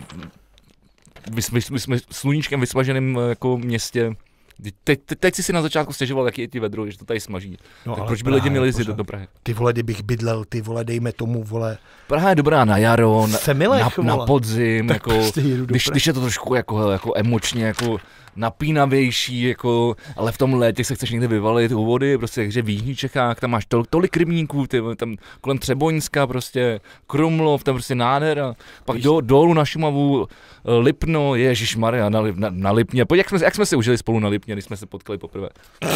vys, 1.31 1.49
vys, 1.51 1.69
vys, 1.69 1.87
vys, 1.87 2.03
sluníčkem 2.11 2.59
vysmaženém 2.59 3.15
jako 3.29 3.57
městě. 3.57 4.15
Teď, 4.63 4.75
teď, 4.83 4.99
teď 5.19 5.35
jsi 5.35 5.43
si 5.43 5.53
na 5.53 5.61
začátku 5.61 5.93
stěžoval, 5.93 6.25
jaký 6.25 6.41
je 6.41 6.47
ti 6.47 6.59
vedro, 6.59 6.89
že 6.89 6.97
to 6.97 7.05
tady 7.05 7.19
smaží. 7.19 7.57
no, 7.85 7.95
tak 7.95 8.05
proč 8.05 8.21
by 8.21 8.23
Praha 8.23 8.35
lidi 8.35 8.49
měli 8.49 8.67
jezdit 8.67 8.87
do, 8.87 8.93
do 8.93 9.03
Prahy? 9.03 9.27
Ty 9.43 9.53
vole, 9.53 9.73
kdybych 9.73 10.03
bydlel, 10.03 10.45
ty 10.49 10.61
vole, 10.61 10.83
dejme 10.83 11.11
tomu, 11.11 11.43
vole, 11.43 11.77
Praha 12.07 12.29
je 12.29 12.35
dobrá 12.35 12.65
na 12.65 12.77
jaro, 12.77 13.27
na, 13.27 13.37
Semilech, 13.37 13.97
na, 13.97 14.03
na 14.03 14.25
podzim, 14.25 14.87
tak 14.87 14.95
jako, 14.95 15.09
prostě 15.09 15.41
když, 15.41 15.87
když 15.91 16.07
je 16.07 16.13
to 16.13 16.21
trošku 16.21 16.55
jako, 16.55 16.91
jako 16.91 17.13
emočně, 17.15 17.65
jako 17.65 17.97
napínavější, 18.35 19.41
jako, 19.41 19.95
ale 20.15 20.31
v 20.31 20.37
tom 20.37 20.53
létě 20.53 20.83
se 20.83 20.95
chceš 20.95 21.11
někde 21.11 21.27
vyvalit 21.27 21.71
u 21.71 21.85
vody, 21.85 22.17
prostě, 22.17 22.41
takže 22.41 22.61
v 22.61 22.69
Jižních 22.69 22.99
Čechách, 22.99 23.39
tam 23.39 23.51
máš 23.51 23.65
tol, 23.65 23.85
tolik 23.89 24.17
rybníků, 24.17 24.67
ty, 24.67 24.81
tam 24.95 25.15
kolem 25.41 25.57
Třeboňska, 25.57 26.27
prostě 26.27 26.79
Krumlov, 27.07 27.63
tam 27.63 27.75
prostě 27.75 27.95
nádhera, 27.95 28.53
pak 28.85 28.95
Víš- 28.95 29.03
do, 29.03 29.21
dolů 29.21 29.53
na 29.53 29.65
Šumavu, 29.65 30.27
eh, 30.27 30.71
Lipno, 30.71 31.35
Ježíš 31.35 31.75
Maria, 31.75 32.09
na, 32.09 32.21
na, 32.21 32.49
na 32.49 32.71
Lipně, 32.71 33.05
pojď, 33.05 33.17
jak 33.17 33.29
jsme, 33.29 33.39
jak 33.43 33.55
jsme 33.55 33.65
se 33.65 33.75
užili 33.75 33.97
spolu 33.97 34.19
na 34.19 34.27
Lipně, 34.27 34.55
když 34.55 34.65
jsme 34.65 34.77
se 34.77 34.85
potkali 34.85 35.17
poprvé. 35.17 35.49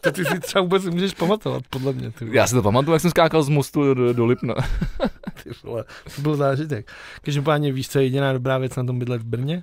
To 0.00 0.12
ty 0.12 0.24
si 0.24 0.40
třeba 0.40 0.62
vůbec 0.62 0.84
můžeš 0.84 1.14
pamatovat, 1.14 1.62
podle 1.70 1.92
mě. 1.92 2.10
Ty. 2.10 2.28
Já 2.32 2.46
si 2.46 2.54
to 2.54 2.62
pamatuju, 2.62 2.92
jak 2.92 3.00
jsem 3.02 3.10
skákal 3.10 3.42
z 3.42 3.48
mostu 3.48 3.82
do, 3.84 3.94
do, 3.94 4.12
do 4.12 4.26
Lipna. 4.26 4.54
ty 5.42 5.50
vole, 5.64 5.84
to 6.16 6.22
byl 6.22 6.36
zážitek. 6.36 6.92
Každopádně 7.22 7.72
víš, 7.72 7.88
co 7.88 7.98
je 7.98 8.04
jediná 8.04 8.32
dobrá 8.32 8.58
věc 8.58 8.76
na 8.76 8.84
tom 8.84 8.98
bydlet 8.98 9.22
v 9.22 9.24
Brně? 9.24 9.62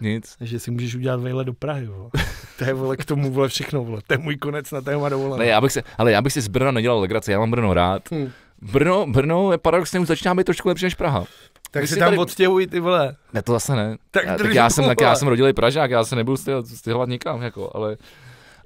Nic. 0.00 0.36
Že 0.40 0.58
si 0.58 0.70
můžeš 0.70 0.94
udělat 0.94 1.20
vejle 1.20 1.44
do 1.44 1.52
Prahy, 1.52 1.86
vole. 1.86 2.10
To 2.58 2.64
je, 2.64 2.74
vole, 2.74 2.96
k 2.96 3.04
tomu, 3.04 3.30
vole, 3.32 3.48
všechno, 3.48 3.84
vole. 3.84 4.00
To 4.06 4.14
je 4.14 4.18
můj 4.18 4.36
konec 4.36 4.70
na 4.70 4.80
téma 4.80 5.08
dovolené. 5.08 5.44
Ne, 5.44 5.50
já 5.50 5.60
bych 5.60 5.72
se, 5.72 5.82
ale 5.98 6.12
já 6.12 6.22
bych 6.22 6.32
si 6.32 6.40
z 6.40 6.48
Brna 6.48 6.70
nedělal 6.70 7.00
legraci, 7.00 7.32
já 7.32 7.38
mám 7.38 7.50
Brno 7.50 7.74
rád. 7.74 8.02
Hm. 8.10 8.30
Brno, 8.62 9.06
Brno 9.06 9.52
je 9.52 9.58
paradoxně 9.58 10.00
už 10.00 10.08
začíná 10.08 10.34
být 10.34 10.44
trošku 10.44 10.68
lepší 10.68 10.84
než 10.84 10.94
Praha. 10.94 11.24
Tak 11.70 11.82
si 11.82 11.94
si 11.94 11.98
tam 11.98 12.06
tady- 12.06 12.18
odstěhuj, 12.18 12.66
ty 12.66 12.80
vole. 12.80 13.16
Ne, 13.32 13.42
to 13.42 13.52
zase 13.52 13.76
ne. 13.76 13.96
Tak 14.10 14.24
já, 14.26 14.36
tak 14.36 14.54
já, 14.54 14.70
jsem, 14.70 14.84
tak 14.84 15.00
já 15.00 15.14
jsem 15.14 15.28
rodilý 15.28 15.52
Pražák, 15.52 15.90
já 15.90 16.04
se 16.04 16.16
nebudu 16.16 16.36
stěhovat, 16.36 16.66
stěhovat 16.66 17.08
nikam, 17.08 17.42
jako, 17.42 17.70
ale, 17.74 17.96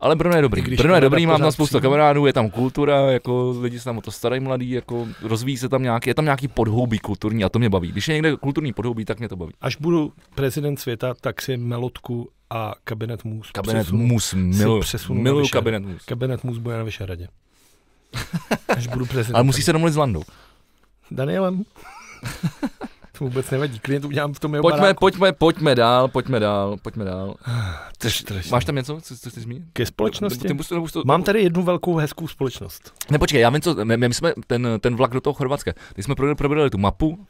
ale 0.01 0.17
Brno 0.17 0.37
je 0.37 0.43
dobrý. 0.43 0.63
Když 0.63 0.79
Brno 0.81 0.95
je 0.95 1.01
dobrý, 1.01 1.27
mám 1.27 1.41
tam 1.41 1.53
spoustu 1.53 1.71
přijde. 1.79 1.83
kamarádů, 1.83 2.27
je 2.27 2.33
tam 2.33 2.51
kultura, 2.51 3.01
jako 3.01 3.55
lidi 3.61 3.79
se 3.79 3.85
tam 3.85 3.99
o 3.99 4.01
to 4.01 4.11
starají 4.11 4.41
mladí, 4.41 4.71
jako 4.71 5.09
rozvíjí 5.23 5.57
se 5.57 5.69
tam 5.69 5.83
nějaký, 5.83 6.11
je 6.11 6.15
tam 6.15 6.25
nějaký 6.25 6.49
podhoubí 6.49 6.99
kulturní 6.99 7.45
a 7.45 7.49
to 7.49 7.59
mě 7.59 7.69
baví. 7.71 7.93
Když 7.93 8.09
je 8.09 8.15
někde 8.15 8.37
kulturní 8.37 8.73
podhoubí, 8.73 9.05
tak 9.05 9.19
mě 9.19 9.29
to 9.29 9.37
baví. 9.37 9.53
Až 9.61 9.77
budu 9.77 10.13
prezident 10.35 10.77
světa, 10.81 11.15
tak 11.21 11.43
si 11.43 11.57
melotku 11.57 12.29
a 12.51 12.73
kabinet 12.85 13.25
mus 13.25 13.51
Kabinet 13.51 13.83
přesunu. 13.83 14.07
mus, 14.07 14.35
miluju, 14.35 14.83
miluju 15.11 15.49
kabinet 15.49 15.83
mus. 15.83 16.05
Kabinet 16.05 16.45
mus 16.45 16.59
bude 16.59 16.77
na 16.77 16.83
Vyšehradě. 16.85 17.29
Až 18.69 18.87
budu 18.87 19.07
prezident. 19.07 19.35
Ale 19.37 19.45
musí 19.45 19.63
se 19.63 19.73
domluvit 19.73 19.93
s 19.93 19.97
Landou. 19.97 20.23
Danielem? 21.11 21.65
To 23.21 23.25
vůbec 23.25 23.51
nevadí, 23.51 23.79
klient 23.79 24.05
udělám 24.05 24.35
v 24.35 24.41
tom 24.41 24.55
jeho 24.55 24.63
Pojďme, 24.63 24.81
baráku. 24.81 25.01
pojďme, 25.01 25.33
pojďme 25.33 25.75
dál, 25.75 26.09
pojďme 26.09 26.41
dál, 26.41 26.77
pojďme 26.83 27.05
dál. 27.05 27.35
To 27.99 28.07
je 28.07 28.11
strašný. 28.11 28.51
Máš 28.51 28.65
tam 28.65 28.75
něco, 28.75 29.01
co, 29.01 29.17
co 29.17 29.31
chceš 29.31 29.43
zmínit? 29.43 29.65
Ke 29.73 29.87
společnosti? 29.87 30.49
Ty, 30.49 30.55
ty, 30.55 30.65
ty, 30.93 31.01
Mám 31.05 31.23
tady 31.23 31.43
jednu 31.43 31.63
velkou 31.63 31.97
hezkou 31.97 32.29
společnost. 32.29 32.95
Ne, 33.11 33.19
počkej, 33.19 33.41
já 33.41 33.51
vím, 33.51 33.61
co, 33.61 33.85
my, 33.85 33.97
my 33.97 34.15
jsme 34.15 34.33
ten, 34.47 34.69
ten 34.81 34.97
vlak 34.97 35.11
do 35.11 35.21
toho 35.21 35.35
Chorvatska, 35.35 35.73
když 35.95 36.05
jsme 36.05 36.15
probrali, 36.15 36.71
tu 36.71 36.79
mapu, 36.79 37.27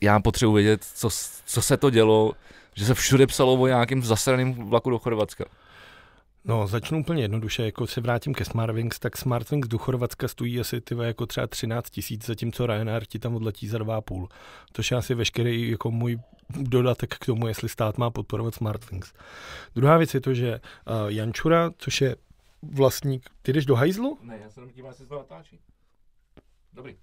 já 0.00 0.20
potřebuji 0.20 0.54
vědět, 0.54 0.84
co, 0.94 1.08
co 1.46 1.62
se 1.62 1.76
to 1.76 1.90
dělo, 1.90 2.32
že 2.74 2.84
se 2.84 2.94
všude 2.94 3.26
psalo 3.26 3.54
o 3.54 3.66
nějakým 3.66 4.02
zasraným 4.02 4.54
vlaku 4.54 4.90
do 4.90 4.98
Chorvatska. 4.98 5.44
No, 6.48 6.66
začnu 6.66 7.00
úplně 7.00 7.22
jednoduše, 7.22 7.64
jako 7.64 7.86
se 7.86 8.00
vrátím 8.00 8.34
ke 8.34 8.44
Smartwings, 8.44 8.98
tak 8.98 9.16
Smartwings 9.16 9.68
do 9.68 9.78
Chorvatska 9.78 10.28
stojí 10.28 10.60
asi 10.60 10.80
ty 10.80 10.94
jako 11.02 11.26
třeba 11.26 11.46
13 11.46 11.90
tisíc, 11.90 12.26
zatímco 12.26 12.66
Ryanair 12.66 13.06
ti 13.06 13.18
tam 13.18 13.34
odletí 13.34 13.68
za 13.68 13.78
2,5. 13.78 14.28
To 14.72 14.82
je 14.90 14.98
asi 14.98 15.14
veškerý 15.14 15.70
jako 15.70 15.90
můj 15.90 16.18
dodatek 16.50 17.14
k 17.14 17.26
tomu, 17.26 17.48
jestli 17.48 17.68
stát 17.68 17.98
má 17.98 18.10
podporovat 18.10 18.54
Smartwings. 18.54 19.12
Druhá 19.74 19.96
věc 19.96 20.14
je 20.14 20.20
to, 20.20 20.34
že 20.34 20.60
uh, 20.60 21.08
Jančura, 21.08 21.70
což 21.78 22.00
je 22.00 22.16
vlastník, 22.62 23.30
ty 23.42 23.52
jdeš 23.52 23.66
do 23.66 23.74
hajzlu? 23.74 24.18
Ne, 24.22 24.38
já 24.42 24.50
se 24.50 24.60
jenom 24.60 24.74
dívám, 24.74 24.90
jestli 24.90 25.04
se 25.04 25.08
to 25.08 25.14
natáčí. 25.14 25.58
Dobrý. 26.72 26.96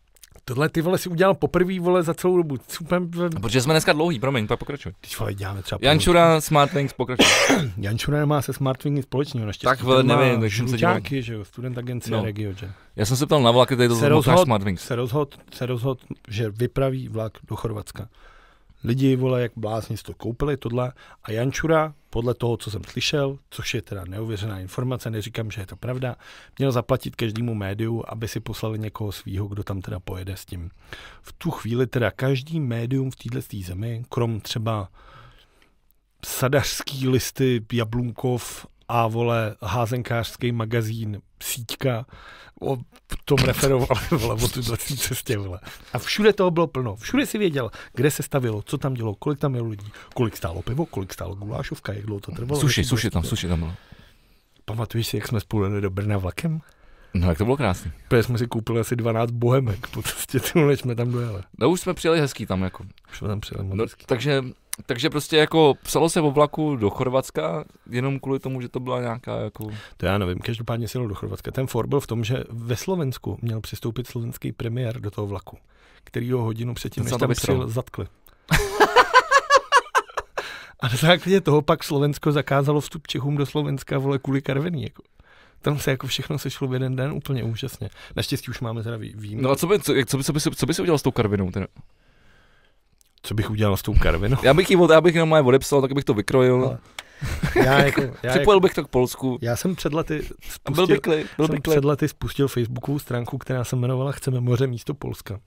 Tohle 0.46 0.70
ty 0.70 0.82
vole 0.82 0.98
si 0.98 1.10
udělal 1.10 1.34
poprvé 1.34 1.80
vole 1.80 2.04
za 2.04 2.14
celou 2.14 2.38
dobu. 2.38 2.58
Super, 2.68 3.02
A 3.38 3.40
protože 3.40 3.62
jsme 3.62 3.74
dneska 3.74 3.94
dlouhý, 3.94 4.20
promiň, 4.20 4.48
pak 4.48 4.60
pokračuj. 4.60 4.92
Teď 5.02 5.20
vole 5.20 5.34
děláme 5.34 5.62
třeba 5.62 5.80
Jančura, 5.82 6.42
Smartlinks, 6.42 6.94
pokračuj. 6.94 7.26
Jančura 7.78 8.18
nemá 8.20 8.42
se 8.42 8.54
Smartwings 8.54 8.96
nic 8.96 9.06
společného. 9.06 9.46
Naštěstí 9.48 9.66
Tak, 9.78 9.82
vole, 9.84 10.04
nevím, 10.04 10.40
takže 10.40 10.58
jsem 10.58 10.68
se 10.68 10.78
díval. 10.78 10.94
žluťáky, 10.94 11.22
že 11.22 11.34
jo, 11.34 11.46
student 11.46 11.78
agencie 11.78 12.18
No. 12.18 12.24
Regiogen. 12.24 12.74
Já 12.96 13.06
jsem 13.06 13.18
se 13.18 13.26
ptal 13.26 13.44
na 13.44 13.52
vlak, 13.52 13.70
tady 13.70 13.88
to 13.88 13.96
rozhod- 13.96 14.44
Smartwings. 14.44 14.82
se 14.84 14.96
rozhod, 14.96 15.40
se 15.54 15.66
rozhod, 15.66 16.00
že 16.28 16.50
vypraví 16.50 17.08
vlak 17.08 17.34
do 17.48 17.56
Chorvatska. 17.56 18.08
Lidi, 18.84 19.16
vole, 19.16 19.42
jak 19.42 19.52
blázni 19.56 19.98
to 19.98 20.14
koupili, 20.14 20.58
tohle. 20.58 20.92
A 21.24 21.32
Jančura, 21.32 21.94
podle 22.16 22.34
toho, 22.34 22.58
co 22.58 22.72
jsem 22.72 22.84
slyšel, 22.84 23.38
což 23.50 23.74
je 23.74 23.82
teda 23.82 24.06
neuvěřená 24.06 24.60
informace, 24.60 25.12
neříkám, 25.12 25.52
že 25.52 25.62
je 25.62 25.66
to 25.66 25.76
pravda, 25.76 26.16
měl 26.58 26.72
zaplatit 26.72 27.16
každému 27.16 27.56
médiu, 27.56 28.04
aby 28.08 28.28
si 28.28 28.40
poslali 28.40 28.80
někoho 28.80 29.12
svýho, 29.12 29.48
kdo 29.48 29.64
tam 29.64 29.82
teda 29.82 30.00
pojede 30.00 30.38
s 30.38 30.46
tím. 30.46 30.72
V 31.22 31.34
tu 31.34 31.52
chvíli 31.52 31.88
teda 31.88 32.12
každý 32.12 32.60
médium 32.60 33.12
v 33.12 33.16
této 33.16 33.58
zemi, 33.66 34.04
krom 34.10 34.42
třeba 34.42 34.90
sadařský 36.26 37.08
listy 37.08 37.66
Jablunkov 37.74 38.68
a 38.88 39.08
vole 39.08 39.56
házenkářský 39.62 40.52
magazín 40.52 41.22
Síťka 41.44 42.06
o 42.62 42.78
tom 43.26 43.38
referovali 43.38 44.00
vole, 44.12 44.34
o 44.44 44.48
této 44.48 44.78
cestě. 44.78 45.38
Vole. 45.38 45.60
A 45.94 46.00
všude 46.00 46.34
toho 46.34 46.52
bylo 46.52 46.68
plno. 46.68 46.96
Všude 46.96 47.26
si 47.26 47.38
věděl, 47.38 47.72
kde 47.94 48.12
se 48.12 48.24
stavilo, 48.24 48.62
co 48.62 48.78
tam 48.78 48.94
dělo, 48.94 49.16
kolik 49.16 49.40
tam 49.40 49.52
bylo 49.52 49.68
lidí, 49.68 49.92
kolik 50.14 50.38
stálo 50.38 50.62
pivo, 50.62 50.86
kolik 50.86 51.14
stálo 51.14 51.36
gulášovka, 51.36 51.94
jak 51.94 52.06
dlouho 52.06 52.20
to 52.20 52.32
trvalo. 52.32 52.62
Suši, 52.62 52.84
suši 52.84 53.10
tam, 53.10 53.24
suši 53.24 53.48
tam 53.48 53.60
bylo. 53.60 53.74
Pamatuješ 54.66 55.08
si, 55.08 55.18
jak 55.18 55.28
jsme 55.28 55.40
spolu 55.40 55.64
jeli 55.64 55.82
do 55.82 55.90
Brna 55.90 56.18
vlakem? 56.18 56.62
No, 57.14 57.30
jak 57.30 57.38
to 57.38 57.44
bylo 57.46 57.58
krásný. 57.58 57.92
Protože 58.08 58.24
jsme 58.24 58.38
si 58.38 58.48
koupili 58.48 58.80
asi 58.80 58.96
12 58.96 59.32
bohemek 59.32 59.88
po 59.88 60.02
cestě, 60.04 60.40
než 60.68 60.80
jsme 60.80 60.96
tam 60.96 61.12
dojeli. 61.12 61.42
No 61.60 61.70
už 61.70 61.82
jsme 61.82 61.94
přijeli 61.94 62.20
hezký 62.20 62.46
tam 62.46 62.62
jako. 62.64 62.86
Už 63.12 63.18
jsme 63.18 63.28
tam 63.28 63.40
přijeli 63.42 63.68
No, 63.74 63.84
hezký. 63.84 64.06
takže, 64.06 64.44
takže 64.86 65.10
prostě 65.10 65.38
jako 65.38 65.74
psalo 65.84 66.10
se 66.10 66.22
o 66.22 66.32
vlaku 66.32 66.76
do 66.76 66.90
Chorvatska, 66.90 67.66
jenom 67.90 68.20
kvůli 68.20 68.40
tomu, 68.40 68.62
že 68.62 68.70
to 68.70 68.80
byla 68.80 69.02
nějaká 69.02 69.38
jako... 69.38 69.68
To 69.98 70.06
já 70.06 70.18
nevím, 70.18 70.40
každopádně 70.40 70.88
jel 70.96 71.08
do 71.08 71.16
Chorvatska. 71.16 71.52
Ten 71.52 71.68
for 71.68 71.88
byl 71.88 72.00
v 72.00 72.08
tom, 72.08 72.24
že 72.24 72.44
ve 72.50 72.76
Slovensku 72.76 73.38
měl 73.42 73.62
přistoupit 73.62 74.08
slovenský 74.08 74.52
premiér 74.52 75.00
do 75.00 75.12
toho 75.12 75.28
vlaku, 75.28 75.58
který 76.04 76.32
ho 76.32 76.44
hodinu 76.44 76.74
předtím, 76.74 77.04
než 77.04 77.14
se 77.14 77.20
tam 77.20 77.32
přijel, 77.32 77.68
zatkli. 77.68 78.08
A 80.80 80.88
na 80.88 80.96
základě 80.96 81.42
toho 81.42 81.62
pak 81.62 81.84
Slovensko 81.84 82.32
zakázalo 82.32 82.82
vstup 82.82 83.08
Čechům 83.08 83.38
do 83.38 83.46
Slovenska, 83.46 83.98
vole, 83.98 84.20
kvůli 84.20 84.42
Karviní, 84.42 84.84
jako. 84.84 85.04
Tam 85.62 85.80
se 85.80 85.92
jako 85.92 86.08
všechno 86.08 86.40
sešlo 86.40 86.68
v 86.68 86.74
jeden 86.74 86.96
den 86.96 87.12
úplně 87.12 87.44
úžasně. 87.44 87.90
Naštěstí 88.16 88.50
už 88.50 88.60
máme 88.60 88.84
teda 88.84 88.98
vý- 88.98 89.14
výjimku. 89.16 89.44
No 89.44 89.52
a 89.52 89.56
co 89.56 89.68
by, 89.68 89.80
co, 89.80 89.94
co 90.06 90.18
by, 90.18 90.24
co 90.24 90.34
by, 90.34 90.40
co 90.56 90.66
by, 90.66 90.74
si 90.74 90.82
udělal 90.82 90.98
s 90.98 91.02
tou 91.02 91.12
karvinou? 91.12 91.52
Teda? 91.52 91.68
Co 93.26 93.34
bych 93.34 93.50
udělal 93.50 93.78
s 93.78 93.82
tou 93.82 93.94
Karvinou? 93.94 94.38
Já 94.44 94.54
bych 94.54 94.70
ji 94.70 94.76
od- 94.78 94.92
já 94.92 95.02
bych 95.02 95.16
jenom 95.16 95.30
moje 95.30 95.42
odepsal, 95.42 95.82
tak 95.82 95.94
bych 95.94 96.04
to 96.04 96.14
vykrojil. 96.14 96.66
Ale 96.66 96.78
Já, 97.66 97.80
jako, 97.86 98.02
já, 98.02 98.08
jako, 98.24 98.30
Připojil 98.30 98.60
bych 98.60 98.74
to 98.74 98.84
k 98.84 98.88
Polsku. 98.88 99.38
já 99.42 99.56
jsem 99.56 99.76
před 99.76 99.94
lety 99.94 100.22
A 100.66 100.72
byl 100.72 100.88
by 100.88 100.94
spustil, 100.96 101.02
klid, 101.02 101.28
byl 101.38 101.48
by 101.48 101.54
jsem 101.54 101.62
před 101.62 101.86
lety 101.86 102.08
spustil 102.08 102.48
Facebookovou 102.48 103.00
stránku, 103.00 103.38
která 103.38 103.64
se 103.64 103.76
jmenovala 103.76 104.12
Chceme 104.12 104.40
moře 104.42 104.68
místo 104.68 104.94
Polska. 104.94 105.40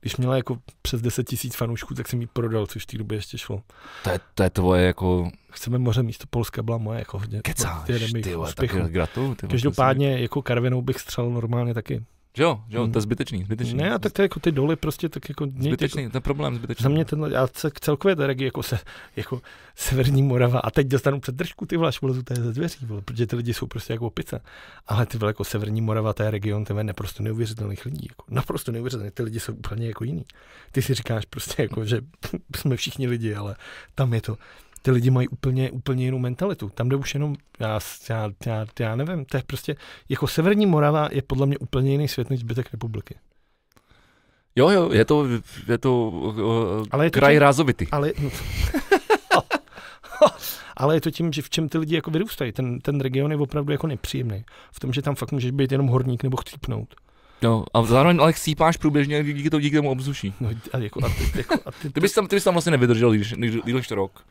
Když 0.00 0.16
měla 0.16 0.36
jako 0.36 0.56
přes 0.82 1.00
10 1.02 1.28
tisíc 1.28 1.56
fanoušků, 1.56 1.94
tak 1.94 2.08
jsem 2.08 2.20
ji 2.20 2.26
prodal, 2.26 2.66
což 2.66 2.82
v 2.82 2.86
té 2.86 2.98
době 2.98 3.18
ještě 3.18 3.38
šlo. 3.38 3.60
To 4.04 4.10
je, 4.10 4.20
to 4.34 4.42
je 4.42 4.50
tvoje 4.50 4.86
jako... 4.86 5.30
Chceme 5.50 5.78
moře 5.78 6.02
místo 6.02 6.24
Polska 6.30 6.62
byla 6.62 6.78
moje 6.78 6.98
jako 6.98 7.18
hodně. 7.18 7.40
Kecáš, 7.42 7.88
ty 8.22 8.34
vole, 8.34 8.52
tak 8.54 8.70
gratuluju. 8.90 9.36
Každopádně 9.50 10.18
jako 10.20 10.42
Karvinou 10.42 10.82
bych 10.82 10.98
střelil 11.00 11.30
normálně 11.30 11.74
taky. 11.74 12.04
Že 12.36 12.42
jo, 12.42 12.60
že 12.68 12.76
jo, 12.76 12.86
to 12.88 12.98
je 12.98 13.02
zbytečný, 13.02 13.44
zbytečný. 13.44 13.74
Ne, 13.78 13.94
a 13.94 13.98
tak 13.98 14.12
to 14.12 14.22
je 14.22 14.24
jako 14.24 14.40
ty 14.40 14.52
doly 14.52 14.76
prostě 14.76 15.08
tak 15.08 15.28
jako... 15.28 15.46
Zbytečný, 15.58 16.02
Jako, 16.02 16.12
to 16.12 16.16
je 16.16 16.20
problém, 16.20 16.54
zbytečný. 16.54 16.82
za 16.82 16.88
mě 16.88 17.04
tenhle, 17.04 17.32
já 17.32 17.46
ce- 17.46 17.70
celkově 17.80 18.16
ta 18.16 18.26
regie 18.26 18.46
jako, 18.46 18.62
se, 18.62 18.78
jako 19.16 19.42
Severní 19.74 20.22
Morava 20.22 20.58
a 20.60 20.70
teď 20.70 20.86
dostanu 20.86 21.20
předržku 21.20 21.66
ty 21.66 21.76
vole, 21.76 21.88
až 21.88 22.02
vlezu 22.02 22.22
tady 22.22 22.40
ze 22.40 22.52
dveří, 22.52 22.86
vole, 22.86 23.02
protože 23.02 23.26
ty 23.26 23.36
lidi 23.36 23.54
jsou 23.54 23.66
prostě 23.66 23.92
jako 23.92 24.06
opice. 24.06 24.40
Ale 24.86 25.06
ty 25.06 25.18
vole, 25.18 25.30
jako 25.30 25.44
Severní 25.44 25.80
Morava, 25.80 26.12
to 26.12 26.22
je 26.22 26.30
region, 26.30 26.64
to 26.64 26.78
je 26.78 26.84
naprosto 26.84 27.22
neuvěřitelných 27.22 27.84
lidí, 27.84 28.06
jako, 28.10 28.24
naprosto 28.28 28.72
neuvěřitelných, 28.72 29.14
ty 29.14 29.22
lidi 29.22 29.40
jsou 29.40 29.52
úplně 29.54 29.86
jako 29.88 30.04
jiný. 30.04 30.24
Ty 30.72 30.82
si 30.82 30.94
říkáš 30.94 31.24
prostě 31.24 31.62
jako, 31.62 31.84
že 31.84 32.00
jsme 32.56 32.76
všichni 32.76 33.08
lidi, 33.08 33.34
ale 33.34 33.56
tam 33.94 34.14
je 34.14 34.20
to, 34.20 34.36
ty 34.82 34.90
lidi 34.90 35.10
mají 35.10 35.28
úplně, 35.28 35.70
úplně 35.70 36.04
jinou 36.04 36.18
mentalitu. 36.18 36.68
Tam 36.74 36.88
jde 36.88 36.96
už 36.96 37.14
jenom, 37.14 37.36
já, 37.60 37.80
já, 38.10 38.30
já, 38.46 38.66
já 38.80 38.96
nevím, 38.96 39.24
to 39.24 39.36
je 39.36 39.42
prostě, 39.46 39.76
jako 40.08 40.26
Severní 40.26 40.66
Morava 40.66 41.08
je 41.12 41.22
podle 41.22 41.46
mě 41.46 41.58
úplně 41.58 41.90
jiný 41.92 42.08
svět 42.08 42.30
než 42.30 42.40
zbytek 42.40 42.68
republiky. 42.72 43.14
Jo, 44.56 44.70
jo, 44.70 44.92
je 44.92 45.04
to, 45.04 45.26
je 45.68 45.78
to 45.78 46.08
uh, 46.08 46.84
Ale 46.90 47.06
je 47.06 47.10
to 47.10 47.18
kraj 47.18 47.34
tím- 47.34 47.40
rázovitý. 47.40 47.86
Ale, 47.92 48.12
no, 48.22 48.30
ale 50.76 50.96
je 50.96 51.00
to 51.00 51.10
tím, 51.10 51.32
že 51.32 51.42
v 51.42 51.50
čem 51.50 51.68
ty 51.68 51.78
lidi 51.78 51.94
jako 51.94 52.10
vyrůstají. 52.10 52.52
Ten, 52.52 52.78
ten 52.80 53.00
region 53.00 53.30
je 53.30 53.36
opravdu 53.36 53.72
jako 53.72 53.86
nepříjemný. 53.86 54.44
V 54.72 54.80
tom, 54.80 54.92
že 54.92 55.02
tam 55.02 55.14
fakt 55.14 55.32
můžeš 55.32 55.50
být 55.50 55.72
jenom 55.72 55.86
horník 55.86 56.22
nebo 56.22 56.36
chcípnout. 56.36 56.94
Jo, 57.42 57.64
a 57.74 57.82
zároveň 57.82 58.18
ale 58.20 58.32
chcípáš 58.32 58.76
průběžně 58.76 59.24
díky, 59.24 59.50
to, 59.50 59.60
díky 59.60 59.76
tomu 59.76 59.90
obzuší. 59.90 60.34
No, 60.40 60.50
a, 60.72 60.78
jako, 60.78 61.04
a, 61.04 61.08
ty, 61.08 61.38
jako, 61.38 61.54
a 61.66 61.70
ty, 61.72 61.90
Ty 61.90 62.00
bys 62.00 62.12
tam, 62.12 62.26
ty 62.26 62.36
bys 62.36 62.44
tam 62.44 62.54
vlastně 62.54 62.70
nevydržel, 62.70 63.10
když, 63.10 63.32
když, 63.32 63.54
když 63.54 63.88
to 63.88 63.94
rok. 63.94 64.24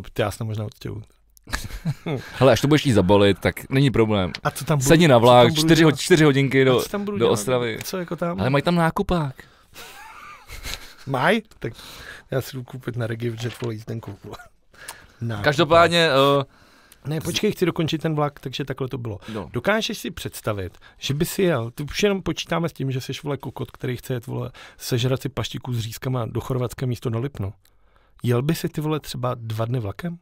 To, 0.00 0.22
já 0.22 0.30
jsem 0.30 0.46
možná 0.46 0.64
odstěhu. 0.64 1.02
Hele, 2.38 2.52
až 2.52 2.60
to 2.60 2.68
budeš 2.68 2.86
jí 2.86 2.92
zabalit, 2.92 3.38
tak 3.38 3.70
není 3.70 3.90
problém. 3.90 4.32
A 4.44 4.50
co 4.50 4.64
tam 4.64 4.78
budu, 4.78 4.88
Sedni 4.88 5.08
na 5.08 5.18
vlak, 5.18 5.54
čtyři, 5.54 5.84
čtyři 5.96 6.24
hodinky 6.24 6.64
do, 6.64 6.80
co 6.80 6.88
tam 6.88 7.04
do? 7.04 7.30
Ostravy. 7.30 7.78
Co 7.84 7.98
jako 7.98 8.16
tam? 8.16 8.40
Ale 8.40 8.50
mají 8.50 8.62
tam 8.62 8.74
nákupák. 8.74 9.34
Maj? 11.06 11.42
Tak 11.58 11.72
já 12.30 12.40
si 12.40 12.56
jdu 12.56 12.62
koupit 12.62 12.96
na 12.96 13.06
regi, 13.06 13.32
že 13.40 13.50
vole 13.62 13.74
jízdenku. 13.74 14.18
Každopádně, 15.42 16.08
uh, 16.36 16.42
Ne, 17.06 17.20
počkej, 17.20 17.52
chci 17.52 17.66
dokončit 17.66 18.02
ten 18.02 18.14
vlak, 18.14 18.40
takže 18.40 18.64
takhle 18.64 18.88
to 18.88 18.98
bylo. 18.98 19.18
no. 19.32 19.50
Dokážeš 19.52 19.98
si 19.98 20.10
představit, 20.10 20.78
že 20.98 21.14
by 21.14 21.24
si 21.24 21.42
jel, 21.42 21.70
ty 21.70 21.82
už 21.82 22.02
jenom 22.02 22.22
počítáme 22.22 22.68
s 22.68 22.72
tím, 22.72 22.90
že 22.90 23.00
jsi 23.00 23.12
vole 23.22 23.36
kokot, 23.36 23.70
který 23.70 23.96
chce 23.96 24.14
jet 24.14 24.26
vole 24.26 24.50
sežrat 24.76 25.22
si 25.22 25.28
paštiku 25.28 25.72
s 25.72 25.78
řízkama 25.78 26.26
do 26.26 26.40
Chorvatska 26.40 26.86
místo 26.86 27.10
na 27.10 27.18
Lipno. 27.18 27.52
Jel 28.22 28.42
by 28.42 28.54
si 28.54 28.68
ty 28.68 28.80
vole 28.80 29.00
třeba 29.00 29.34
dva 29.34 29.64
dny 29.64 29.80
vlakem? 29.80 30.18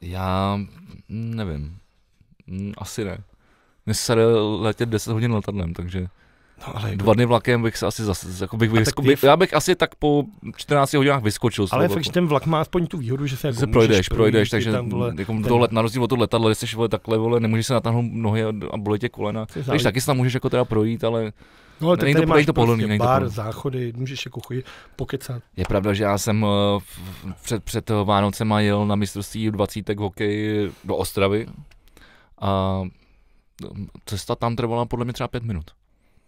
já 0.00 0.60
nevím. 1.08 1.76
Mm, 2.46 2.72
Asi 2.78 3.04
ne. 3.04 3.18
Dnes 3.86 4.00
se 4.00 4.14
letět 4.58 4.88
10 4.88 5.12
hodin 5.12 5.32
letadlem, 5.32 5.74
takže 5.74 6.06
No 6.68 6.76
ale, 6.76 6.96
dva 6.96 7.14
dny 7.14 7.24
vlakem 7.26 7.62
bych 7.62 7.76
se 7.76 7.86
asi 7.86 8.04
zase, 8.04 8.44
jako 8.44 8.56
bych, 8.56 8.70
vysko, 8.70 9.02
bych, 9.02 9.22
já 9.22 9.36
bych 9.36 9.54
asi 9.54 9.74
tak 9.76 9.94
po 9.94 10.24
14 10.56 10.92
hodinách 10.94 11.22
vyskočil. 11.22 11.66
ale 11.70 11.88
fakt, 11.88 12.04
že 12.04 12.12
ten 12.12 12.26
vlak 12.26 12.46
má 12.46 12.60
aspoň 12.60 12.86
tu 12.86 12.98
výhodu, 12.98 13.26
že 13.26 13.36
se 13.36 13.46
jako 13.48 13.60
se 13.60 13.66
můžeš 13.66 13.72
projdeš, 13.72 14.08
projít, 14.08 14.16
projdeš, 14.18 14.50
takže 14.50 14.72
tam, 14.72 14.88
vole, 14.88 15.14
jako 15.18 15.32
ten- 15.32 15.42
to 15.42 15.58
let, 15.58 15.72
na 15.72 15.82
rozdíl 15.82 16.04
od 16.04 16.08
toho 16.08 16.20
letadla, 16.20 16.48
když 16.48 16.58
jsi 16.58 16.76
vole 16.76 16.88
takhle, 16.88 17.18
vole, 17.18 17.40
nemůžeš 17.40 17.66
se 17.66 17.74
natáhnout 17.74 18.04
nohy 18.12 18.44
a, 18.44 18.52
bolí 18.76 18.98
tě 18.98 19.08
kolena. 19.08 19.46
záleží. 19.62 19.84
taky 19.84 20.00
se 20.00 20.06
tam 20.06 20.16
můžeš 20.16 20.34
jako 20.34 20.50
teda 20.50 20.64
projít, 20.64 21.04
ale 21.04 21.32
No 21.80 21.88
ale 21.88 21.96
není 22.02 22.14
to- 22.14 22.26
máš 22.26 22.46
to 22.46 22.52
pohodlný, 22.52 22.82
prostě 22.84 22.98
to 22.98 23.04
bar, 23.04 23.08
pohodlný. 23.20 23.34
záchody, 23.34 23.92
můžeš 23.96 24.24
jako 24.24 24.40
chodit, 24.40 24.64
pokecat. 24.96 25.42
je 25.56 25.64
pravda, 25.68 25.94
že 25.94 26.04
já 26.04 26.18
jsem 26.18 26.44
eh, 26.44 26.78
v- 26.80 27.42
před, 27.42 27.64
před 27.64 27.90
Vánocema 28.04 28.60
jel 28.60 28.86
na 28.86 28.94
mistrovství 28.96 29.50
20 29.50 29.98
hokej 29.98 30.70
do 30.84 30.96
Ostravy 30.96 31.46
a 32.40 32.82
cesta 34.06 34.34
tam 34.34 34.56
trvala 34.56 34.84
podle 34.86 35.04
mě 35.04 35.12
třeba 35.12 35.28
pět 35.28 35.42
minut. 35.42 35.64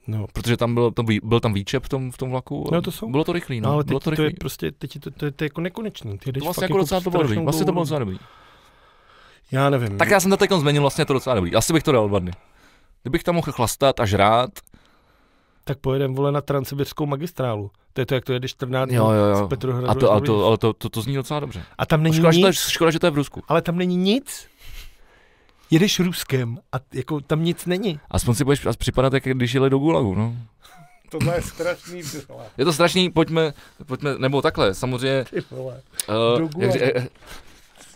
No, 0.07 0.27
Protože 0.33 0.57
tam 0.57 0.75
byl, 0.75 0.91
to, 0.91 1.03
vý- 1.03 1.21
byl 1.25 1.41
tam 1.41 1.53
výčep 1.55 1.85
v 1.85 1.89
tom, 1.89 2.11
v 2.13 2.19
tom 2.19 2.31
vlaku. 2.31 2.69
a 2.69 2.75
No, 2.75 2.83
to 2.83 2.93
jsou. 2.93 3.11
Bylo 3.11 3.25
to 3.25 3.33
rychlý, 3.33 3.61
no. 3.61 3.69
no 3.69 3.75
ale 3.75 3.85
bylo 3.85 4.01
to 4.01 4.11
to 4.11 4.23
je 4.23 4.29
rychlý. 4.29 4.37
prostě, 4.41 4.73
teď 4.73 5.01
to, 5.01 5.11
to, 5.11 5.25
je, 5.25 5.31
to 5.31 5.45
je 5.45 5.47
jako 5.47 5.61
nekonečný. 5.61 6.19
Ty 6.19 6.33
To 6.33 6.41
vlastně 6.45 6.61
fakt 6.61 6.71
jako 6.71 6.79
docela 6.79 7.01
to 7.01 7.11
bylo 7.11 7.23
dobrý. 7.23 7.39
Vlastně 7.39 7.67
to 7.67 7.73
bylo 7.73 7.85
docela 7.85 7.99
dobrý. 7.99 8.19
Já 9.53 9.71
nevím. 9.71 9.99
Tak 9.99 10.11
já 10.11 10.21
jsem 10.21 10.31
to 10.31 10.37
teď 10.37 10.51
změnil, 10.53 10.83
vlastně 10.83 11.05
to 11.05 11.13
docela 11.13 11.35
dobrý. 11.35 11.55
Asi 11.55 11.73
bych 11.73 11.83
to 11.83 11.93
dal 11.93 12.09
dva 12.09 12.19
dny. 12.19 12.31
Kdybych 13.03 13.23
tam 13.23 13.35
mohl 13.35 13.53
chlastat 13.53 14.01
a 14.01 14.07
žrát, 14.07 14.51
Tak 15.71 15.79
pojedem 15.79 16.15
vole 16.15 16.33
na 16.33 16.41
transsibirskou 16.41 17.07
magistrálu. 17.07 17.71
To 17.93 18.01
je 18.01 18.07
to, 18.07 18.15
jak 18.15 18.25
to 18.25 18.33
jedeš 18.33 18.51
14 18.51 18.89
dní 18.89 18.97
jo, 18.97 19.11
jo, 19.11 19.25
jo. 19.25 19.47
z 19.47 19.49
Petrohradu. 19.49 19.91
A 19.91 19.95
to, 19.95 20.11
ale 20.13 20.21
to, 20.21 20.47
ale 20.47 20.59
to, 20.59 20.73
to, 20.73 20.89
to 20.89 21.03
zní 21.03 21.15
docela 21.15 21.41
dobře. 21.41 21.63
a 21.79 21.87
tam 21.87 22.03
není 22.03 22.15
Škoda, 22.17 22.33
že 22.33 22.41
to, 22.41 22.47
je, 22.47 22.51
nic, 22.51 22.59
škoda, 22.69 22.91
že 22.91 22.99
to 22.99 23.07
je 23.07 23.11
v 23.11 23.15
Rusku. 23.15 23.43
ale 23.49 23.63
tam 23.63 23.77
není 23.79 23.97
nic. 23.97 24.47
Jedeš 25.71 26.01
Ruskem 26.01 26.59
a 26.73 26.77
jako 26.95 27.21
tam 27.21 27.45
nic 27.45 27.67
není. 27.67 28.01
Aspoň 28.11 28.35
si 28.35 28.45
budeš 28.45 28.67
připadat, 28.79 29.13
jak 29.13 29.25
když 29.25 29.55
jeli 29.55 29.71
do 29.71 29.79
Gulagu, 29.79 30.15
no. 30.15 30.37
To 31.11 31.33
je 31.33 31.43
strašný, 31.43 32.03
vole. 32.29 32.45
Je 32.59 32.65
to 32.65 32.73
strašný, 32.73 33.11
pojďme, 33.11 33.53
pojďme, 33.87 34.19
nebo 34.19 34.43
takhle, 34.43 34.75
samozřejmě. 34.75 35.25
Ty 35.25 35.41
vole. 35.51 35.83
Uh, 36.09 36.15
Do 36.39 36.43
jak, 36.45 36.53
Gulagu. 36.73 36.79
eh, 36.97 37.09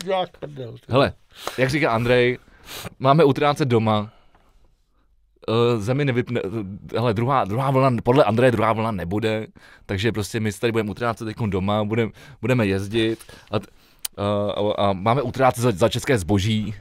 Jak 0.07 0.37
prdel. 0.39 0.75
hele, 0.89 1.13
jak 1.59 1.71
říká 1.71 1.91
Andrej, 1.91 2.39
máme 2.99 3.25
utrácet 3.25 3.69
doma, 3.69 4.11
zemi 5.79 6.05
nevypne, 6.05 6.41
eh, 6.45 6.99
hele, 6.99 7.15
druhá, 7.15 7.45
druhá 7.45 7.71
vlna, 7.71 7.91
podle 8.03 8.25
Andreje 8.25 8.53
druhá 8.53 8.73
vlna 8.73 8.91
nebude, 8.91 9.47
takže 9.87 10.13
prostě 10.13 10.41
my 10.41 10.53
tady 10.53 10.73
budeme 10.73 10.91
utrácet 10.91 11.25
teď 11.25 11.37
doma, 11.47 11.85
budeme, 11.85 12.13
budeme 12.41 12.67
jezdit 12.67 13.19
a, 13.51 13.59
t- 13.59 13.67
uh, 14.57 14.71
a, 14.71 14.89
a 14.89 14.93
máme 14.93 15.23
utrácet 15.23 15.63
za, 15.63 15.71
za 15.73 15.89
české 15.89 16.19
zboží, 16.19 16.75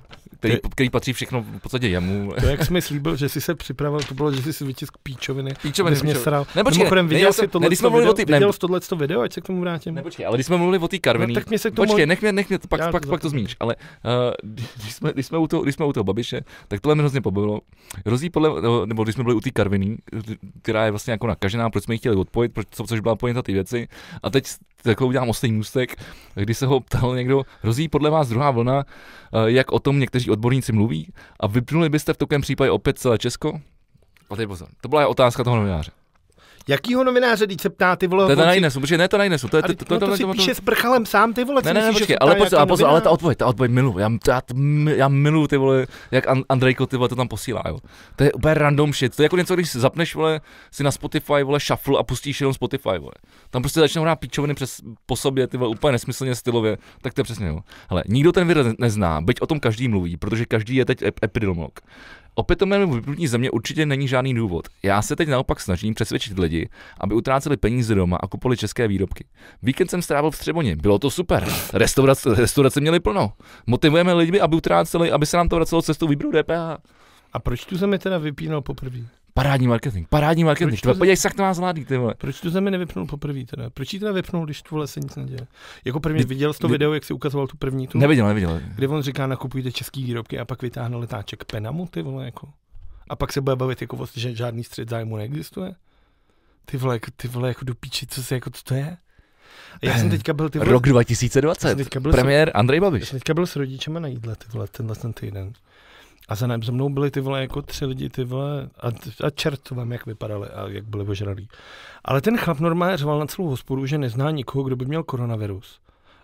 který, 0.44 0.60
který 0.72 0.90
patří 0.90 1.14
všechno 1.14 1.42
v 1.42 1.60
podstatě 1.60 1.88
jemu. 1.88 2.32
To, 2.40 2.46
jak 2.46 2.64
jsi 2.66 2.74
mi 2.74 2.82
slíbil, 2.82 3.16
že 3.16 3.30
jsi 3.30 3.42
se 3.42 3.56
připravil, 3.56 4.00
to 4.00 4.14
bylo, 4.14 4.32
že 4.32 4.42
jsi 4.42 4.54
si 4.54 4.66
vytisk 4.66 4.94
píčoviny. 5.04 5.52
Píčoviny, 5.62 5.94
Když 5.96 6.04
mě 6.04 6.16
sral. 6.16 6.48
Ne, 6.56 6.64
počkej, 6.64 6.80
Mimochodem, 6.80 7.06
ne, 7.06 7.14
viděl 7.14 7.34
jsi 7.34 7.48
tohle 7.48 7.66
ne, 7.66 7.68
když 7.70 7.80
jsme 7.80 7.90
mluvili 7.90 8.02
video, 8.04 8.14
o 8.14 8.16
ty- 8.16 8.32
ne, 8.32 8.38
viděl 8.38 8.54
jsi 8.54 8.60
tohleto 8.60 8.96
video, 8.96 9.22
ať 9.22 9.34
se 9.34 9.42
k 9.42 9.46
tomu 9.46 9.62
vrátím? 9.62 9.96
Ne, 9.96 10.02
počkej, 10.02 10.26
ale 10.26 10.38
když 10.38 10.46
jsme 10.46 10.58
mluvili 10.58 10.80
o 10.84 10.88
té 10.88 11.00
karviný, 11.00 11.34
No, 11.34 11.40
tak 11.40 11.50
mě 11.50 11.60
se 11.60 11.72
k 11.72 11.76
tomu... 11.76 11.88
Počkej, 11.88 12.06
nech 12.06 12.22
mě, 12.22 12.32
nech 12.32 12.50
mě, 12.50 12.60
pak, 12.70 12.80
Já 12.80 12.92
pak, 12.92 13.04
to 13.06 13.10
pak 13.10 13.22
to 13.22 13.30
zmíníš, 13.30 13.56
ale 13.60 13.76
uh, 13.76 14.12
když, 14.74 14.94
jsme, 14.94 15.12
když, 15.14 15.26
jsme 15.26 15.38
u 15.38 15.48
toho, 15.48 15.64
když 15.64 15.76
jsme 15.76 15.86
u 15.86 15.94
toho 15.94 16.04
Babiše, 16.04 16.42
tak 16.68 16.82
tohle 16.82 16.96
mě 16.96 17.02
hrozně 17.02 17.22
pobavilo. 17.22 17.60
Hrozí 18.06 18.30
podle, 18.30 18.62
nebo- 18.62 18.86
nebo 18.86 19.04
když 19.04 19.16
jsme 19.16 19.24
byli 19.24 19.36
u 19.36 19.40
té 19.42 19.52
Karviny, 19.52 19.98
která 20.62 20.86
je 20.86 20.92
vlastně 20.92 21.12
jako 21.12 21.28
nakažená, 21.28 21.70
proč 21.70 21.84
jsme 21.84 21.94
ji 21.94 21.98
chtěli 21.98 22.16
odpojit, 22.16 22.54
proč, 22.54 22.68
co, 22.72 22.84
což 22.84 23.00
byla 23.00 23.16
pointa 23.16 23.42
ty 23.42 23.54
věci. 23.54 23.88
A 24.24 24.30
teď 24.30 24.46
takhle 24.84 25.08
udělám 25.08 25.30
ostejný 25.30 25.58
můstek, 25.58 25.96
kdy 26.36 26.54
se 26.54 26.66
ho 26.66 26.80
ptal 26.80 27.16
někdo, 27.16 27.44
hrozí 27.62 27.88
podle 27.88 28.10
vás 28.10 28.30
druhá 28.30 28.52
vlna, 28.52 28.76
uh, 29.34 29.46
jak 29.46 29.72
o 29.72 29.80
tom 29.80 30.00
někteří 30.00 30.32
odborníci 30.34 30.72
mluví 30.72 31.14
a 31.40 31.48
vypnuli 31.48 31.90
byste 31.90 32.14
v 32.14 32.18
takovém 32.18 32.42
případě 32.42 32.72
opět 32.72 33.00
celé 33.00 33.18
Česko? 33.18 33.60
A 34.30 34.36
teď 34.36 34.48
pozor, 34.48 34.68
to 34.82 34.90
byla 34.90 35.08
otázka 35.08 35.44
toho 35.44 35.56
novináře. 35.56 35.92
Jakýho 36.68 37.04
novináře, 37.04 37.48
teď 37.48 37.62
se 37.62 37.70
ptá 37.70 37.96
ty 37.96 38.08
vole? 38.08 38.26
To 38.26 38.32
je 38.32 38.36
to 38.36 38.42
on 38.42 38.46
si- 38.46 38.48
najnesu, 38.48 38.80
protože 38.80 38.98
ne 38.98 39.08
to 39.08 39.18
najnesu, 39.18 39.48
to 39.48 39.58
je 39.58 39.64
to, 39.64 39.74
to, 39.76 39.86
to, 39.86 40.00
to 40.00 40.08
to, 40.08 40.18
si 40.18 40.26
píše 40.26 40.56
s 40.56 40.60
prchalem 40.60 41.06
sám, 41.06 41.34
ty 41.34 41.44
vole. 41.44 41.62
Ne, 41.66 41.74
ne, 41.74 41.82
ne, 41.82 41.92
počkej, 41.92 42.18
ale, 42.22 42.36
pozor, 42.36 42.60
ale, 42.60 42.68
pozor, 42.68 42.88
ale 42.90 43.02
ta 43.02 43.10
odpověď, 43.10 43.38
ta 43.38 43.46
odpověď 43.46 43.72
miluji. 43.72 43.98
Já, 44.00 44.10
já, 44.28 44.42
já 44.96 45.08
miluji 45.08 45.48
ty 45.48 45.58
vole, 45.58 45.88
jak 46.12 46.28
An- 46.28 46.44
Andrejko 46.50 46.86
ty 46.86 46.98
vole 46.98 47.10
to 47.10 47.16
tam 47.16 47.28
posílá, 47.28 47.64
jo. 47.68 47.80
To 48.16 48.24
je 48.24 48.34
úplně 48.34 48.54
random 48.54 48.94
shit. 48.94 49.16
To 49.16 49.22
je 49.22 49.26
jako 49.26 49.38
něco, 49.38 49.56
když 49.56 49.70
si 49.70 49.80
zapneš 49.80 50.16
vole, 50.16 50.42
si 50.72 50.84
na 50.84 50.92
Spotify 50.92 51.44
vole 51.44 51.60
shuffle 51.60 52.00
a 52.00 52.04
pustíš 52.04 52.42
jenom 52.42 52.54
Spotify, 52.54 52.98
vole. 53.00 53.14
Tam 53.50 53.62
prostě 53.62 53.80
začnou 53.80 54.02
hrát 54.02 54.16
píčoviny 54.16 54.54
přes, 54.54 54.82
po 55.06 55.16
sobě, 55.16 55.48
ty 55.48 55.58
vole, 55.58 55.70
úplně 55.70 55.92
nesmyslně 55.92 56.36
stylově. 56.36 56.78
Tak 57.02 57.14
to 57.14 57.20
je 57.22 57.24
přesně, 57.24 57.48
jo. 57.48 57.60
Hele, 57.90 58.04
nikdo 58.08 58.32
ten 58.32 58.48
vir 58.48 58.66
ne- 58.66 58.74
nezná, 58.80 59.22
byť 59.22 59.42
o 59.42 59.48
tom 59.48 59.60
každý 59.60 59.88
mluví, 59.88 60.18
protože 60.18 60.46
každý 60.46 60.76
je 60.76 60.86
teď 60.86 61.02
ep- 61.02 61.20
epidemiolog. 61.24 61.80
Opětovnému 62.36 62.94
vypnutí 62.94 63.28
země 63.28 63.52
určitě 63.52 63.86
není 63.86 64.08
žádný 64.08 64.34
důvod. 64.34 64.68
Já 64.84 65.02
se 65.02 65.16
teď 65.16 65.30
naopak 65.30 65.60
snažím 65.60 65.94
přesvědčit 65.94 66.40
lidi, 66.40 66.70
aby 67.00 67.16
utráceli 67.16 67.58
peníze 67.58 67.96
doma 67.96 68.18
a 68.18 68.28
kupovali 68.28 68.58
české 68.58 68.88
výrobky. 68.88 69.26
Víkend 69.64 69.90
jsem 69.90 70.02
strávil 70.02 70.32
v 70.32 70.38
Třeboně, 70.38 70.76
bylo 70.76 71.00
to 71.00 71.10
super. 71.10 71.46
Restaurace, 71.74 72.36
restaurace 72.36 72.82
měly 72.82 73.00
plno. 73.00 73.34
Motivujeme 73.68 74.14
lidi, 74.14 74.40
aby 74.40 74.56
utráceli, 74.56 75.12
aby 75.12 75.26
se 75.26 75.38
nám 75.38 75.50
to 75.50 75.56
vracelo 75.56 75.82
cestou 75.82 76.08
výběru 76.08 76.32
DPH. 76.32 76.78
A 77.34 77.40
proč 77.40 77.66
tu 77.66 77.78
zemi 77.78 78.00
teda 78.00 78.18
vypínal 78.18 78.62
poprvé? 78.62 79.00
Parádní 79.36 79.68
marketing, 79.68 80.08
parádní 80.10 80.44
marketing. 80.44 80.70
Proč 80.72 80.82
to 80.82 80.86
Tyhle, 80.86 80.94
za- 80.96 81.00
podívej 81.00 81.18
se, 81.18 81.28
jak 81.28 81.34
to 81.36 81.42
má 81.42 81.54
zvládný, 81.54 81.86
ty 81.86 81.98
vole. 81.98 82.14
Proč 82.18 82.42
tu 82.42 82.50
zemi 82.50 82.72
nevypnul 82.72 83.06
poprvé 83.08 83.46
teda? 83.46 83.70
Proč 83.70 83.94
ji 83.94 84.00
teda 84.00 84.12
vypnul, 84.12 84.46
když 84.46 84.62
tu 84.62 84.88
se 84.88 85.00
nic 85.00 85.16
neděje? 85.16 85.48
Jako 85.86 86.00
první, 86.00 86.18
Vy- 86.20 86.26
viděl 86.26 86.54
jsi 86.54 86.60
to 86.60 86.68
vy- 86.68 86.72
video, 86.72 86.94
jak 86.94 87.04
si 87.06 87.14
ukazoval 87.14 87.48
tu 87.48 87.58
první 87.58 87.88
tu? 87.88 87.98
Neviděl, 87.98 88.28
neviděl. 88.28 88.62
Kde 88.76 88.88
on 88.88 89.02
říká, 89.02 89.28
nakupujte 89.28 89.72
český 89.72 90.04
výrobky 90.04 90.40
a 90.40 90.46
pak 90.46 90.62
vytáhne 90.62 90.98
letáček 90.98 91.44
Penamu, 91.46 91.88
ty 91.88 92.02
vole, 92.02 92.26
jako. 92.26 92.50
A 93.10 93.16
pak 93.16 93.34
se 93.34 93.42
bude 93.42 93.56
bavit, 93.56 93.82
jako, 93.82 93.96
vlastně, 93.96 94.22
že 94.22 94.36
žádný 94.36 94.64
střed 94.64 94.90
zájmu 94.90 95.18
neexistuje. 95.18 95.76
Ty 96.66 96.78
vole, 96.78 96.96
jako, 96.96 97.12
ty 97.16 97.28
vole, 97.28 97.48
jako 97.48 97.66
do 97.66 97.76
píči, 97.76 98.08
co 98.08 98.24
se, 98.24 98.36
jako, 98.36 98.50
co 98.50 98.64
to 98.64 98.74
je? 98.74 98.98
A 99.84 99.86
já 99.86 99.98
jsem 99.98 100.10
teďka 100.10 100.34
byl, 100.34 100.50
ty 100.50 100.60
vole, 100.60 100.72
Rok 100.72 100.86
já 100.88 100.92
2020. 100.94 101.68
jsem 101.68 101.78
teďka 101.78 102.00
byl, 102.00 102.12
Premiér 102.12 102.52
Andrej 102.54 102.78
já 102.78 102.82
Babiš. 102.82 103.08
jsem 103.10 103.20
teďka 103.20 103.34
byl 103.34 103.46
s 103.48 103.56
rodičema 103.56 104.00
na 104.00 104.08
jídle, 104.08 104.36
ty 104.36 104.46
vole, 104.54 104.68
tenhle 104.68 104.96
ten 104.96 105.14
týden. 105.14 105.54
A 106.28 106.36
za, 106.36 106.48
za 106.64 106.72
mnou 106.72 106.90
byli 106.90 107.12
ty 107.12 107.20
vole 107.20 107.42
jako 107.42 107.62
tři 107.62 107.86
lidi, 107.86 108.10
ty 108.10 108.24
vole, 108.24 108.70
a, 108.82 108.88
a 109.28 109.30
čert 109.30 109.70
vám, 109.70 109.92
jak 109.92 110.06
vypadali 110.06 110.48
a 110.48 110.70
jak 110.70 110.86
byli 110.86 111.08
ožralí. 111.08 111.50
Ale 112.06 112.22
ten 112.22 112.38
chlap 112.38 112.60
normálně 112.60 112.98
řval 112.98 113.20
na 113.20 113.26
celou 113.26 113.48
hospodu, 113.48 113.86
že 113.86 113.98
nezná 113.98 114.32
nikoho, 114.32 114.64
kdo 114.64 114.76
by 114.76 114.86
měl 114.86 115.04
koronavirus. 115.04 115.80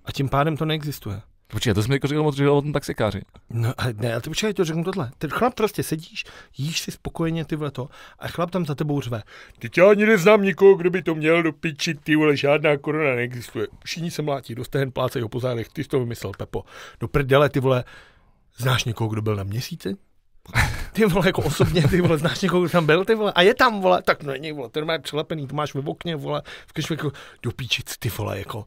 A 0.05 0.11
tím 0.11 0.29
pádem 0.29 0.57
to 0.57 0.65
neexistuje. 0.65 1.21
Počkej, 1.51 1.73
to 1.73 1.83
jsme 1.83 1.95
jako 1.95 2.07
říkal 2.07 2.23
moc 2.23 2.35
říkal 2.35 2.57
o 2.57 2.61
tom 2.61 2.73
taxikáři. 2.73 3.21
No, 3.49 3.73
a 3.77 3.83
ne, 3.93 4.11
ale 4.11 4.21
ty 4.21 4.29
počkej, 4.29 4.53
to 4.53 4.65
řeknu 4.65 4.83
tohle. 4.83 5.11
Ten 5.17 5.29
chlap 5.29 5.53
prostě 5.53 5.83
sedíš, 5.83 6.23
jíš 6.57 6.79
si 6.79 6.91
spokojeně 6.91 7.45
ty 7.45 7.55
vole 7.55 7.71
to 7.71 7.89
a 8.19 8.27
chlap 8.27 8.51
tam 8.51 8.65
za 8.65 8.75
tebou 8.75 9.01
řve. 9.01 9.23
Teď 9.59 9.77
já 9.77 9.89
ani 9.89 10.05
neznám 10.05 10.41
nikoho, 10.41 10.75
kdo 10.75 10.89
by 10.89 11.01
to 11.01 11.15
měl 11.15 11.43
do 11.43 11.53
piči, 11.53 11.93
ty 11.93 12.15
vole, 12.15 12.37
žádná 12.37 12.77
korona 12.77 13.15
neexistuje. 13.15 13.67
Všichni 13.83 14.11
se 14.11 14.21
mlátí, 14.21 14.55
do 14.55 14.63
stehen 14.63 14.91
plácejí 14.91 15.23
ho 15.23 15.29
po 15.29 15.39
zádech, 15.39 15.69
ty 15.69 15.83
jsi 15.83 15.89
to 15.89 15.99
vymyslel, 15.99 16.31
Pepo. 16.37 16.63
Do 16.99 17.07
prdele, 17.07 17.49
ty 17.49 17.59
vole, 17.59 17.83
znáš 18.57 18.83
někoho, 18.83 19.09
kdo 19.09 19.21
byl 19.21 19.35
na 19.35 19.43
měsíci? 19.43 19.97
Ty 20.93 21.05
vole, 21.05 21.27
jako 21.27 21.41
osobně, 21.41 21.87
ty 21.87 22.01
vole, 22.01 22.17
znáš 22.17 22.41
někoho, 22.41 22.61
kdo 22.61 22.69
tam 22.69 22.85
byl, 22.85 23.05
ty 23.05 23.15
vole, 23.15 23.33
a 23.35 23.41
je 23.41 23.55
tam, 23.55 23.81
vole, 23.81 24.01
tak 24.01 24.23
no 24.23 24.31
není, 24.31 24.51
vole, 24.51 24.69
ten 24.69 24.85
má 24.85 24.97
přilepený, 24.99 25.47
to 25.47 25.55
máš 25.55 25.73
ve 25.73 25.81
okně, 25.81 26.15
vole, 26.15 26.41
v 26.67 26.73
kešveku, 26.73 27.11
do 27.43 27.51
píči, 27.51 27.83
ty 27.99 28.09
vole, 28.09 28.39
jako, 28.39 28.65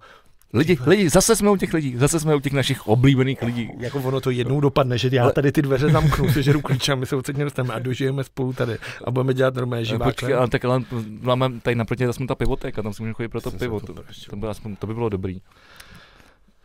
Lidi, 0.54 0.78
lidi, 0.86 1.08
zase 1.08 1.36
jsme 1.36 1.50
u 1.50 1.56
těch 1.56 1.74
lidí, 1.74 1.96
zase 1.96 2.20
jsme 2.20 2.34
u 2.34 2.40
těch 2.40 2.52
našich 2.52 2.86
oblíbených 2.86 3.42
lidí. 3.42 3.70
Jako 3.78 3.98
ono 3.98 4.20
to 4.20 4.30
jednou 4.30 4.60
dopadne, 4.60 4.98
že 4.98 5.08
já 5.12 5.30
tady 5.30 5.52
ty 5.52 5.62
dveře 5.62 5.88
zamknu, 5.88 6.32
sežeru 6.32 6.60
klíče 6.60 6.92
a 6.92 6.94
my 6.94 7.06
se 7.06 7.16
odsaď 7.16 7.36
dostaneme 7.36 7.74
a 7.74 7.78
dožijeme 7.78 8.24
spolu 8.24 8.52
tady 8.52 8.78
a 9.04 9.10
budeme 9.10 9.34
dělat 9.34 9.54
normálně 9.54 9.84
živá 9.84 10.06
Počkej, 10.06 10.34
ale 10.34 10.48
tak 10.48 10.64
ale 10.64 10.82
máme 11.20 11.60
tady 11.60 11.76
naproti 11.76 12.04
aspoň 12.04 12.26
ta 12.26 12.34
pivotéka, 12.34 12.82
tam 12.82 12.94
si 12.94 13.02
můžeme 13.02 13.14
chodit 13.14 13.28
pro 13.28 13.40
to 13.40 13.50
pivo. 13.50 13.80
to 13.80 13.86
To, 13.86 14.02
to, 14.30 14.36
by, 14.36 14.46
aspoň, 14.46 14.76
to 14.76 14.86
by 14.86 14.94
bylo 14.94 15.08
dobrý. 15.08 15.40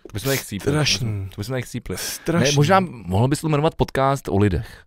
To 0.08 0.14
bychom 0.14 0.32
jich 0.32 0.42
chcípli. 0.42 0.72
Strašný. 0.72 1.30
To 1.36 1.42
bychom 1.42 1.56
jich 1.56 1.66
chcípli. 1.66 1.96
Ne, 1.96 1.98
Strašný. 1.98 2.56
možná 2.56 2.80
mohl 2.80 3.28
bys 3.28 3.42
to 3.42 3.50
jmenovat 3.50 3.76
podcast 3.76 4.30
o 4.30 4.38
lidech. 4.38 4.84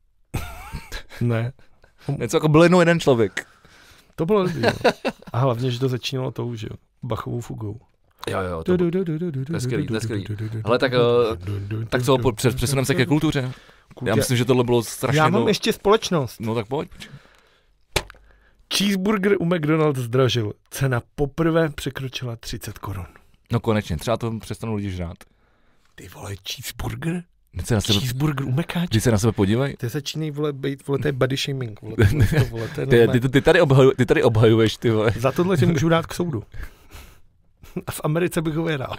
Ne. 1.21 1.53
Něco 2.19 2.37
jako 2.37 2.49
byl 2.49 2.63
jenom 2.63 2.81
jeden 2.81 3.01
člověk. 3.01 3.47
To 4.17 4.27
bylo 4.27 4.43
dobrý. 4.43 4.63
A 5.33 5.39
hlavně, 5.39 5.71
že 5.71 5.81
to 5.81 5.89
začínalo 5.89 6.31
tou, 6.31 6.55
že 6.55 6.67
jo, 6.71 6.77
Bachovou 7.03 7.41
fugou. 7.41 7.81
Jo, 8.29 8.41
jo, 8.41 8.63
to, 8.65 8.77
To 8.77 8.91
to 9.47 9.53
je 9.53 9.61
skvělý, 9.61 9.87
to 9.87 9.95
je 9.95 10.01
skvělý. 10.01 10.25
Hele, 10.65 10.79
tak, 10.79 10.93
eh, 10.93 11.87
tak 11.89 12.03
co, 12.03 12.19
přesuneme 12.33 12.87
se 12.87 12.95
ke 12.95 13.07
kultuře. 13.07 13.53
Já 14.05 14.15
myslím, 14.15 14.37
že 14.37 14.45
tohle 14.45 14.65
bylo 14.65 14.83
strašně 14.83 15.21
Já 15.21 15.29
mám 15.29 15.49
ještě 15.49 15.73
společnost. 15.73 16.41
No 16.41 16.55
tak 16.55 16.67
pojď. 16.67 16.91
Cheeseburger 18.75 19.37
u 19.41 19.45
McDonald's 19.45 20.01
zdražil. 20.01 20.53
Cena 20.71 21.03
poprvé 21.15 21.69
překročila 21.69 22.37
30 22.37 22.79
korun. 22.79 23.07
No 23.53 23.61
konečně, 23.61 23.97
třeba 23.97 24.17
to 24.17 24.39
přestanou 24.39 24.75
lidi 24.75 24.91
žrát. 24.91 25.17
Ty 25.95 26.09
vole, 26.09 26.35
cheeseburger? 26.53 27.23
Se 27.65 27.75
na 27.75 27.81
sebe, 27.81 27.99
Cheeseburger 27.99 28.47
u 28.47 28.53
Mekáče? 28.53 28.87
vždyť 28.87 29.03
se 29.03 29.11
na 29.11 29.19
sebe 29.19 29.33
podívej. 29.33 29.77
Ty 29.77 29.89
začínají, 29.89 30.31
vole, 30.31 30.53
být, 30.53 30.87
vole, 30.87 30.99
to 30.99 31.09
je 31.09 31.13
body 31.13 31.37
shaming, 31.37 31.81
vole, 31.83 31.97
to, 32.39 32.45
vole, 32.45 32.69
to 32.75 32.81
je 32.81 33.09
Ty, 33.09 33.21
ty, 33.21 33.29
ty, 33.29 33.41
tady 33.41 33.61
obhaju, 33.61 33.93
ty 33.97 34.07
tady 34.07 34.23
obhajuješ, 34.23 34.77
ty 34.77 34.91
vole. 34.91 35.13
Za 35.17 35.33
tohle 35.33 35.57
si 35.57 35.67
můžu 35.73 35.89
dát 35.89 36.07
k 36.07 36.15
soudu. 36.15 36.43
A 37.87 37.91
v 37.93 38.01
Americe 38.05 38.43
bych 38.43 38.55
ho 38.55 38.65
vyhrál. 38.65 38.97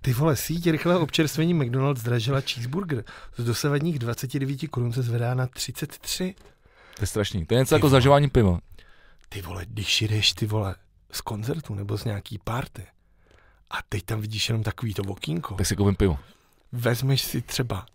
Ty 0.00 0.12
vole, 0.12 0.36
síť 0.36 0.70
rychlého 0.70 1.00
občerstvení 1.00 1.54
McDonald's 1.54 2.00
zdražila 2.00 2.40
cheeseburger. 2.40 3.04
Z 3.36 3.44
dosavadních 3.44 3.98
29 3.98 4.68
korun 4.68 4.92
se 4.92 5.02
zvedá 5.02 5.34
na 5.34 5.46
33. 5.46 6.34
To 6.96 7.02
je 7.02 7.06
strašný. 7.06 7.46
To 7.46 7.54
je 7.54 7.58
něco 7.58 7.68
Ty 7.68 7.74
jako 7.74 7.86
vole. 7.86 7.90
zažívání 7.90 8.30
piva. 8.30 8.58
Ty 9.28 9.42
vole, 9.42 9.66
když 9.68 10.02
jdeš 10.02 10.32
ty 10.32 10.46
vole 10.46 10.74
z 11.12 11.20
koncertu 11.20 11.74
nebo 11.74 11.98
z 11.98 12.04
nějaký 12.04 12.38
party 12.44 12.82
a 13.70 13.76
teď 13.88 14.04
tam 14.04 14.20
vidíš 14.20 14.48
jenom 14.48 14.62
takový 14.62 14.94
to 14.94 15.02
okýnko, 15.02 15.54
Tak 15.54 15.66
si 15.66 15.76
koupím 15.76 15.96
pivo. 15.96 16.18
vezmeš 16.72 17.22
si 17.22 17.42
třeba 17.42 17.86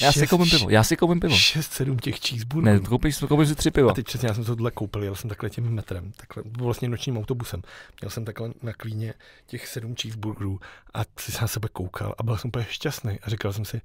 Já 0.00 0.12
si 0.12 0.26
koupím 0.26 0.50
pivo, 0.50 0.70
já 0.70 0.84
si 0.84 0.96
koupím 0.96 1.20
pivo. 1.20 1.34
6-7 1.34 1.96
těch 1.96 2.18
cheeseburgerů. 2.18 2.80
Ne, 2.82 2.88
koupíš, 2.88 3.18
koupíš 3.28 3.48
si 3.48 3.54
tři 3.54 3.70
piva. 3.70 3.90
A 3.90 3.94
teď 3.94 4.06
přesně 4.06 4.28
já 4.28 4.34
jsem 4.34 4.44
to 4.44 4.56
tohle 4.56 4.70
koupil, 4.70 5.02
jel 5.02 5.14
jsem 5.14 5.28
takhle 5.28 5.50
tím 5.50 5.70
metrem, 5.70 6.12
takhle, 6.16 6.42
vlastně 6.58 6.88
nočním 6.88 7.18
autobusem. 7.18 7.62
Měl 8.00 8.10
jsem 8.10 8.24
takhle 8.24 8.52
na 8.62 8.72
klíně 8.72 9.14
těch 9.46 9.68
sedm 9.68 9.94
cheeseburgerů 10.02 10.60
a 10.94 11.00
si 11.18 11.32
se 11.32 11.40
na 11.40 11.46
sebe 11.48 11.68
koukal 11.72 12.14
a 12.18 12.22
byl 12.22 12.36
jsem 12.36 12.48
úplně 12.48 12.66
šťastný 12.68 13.20
a 13.20 13.30
říkal 13.30 13.52
jsem 13.52 13.64
si, 13.64 13.80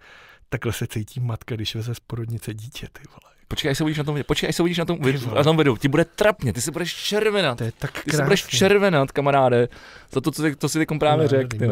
takhle 0.50 0.74
se 0.74 0.88
cítí 0.88 1.20
matka, 1.20 1.56
když 1.56 1.76
veze 1.76 1.96
z 1.96 2.00
porodnice 2.00 2.54
dítě, 2.54 2.88
ty 2.92 3.02
vole. 3.10 3.36
Počkej, 3.52 3.72
až 3.72 3.78
se 3.78 3.84
uvidíš 3.84 3.98
na 3.98 4.04
tom, 4.04 4.16
videu. 4.16 4.26
počkej, 4.28 4.50
až 4.50 4.56
se 4.56 4.64
uvidíš 4.64 4.78
na 4.78 4.86
tom, 4.86 4.98
Ty 5.00 5.20
na 5.36 5.44
tom 5.44 5.58
videu. 5.58 5.78
Ti 5.78 5.88
bude 5.88 6.06
trapně, 6.06 6.54
ty 6.54 6.62
si 6.62 6.72
budeš 6.72 6.96
červenat. 6.96 7.58
To 7.58 7.64
je 7.64 7.72
tak 7.80 7.92
Ty 7.92 8.00
krásný. 8.00 8.18
si 8.18 8.24
budeš 8.24 8.46
červenat, 8.46 9.12
kamaráde, 9.12 9.68
za 10.12 10.22
to, 10.22 10.32
co, 10.32 10.42
ty, 10.44 10.56
to 10.56 10.70
si 10.70 10.80
teď 10.80 10.88
právě 11.00 11.28
řekl. 11.28 11.58
ty. 11.58 11.68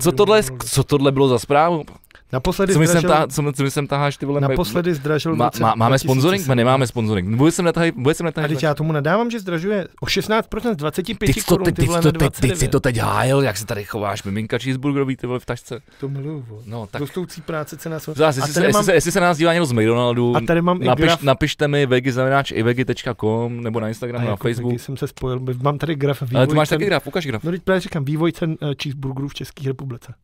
Co 0.00 0.12
tohle, 0.12 0.42
co 0.64 0.84
tohle 0.84 1.12
bylo 1.12 1.28
za 1.28 1.38
zprávu? 1.38 1.84
Naposledy 2.32 2.72
Co 2.72 2.78
mi 2.78 2.86
sem, 2.86 2.98
zdražil, 2.98 3.10
tahá, 3.10 3.26
co, 3.26 3.52
co 3.52 3.62
mi 3.62 3.70
sem 3.70 3.86
taháš, 3.86 4.16
ty 4.16 4.26
vole? 4.26 4.40
naposledy 4.40 4.94
zdražil 4.94 5.36
má, 5.36 5.50
má, 5.60 5.74
máme 5.74 5.98
sponsoring? 5.98 6.40
2007. 6.44 6.48
My 6.48 6.56
nemáme 6.56 6.86
sponsoring. 6.86 7.36
Bude 7.36 7.50
sem 7.52 7.64
netahaj, 7.64 7.92
bude 7.92 8.14
sem 8.14 8.26
A 8.26 8.30
teď 8.32 8.62
já 8.62 8.74
tomu 8.74 8.92
nadávám, 8.92 9.30
že 9.30 9.40
zdražuje 9.40 9.88
o 10.00 10.06
16% 10.06 10.72
z 10.72 10.76
25 10.76 11.26
Teď 11.26 11.44
to, 11.44 11.56
korun, 11.56 11.72
ty 11.74 11.86
vole, 11.86 12.02
to, 12.02 12.12
teď, 12.12 12.20
teď 12.20 12.34
si 12.34 12.68
29. 12.68 12.70
to 12.70 12.80
teď 12.80 12.96
hájil, 12.96 13.42
jak 13.42 13.56
se 13.56 13.66
tady 13.66 13.84
chováš, 13.84 14.22
miminka 14.22 14.58
cheeseburgerový, 14.58 15.16
ty 15.16 15.26
vole, 15.26 15.40
v 15.40 15.46
tašce. 15.46 15.80
To 16.00 16.08
miluju. 16.08 16.62
No, 16.66 16.86
tak 16.86 17.00
Rostoucí 17.00 17.40
práce 17.40 17.76
cena 17.76 17.98
zase, 17.98 18.40
jestli, 18.40 18.52
se, 18.52 18.64
jestli, 18.66 19.00
se, 19.00 19.12
se 19.12 19.20
nás 19.20 19.38
dívá 19.38 19.52
někdo 19.52 19.66
z 19.66 19.72
McDonaldu, 19.72 20.36
A 20.36 20.40
tady 20.40 20.62
mám 20.62 20.82
napiš, 20.88 21.04
graf. 21.06 21.22
napište 21.22 21.68
mi 21.68 21.86
vegy.com 21.86 23.60
nebo 23.60 23.80
na 23.80 23.88
Instagramu, 23.88 24.24
na 24.24 24.30
jako 24.30 24.48
Facebook. 24.48 24.72
taky 24.72 24.78
jsem 24.78 24.96
se 24.96 25.06
spojil, 25.08 25.40
mám 25.62 25.78
tady 25.78 25.94
graf 25.94 26.22
vývoj 26.22 26.36
Ale 26.36 26.46
ty 26.46 26.54
máš 26.54 26.68
cen- 26.68 26.76
taky 26.78 26.84
graf, 26.86 27.06
ukaž 27.06 27.26
graf. 27.26 27.44
No 27.44 27.50
teď 27.50 27.62
právě 27.62 27.80
říkám, 27.80 28.04
vývoj 28.04 28.32
cen 28.32 28.50
uh, 28.50 28.70
cheeseburgerů 28.82 29.28
v 29.28 29.34
České 29.34 29.68
republice. 29.68 30.14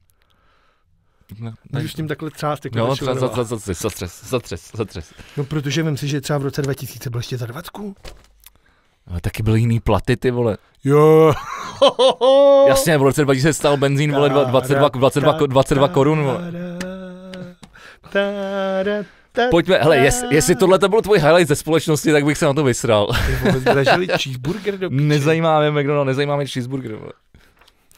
Ne, 1.41 1.53
Můžu 1.73 1.89
s 1.89 1.95
tím 1.95 2.09
takhle 2.09 2.31
třást, 2.31 2.65
jako 2.65 2.79
No, 2.79 2.87
no, 2.87 2.95
za, 2.95 3.15
za, 3.15 3.29
za, 3.29 3.45
za, 3.45 3.57
za, 3.75 3.91
třes, 3.91 4.25
za 4.25 4.39
třes, 4.41 4.71
za 4.75 4.85
třes. 4.85 5.13
no 5.37 5.45
protože 5.45 5.83
vím 5.83 5.97
si, 5.97 6.09
že 6.09 6.21
třeba 6.21 6.39
v 6.39 6.43
roce 6.43 6.63
2000 6.63 7.11
byl 7.11 7.19
ještě 7.19 7.37
za 7.39 7.47
20. 7.47 7.71
Ale 9.07 9.21
taky 9.21 9.43
byly 9.43 9.61
jiný 9.61 9.81
platy, 9.81 10.17
ty 10.17 10.31
vole. 10.31 10.57
Jo. 10.85 11.33
Jasně, 12.69 12.99
v 12.99 13.03
roce 13.03 13.23
2000 13.25 13.53
stál 13.53 13.77
benzín, 13.77 14.13
vole, 14.13 14.29
dva- 14.31 14.45
22, 14.45 14.89
22, 14.89 15.47
22 15.47 15.89
korun, 15.89 16.23
vole. 16.23 16.53
Pojďme, 19.51 19.79
hele, 19.79 19.97
jest, 19.99 20.25
jestli 20.31 20.55
tohle 20.55 20.79
to 20.79 20.89
byl 20.89 21.03
tvůj 21.03 21.19
highlight 21.19 21.49
ze 21.49 21.57
společnosti, 21.57 22.13
tak 22.13 22.25
bych 22.25 22.39
se 22.39 22.45
na 22.45 22.55
to 22.55 22.65
vysral. 22.65 23.09
Zdražili 23.59 24.07
cheeseburger 24.07 24.79
do 24.79 24.91
piči. 24.91 25.03
Nezajímá 25.03 25.61
mě 25.61 25.71
McDonald, 25.71 26.05
nezajímá 26.07 26.37
mě 26.37 26.47
cheeseburger, 26.47 26.95
vole. 26.95 27.13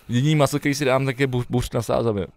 Jediný 0.08 0.34
maso, 0.34 0.58
který 0.58 0.74
si 0.74 0.84
dám, 0.84 1.06
tak 1.06 1.20
je 1.20 1.26
bu- 1.26 1.44
buřt 1.50 1.74
na 1.74 1.82
sázavě. 1.82 2.26
Uh, 2.26 2.32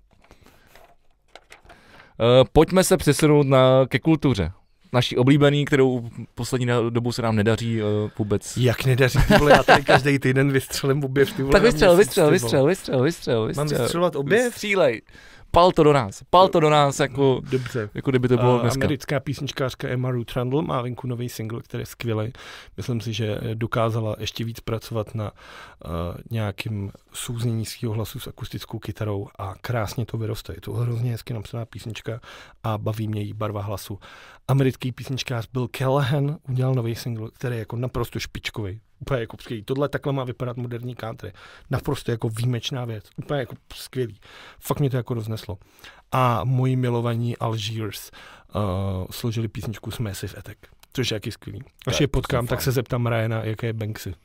pojďme 2.54 2.84
se 2.84 2.97
přesunout 2.97 3.47
na, 3.47 3.86
ke 3.89 4.00
kultuře. 4.00 4.52
Naší 4.93 5.18
oblíbený, 5.18 5.66
kterou 5.66 6.10
poslední 6.36 6.68
dobu 6.89 7.12
se 7.12 7.22
nám 7.22 7.36
nedaří 7.36 7.82
uh, 7.82 7.88
vůbec. 8.18 8.58
Jak 8.58 8.86
nedaří, 8.86 9.20
ty 9.28 9.38
vole, 9.38 9.52
já 9.52 9.64
tady 9.64 9.84
každý 9.84 10.20
týden 10.20 10.52
vystřelím 10.52 11.04
objev, 11.04 11.34
ty 11.34 11.41
vole. 11.43 11.52
Tak 11.52 11.64
vystřel, 11.64 11.95
vystřel, 11.97 12.24
vole. 12.24 12.32
vystřel, 12.34 12.66
vystřel, 12.66 13.04
vystřel, 13.04 13.41
Mám 13.41 13.47
vystřel. 13.47 13.82
vystřelovat 13.82 14.16
objev? 14.16 14.54
Střílej. 14.54 15.02
Pal 15.52 15.72
to 15.72 15.84
do 15.84 15.93
nás, 15.93 16.24
pal 16.30 16.47
to 16.47 16.60
do 16.60 16.70
nás, 16.70 17.00
jako, 17.00 17.41
Dobře. 17.52 17.89
jako 17.93 18.10
kdyby 18.10 18.28
to 18.28 18.38
bylo 18.38 18.60
A 18.60 18.62
dneska. 18.62 18.86
Americká 18.86 19.20
písničkářka 19.20 19.88
Emma 19.88 20.12
Ruth 20.12 20.36
Randall 20.36 20.62
má 20.62 20.82
venku 20.82 21.08
nový 21.08 21.30
single, 21.30 21.62
který 21.62 21.82
je 21.82 21.86
skvělý. 21.86 22.34
Myslím 22.78 23.02
si, 23.02 23.14
že 23.14 23.39
dokázala 23.54 24.16
ještě 24.20 24.43
víc 24.43 24.60
pracovat 24.60 25.16
na 25.16 25.32
uh, 25.32 25.91
nějakým 26.32 26.91
souznění 27.14 27.66
svého 27.66 27.93
hlasu 27.93 28.20
s 28.20 28.28
akustickou 28.28 28.80
kytarou 28.80 29.28
a 29.39 29.54
krásně 29.62 30.06
to 30.06 30.18
vyroste. 30.18 30.54
Je 30.54 30.62
to 30.62 30.74
hrozně 30.74 31.12
hezky 31.12 31.34
napsaná 31.34 31.66
písnička 31.66 32.20
a 32.64 32.78
baví 32.78 33.08
mě 33.08 33.22
jí 33.22 33.34
barva 33.34 33.62
hlasu. 33.62 34.00
Americký 34.47 34.91
písničkář 34.91 35.47
Bill 35.54 35.68
Callahan 35.78 36.38
udělal 36.50 36.74
nový 36.76 36.95
single, 36.95 37.30
který 37.34 37.56
je 37.56 37.60
jako 37.60 37.76
naprosto 37.76 38.20
špičkový. 38.20 38.82
Úplně 39.00 39.20
jako 39.20 39.38
skvělý. 39.39 39.64
Tohle 39.64 39.89
takhle 39.89 40.14
má 40.14 40.24
vypadat 40.24 40.58
moderní 40.58 40.95
country. 40.95 41.34
Naprosto 41.70 42.12
jako 42.12 42.30
výjimečná 42.30 42.86
věc. 42.86 43.06
Úplně 43.18 43.39
jako 43.39 43.56
skvělý. 43.74 44.20
Fakt 44.60 44.80
mě 44.80 44.89
to 44.89 44.97
jako 44.97 45.14
rozneslo. 45.14 45.58
a 46.12 46.43
moji 46.43 46.76
milovaní 46.76 47.38
Algiers 47.38 48.12
uh, 48.56 48.62
složili 49.12 49.47
písničku 49.47 49.91
s 49.91 50.00
Massive 50.00 50.34
Attack, 50.38 50.58
což 50.93 51.12
je 51.12 51.16
jaký 51.16 51.32
skvělý. 51.32 51.60
Až 51.88 51.93
Tak, 51.93 52.02
je 52.02 52.08
to 52.08 52.12
potkám, 52.12 52.47
tak 52.47 52.62
se 52.62 52.72
zeptám 52.72 53.08
Ryana, 53.08 53.43
jaké 53.43 53.68
je 53.68 53.74
Banksy. 53.74 54.14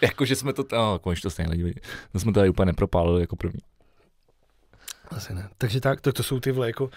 Jakože 0.00 0.36
jsme 0.36 0.52
to, 0.52 0.64
no, 0.72 0.98
konečně 0.98 1.22
to 1.22 1.30
stejně 1.30 1.50
nedívej. 1.50 1.74
To 2.12 2.20
jsme 2.20 2.32
tady 2.32 2.48
úplně 2.48 2.66
nepropálili 2.66 3.20
jako 3.20 3.36
první. 3.36 3.60
Asi 5.10 5.34
ne. 5.34 5.48
Takže 5.58 5.80
tak, 5.80 6.00
to, 6.00 6.12
to 6.12 6.22
jsou 6.22 6.40
ty 6.40 6.52
vole 6.52 6.66
jako... 6.66 6.90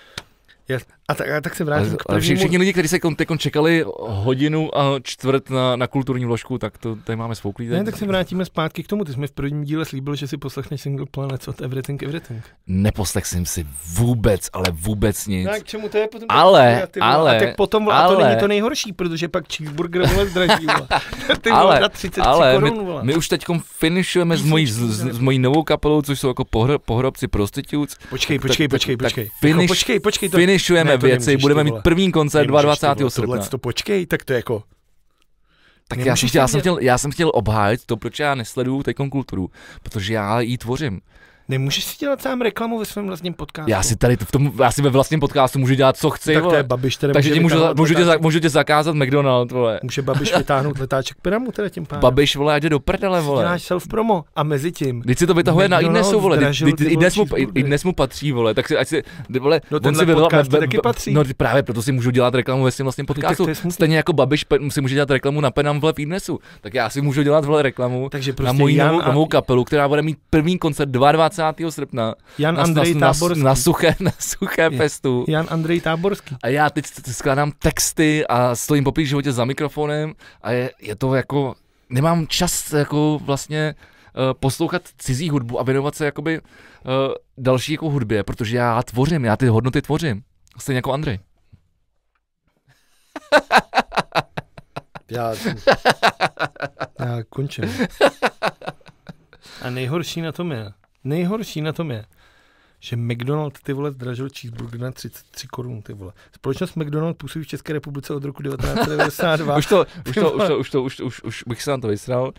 Jas, 0.67 0.83
a, 1.07 1.15
tak, 1.15 1.29
a 1.29 1.41
tak 1.41 1.55
se 1.55 1.63
Ale, 1.63 1.71
vrátím 1.75 1.97
k 1.97 2.03
ale 2.09 2.19
všichni, 2.19 2.35
prvnímu... 2.35 2.39
všichni 2.39 2.57
lidi, 2.57 2.73
kteří 2.73 2.87
se 2.87 2.99
kon, 2.99 3.15
čekali 3.37 3.85
hodinu 3.99 4.77
a 4.77 4.99
čtvrt 5.03 5.49
na, 5.49 5.75
na 5.75 5.87
kulturní 5.87 6.25
vložku, 6.25 6.57
tak 6.57 6.77
to 6.77 6.95
tady 6.95 7.15
máme 7.15 7.35
svouklý. 7.35 7.67
Ne, 7.67 7.83
tak 7.83 7.97
se 7.97 8.05
vrátíme 8.05 8.45
zpátky 8.45 8.83
k 8.83 8.87
tomu. 8.87 9.03
Ty 9.05 9.13
jsi 9.13 9.19
mi 9.19 9.27
v 9.27 9.31
prvním 9.31 9.63
díle 9.63 9.85
slíbil, 9.85 10.15
že 10.15 10.27
si 10.27 10.37
poslechneš 10.37 10.81
Single 10.81 11.05
Planet 11.11 11.47
od 11.47 11.61
Everything 11.61 12.03
Everything. 12.03 12.43
Neposlech 12.67 13.25
jsem 13.25 13.45
si 13.45 13.67
vůbec, 13.93 14.49
ale 14.53 14.65
vůbec 14.71 15.27
nic. 15.27 15.47
Tak 15.49 15.63
čemu 15.63 15.89
to 15.89 15.97
je 15.97 16.07
potom? 16.07 16.25
Ale, 16.29 16.77
tak 16.81 16.89
ty 16.89 16.99
ale, 16.99 17.37
a 17.37 17.39
tak 17.39 17.55
potom, 17.55 17.85
vole, 17.85 17.95
a 17.97 18.07
to 18.07 18.15
ale- 18.17 18.27
není 18.27 18.39
to 18.39 18.47
nejhorší, 18.47 18.93
protože 18.93 19.27
pak 19.27 19.43
cheeseburger 19.53 20.07
vole 20.07 20.25
zdraží, 20.25 20.65
vole. 20.65 20.87
Ty 21.41 21.49
Ale- 21.49 21.79
za 21.81 21.89
33 21.89 22.21
ale 22.21 22.53
korun, 22.53 22.85
vole. 22.85 23.03
My 23.03 23.15
už 23.15 23.27
teď 23.27 23.45
finišujeme 23.79 24.37
s 24.37 24.43
mojí, 24.43 24.67
s, 24.67 24.77
s 25.01 25.19
mojí 25.19 25.39
novou 25.39 25.63
kapelou, 25.63 26.01
což 26.01 26.19
jsou 26.19 26.27
jako 26.27 26.45
pohro, 26.45 26.79
pohrobci 26.79 27.27
prostitutes. 27.27 27.97
Počkej, 28.09 28.39
tak- 28.39 28.47
počkej, 28.47 28.67
počkej, 28.67 28.97
počkej. 28.97 29.29
jako, 29.43 29.67
počkej, 29.67 29.99
počkej, 29.99 30.29
to 30.29 30.37
Finišujeme 30.55 30.91
ne, 30.91 30.97
věci, 30.97 31.29
nemůžeš, 31.29 31.41
budeme 31.41 31.63
mít 31.63 31.75
první 31.83 32.11
koncert 32.11 32.47
nemůžeš, 32.47 32.61
ty 32.61 32.65
22. 32.65 33.03
vole, 33.03 33.11
srpna. 33.11 33.27
Tohle 33.27 33.49
to 33.49 33.57
počkej, 33.57 34.05
tak 34.05 34.25
to 34.25 34.33
je 34.33 34.37
jako... 34.37 34.63
Tak 35.87 35.99
já 35.99 36.15
jsem, 36.15 36.29
chtěl, 36.29 36.41
já, 36.41 36.47
jsem 36.47 36.59
chtěl, 36.59 36.77
já 36.81 36.97
jsem 36.97 37.11
chtěl 37.11 37.31
obhájit 37.33 37.85
to, 37.85 37.97
proč 37.97 38.19
já 38.19 38.35
nesleduju 38.35 38.83
teď 38.83 38.95
kulturu, 39.11 39.49
protože 39.83 40.13
já 40.13 40.39
ji 40.39 40.57
tvořím. 40.57 41.01
Nemůžeš 41.49 41.83
si 41.83 41.97
dělat 41.99 42.21
sám 42.21 42.41
reklamu 42.41 42.79
ve 42.79 42.85
svém 42.85 43.07
vlastním 43.07 43.33
podcastu. 43.33 43.71
Já 43.71 43.83
si 43.83 43.95
tady 43.95 44.15
v 44.17 44.31
tom, 44.31 44.51
já 44.63 44.71
si 44.71 44.81
ve 44.81 44.89
vlastním 44.89 45.19
podcastu 45.19 45.59
můžu 45.59 45.73
dělat, 45.73 45.97
co 45.97 46.09
chci, 46.09 46.33
tak 46.33 46.43
to 46.43 46.47
vole. 46.47 46.59
je 46.59 46.63
Babiš, 46.63 46.97
který 46.97 47.13
Takže 47.13 47.29
může 47.29 47.39
ti 47.39 47.43
můžu, 47.43 47.55
vytáhnout 47.55 47.77
můžu, 47.77 47.93
tě, 47.93 48.05
za- 48.05 48.17
můžu 48.17 48.39
tě 48.39 48.49
zakázat 48.49 48.95
McDonald, 48.95 49.51
vole. 49.51 49.79
Může 49.83 50.01
Babiš 50.01 50.33
vytáhnout 50.37 50.79
letáček 50.79 51.17
pyramu 51.21 51.51
teda 51.51 51.69
tím 51.69 51.85
pádem. 51.85 52.01
Babiš, 52.01 52.35
vole, 52.35 52.59
jde 52.59 52.69
do 52.69 52.79
prdele, 52.79 53.21
vole. 53.21 53.43
Děláš 53.43 53.71
self-promo 53.71 54.23
a 54.35 54.43
mezi 54.43 54.71
tím 54.71 55.01
Teď 55.01 55.17
si 55.17 55.27
to 55.27 55.33
vytahuje 55.33 55.69
na 55.69 55.79
Idnesu, 55.79 56.19
vole. 56.19 56.37
i, 56.87 56.97
dnes 56.97 57.15
mu, 57.15 57.25
i, 57.35 57.63
dnes 57.63 57.83
mu 57.83 57.93
patří, 57.93 58.31
vole. 58.31 58.53
Tak 58.53 58.67
si, 58.67 58.77
ať 58.77 58.87
si, 58.87 59.03
vole, 59.39 59.61
No 59.71 59.79
on 59.83 59.95
si 59.95 60.05
ti 60.05 60.49
taky 60.59 60.77
patří. 60.77 61.13
No 61.13 61.23
právě 61.37 61.63
proto 61.63 61.81
si 61.81 61.91
můžu 61.91 62.11
dělat 62.11 62.35
reklamu 62.35 62.63
ve 62.63 62.71
svém 62.71 62.85
vlastním 62.85 63.05
podcastu. 63.05 63.45
to. 63.45 63.71
Stejně 63.71 63.97
jako 63.97 64.13
Babiš 64.13 64.45
si 64.69 64.81
může 64.81 64.95
dělat 64.95 65.09
reklamu 65.11 65.41
na 65.41 65.51
Penam 65.51 65.79
vole 65.79 65.93
v 65.93 65.99
Idnesu. 65.99 66.39
Tak 66.61 66.73
já 66.73 66.89
si 66.89 67.01
můžu 67.01 67.23
dělat 67.23 67.45
vole 67.45 67.61
reklamu 67.61 68.09
Takže 68.09 68.31
na 68.31 68.35
prostě 68.35 68.57
moji 68.57 68.77
novou 69.07 69.25
kapelu, 69.25 69.63
která 69.63 69.87
bude 69.87 70.01
mít 70.01 70.17
první 70.29 70.57
koncert 70.57 70.89
22. 70.89 71.34
srpna 71.69 72.15
Jan 72.37 72.55
na, 72.55 72.63
Andrej 72.63 72.93
na, 72.93 72.99
na, 72.99 73.13
Táborský. 73.13 73.43
na, 73.43 73.55
suché, 73.55 73.95
na 73.99 74.11
suché 74.19 74.61
Je. 74.61 74.77
festu. 74.77 75.25
Jan 75.27 75.47
Andrej 75.49 75.81
Táborský. 75.81 76.35
A 76.43 76.47
já 76.47 76.69
teď 76.69 76.85
skládám 77.11 77.51
texty 77.51 78.27
a 78.27 78.55
stojím 78.55 78.83
po 78.83 78.91
životě 78.97 79.31
za 79.31 79.45
mikrofonem 79.45 80.13
a 80.41 80.51
je, 80.51 80.71
je 80.81 80.95
to 80.95 81.15
jako, 81.15 81.55
nemám 81.89 82.27
čas 82.27 82.73
jako 82.73 83.19
vlastně 83.23 83.75
uh, 84.15 84.33
poslouchat 84.39 84.81
cizí 84.97 85.29
hudbu 85.29 85.59
a 85.59 85.63
věnovat 85.63 85.95
se 85.95 86.05
jakoby 86.05 86.39
uh, 86.39 86.45
další 87.37 87.71
jako 87.71 87.89
hudbě, 87.89 88.23
protože 88.23 88.57
já 88.57 88.83
tvořím, 88.83 89.25
já 89.25 89.37
ty 89.37 89.47
hodnoty 89.47 89.81
tvořím. 89.81 90.21
Stejně 90.57 90.77
jako 90.77 90.93
Andrej. 90.93 91.19
Já, 95.11 95.33
já 96.99 97.23
končím. 97.29 97.63
A 99.61 99.69
nejhorší 99.69 100.21
na 100.21 100.31
tom 100.31 100.51
je, 100.51 100.71
nejhorší 101.05 101.61
na 101.61 101.73
tom 101.73 101.91
je, 101.91 102.05
že 102.79 102.95
McDonald 102.95 103.59
ty 103.63 103.73
vole 103.73 103.91
zdražil 103.91 104.29
cheeseburger 104.39 104.79
na 104.79 104.91
33 104.91 105.47
korun 105.47 105.81
ty 105.81 105.93
vole. 105.93 106.13
Společnost 106.35 106.75
McDonald 106.75 107.17
působí 107.17 107.45
v 107.45 107.47
České 107.47 107.73
republice 107.73 108.13
od 108.13 108.23
roku 108.23 108.43
1992. 108.43 109.57
Už 109.57 109.65
to, 109.65 109.85
už 110.09 110.15
to, 110.15 110.31
už 110.31 110.47
to, 110.47 110.57
už 110.59 110.69
to, 110.69 110.83
už, 110.83 110.99
už, 110.99 111.23
už 111.23 111.43
bych 111.47 111.63
se 111.63 111.71
na 111.71 111.77
to 111.77 111.87
vysral. 111.87 112.31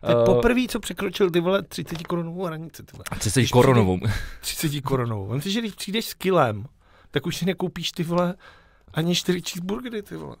to 0.00 0.08
je 0.08 0.14
Eh, 0.22 0.24
poprvé, 0.24 0.60
co 0.68 0.80
překročil 0.80 1.30
ty 1.30 1.40
vole 1.40 1.62
30 1.62 2.06
korunovou 2.06 2.44
hranici. 2.44 2.82
Ty 2.82 2.92
vole. 2.92 3.04
A 3.10 3.16
co 3.18 3.30
se 3.30 3.40
když 3.40 3.50
koronovou. 3.50 3.98
30 4.40 4.80
korunovou. 4.80 5.26
Vem 5.26 5.40
si, 5.40 5.50
že 5.50 5.60
když 5.60 5.72
přijdeš 5.72 6.04
s 6.06 6.14
kilem, 6.14 6.66
tak 7.10 7.26
už 7.26 7.36
si 7.36 7.44
nekoupíš 7.46 7.92
ty 7.92 8.02
vole 8.02 8.34
ani 8.94 9.14
4 9.14 9.40
cheeseburgery 9.40 10.02
ty 10.02 10.16
vole. 10.16 10.36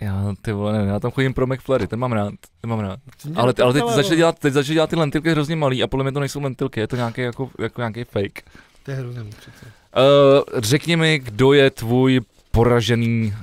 Já, 0.00 0.34
ty 0.42 0.52
vole, 0.52 0.72
nevím, 0.72 0.88
já 0.88 1.00
tam 1.00 1.10
chodím 1.10 1.34
pro 1.34 1.46
McFlurry, 1.46 1.86
ten 1.86 1.98
mám 1.98 2.12
rád, 2.12 2.34
ten 2.60 2.70
mám 2.70 2.80
rád. 2.80 2.98
Ale, 3.34 3.54
ale 3.62 3.72
teď 3.72 3.82
začali 3.88 4.16
dělat, 4.16 4.38
teď 4.38 4.52
začali 4.52 4.74
dělat 4.74 4.90
ty 4.90 4.96
lentilky 4.96 5.30
hrozně 5.30 5.56
malý 5.56 5.82
a 5.82 5.86
podle 5.86 6.04
mě 6.04 6.12
to 6.12 6.20
nejsou 6.20 6.40
lentilky, 6.40 6.80
je 6.80 6.86
to 6.86 6.96
nějaký 6.96 7.20
jako, 7.20 7.50
jako 7.58 7.80
nějaký 7.80 8.04
fake. 8.04 8.42
To 8.82 8.90
je 8.90 8.96
hrozný 8.96 9.30
přece. 9.30 9.66
Uh, 9.66 10.60
řekni 10.60 10.96
mi, 10.96 11.18
kdo 11.18 11.52
je 11.52 11.70
tvůj 11.70 12.20
poražený 12.50 13.34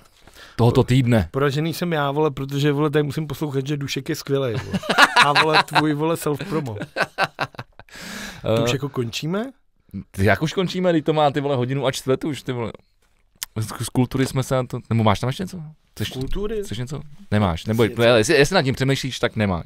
tohoto 0.56 0.84
týdne. 0.84 1.28
Poražený 1.32 1.74
jsem 1.74 1.94
já, 1.94 2.12
vole, 2.12 2.32
protože, 2.32 2.72
vole, 2.72 2.90
tady 2.90 3.04
musím 3.04 3.28
poslouchat, 3.28 3.68
že 3.68 3.78
Dušek 3.78 4.10
je 4.10 4.16
skvělý, 4.16 4.54
vole. 4.54 4.80
A, 5.26 5.34
vole, 5.44 5.64
tvůj, 5.64 5.94
vole, 5.94 6.16
self-promo. 6.16 6.78
To 8.42 8.58
Uh, 8.58 8.64
už 8.64 8.74
jako 8.74 8.90
končíme? 8.90 9.52
jak 10.18 10.42
už 10.42 10.54
končíme, 10.54 10.92
teď 10.92 11.06
to 11.06 11.14
má 11.14 11.32
ty 11.32 11.42
vole 11.42 11.56
hodinu 11.56 11.86
a 11.86 11.92
čtvrt 11.92 12.24
už, 12.24 12.44
ty 12.44 12.52
vole. 12.52 12.72
Z, 13.60 13.90
kultury 13.90 14.26
jsme 14.26 14.44
se 14.44 14.56
na 14.56 14.64
to, 14.64 14.80
nebo 14.90 15.04
máš 15.04 15.20
tam 15.20 15.28
ještě 15.28 15.44
něco? 15.44 15.62
Chceš, 15.92 16.10
Kultury? 16.10 16.64
chceš 16.64 16.78
něco? 16.78 17.02
Nemáš, 17.32 17.66
nebo 17.66 17.84
jestli, 17.84 18.36
jestli 18.36 18.54
nad 18.54 18.62
tím 18.62 18.76
přemýšlíš, 18.76 19.20
tak 19.20 19.36
nemáš. 19.36 19.66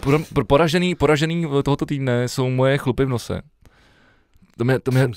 Pro, 0.00 0.18
pro, 0.18 0.44
poražený, 0.44 0.94
poražený 0.94 1.46
tohoto 1.64 1.86
týdne 1.86 2.28
jsou 2.28 2.50
moje 2.50 2.78
chlupy 2.78 3.04
v 3.04 3.08
nose. 3.08 3.42
To 4.58 4.64
mě, 4.64 4.78
to 4.78 4.90
mě, 4.90 5.08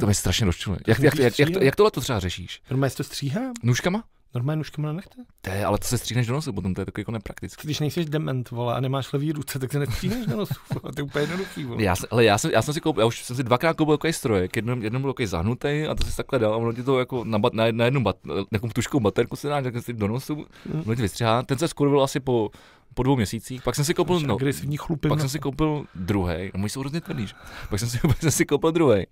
to 0.00 0.06
mě 0.06 0.14
strašně 0.14 0.46
rozčiluje. 0.46 0.80
Jak, 0.86 0.98
To 0.98 1.04
jak, 1.04 1.14
jak, 1.18 1.38
jak, 1.38 1.50
to, 1.50 1.62
jak 1.62 1.76
tohle 1.76 1.90
to 1.90 2.00
třeba 2.00 2.20
řešíš? 2.20 2.60
Normálně 2.70 2.94
to 2.94 3.04
stříhám? 3.04 3.52
Nůžkama? 3.62 4.04
Normálně 4.34 4.56
nůžkama 4.56 4.86
na 4.88 4.92
nechte? 4.92 5.16
To 5.40 5.50
je, 5.50 5.64
ale 5.64 5.78
to 5.78 5.84
se 5.84 5.98
stříhneš 5.98 6.26
do 6.26 6.32
nosu, 6.34 6.52
potom 6.52 6.74
to 6.74 6.80
je 6.80 6.84
takový 6.84 7.00
jako 7.00 7.12
nepraktický. 7.12 7.66
Když 7.66 7.80
nejsi 7.80 8.04
dement, 8.04 8.50
vole, 8.50 8.74
a 8.74 8.80
nemáš 8.80 9.12
levý 9.12 9.32
ruce, 9.32 9.58
tak 9.58 9.72
se 9.72 9.78
nestříhneš 9.78 10.26
na 10.26 10.36
nosu, 10.36 10.54
vole. 10.82 10.92
To 10.94 11.00
je 11.00 11.02
úplně 11.02 11.22
jednoduchý, 11.22 11.64
vole. 11.64 11.82
Já, 11.82 11.96
jsem- 11.96 12.08
ale 12.10 12.24
já 12.24 12.38
jsem, 12.38 12.50
já 12.50 12.62
jsem 12.62 12.74
si 12.74 12.80
koupil, 12.80 13.00
já 13.00 13.06
už 13.06 13.24
jsem 13.24 13.36
si 13.36 13.42
dvakrát 13.42 13.76
koupil 13.76 13.96
takový 13.96 14.12
strojek, 14.12 14.56
jednou, 14.56 14.80
jednou 14.80 15.00
byl 15.00 15.12
takový 15.12 15.26
zahnutý 15.26 15.84
a 15.90 15.94
to 15.94 16.04
si 16.04 16.16
takhle 16.16 16.38
dal 16.38 16.54
a 16.54 16.56
ono 16.56 16.72
ti 16.72 16.82
to 16.82 16.98
jako 16.98 17.24
na, 17.24 17.38
bat, 17.38 17.52
na, 17.52 17.64
na 17.72 17.84
jednu 17.84 18.00
bat, 18.02 18.16
nějakou 18.50 18.68
tuškou 18.68 19.00
baterku 19.00 19.36
se 19.36 19.48
dá, 19.48 19.62
tak 19.62 19.74
si 19.84 19.92
do 19.92 20.08
nosu, 20.08 20.34
Mm. 20.66 20.82
ono 20.86 20.94
ti 20.94 21.02
vystřihá. 21.02 21.42
Ten 21.42 21.58
se 21.58 21.68
skurvil 21.68 22.02
asi 22.02 22.20
po, 22.20 22.50
po 22.98 23.02
dvou 23.02 23.16
měsících, 23.16 23.62
pak 23.62 23.74
jsem 23.74 23.84
si 23.84 23.94
koupil, 23.94 24.20
no, 24.20 24.38
chlupy. 24.78 25.08
pak 25.08 25.20
jsem 25.20 25.28
si 25.28 25.38
koupil 25.38 25.84
druhý, 25.94 26.50
no 26.54 26.60
můj 26.60 26.70
jsou 26.70 26.80
hrozně 26.80 27.00
tvrdý, 27.00 27.26
pak 27.70 27.80
jsem 27.80 27.88
si, 27.88 27.98
pak 27.98 28.20
jsem 28.20 28.30
si 28.30 28.46
koupil 28.46 28.72
druhý. 28.72 29.06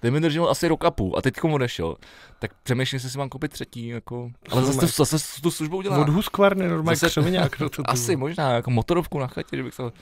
Ten 0.00 0.12
mi 0.12 0.20
držel 0.20 0.50
asi 0.50 0.68
rok 0.68 0.84
a 0.84 0.90
půl 0.90 1.14
a 1.18 1.22
teď 1.22 1.44
odešel, 1.44 1.96
tak 2.38 2.50
přemýšlím, 2.62 2.96
jestli 2.96 3.10
si 3.10 3.18
mám 3.18 3.28
koupit 3.28 3.52
třetí, 3.52 3.86
jako, 3.86 4.30
ale 4.50 4.64
zase, 4.64 4.96
to- 4.96 5.04
zase 5.04 5.40
tu 5.42 5.50
službu 5.50 5.82
dělá. 5.82 5.98
Od 5.98 6.08
Husqvarny, 6.08 6.68
normálně 6.68 6.96
Zase- 6.96 7.10
křoviňák. 7.10 7.60
no 7.60 7.68
to, 7.68 7.82
to, 7.82 7.90
Asi 7.90 8.16
možná, 8.16 8.50
jako 8.50 8.70
motorovku 8.70 9.18
na 9.18 9.26
chatě, 9.26 9.56
že 9.56 9.62
bych 9.62 9.76
to, 9.76 9.92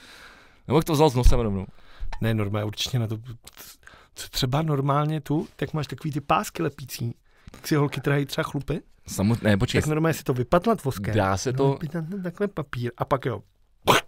nebo 0.67 0.79
bych 0.79 0.85
to 0.85 0.93
vzal 0.93 1.09
s 1.09 1.15
nosem 1.15 1.39
rovnou. 1.39 1.65
Ne, 2.21 2.33
normálně 2.33 2.65
určitě 2.65 2.99
na 2.99 3.07
to. 3.07 3.17
Co 4.15 4.29
třeba 4.29 4.61
normálně 4.61 5.21
tu, 5.21 5.47
tak 5.55 5.73
máš 5.73 5.87
takový 5.87 6.11
ty 6.11 6.21
pásky 6.21 6.63
lepící. 6.63 7.15
Tak 7.51 7.67
si 7.67 7.75
holky 7.75 8.01
trhají 8.01 8.25
třeba 8.25 8.43
chlupy, 8.43 8.79
Samot, 9.07 9.41
ne, 9.41 9.57
počkej, 9.57 9.81
tak 9.81 9.89
normálně 9.89 10.13
si 10.13 10.23
to 10.23 10.33
vypatlat 10.33 10.83
voskem. 10.83 11.15
dá 11.15 11.37
se 11.37 11.53
to, 11.53 11.77
No, 12.09 12.23
takhle 12.23 12.47
papír 12.47 12.91
a 12.97 13.05
pak 13.05 13.25
jo. 13.25 13.41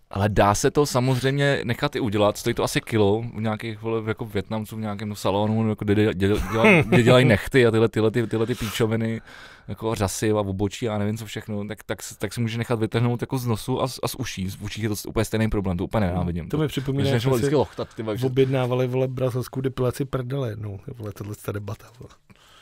Ale 0.10 0.30
dá 0.30 0.56
se 0.56 0.72
to 0.72 0.86
samozřejmě 0.86 1.62
nechat 1.64 1.96
i 1.96 2.00
udělat, 2.00 2.38
stojí 2.38 2.54
to 2.54 2.64
asi 2.64 2.82
kilo 2.82 3.22
v 3.36 3.42
nějakých 3.42 3.82
vole, 3.82 4.02
jako 4.08 4.26
Větnamců 4.26 4.76
v 4.76 4.80
nějakém 4.80 5.16
salonu, 5.16 5.70
jako 5.70 5.86
kde, 5.86 6.14
kde, 6.14 6.28
dělají, 6.52 6.84
kde 6.88 7.04
dělají 7.04 7.26
nechty 7.26 7.66
a 7.66 7.72
tyhle, 7.72 7.90
tyhle, 7.90 8.12
tyhle, 8.12 8.28
tyhle 8.28 8.46
ty 8.46 8.56
píčoviny, 8.56 9.22
jako 9.68 9.96
řasy 9.96 10.32
a 10.32 10.36
obočí 10.40 10.90
a 10.90 10.98
nevím 10.98 11.18
co 11.18 11.26
všechno, 11.26 11.68
tak, 11.68 11.84
tak, 11.84 12.00
tak 12.18 12.34
si 12.34 12.42
může 12.42 12.58
nechat 12.58 12.80
vytrhnout 12.80 13.22
jako 13.22 13.38
z 13.38 13.46
nosu 13.46 13.82
a 13.82 13.88
z, 13.88 14.00
a 14.04 14.08
z 14.08 14.16
uší. 14.16 14.50
Z 14.50 14.56
uší 14.62 14.82
je 14.82 14.90
to 14.90 14.96
úplně 15.08 15.26
stejný 15.26 15.50
problém, 15.50 15.78
to 15.78 15.84
úplně 15.84 16.08
nenávidím. 16.08 16.50
To 16.50 16.58
mi 16.58 16.68
připomíná, 16.68 17.12
nešlo 17.12 17.30
jsme 17.32 17.38
vždycky 17.38 17.50
si 17.52 17.56
lochtat, 17.56 17.94
ty, 17.96 18.04
vole, 18.04 18.18
že- 18.18 18.26
objednávali 18.26 18.88
vole 18.88 19.08
brazilskou 19.08 19.62
depilaci 19.62 20.06
prdele 20.06 20.50
jednou. 20.50 20.78
Ty 20.86 20.92
Vole, 20.98 21.12
tohle 21.12 21.36
ta 21.46 21.52
debata. 21.52 21.86
Vole. 22.00 22.10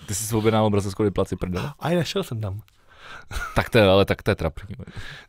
Ty 0.06 0.16
jsi 0.16 0.36
objednal 0.36 0.70
brazilskou 0.70 1.04
depilaci 1.04 1.36
prdele. 1.36 1.74
A 1.80 1.90
i 1.90 1.96
našel 1.96 2.24
jsem 2.24 2.42
tam. 2.42 2.62
Tak 3.56 3.70
to 3.70 3.78
je, 3.78 3.84
ale 3.84 4.06
tak 4.06 4.24
to 4.24 4.32
je 4.32 4.36
trapný. 4.36 4.76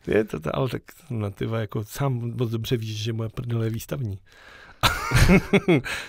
Je 0.07 0.23
to, 0.23 0.39
to 0.39 0.55
ale 0.55 0.69
tak 0.69 0.81
no, 1.09 1.31
ty 1.31 1.45
jako 1.45 1.83
sám 1.83 2.31
moc 2.37 2.49
dobře 2.49 2.77
víš, 2.77 3.03
že 3.03 3.13
moje 3.13 3.29
prdele 3.29 3.65
je 3.65 3.69
výstavní. 3.69 4.19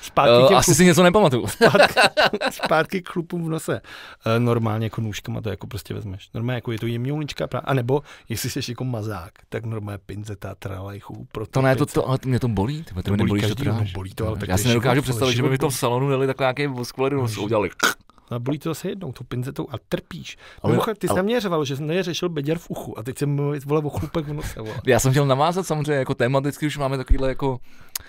zpátky, 0.03 0.53
Uh, 0.53 0.59
asi 0.59 0.75
si 0.75 0.85
něco 0.85 1.03
nepamatuju. 1.03 1.47
zpátky, 1.47 2.01
zpátky 2.51 3.03
k 3.03 3.09
chlupům 3.09 3.45
v 3.45 3.49
nose. 3.49 3.81
Uh, 4.27 4.33
normálně 4.39 4.87
jako 4.87 5.01
nůžkama 5.01 5.41
to 5.41 5.51
jako 5.51 5.67
prostě 5.67 5.95
vezmeš. 5.95 6.31
Normálně 6.35 6.57
jako 6.57 6.73
je 6.73 6.79
to 6.79 6.87
jemňoulička, 6.87 7.49
a 7.65 7.75
nebo 7.75 8.03
jestli 8.29 8.51
jsi 8.51 8.61
jako 8.69 8.85
mazák, 8.85 9.33
tak 9.49 9.65
normálně 9.65 9.99
pinzeta, 10.07 10.55
tralajchů, 10.55 11.27
pro 11.33 11.47
To 11.47 11.63
ne, 11.63 11.77
to, 11.77 11.87
to, 11.87 12.09
ale 12.09 12.19
to 12.19 12.29
mě 12.29 12.41
to 12.41 12.49
bolí, 12.49 12.85
tyhle, 12.85 13.03
to, 13.03 13.11
To 13.11 13.17
mě 13.17 13.27
bolí 13.27 13.41
že 13.41 13.55
to 13.55 13.65
no, 13.65 13.85
bolí 13.95 14.15
to, 14.15 14.29
ale 14.29 14.39
tak 14.39 14.49
Já 14.49 14.59
si 14.59 14.69
nedokážu 14.69 14.95
život, 14.95 15.03
představit, 15.05 15.35
že 15.35 15.43
by 15.43 15.49
mi 15.51 15.59
to 15.59 15.67
v 15.67 15.71
bolí. 15.71 15.77
salonu 15.79 16.11
dali 16.11 16.27
takhle 16.27 16.45
nějaký 16.45 16.67
voskvali 16.67 17.11
do 17.11 17.17
nosu, 17.17 17.41
No, 17.41 17.45
udělali. 17.45 17.71
A 18.31 18.39
bolí 18.39 18.59
to 18.59 18.71
zase 18.71 18.89
jednou, 18.89 19.13
tou 19.13 19.25
pinzetou 19.25 19.67
a 19.71 19.75
trpíš. 19.89 20.37
Ale- 20.63 20.73
Mimochodem, 20.73 20.97
ty 20.97 21.07
jsi 21.07 21.11
ale- 21.11 21.19
na 21.19 21.23
mě 21.23 21.41
řeval, 21.41 21.65
že 21.65 21.77
jsem 21.77 21.87
neřešil 21.87 22.29
beděr 22.29 22.59
v 22.59 22.71
uchu 22.71 22.99
a 22.99 23.03
teď 23.03 23.19
jsem 23.19 23.35
mluvit, 23.35 23.65
vole, 23.65 23.81
o 23.85 23.91
chlupek 23.91 24.27
v 24.27 24.33
nose, 24.33 24.61
vole. 24.61 24.81
Já 24.87 25.01
jsem 25.01 25.11
chtěl 25.11 25.27
navázat 25.27 25.67
samozřejmě 25.67 25.93
jako 25.93 26.15
tematicky, 26.15 26.67
už 26.67 26.79
máme 26.79 26.97
takovýhle 26.97 27.29
jako, 27.29 27.59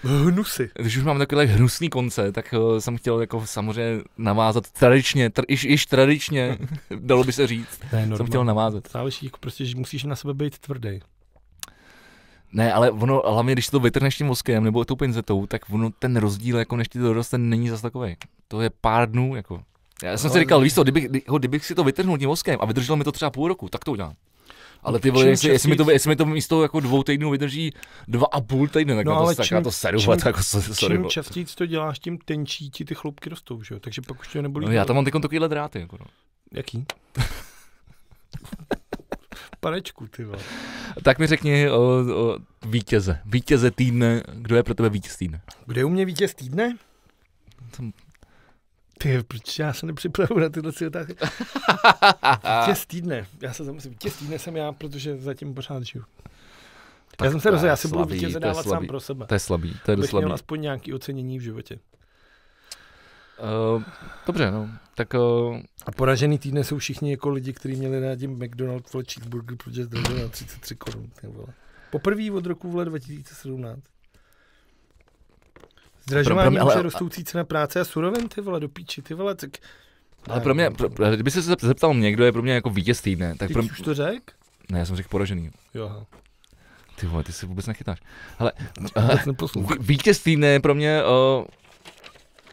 Hnusy. 0.04 0.70
když 0.80 0.98
už 0.98 1.04
máme 1.04 1.20
takovýhle 1.20 1.46
hnusný 1.46 1.90
konce, 1.90 2.32
tak 2.32 2.54
uh, 2.58 2.78
jsem 2.78 2.98
chtěl 2.98 3.22
jako 3.22 3.42
samozřejmě 3.46 4.04
navázat 4.18 4.72
tradičně, 4.72 5.30
tr, 5.30 5.44
již, 5.50 5.64
již 5.64 5.86
tradičně, 5.86 6.58
dalo 7.00 7.24
by 7.24 7.34
se 7.34 7.48
říct, 7.48 7.80
To 7.90 7.96
je 7.96 8.08
jsem 8.18 8.26
chtěl 8.26 8.46
navázat. 8.46 8.92
Záleží, 8.92 9.26
jako 9.26 9.38
prostě, 9.40 9.66
že 9.66 9.76
musíš 9.78 10.04
na 10.04 10.16
sebe 10.16 10.34
být 10.34 10.60
tvrdý. 10.60 11.00
Ne, 12.54 12.74
ale 12.74 12.92
ono, 12.92 13.22
hlavně 13.28 13.54
když 13.54 13.68
to 13.70 13.80
vytrhneš 13.80 14.18
tím 14.18 14.28
voskem 14.28 14.64
nebo 14.64 14.86
tou 14.86 14.96
pinzetou, 14.96 15.46
tak 15.46 15.62
ono 15.70 15.90
ten 16.00 16.18
rozdíl, 16.18 16.58
jako 16.58 16.76
než 16.76 16.88
ti 16.88 17.00
to 17.00 17.06
doroste, 17.06 17.38
není 17.38 17.70
zas 17.70 17.82
takový. 17.82 18.16
To 18.48 18.62
je 18.62 18.70
pár 18.82 19.12
dnů, 19.12 19.36
jako. 19.36 19.62
Já 20.04 20.18
jsem 20.18 20.30
si 20.30 20.34
Ale- 20.34 20.44
říkal, 20.44 20.62
víš 20.62 20.74
co, 20.76 20.84
kdybych, 20.84 21.08
kdybych 21.38 21.66
si 21.66 21.76
to 21.76 21.84
vytrhnul 21.84 22.18
tím 22.18 22.30
voskem 22.30 22.58
a 22.62 22.66
vydrželo 22.66 22.96
mi 22.96 23.04
to 23.04 23.12
třeba 23.12 23.32
půl 23.32 23.48
roku, 23.48 23.70
tak 23.70 23.84
to 23.84 23.92
udělám. 23.92 24.14
Ale 24.84 25.00
ty 25.00 25.10
vole, 25.12 25.24
Čím 25.24 25.30
jestli, 25.30 25.50
jestli, 25.50 25.70
mi 25.70 25.76
to, 25.76 25.92
jestli 25.92 26.10
mi 26.10 26.16
to 26.16 26.26
místo 26.26 26.62
jako 26.62 26.80
dvou 26.80 27.04
týdnů 27.04 27.32
vydrží 27.32 27.74
dva 28.08 28.26
a 28.32 28.42
půl 28.42 28.68
týdne, 28.68 28.96
tak 28.96 29.06
No 29.06 29.12
no, 29.12 29.18
ale 29.20 29.34
to, 29.36 29.38
tak 29.38 29.46
čím- 29.48 29.58
já 29.58 29.64
to 29.64 29.72
seru, 29.72 30.00
čím- 30.00 30.06
vole, 30.06 30.18
tak 30.18 30.26
jako 30.26 30.40
so- 30.40 30.74
sorry. 30.74 30.94
Čím 30.94 31.02
vole. 31.02 31.12
častěji 31.12 31.46
to 31.46 31.66
děláš, 31.66 32.00
tím 32.00 32.18
tenčí 32.18 32.70
ti 32.70 32.86
ty 32.86 32.96
chlupky 32.96 33.30
rostou, 33.30 33.64
že 33.64 33.76
jo? 33.76 33.80
Takže 33.80 34.02
pak 34.02 34.20
už 34.20 34.28
tě 34.28 34.42
nebolí. 34.42 34.66
No, 34.66 34.72
já 34.72 34.86
tam 34.86 34.96
mám 34.96 35.06
teď 35.06 35.14
takovýhle 35.22 35.50
dráty. 35.50 35.80
Jako 35.80 35.98
no. 36.00 36.06
Jaký? 36.52 36.86
Panečku, 39.60 40.08
ty 40.08 40.24
vole. 40.24 40.40
Tak 41.04 41.20
mi 41.20 41.28
řekni 41.28 41.70
o, 41.70 41.80
o 42.16 42.38
vítěze. 42.68 43.20
Vítěze 43.26 43.72
týdne, 43.72 44.24
kdo 44.34 44.56
je 44.56 44.64
pro 44.64 44.74
tebe 44.74 44.90
vítěz 44.90 45.16
týdne? 45.18 45.42
Kde 45.66 45.82
je 45.82 45.86
u 45.86 45.90
mě 45.90 46.06
vítěz 46.06 46.36
týdne? 46.36 46.78
Ty, 48.98 49.24
proč 49.24 49.60
já 49.60 49.74
se 49.74 49.86
nepřipravuju 49.86 50.40
na 50.40 50.50
tyhle 50.50 50.72
otázky? 50.88 51.16
vítěz 52.62 52.86
týdne. 52.86 53.28
Já 53.42 53.54
se 53.54 53.64
zamyslím, 53.64 53.94
vítěz 53.94 54.16
týdne 54.16 54.40
jsem 54.40 54.56
já, 54.56 54.72
protože 54.72 55.18
zatím 55.18 55.54
pořád 55.54 55.84
žiju. 55.84 56.06
já 57.24 57.32
jsem 57.32 57.40
se 57.40 57.52
rozhodl, 57.52 57.70
já 57.70 57.76
si 57.76 57.88
budu 57.88 58.00
slabý, 58.00 58.14
vítěze 58.14 58.40
to 58.40 58.46
je 58.48 58.50
dávat 58.50 58.64
sám 58.64 58.88
pro 58.88 59.00
sebe. 59.00 59.26
To 59.26 59.34
je 59.34 59.40
slabý, 59.40 59.80
to 59.86 59.92
je 59.92 59.98
dost 59.98 60.10
slabý. 60.10 60.26
měl 60.26 60.34
aspoň 60.34 60.62
nějaký 60.62 60.94
ocenění 60.94 61.40
v 61.40 61.42
životě. 61.42 61.80
Uh, 63.76 63.84
dobře, 64.26 64.52
no. 64.52 64.70
Tak 64.96 65.14
uh, 65.14 65.58
A 65.86 65.92
poražený 65.92 66.40
týdne 66.40 66.64
jsou 66.64 66.78
všichni 66.78 67.12
jako 67.12 67.30
lidi, 67.30 67.54
kteří 67.54 67.76
měli 67.76 68.00
rádi 68.00 68.28
McDonald's 68.28 68.94
vole 68.94 69.06
cheeseburger, 69.14 69.58
protože 69.58 69.86
zdražil 69.86 70.18
na 70.18 70.28
33 70.28 70.76
korun. 70.76 71.10
Poprvé 71.92 72.32
od 72.32 72.46
roku 72.46 72.72
vole 72.72 72.86
2017. 72.86 73.95
Zdražování 76.10 76.56
Pro- 76.56 76.60
pro 76.60 76.65
mě- 76.65 76.73
ale, 76.73 76.82
rostoucí 76.82 77.23
cena 77.23 77.44
práce 77.44 77.80
a 77.80 77.86
surovin, 77.86 78.27
ty 78.30 78.41
vole, 78.41 78.60
do 78.60 78.69
píči, 78.69 79.02
ty 79.02 79.14
vole, 79.14 79.36
tak... 79.36 79.49
ale 80.30 80.41
pro 80.41 80.53
mě, 80.56 80.72
pro, 80.72 80.90
pro, 80.90 81.11
kdyby 81.11 81.32
se 81.32 81.40
zep- 81.40 81.65
zeptal 81.65 81.94
mě, 81.94 82.11
kdo 82.11 82.26
je 82.26 82.32
pro 82.32 82.41
mě 82.41 82.53
jako 82.53 82.69
vítěz 82.69 83.02
týdne, 83.02 83.36
tak 83.38 83.48
Ty 83.48 83.53
pro 83.53 83.64
už 83.64 83.82
to 83.82 83.94
řek? 83.94 84.32
Ne, 84.72 84.80
já 84.80 84.86
jsem 84.86 84.95
řekl 84.95 85.10
poražený. 85.10 85.52
Jo. 85.73 86.06
Ty 86.95 87.07
vole, 87.07 87.23
ty 87.23 87.32
se 87.34 87.45
vůbec 87.45 87.68
nechytáš. 87.68 87.99
Ale 88.40 88.52
vítěz 89.80 90.19
týdne 90.19 90.48
je 90.48 90.60
pro 90.60 90.76
mě 90.76 91.02
uh, 91.03 91.45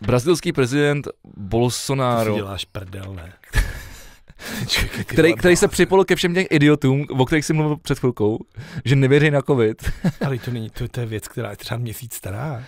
brazilský 0.02 0.52
prezident 0.52 1.08
Bolsonaro, 1.36 2.34
děláš 2.34 2.64
prdel, 2.64 3.14
ne? 3.14 3.32
který, 5.06 5.34
který 5.34 5.56
se 5.56 5.68
připojil 5.68 6.04
ke 6.04 6.16
všem 6.16 6.34
těm 6.34 6.44
idiotům, 6.50 7.06
o 7.10 7.24
kterých 7.26 7.44
jsem 7.44 7.56
mluvil 7.56 7.76
před 7.76 7.98
chvilkou, 7.98 8.38
že 8.84 8.96
nevěří 8.96 9.30
na 9.30 9.42
covid. 9.42 9.92
Ale 10.26 10.38
to 10.38 10.50
není, 10.50 10.70
to, 10.70 10.88
to 10.88 11.00
je 11.00 11.06
věc, 11.06 11.28
která 11.28 11.50
je 11.50 11.56
třeba 11.56 11.78
měsíc 11.78 12.14
stará. 12.14 12.64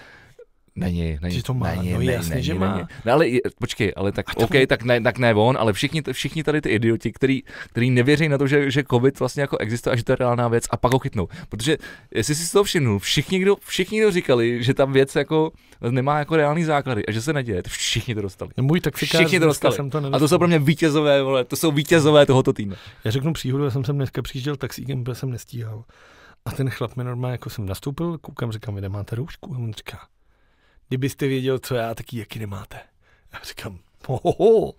Není, 0.77 1.19
není. 1.23 1.37
Že 1.37 1.43
to 1.43 1.55
má, 1.55 1.67
není, 1.75 1.93
no 1.93 1.99
není, 1.99 2.11
jasně, 2.13 2.31
není, 2.35 2.43
že 2.45 2.53
není. 2.53 2.61
má. 2.61 2.89
No 3.05 3.13
ale 3.13 3.27
počkej, 3.61 3.93
ale 3.97 4.13
tak 4.13 4.35
to- 4.35 4.45
OK, 4.45 4.51
tak 4.69 4.83
ne, 4.83 5.01
tak 5.01 5.19
ne 5.19 5.35
on, 5.35 5.57
ale 5.61 5.73
všichni, 5.73 6.03
všichni 6.13 6.43
tady 6.45 6.61
ty 6.61 6.69
idioti, 6.69 7.13
který, 7.13 7.43
který 7.71 7.91
nevěří 7.91 8.29
na 8.29 8.39
to, 8.39 8.47
že, 8.47 8.71
že 8.71 8.83
covid 8.91 9.19
vlastně 9.19 9.41
jako 9.41 9.59
existuje 9.59 9.93
a 9.93 9.97
že 9.97 10.05
to 10.05 10.13
je 10.13 10.17
reálná 10.17 10.49
věc 10.49 10.65
a 10.71 10.77
pak 10.77 10.93
ho 10.93 10.99
chytnou. 10.99 11.29
Protože 11.49 11.77
jestli 12.15 12.35
si 12.35 12.53
to 12.53 12.65
všimnul, 12.65 12.99
všichni, 12.99 13.39
kdo, 13.39 13.57
všichni, 13.61 14.01
kdo 14.01 14.11
říkali, 14.11 14.63
že 14.63 14.75
ta 14.75 14.85
věc 14.85 15.15
jako 15.17 15.53
nemá 15.91 16.19
jako 16.19 16.37
reálný 16.37 16.65
základy 16.65 17.07
a 17.07 17.13
že 17.13 17.23
se 17.23 17.33
neděje, 17.33 17.63
to 17.63 17.71
všichni 17.71 18.15
to 18.15 18.23
dostali. 18.23 18.51
No, 18.57 18.65
Můj 18.65 18.81
taxikář, 18.81 19.21
Všichni 19.21 19.39
to 19.41 19.45
dneska 19.47 19.69
dostali. 19.69 19.91
jsem 19.91 20.03
to 20.11 20.17
A 20.17 20.19
to 20.19 20.29
jsou 20.29 20.39
pro 20.39 20.49
mě 20.49 20.59
vítězové, 20.59 21.23
vole, 21.23 21.45
to 21.45 21.57
jsou 21.57 21.73
vítězové 21.73 22.27
tohoto 22.27 22.53
týdne. 22.53 22.77
Já 23.05 23.11
řeknu 23.11 23.33
příhodu, 23.33 23.65
já 23.65 23.71
jsem 23.71 23.85
sem 23.85 23.97
dneska 23.97 24.23
přijížděl 24.23 24.57
taxíkem, 24.57 25.05
protože 25.05 25.15
jsem 25.15 25.31
nestíhal. 25.31 25.85
A 26.45 26.51
ten 26.51 26.71
chlap 26.71 26.97
mi 26.97 27.05
normálně, 27.05 27.33
jako 27.33 27.51
jsem 27.51 27.67
nastoupil, 27.67 28.19
koukám, 28.19 28.53
říkám, 28.53 28.75
vy 28.75 28.81
nemáte 28.81 29.17
roušku? 29.17 29.55
A 29.55 29.59
on 29.59 29.73
říká, 29.73 29.99
kdybyste 30.89 31.27
věděl, 31.27 31.59
co 31.59 31.75
já, 31.75 31.95
taky 31.95 32.19
jaký 32.19 32.39
nemáte. 32.39 32.81
Já 33.33 33.41
říkám, 33.45 33.79
hohoho. 34.07 34.73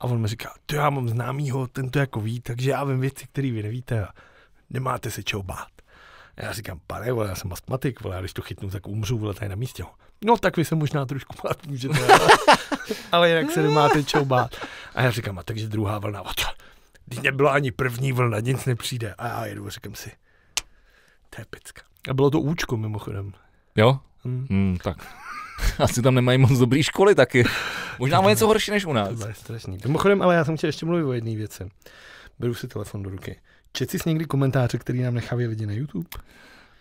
A 0.00 0.04
on 0.04 0.20
mi 0.20 0.28
říká, 0.28 0.54
to 0.66 0.76
já 0.76 0.90
mám 0.90 1.08
známýho, 1.08 1.66
ten 1.66 1.90
to 1.90 1.98
jako 1.98 2.20
ví, 2.20 2.40
takže 2.40 2.70
já 2.70 2.84
vím 2.84 3.00
věci, 3.00 3.26
které 3.32 3.50
vy 3.50 3.62
nevíte 3.62 4.06
a 4.06 4.08
nemáte 4.70 5.10
se 5.10 5.22
čeho 5.22 5.42
bát. 5.42 5.68
A 6.36 6.44
já 6.44 6.52
říkám, 6.52 6.80
pane, 6.86 7.12
vole, 7.12 7.28
já 7.28 7.34
jsem 7.34 7.52
astmatik, 7.52 8.00
vole, 8.00 8.14
já 8.14 8.20
když 8.20 8.32
to 8.32 8.42
chytnu, 8.42 8.70
tak 8.70 8.86
umřu, 8.86 9.18
vole, 9.18 9.34
tady 9.34 9.48
na 9.48 9.56
místě. 9.56 9.84
No, 10.24 10.36
tak 10.36 10.56
vy 10.56 10.64
se 10.64 10.74
možná 10.74 11.06
trošku 11.06 11.34
bát 11.44 11.66
můžete, 11.66 12.06
ale, 12.06 12.28
ale 13.12 13.28
jinak 13.28 13.50
se 13.50 13.62
nemáte 13.62 14.04
čeho 14.04 14.24
bát. 14.24 14.56
A 14.94 15.02
já 15.02 15.10
říkám, 15.10 15.38
a 15.38 15.42
takže 15.42 15.68
druhá 15.68 15.98
vlna, 15.98 16.20
a 16.20 16.34
to, 16.34 16.42
když 17.06 17.20
nebyla 17.20 17.52
ani 17.52 17.72
první 17.72 18.12
vlna, 18.12 18.40
nic 18.40 18.64
nepřijde. 18.64 19.14
A 19.18 19.28
já 19.28 19.46
jedu 19.46 19.66
a 19.66 19.70
říkám 19.70 19.94
si, 19.94 20.12
to 21.30 21.40
je 21.40 21.44
pecka. 21.50 21.82
A 22.10 22.14
bylo 22.14 22.30
to 22.30 22.40
účko 22.40 22.76
mimochodem. 22.76 23.32
Jo? 23.76 23.98
Hm. 24.24 24.46
Hmm, 24.50 24.78
tak. 24.84 25.21
Asi 25.78 26.02
tam 26.02 26.14
nemají 26.14 26.38
moc 26.38 26.58
dobrý 26.58 26.82
školy 26.82 27.14
taky. 27.14 27.44
Možná 27.98 28.20
o 28.20 28.28
něco 28.28 28.46
horší 28.46 28.70
než 28.70 28.84
u 28.84 28.92
nás. 28.92 29.18
To 29.18 29.28
je 29.28 29.34
strašný. 29.34 29.78
Mimochodem, 29.84 30.22
ale 30.22 30.34
já 30.34 30.44
jsem 30.44 30.56
chtěl 30.56 30.68
ještě 30.68 30.86
mluvit 30.86 31.04
o 31.04 31.12
jedné 31.12 31.36
věci. 31.36 31.64
Beru 32.38 32.54
si 32.54 32.68
telefon 32.68 33.02
do 33.02 33.10
ruky. 33.10 33.40
Četl 33.72 33.98
jsi 33.98 34.08
někdy 34.08 34.24
komentáře, 34.24 34.78
který 34.78 35.02
nám 35.02 35.14
nechávají 35.14 35.46
lidi 35.46 35.66
na 35.66 35.72
YouTube? 35.72 36.08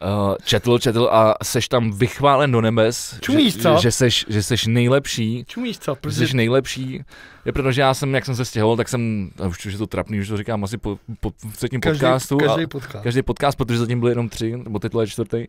Uh, 0.02 0.36
četl, 0.44 0.80
četl 0.80 1.10
a 1.12 1.36
seš 1.44 1.68
tam 1.68 1.92
vychválen 1.92 2.52
do 2.52 2.62
nebes, 2.62 3.18
Čumíš, 3.22 3.54
že, 3.54 3.60
co? 3.60 3.78
že, 3.82 3.92
seš, 3.92 4.26
že 4.30 4.44
seš 4.44 4.68
nejlepší, 4.68 5.46
Čumíš 5.48 5.80
co? 5.80 5.92
že 5.92 6.00
Protože 6.02 6.28
jsi 6.28 6.36
nejlepší, 6.36 7.04
je 7.46 7.52
protože 7.52 7.82
já 7.82 7.94
jsem, 7.94 8.16
jak 8.16 8.26
jsem 8.26 8.36
se 8.36 8.46
stěhoval, 8.46 8.78
tak 8.78 8.90
jsem, 8.90 9.30
a 9.44 9.48
už 9.48 9.66
je 9.66 9.78
to 9.78 9.88
trapný, 9.88 10.20
už 10.20 10.28
to 10.28 10.38
říkám 10.38 10.64
asi 10.64 10.78
po, 10.78 10.98
po 11.20 11.32
v 11.52 11.58
třetím 11.58 11.82
každý, 11.82 12.00
podcastu, 12.00 12.38
každý 12.38 12.64
a, 12.64 12.68
podcast. 12.68 13.04
každý 13.04 13.22
podcast, 13.22 13.58
protože 13.58 13.80
zatím 13.80 14.00
byly 14.00 14.12
jenom 14.12 14.30
tři, 14.30 14.58
nebo 14.58 14.80
teď 14.80 14.92
je 15.02 15.08
čtvrtý, 15.08 15.38
uh, 15.38 15.46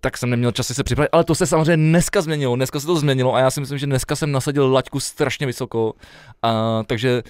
tak 0.00 0.18
jsem 0.18 0.30
neměl 0.30 0.52
čas 0.52 0.66
si 0.66 0.74
se 0.74 0.84
připravit, 0.84 1.08
ale 1.12 1.24
to 1.24 1.34
se 1.34 1.46
samozřejmě 1.46 1.76
dneska 1.76 2.20
změnilo, 2.20 2.56
dneska 2.56 2.80
se 2.80 2.86
to 2.86 2.96
změnilo 2.96 3.34
a 3.34 3.40
já 3.40 3.50
si 3.50 3.60
myslím, 3.60 3.78
že 3.78 3.86
dneska 3.86 4.16
jsem 4.16 4.32
nasadil 4.32 4.72
laťku 4.72 5.00
strašně 5.00 5.46
vysoko, 5.46 5.94
a, 6.42 6.82
takže 6.86 7.22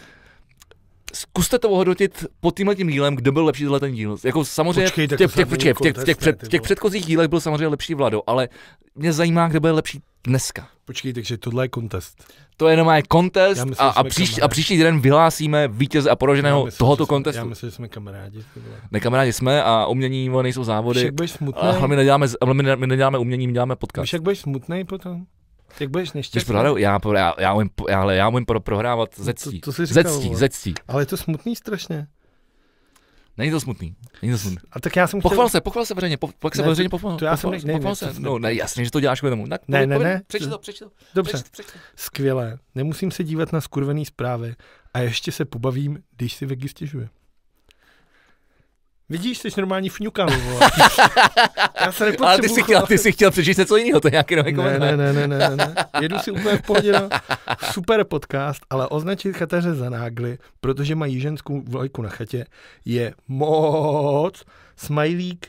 zkuste 1.15 1.59
to 1.59 1.71
ohodnotit 1.71 2.25
pod 2.41 2.57
tímhle 2.57 2.75
tím 2.77 2.89
dílem, 2.89 3.17
kdo 3.17 3.33
byl 3.33 3.45
lepší 3.45 3.63
tenhle 3.63 3.81
ten 3.81 3.93
díl. 3.95 4.17
Jako 4.25 4.45
samozřejmě 4.45 4.83
Počkej, 4.83 5.07
v 5.07 5.09
těch, 5.09 5.19
těch, 5.19 5.47
počkej, 5.47 5.75
v 5.75 5.79
těch, 5.81 5.97
v 5.97 6.05
těch, 6.05 6.17
před, 6.17 6.43
v 6.43 6.49
těch 6.49 6.63
předchozích 6.63 7.07
dílech 7.07 7.29
byl 7.29 7.41
samozřejmě 7.41 7.69
lepší 7.69 7.95
Vlado, 7.95 8.23
ale 8.27 8.49
mě 8.95 9.13
zajímá, 9.13 9.49
kdo 9.49 9.61
bude 9.61 9.73
lepší 9.73 10.01
dneska. 10.25 10.69
Počkej, 10.85 11.13
takže 11.13 11.39
tohle 11.39 11.65
je 11.65 11.69
kontest. 11.69 12.25
To 12.57 12.69
je 12.69 12.73
jenom 12.73 12.89
contest 13.13 13.59
Já 13.59 13.65
myslím, 13.65 13.87
a, 13.87 13.91
a, 13.91 14.05
příští, 14.05 14.43
a 14.43 14.49
příští 14.49 14.79
den 14.79 15.01
vyhlásíme 15.01 15.69
vítěze 15.69 16.09
a 16.09 16.13
Já 16.13 16.17
poroženého 16.17 16.65
myslím, 16.65 16.79
tohoto 16.79 17.07
jsme- 17.07 17.15
Já 17.37 17.45
myslím, 17.45 17.71
že 17.71 17.77
jsme 17.77 17.89
kamarádi. 17.89 18.45
Ne, 18.93 19.01
kamarádi 19.01 19.33
jsme 19.33 19.63
a 19.63 19.87
umění 19.87 20.29
nejsou 20.43 20.65
závody. 20.65 20.99
Víš, 21.01 21.05
jak 21.05 21.15
budeš 21.15 21.31
smutný? 21.31 21.63
A 21.63 21.71
hlavně 21.73 21.97
neděláme, 21.97 22.27
my, 22.53 22.63
ne- 22.63 22.77
my 22.77 22.87
neděláme 22.87 23.19
umění, 23.19 23.47
my 23.47 23.53
děláme 23.53 23.77
podcast. 23.77 24.03
Víš, 24.05 24.13
jak 24.13 24.23
budeš 24.23 24.39
smutný 24.39 24.85
potom? 24.85 25.25
Jak 25.81 25.91
budeš 25.91 26.09
Když 26.09 26.15
nešťastný? 26.15 26.53
prohraju, 26.53 26.77
já, 26.77 26.99
já, 27.15 27.35
já, 27.39 27.55
umím, 27.55 27.71
já, 27.89 28.01
ale 28.01 28.17
já 28.17 28.29
umím 28.29 28.47
pro, 28.47 28.61
prohrávat 28.61 29.11
ze 29.17 29.31
No 29.31 29.35
ctí. 29.35 29.61
to, 29.61 29.73
to 29.73 29.87
říkal, 29.87 30.03
Ze 30.13 30.19
ctí, 30.21 30.35
ze 30.35 30.49
ctí. 30.49 30.75
Ale 30.89 31.03
je 31.03 31.07
to 31.07 31.17
smutný 31.17 31.57
strašně. 31.57 32.07
Není 33.39 33.51
to 33.51 33.61
smutný. 33.61 33.97
Není 34.23 34.33
to 34.33 34.39
smutný. 34.39 34.59
A 34.73 34.81
tak 34.81 34.97
já 34.97 35.07
jsem 35.07 35.21
Pochval 35.21 35.49
chtěl... 35.49 35.59
se, 35.59 35.61
pochval 35.61 35.85
se 35.87 35.95
veřejně, 35.95 36.17
po, 36.17 36.31
pak 36.39 36.55
se 36.55 36.63
Ne, 36.63 36.69
veřejně 36.69 36.89
pochval. 36.89 37.17
to 37.19 37.25
já 37.25 37.37
jsem 37.37 37.51
pochval, 37.51 37.67
ne- 37.67 37.73
ne, 37.73 37.79
pochval 37.79 37.93
ne, 37.93 37.97
se. 37.97 38.15
to- 38.15 38.21
No, 38.21 38.39
ne, 38.39 38.55
jasně, 38.55 38.85
že 38.85 38.91
to 38.91 39.01
děláš 39.01 39.21
kvůli 39.21 39.31
tomu. 39.33 39.49
Tak, 39.49 39.61
Ne, 39.69 39.87
ne, 39.87 39.99
ne. 39.99 40.23
Přečti 40.27 40.49
to, 40.49 40.59
přečti 40.59 40.85
to. 40.85 40.91
Dobře, 41.15 41.33
Přečti, 41.33 41.51
přečti 41.51 41.73
skvělé. 41.97 42.59
Nemusím 42.75 43.11
se 43.11 43.25
dívat 43.25 43.53
na 43.53 43.61
skurvený 43.61 44.05
zprávy 44.05 44.55
a 44.95 44.99
ještě 44.99 45.33
se 45.33 45.45
pobavím, 45.45 46.03
když 46.17 46.35
si 46.35 46.47
Vegy 46.47 46.69
stěžuje. 46.69 47.09
Vidíš, 49.09 49.39
jsi 49.39 49.49
normální 49.57 49.89
fňukan. 49.89 50.29
Já 51.81 51.93
se 51.93 52.05
nepotřebuji... 52.05 52.25
Ale 52.29 52.39
ty 52.39 52.49
jsi 52.49 52.63
chtěl, 52.63 52.83
ty 52.87 52.99
jsi 52.99 53.13
chtěl 53.13 53.31
přečíst 53.31 53.57
něco 53.57 53.77
jiného, 53.77 54.01
to 54.01 54.09
je 54.09 54.13
nějaký 54.13 54.37
nový 54.37 54.53
Ne, 54.53 54.57
komentář. 54.57 54.91
ne, 54.97 55.13
ne, 55.13 55.29
ne, 55.29 55.39
ne, 55.39 55.57
ne. 55.57 55.75
Jedu 56.01 56.19
si 56.19 56.31
úplně 56.31 56.57
v 56.57 56.63
pohodě 56.63 56.93
na 56.93 57.09
super 57.73 58.05
podcast, 58.05 58.61
ale 58.71 58.89
označit 58.89 59.33
chataře 59.33 59.75
za 59.75 59.91
nágly, 59.91 60.39
protože 60.61 60.95
mají 60.95 61.21
ženskou 61.21 61.61
vlajku 61.61 62.03
na 62.03 62.09
chatě, 62.09 62.47
je 62.85 63.15
moc. 63.29 64.45
Smajlík, 64.77 65.47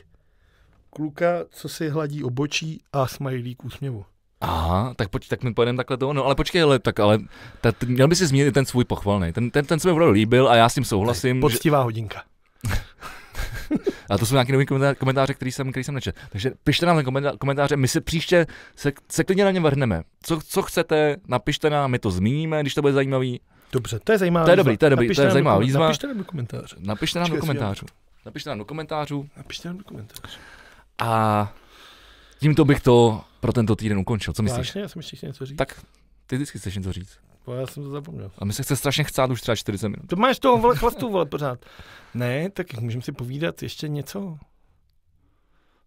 kluka, 0.90 1.26
co 1.50 1.68
si 1.68 1.88
hladí 1.88 2.24
obočí 2.24 2.80
a 2.92 3.06
smajlík 3.06 3.64
úsměvu. 3.64 4.04
Aha, 4.40 4.94
tak 4.96 5.08
pojď, 5.08 5.28
tak 5.28 5.42
mi 5.42 5.54
pojedeme 5.54 5.76
takhle 5.76 5.96
to. 5.96 6.12
No 6.12 6.24
ale 6.24 6.34
počkej, 6.34 6.62
ale 6.62 6.78
tak 6.78 7.00
ale 7.00 7.18
ta, 7.60 7.72
t- 7.72 7.86
měl 7.86 8.08
by 8.08 8.16
si 8.16 8.26
zmínit 8.26 8.52
ten 8.54 8.66
svůj 8.66 8.84
pochvalný. 8.84 9.32
Ten, 9.32 9.50
ten, 9.50 9.64
ten 9.64 9.80
se 9.80 9.88
mi 9.88 9.92
opravdu 9.92 10.12
líbil 10.12 10.48
a 10.48 10.56
já 10.56 10.68
s 10.68 10.74
tím 10.74 10.84
souhlasím. 10.84 11.36
Že, 11.36 11.40
Poctivá 11.40 11.82
hodinka. 11.82 12.22
A 14.10 14.18
to 14.18 14.26
jsou 14.26 14.34
nějaké 14.34 14.52
nové 14.52 14.94
komentáře, 14.94 15.34
který 15.34 15.52
jsem, 15.52 15.70
který 15.70 15.84
jsem 15.84 15.94
nečetl. 15.94 16.20
Takže 16.30 16.52
pište 16.64 16.86
nám 16.86 17.02
komentáře, 17.38 17.76
my 17.76 17.88
se 17.88 18.00
příště 18.00 18.46
se, 18.76 18.92
se 19.08 19.24
klidně 19.24 19.44
na 19.44 19.50
ně 19.50 19.60
vrhneme. 19.60 20.02
Co, 20.22 20.40
co 20.48 20.62
chcete, 20.62 21.16
napište 21.28 21.70
nám, 21.70 21.90
my 21.90 21.98
to 21.98 22.10
zmíníme, 22.10 22.60
když 22.60 22.74
to 22.74 22.82
bude 22.82 22.92
zajímavý. 22.92 23.40
Dobře, 23.72 23.98
to 24.04 24.12
je 24.12 24.18
zajímavá 24.18 24.44
To 24.44 24.50
je 24.50 24.56
dobrý, 24.56 24.76
to 24.76 24.86
je 24.86 24.90
dobrý, 24.90 25.06
napište 25.06 25.22
to 25.22 25.26
je 25.26 25.32
zajímavá 25.32 25.58
výzva. 25.58 25.80
Napište 25.86 26.06
nám 26.06 26.18
do 26.18 26.24
komentářů. 26.24 26.76
Napište 26.78 27.18
nám 27.18 27.30
do 27.30 27.36
komentářů. 27.36 27.86
Napište 28.26 28.50
nám 28.50 28.58
do 28.58 28.64
komentářů. 28.64 29.28
Napište 29.36 29.68
nám 29.68 29.78
do 29.78 29.84
komentářů. 29.84 30.38
A 30.98 31.52
tímto 32.40 32.64
bych 32.64 32.80
to 32.80 33.24
pro 33.40 33.52
tento 33.52 33.76
týden 33.76 33.98
ukončil. 33.98 34.34
Co 34.34 34.42
myslíš? 34.42 34.58
Vážně, 34.58 34.80
já 34.80 34.88
jsem 34.88 35.00
ještě 35.00 35.26
něco 35.26 35.46
říct. 35.46 35.56
Tak 35.56 35.82
ty 36.26 36.36
vždycky 36.36 36.58
chceš 36.58 36.76
něco 36.76 36.92
říct. 36.92 37.18
Bo 37.48 37.54
já 37.54 37.66
jsem 37.66 37.82
to 37.82 37.90
zapomněl. 37.90 38.30
A 38.38 38.44
my 38.44 38.52
se 38.52 38.62
chce 38.62 38.76
strašně 38.76 39.04
chcát 39.04 39.30
už 39.30 39.40
třeba 39.40 39.56
40 39.56 39.88
minut. 39.88 40.06
To 40.06 40.16
máš 40.16 40.38
toho 40.38 40.58
vole 40.58 40.76
chlastu, 40.76 41.10
vole, 41.10 41.26
pořád. 41.26 41.64
Ne, 42.14 42.50
tak 42.50 42.80
můžeme 42.80 43.02
si 43.02 43.12
povídat 43.12 43.62
ještě 43.62 43.88
něco. 43.88 44.38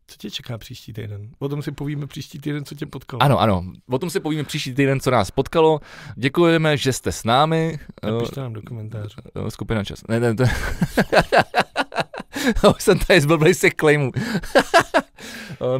Co 0.07 0.17
tě 0.17 0.31
čeká 0.31 0.57
příští 0.57 0.93
týden? 0.93 1.29
O 1.39 1.49
tom 1.49 1.61
si 1.61 1.71
povíme 1.71 2.07
příští 2.07 2.39
týden, 2.39 2.65
co 2.65 2.75
tě 2.75 2.85
potkalo. 2.85 3.23
Ano, 3.23 3.39
ano. 3.39 3.63
O 3.89 3.99
tom 3.99 4.09
si 4.09 4.19
povíme 4.19 4.43
příští 4.43 4.73
týden, 4.73 4.99
co 4.99 5.11
nás 5.11 5.31
potkalo. 5.31 5.79
Děkujeme, 6.15 6.77
že 6.77 6.93
jste 6.93 7.11
s 7.11 7.23
námi. 7.23 7.79
Napište 8.03 8.41
nám 8.41 8.53
do 8.53 8.61
komentářů. 8.61 9.15
Skupina 9.49 9.83
čas. 9.83 9.99
Ne, 10.09 10.19
ne, 10.19 10.35
to... 10.35 10.43
Už 12.75 12.83
jsem 12.83 12.99
tady 12.99 13.21
zblblej 13.21 13.53
z 13.53 13.59
těch 13.59 13.73
claimů. 13.73 14.11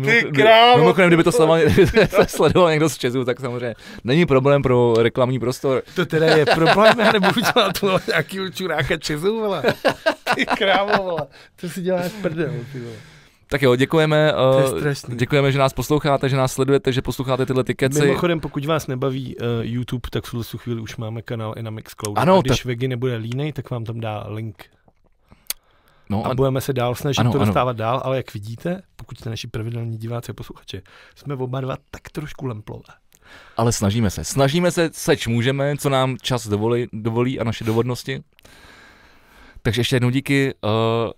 Ty 0.06 0.32
krávo! 0.36 0.78
Mimochodem, 0.78 1.10
kdyby 1.10 1.24
to 1.24 1.32
sledoval, 1.32 1.60
sledoval 2.28 2.70
někdo 2.70 2.90
z 2.90 2.98
Česu, 2.98 3.26
tak 3.26 3.40
samozřejmě 3.40 3.76
není 4.04 4.26
problém 4.26 4.62
pro 4.62 4.94
reklamní 4.98 5.40
prostor. 5.40 5.84
To 5.96 6.06
teda 6.06 6.26
je 6.26 6.46
problém, 6.46 7.00
já 7.00 7.12
nebudu 7.12 7.42
dělat 7.42 7.80
tu 7.80 7.88
nějaký 8.08 8.38
čuráka 8.54 8.98
Česu, 8.98 9.40
vole. 9.40 9.64
Ty 10.36 10.46
krávo, 10.46 11.04
vole. 11.04 11.28
To 11.62 11.70
si 11.70 11.82
děláš 11.82 12.12
prdel, 12.22 12.52
ty 12.72 12.80
vole. 12.80 12.96
Tak 13.52 13.62
jo, 13.62 13.76
děkujeme, 13.76 14.34
uh, 14.34 15.16
děkujeme, 15.16 15.52
že 15.52 15.60
nás 15.60 15.74
posloucháte, 15.74 16.30
že 16.30 16.38
nás 16.38 16.54
sledujete, 16.54 16.92
že 16.92 17.02
posloucháte 17.02 17.46
tyhle 17.46 17.64
ty 17.64 17.76
keci. 17.76 18.02
Mimochodem, 18.02 18.40
pokud 18.40 18.66
vás 18.66 18.88
nebaví 18.88 19.36
uh, 19.36 19.46
YouTube, 19.62 20.10
tak 20.12 20.26
v 20.26 20.32
tuhle 20.32 20.46
chvíli 20.58 20.82
už 20.82 20.98
máme 20.98 21.22
kanál 21.22 21.54
i 21.58 21.64
na 21.64 21.72
Mixcloud. 21.72 22.18
Ano, 22.18 22.38
a 22.38 22.42
když 22.42 22.62
ta... 22.62 22.68
Vegy 22.68 22.88
nebude 22.88 23.16
línej, 23.16 23.54
tak 23.54 23.70
vám 23.70 23.86
tam 23.86 24.00
dá 24.00 24.26
link. 24.28 24.66
No, 26.12 26.26
a, 26.26 26.30
a 26.30 26.34
budeme 26.34 26.62
se 26.62 26.74
dál 26.74 26.96
snažit 26.96 27.20
ano, 27.20 27.32
to 27.32 27.38
dostávat 27.38 27.70
ano. 27.70 27.78
dál, 27.78 28.02
ale 28.04 28.18
jak 28.18 28.34
vidíte, 28.34 28.82
pokud 28.96 29.20
jste 29.20 29.30
naši 29.30 29.48
pravidelní 29.48 29.98
diváci 29.98 30.32
a 30.32 30.34
posluchači, 30.34 30.82
jsme 31.16 31.36
oba 31.36 31.62
dva 31.62 31.78
tak 31.92 32.10
trošku 32.10 32.46
lemplové. 32.46 32.84
Ale 33.58 33.72
snažíme 33.72 34.10
se. 34.10 34.24
Snažíme 34.24 34.72
se, 34.72 34.90
seč 34.94 35.28
můžeme, 35.28 35.78
co 35.78 35.90
nám 35.90 36.18
čas 36.22 36.48
dovolí, 36.48 36.88
dovolí 36.94 37.40
a 37.40 37.44
naše 37.44 37.64
dovodnosti. 37.64 38.24
Takže 39.62 39.82
ještě 39.82 39.96
jednou 39.96 40.10
díky. 40.10 40.54
Uh, 40.64 41.12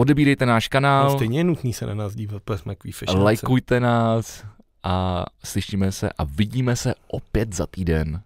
odebírejte 0.00 0.46
náš 0.46 0.68
kanál. 0.68 1.04
No 1.04 1.16
stejně 1.16 1.40
je 1.40 1.44
nutný 1.44 1.72
se 1.72 1.86
na 1.86 1.94
nás 1.94 2.14
dívat, 2.14 2.42
protože 2.42 2.58
jsme 2.58 2.74
takový 2.74 2.92
fešáce. 2.92 3.18
Lajkujte 3.18 3.80
nás 3.80 4.44
a 4.82 5.24
slyšíme 5.44 5.92
se 5.92 6.10
a 6.18 6.24
vidíme 6.24 6.76
se 6.76 6.94
opět 7.08 7.54
za 7.54 7.66
týden. 7.66 8.22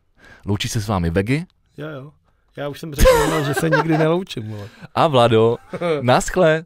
Loučí 0.47 0.69
se 0.69 0.81
s 0.81 0.89
vámi 0.89 1.11
Vegy. 1.11 1.47
Jo, 1.77 1.89
jo. 1.89 2.13
Já 2.57 2.69
už 2.69 2.81
jsem 2.81 2.95
řekl, 2.95 3.45
že 3.47 3.55
se 3.55 3.71
nikdy 3.71 3.99
neloučím. 3.99 4.55
Ale. 4.55 4.69
A 4.95 5.07
Vlado, 5.07 5.57
naschle. 6.01 6.61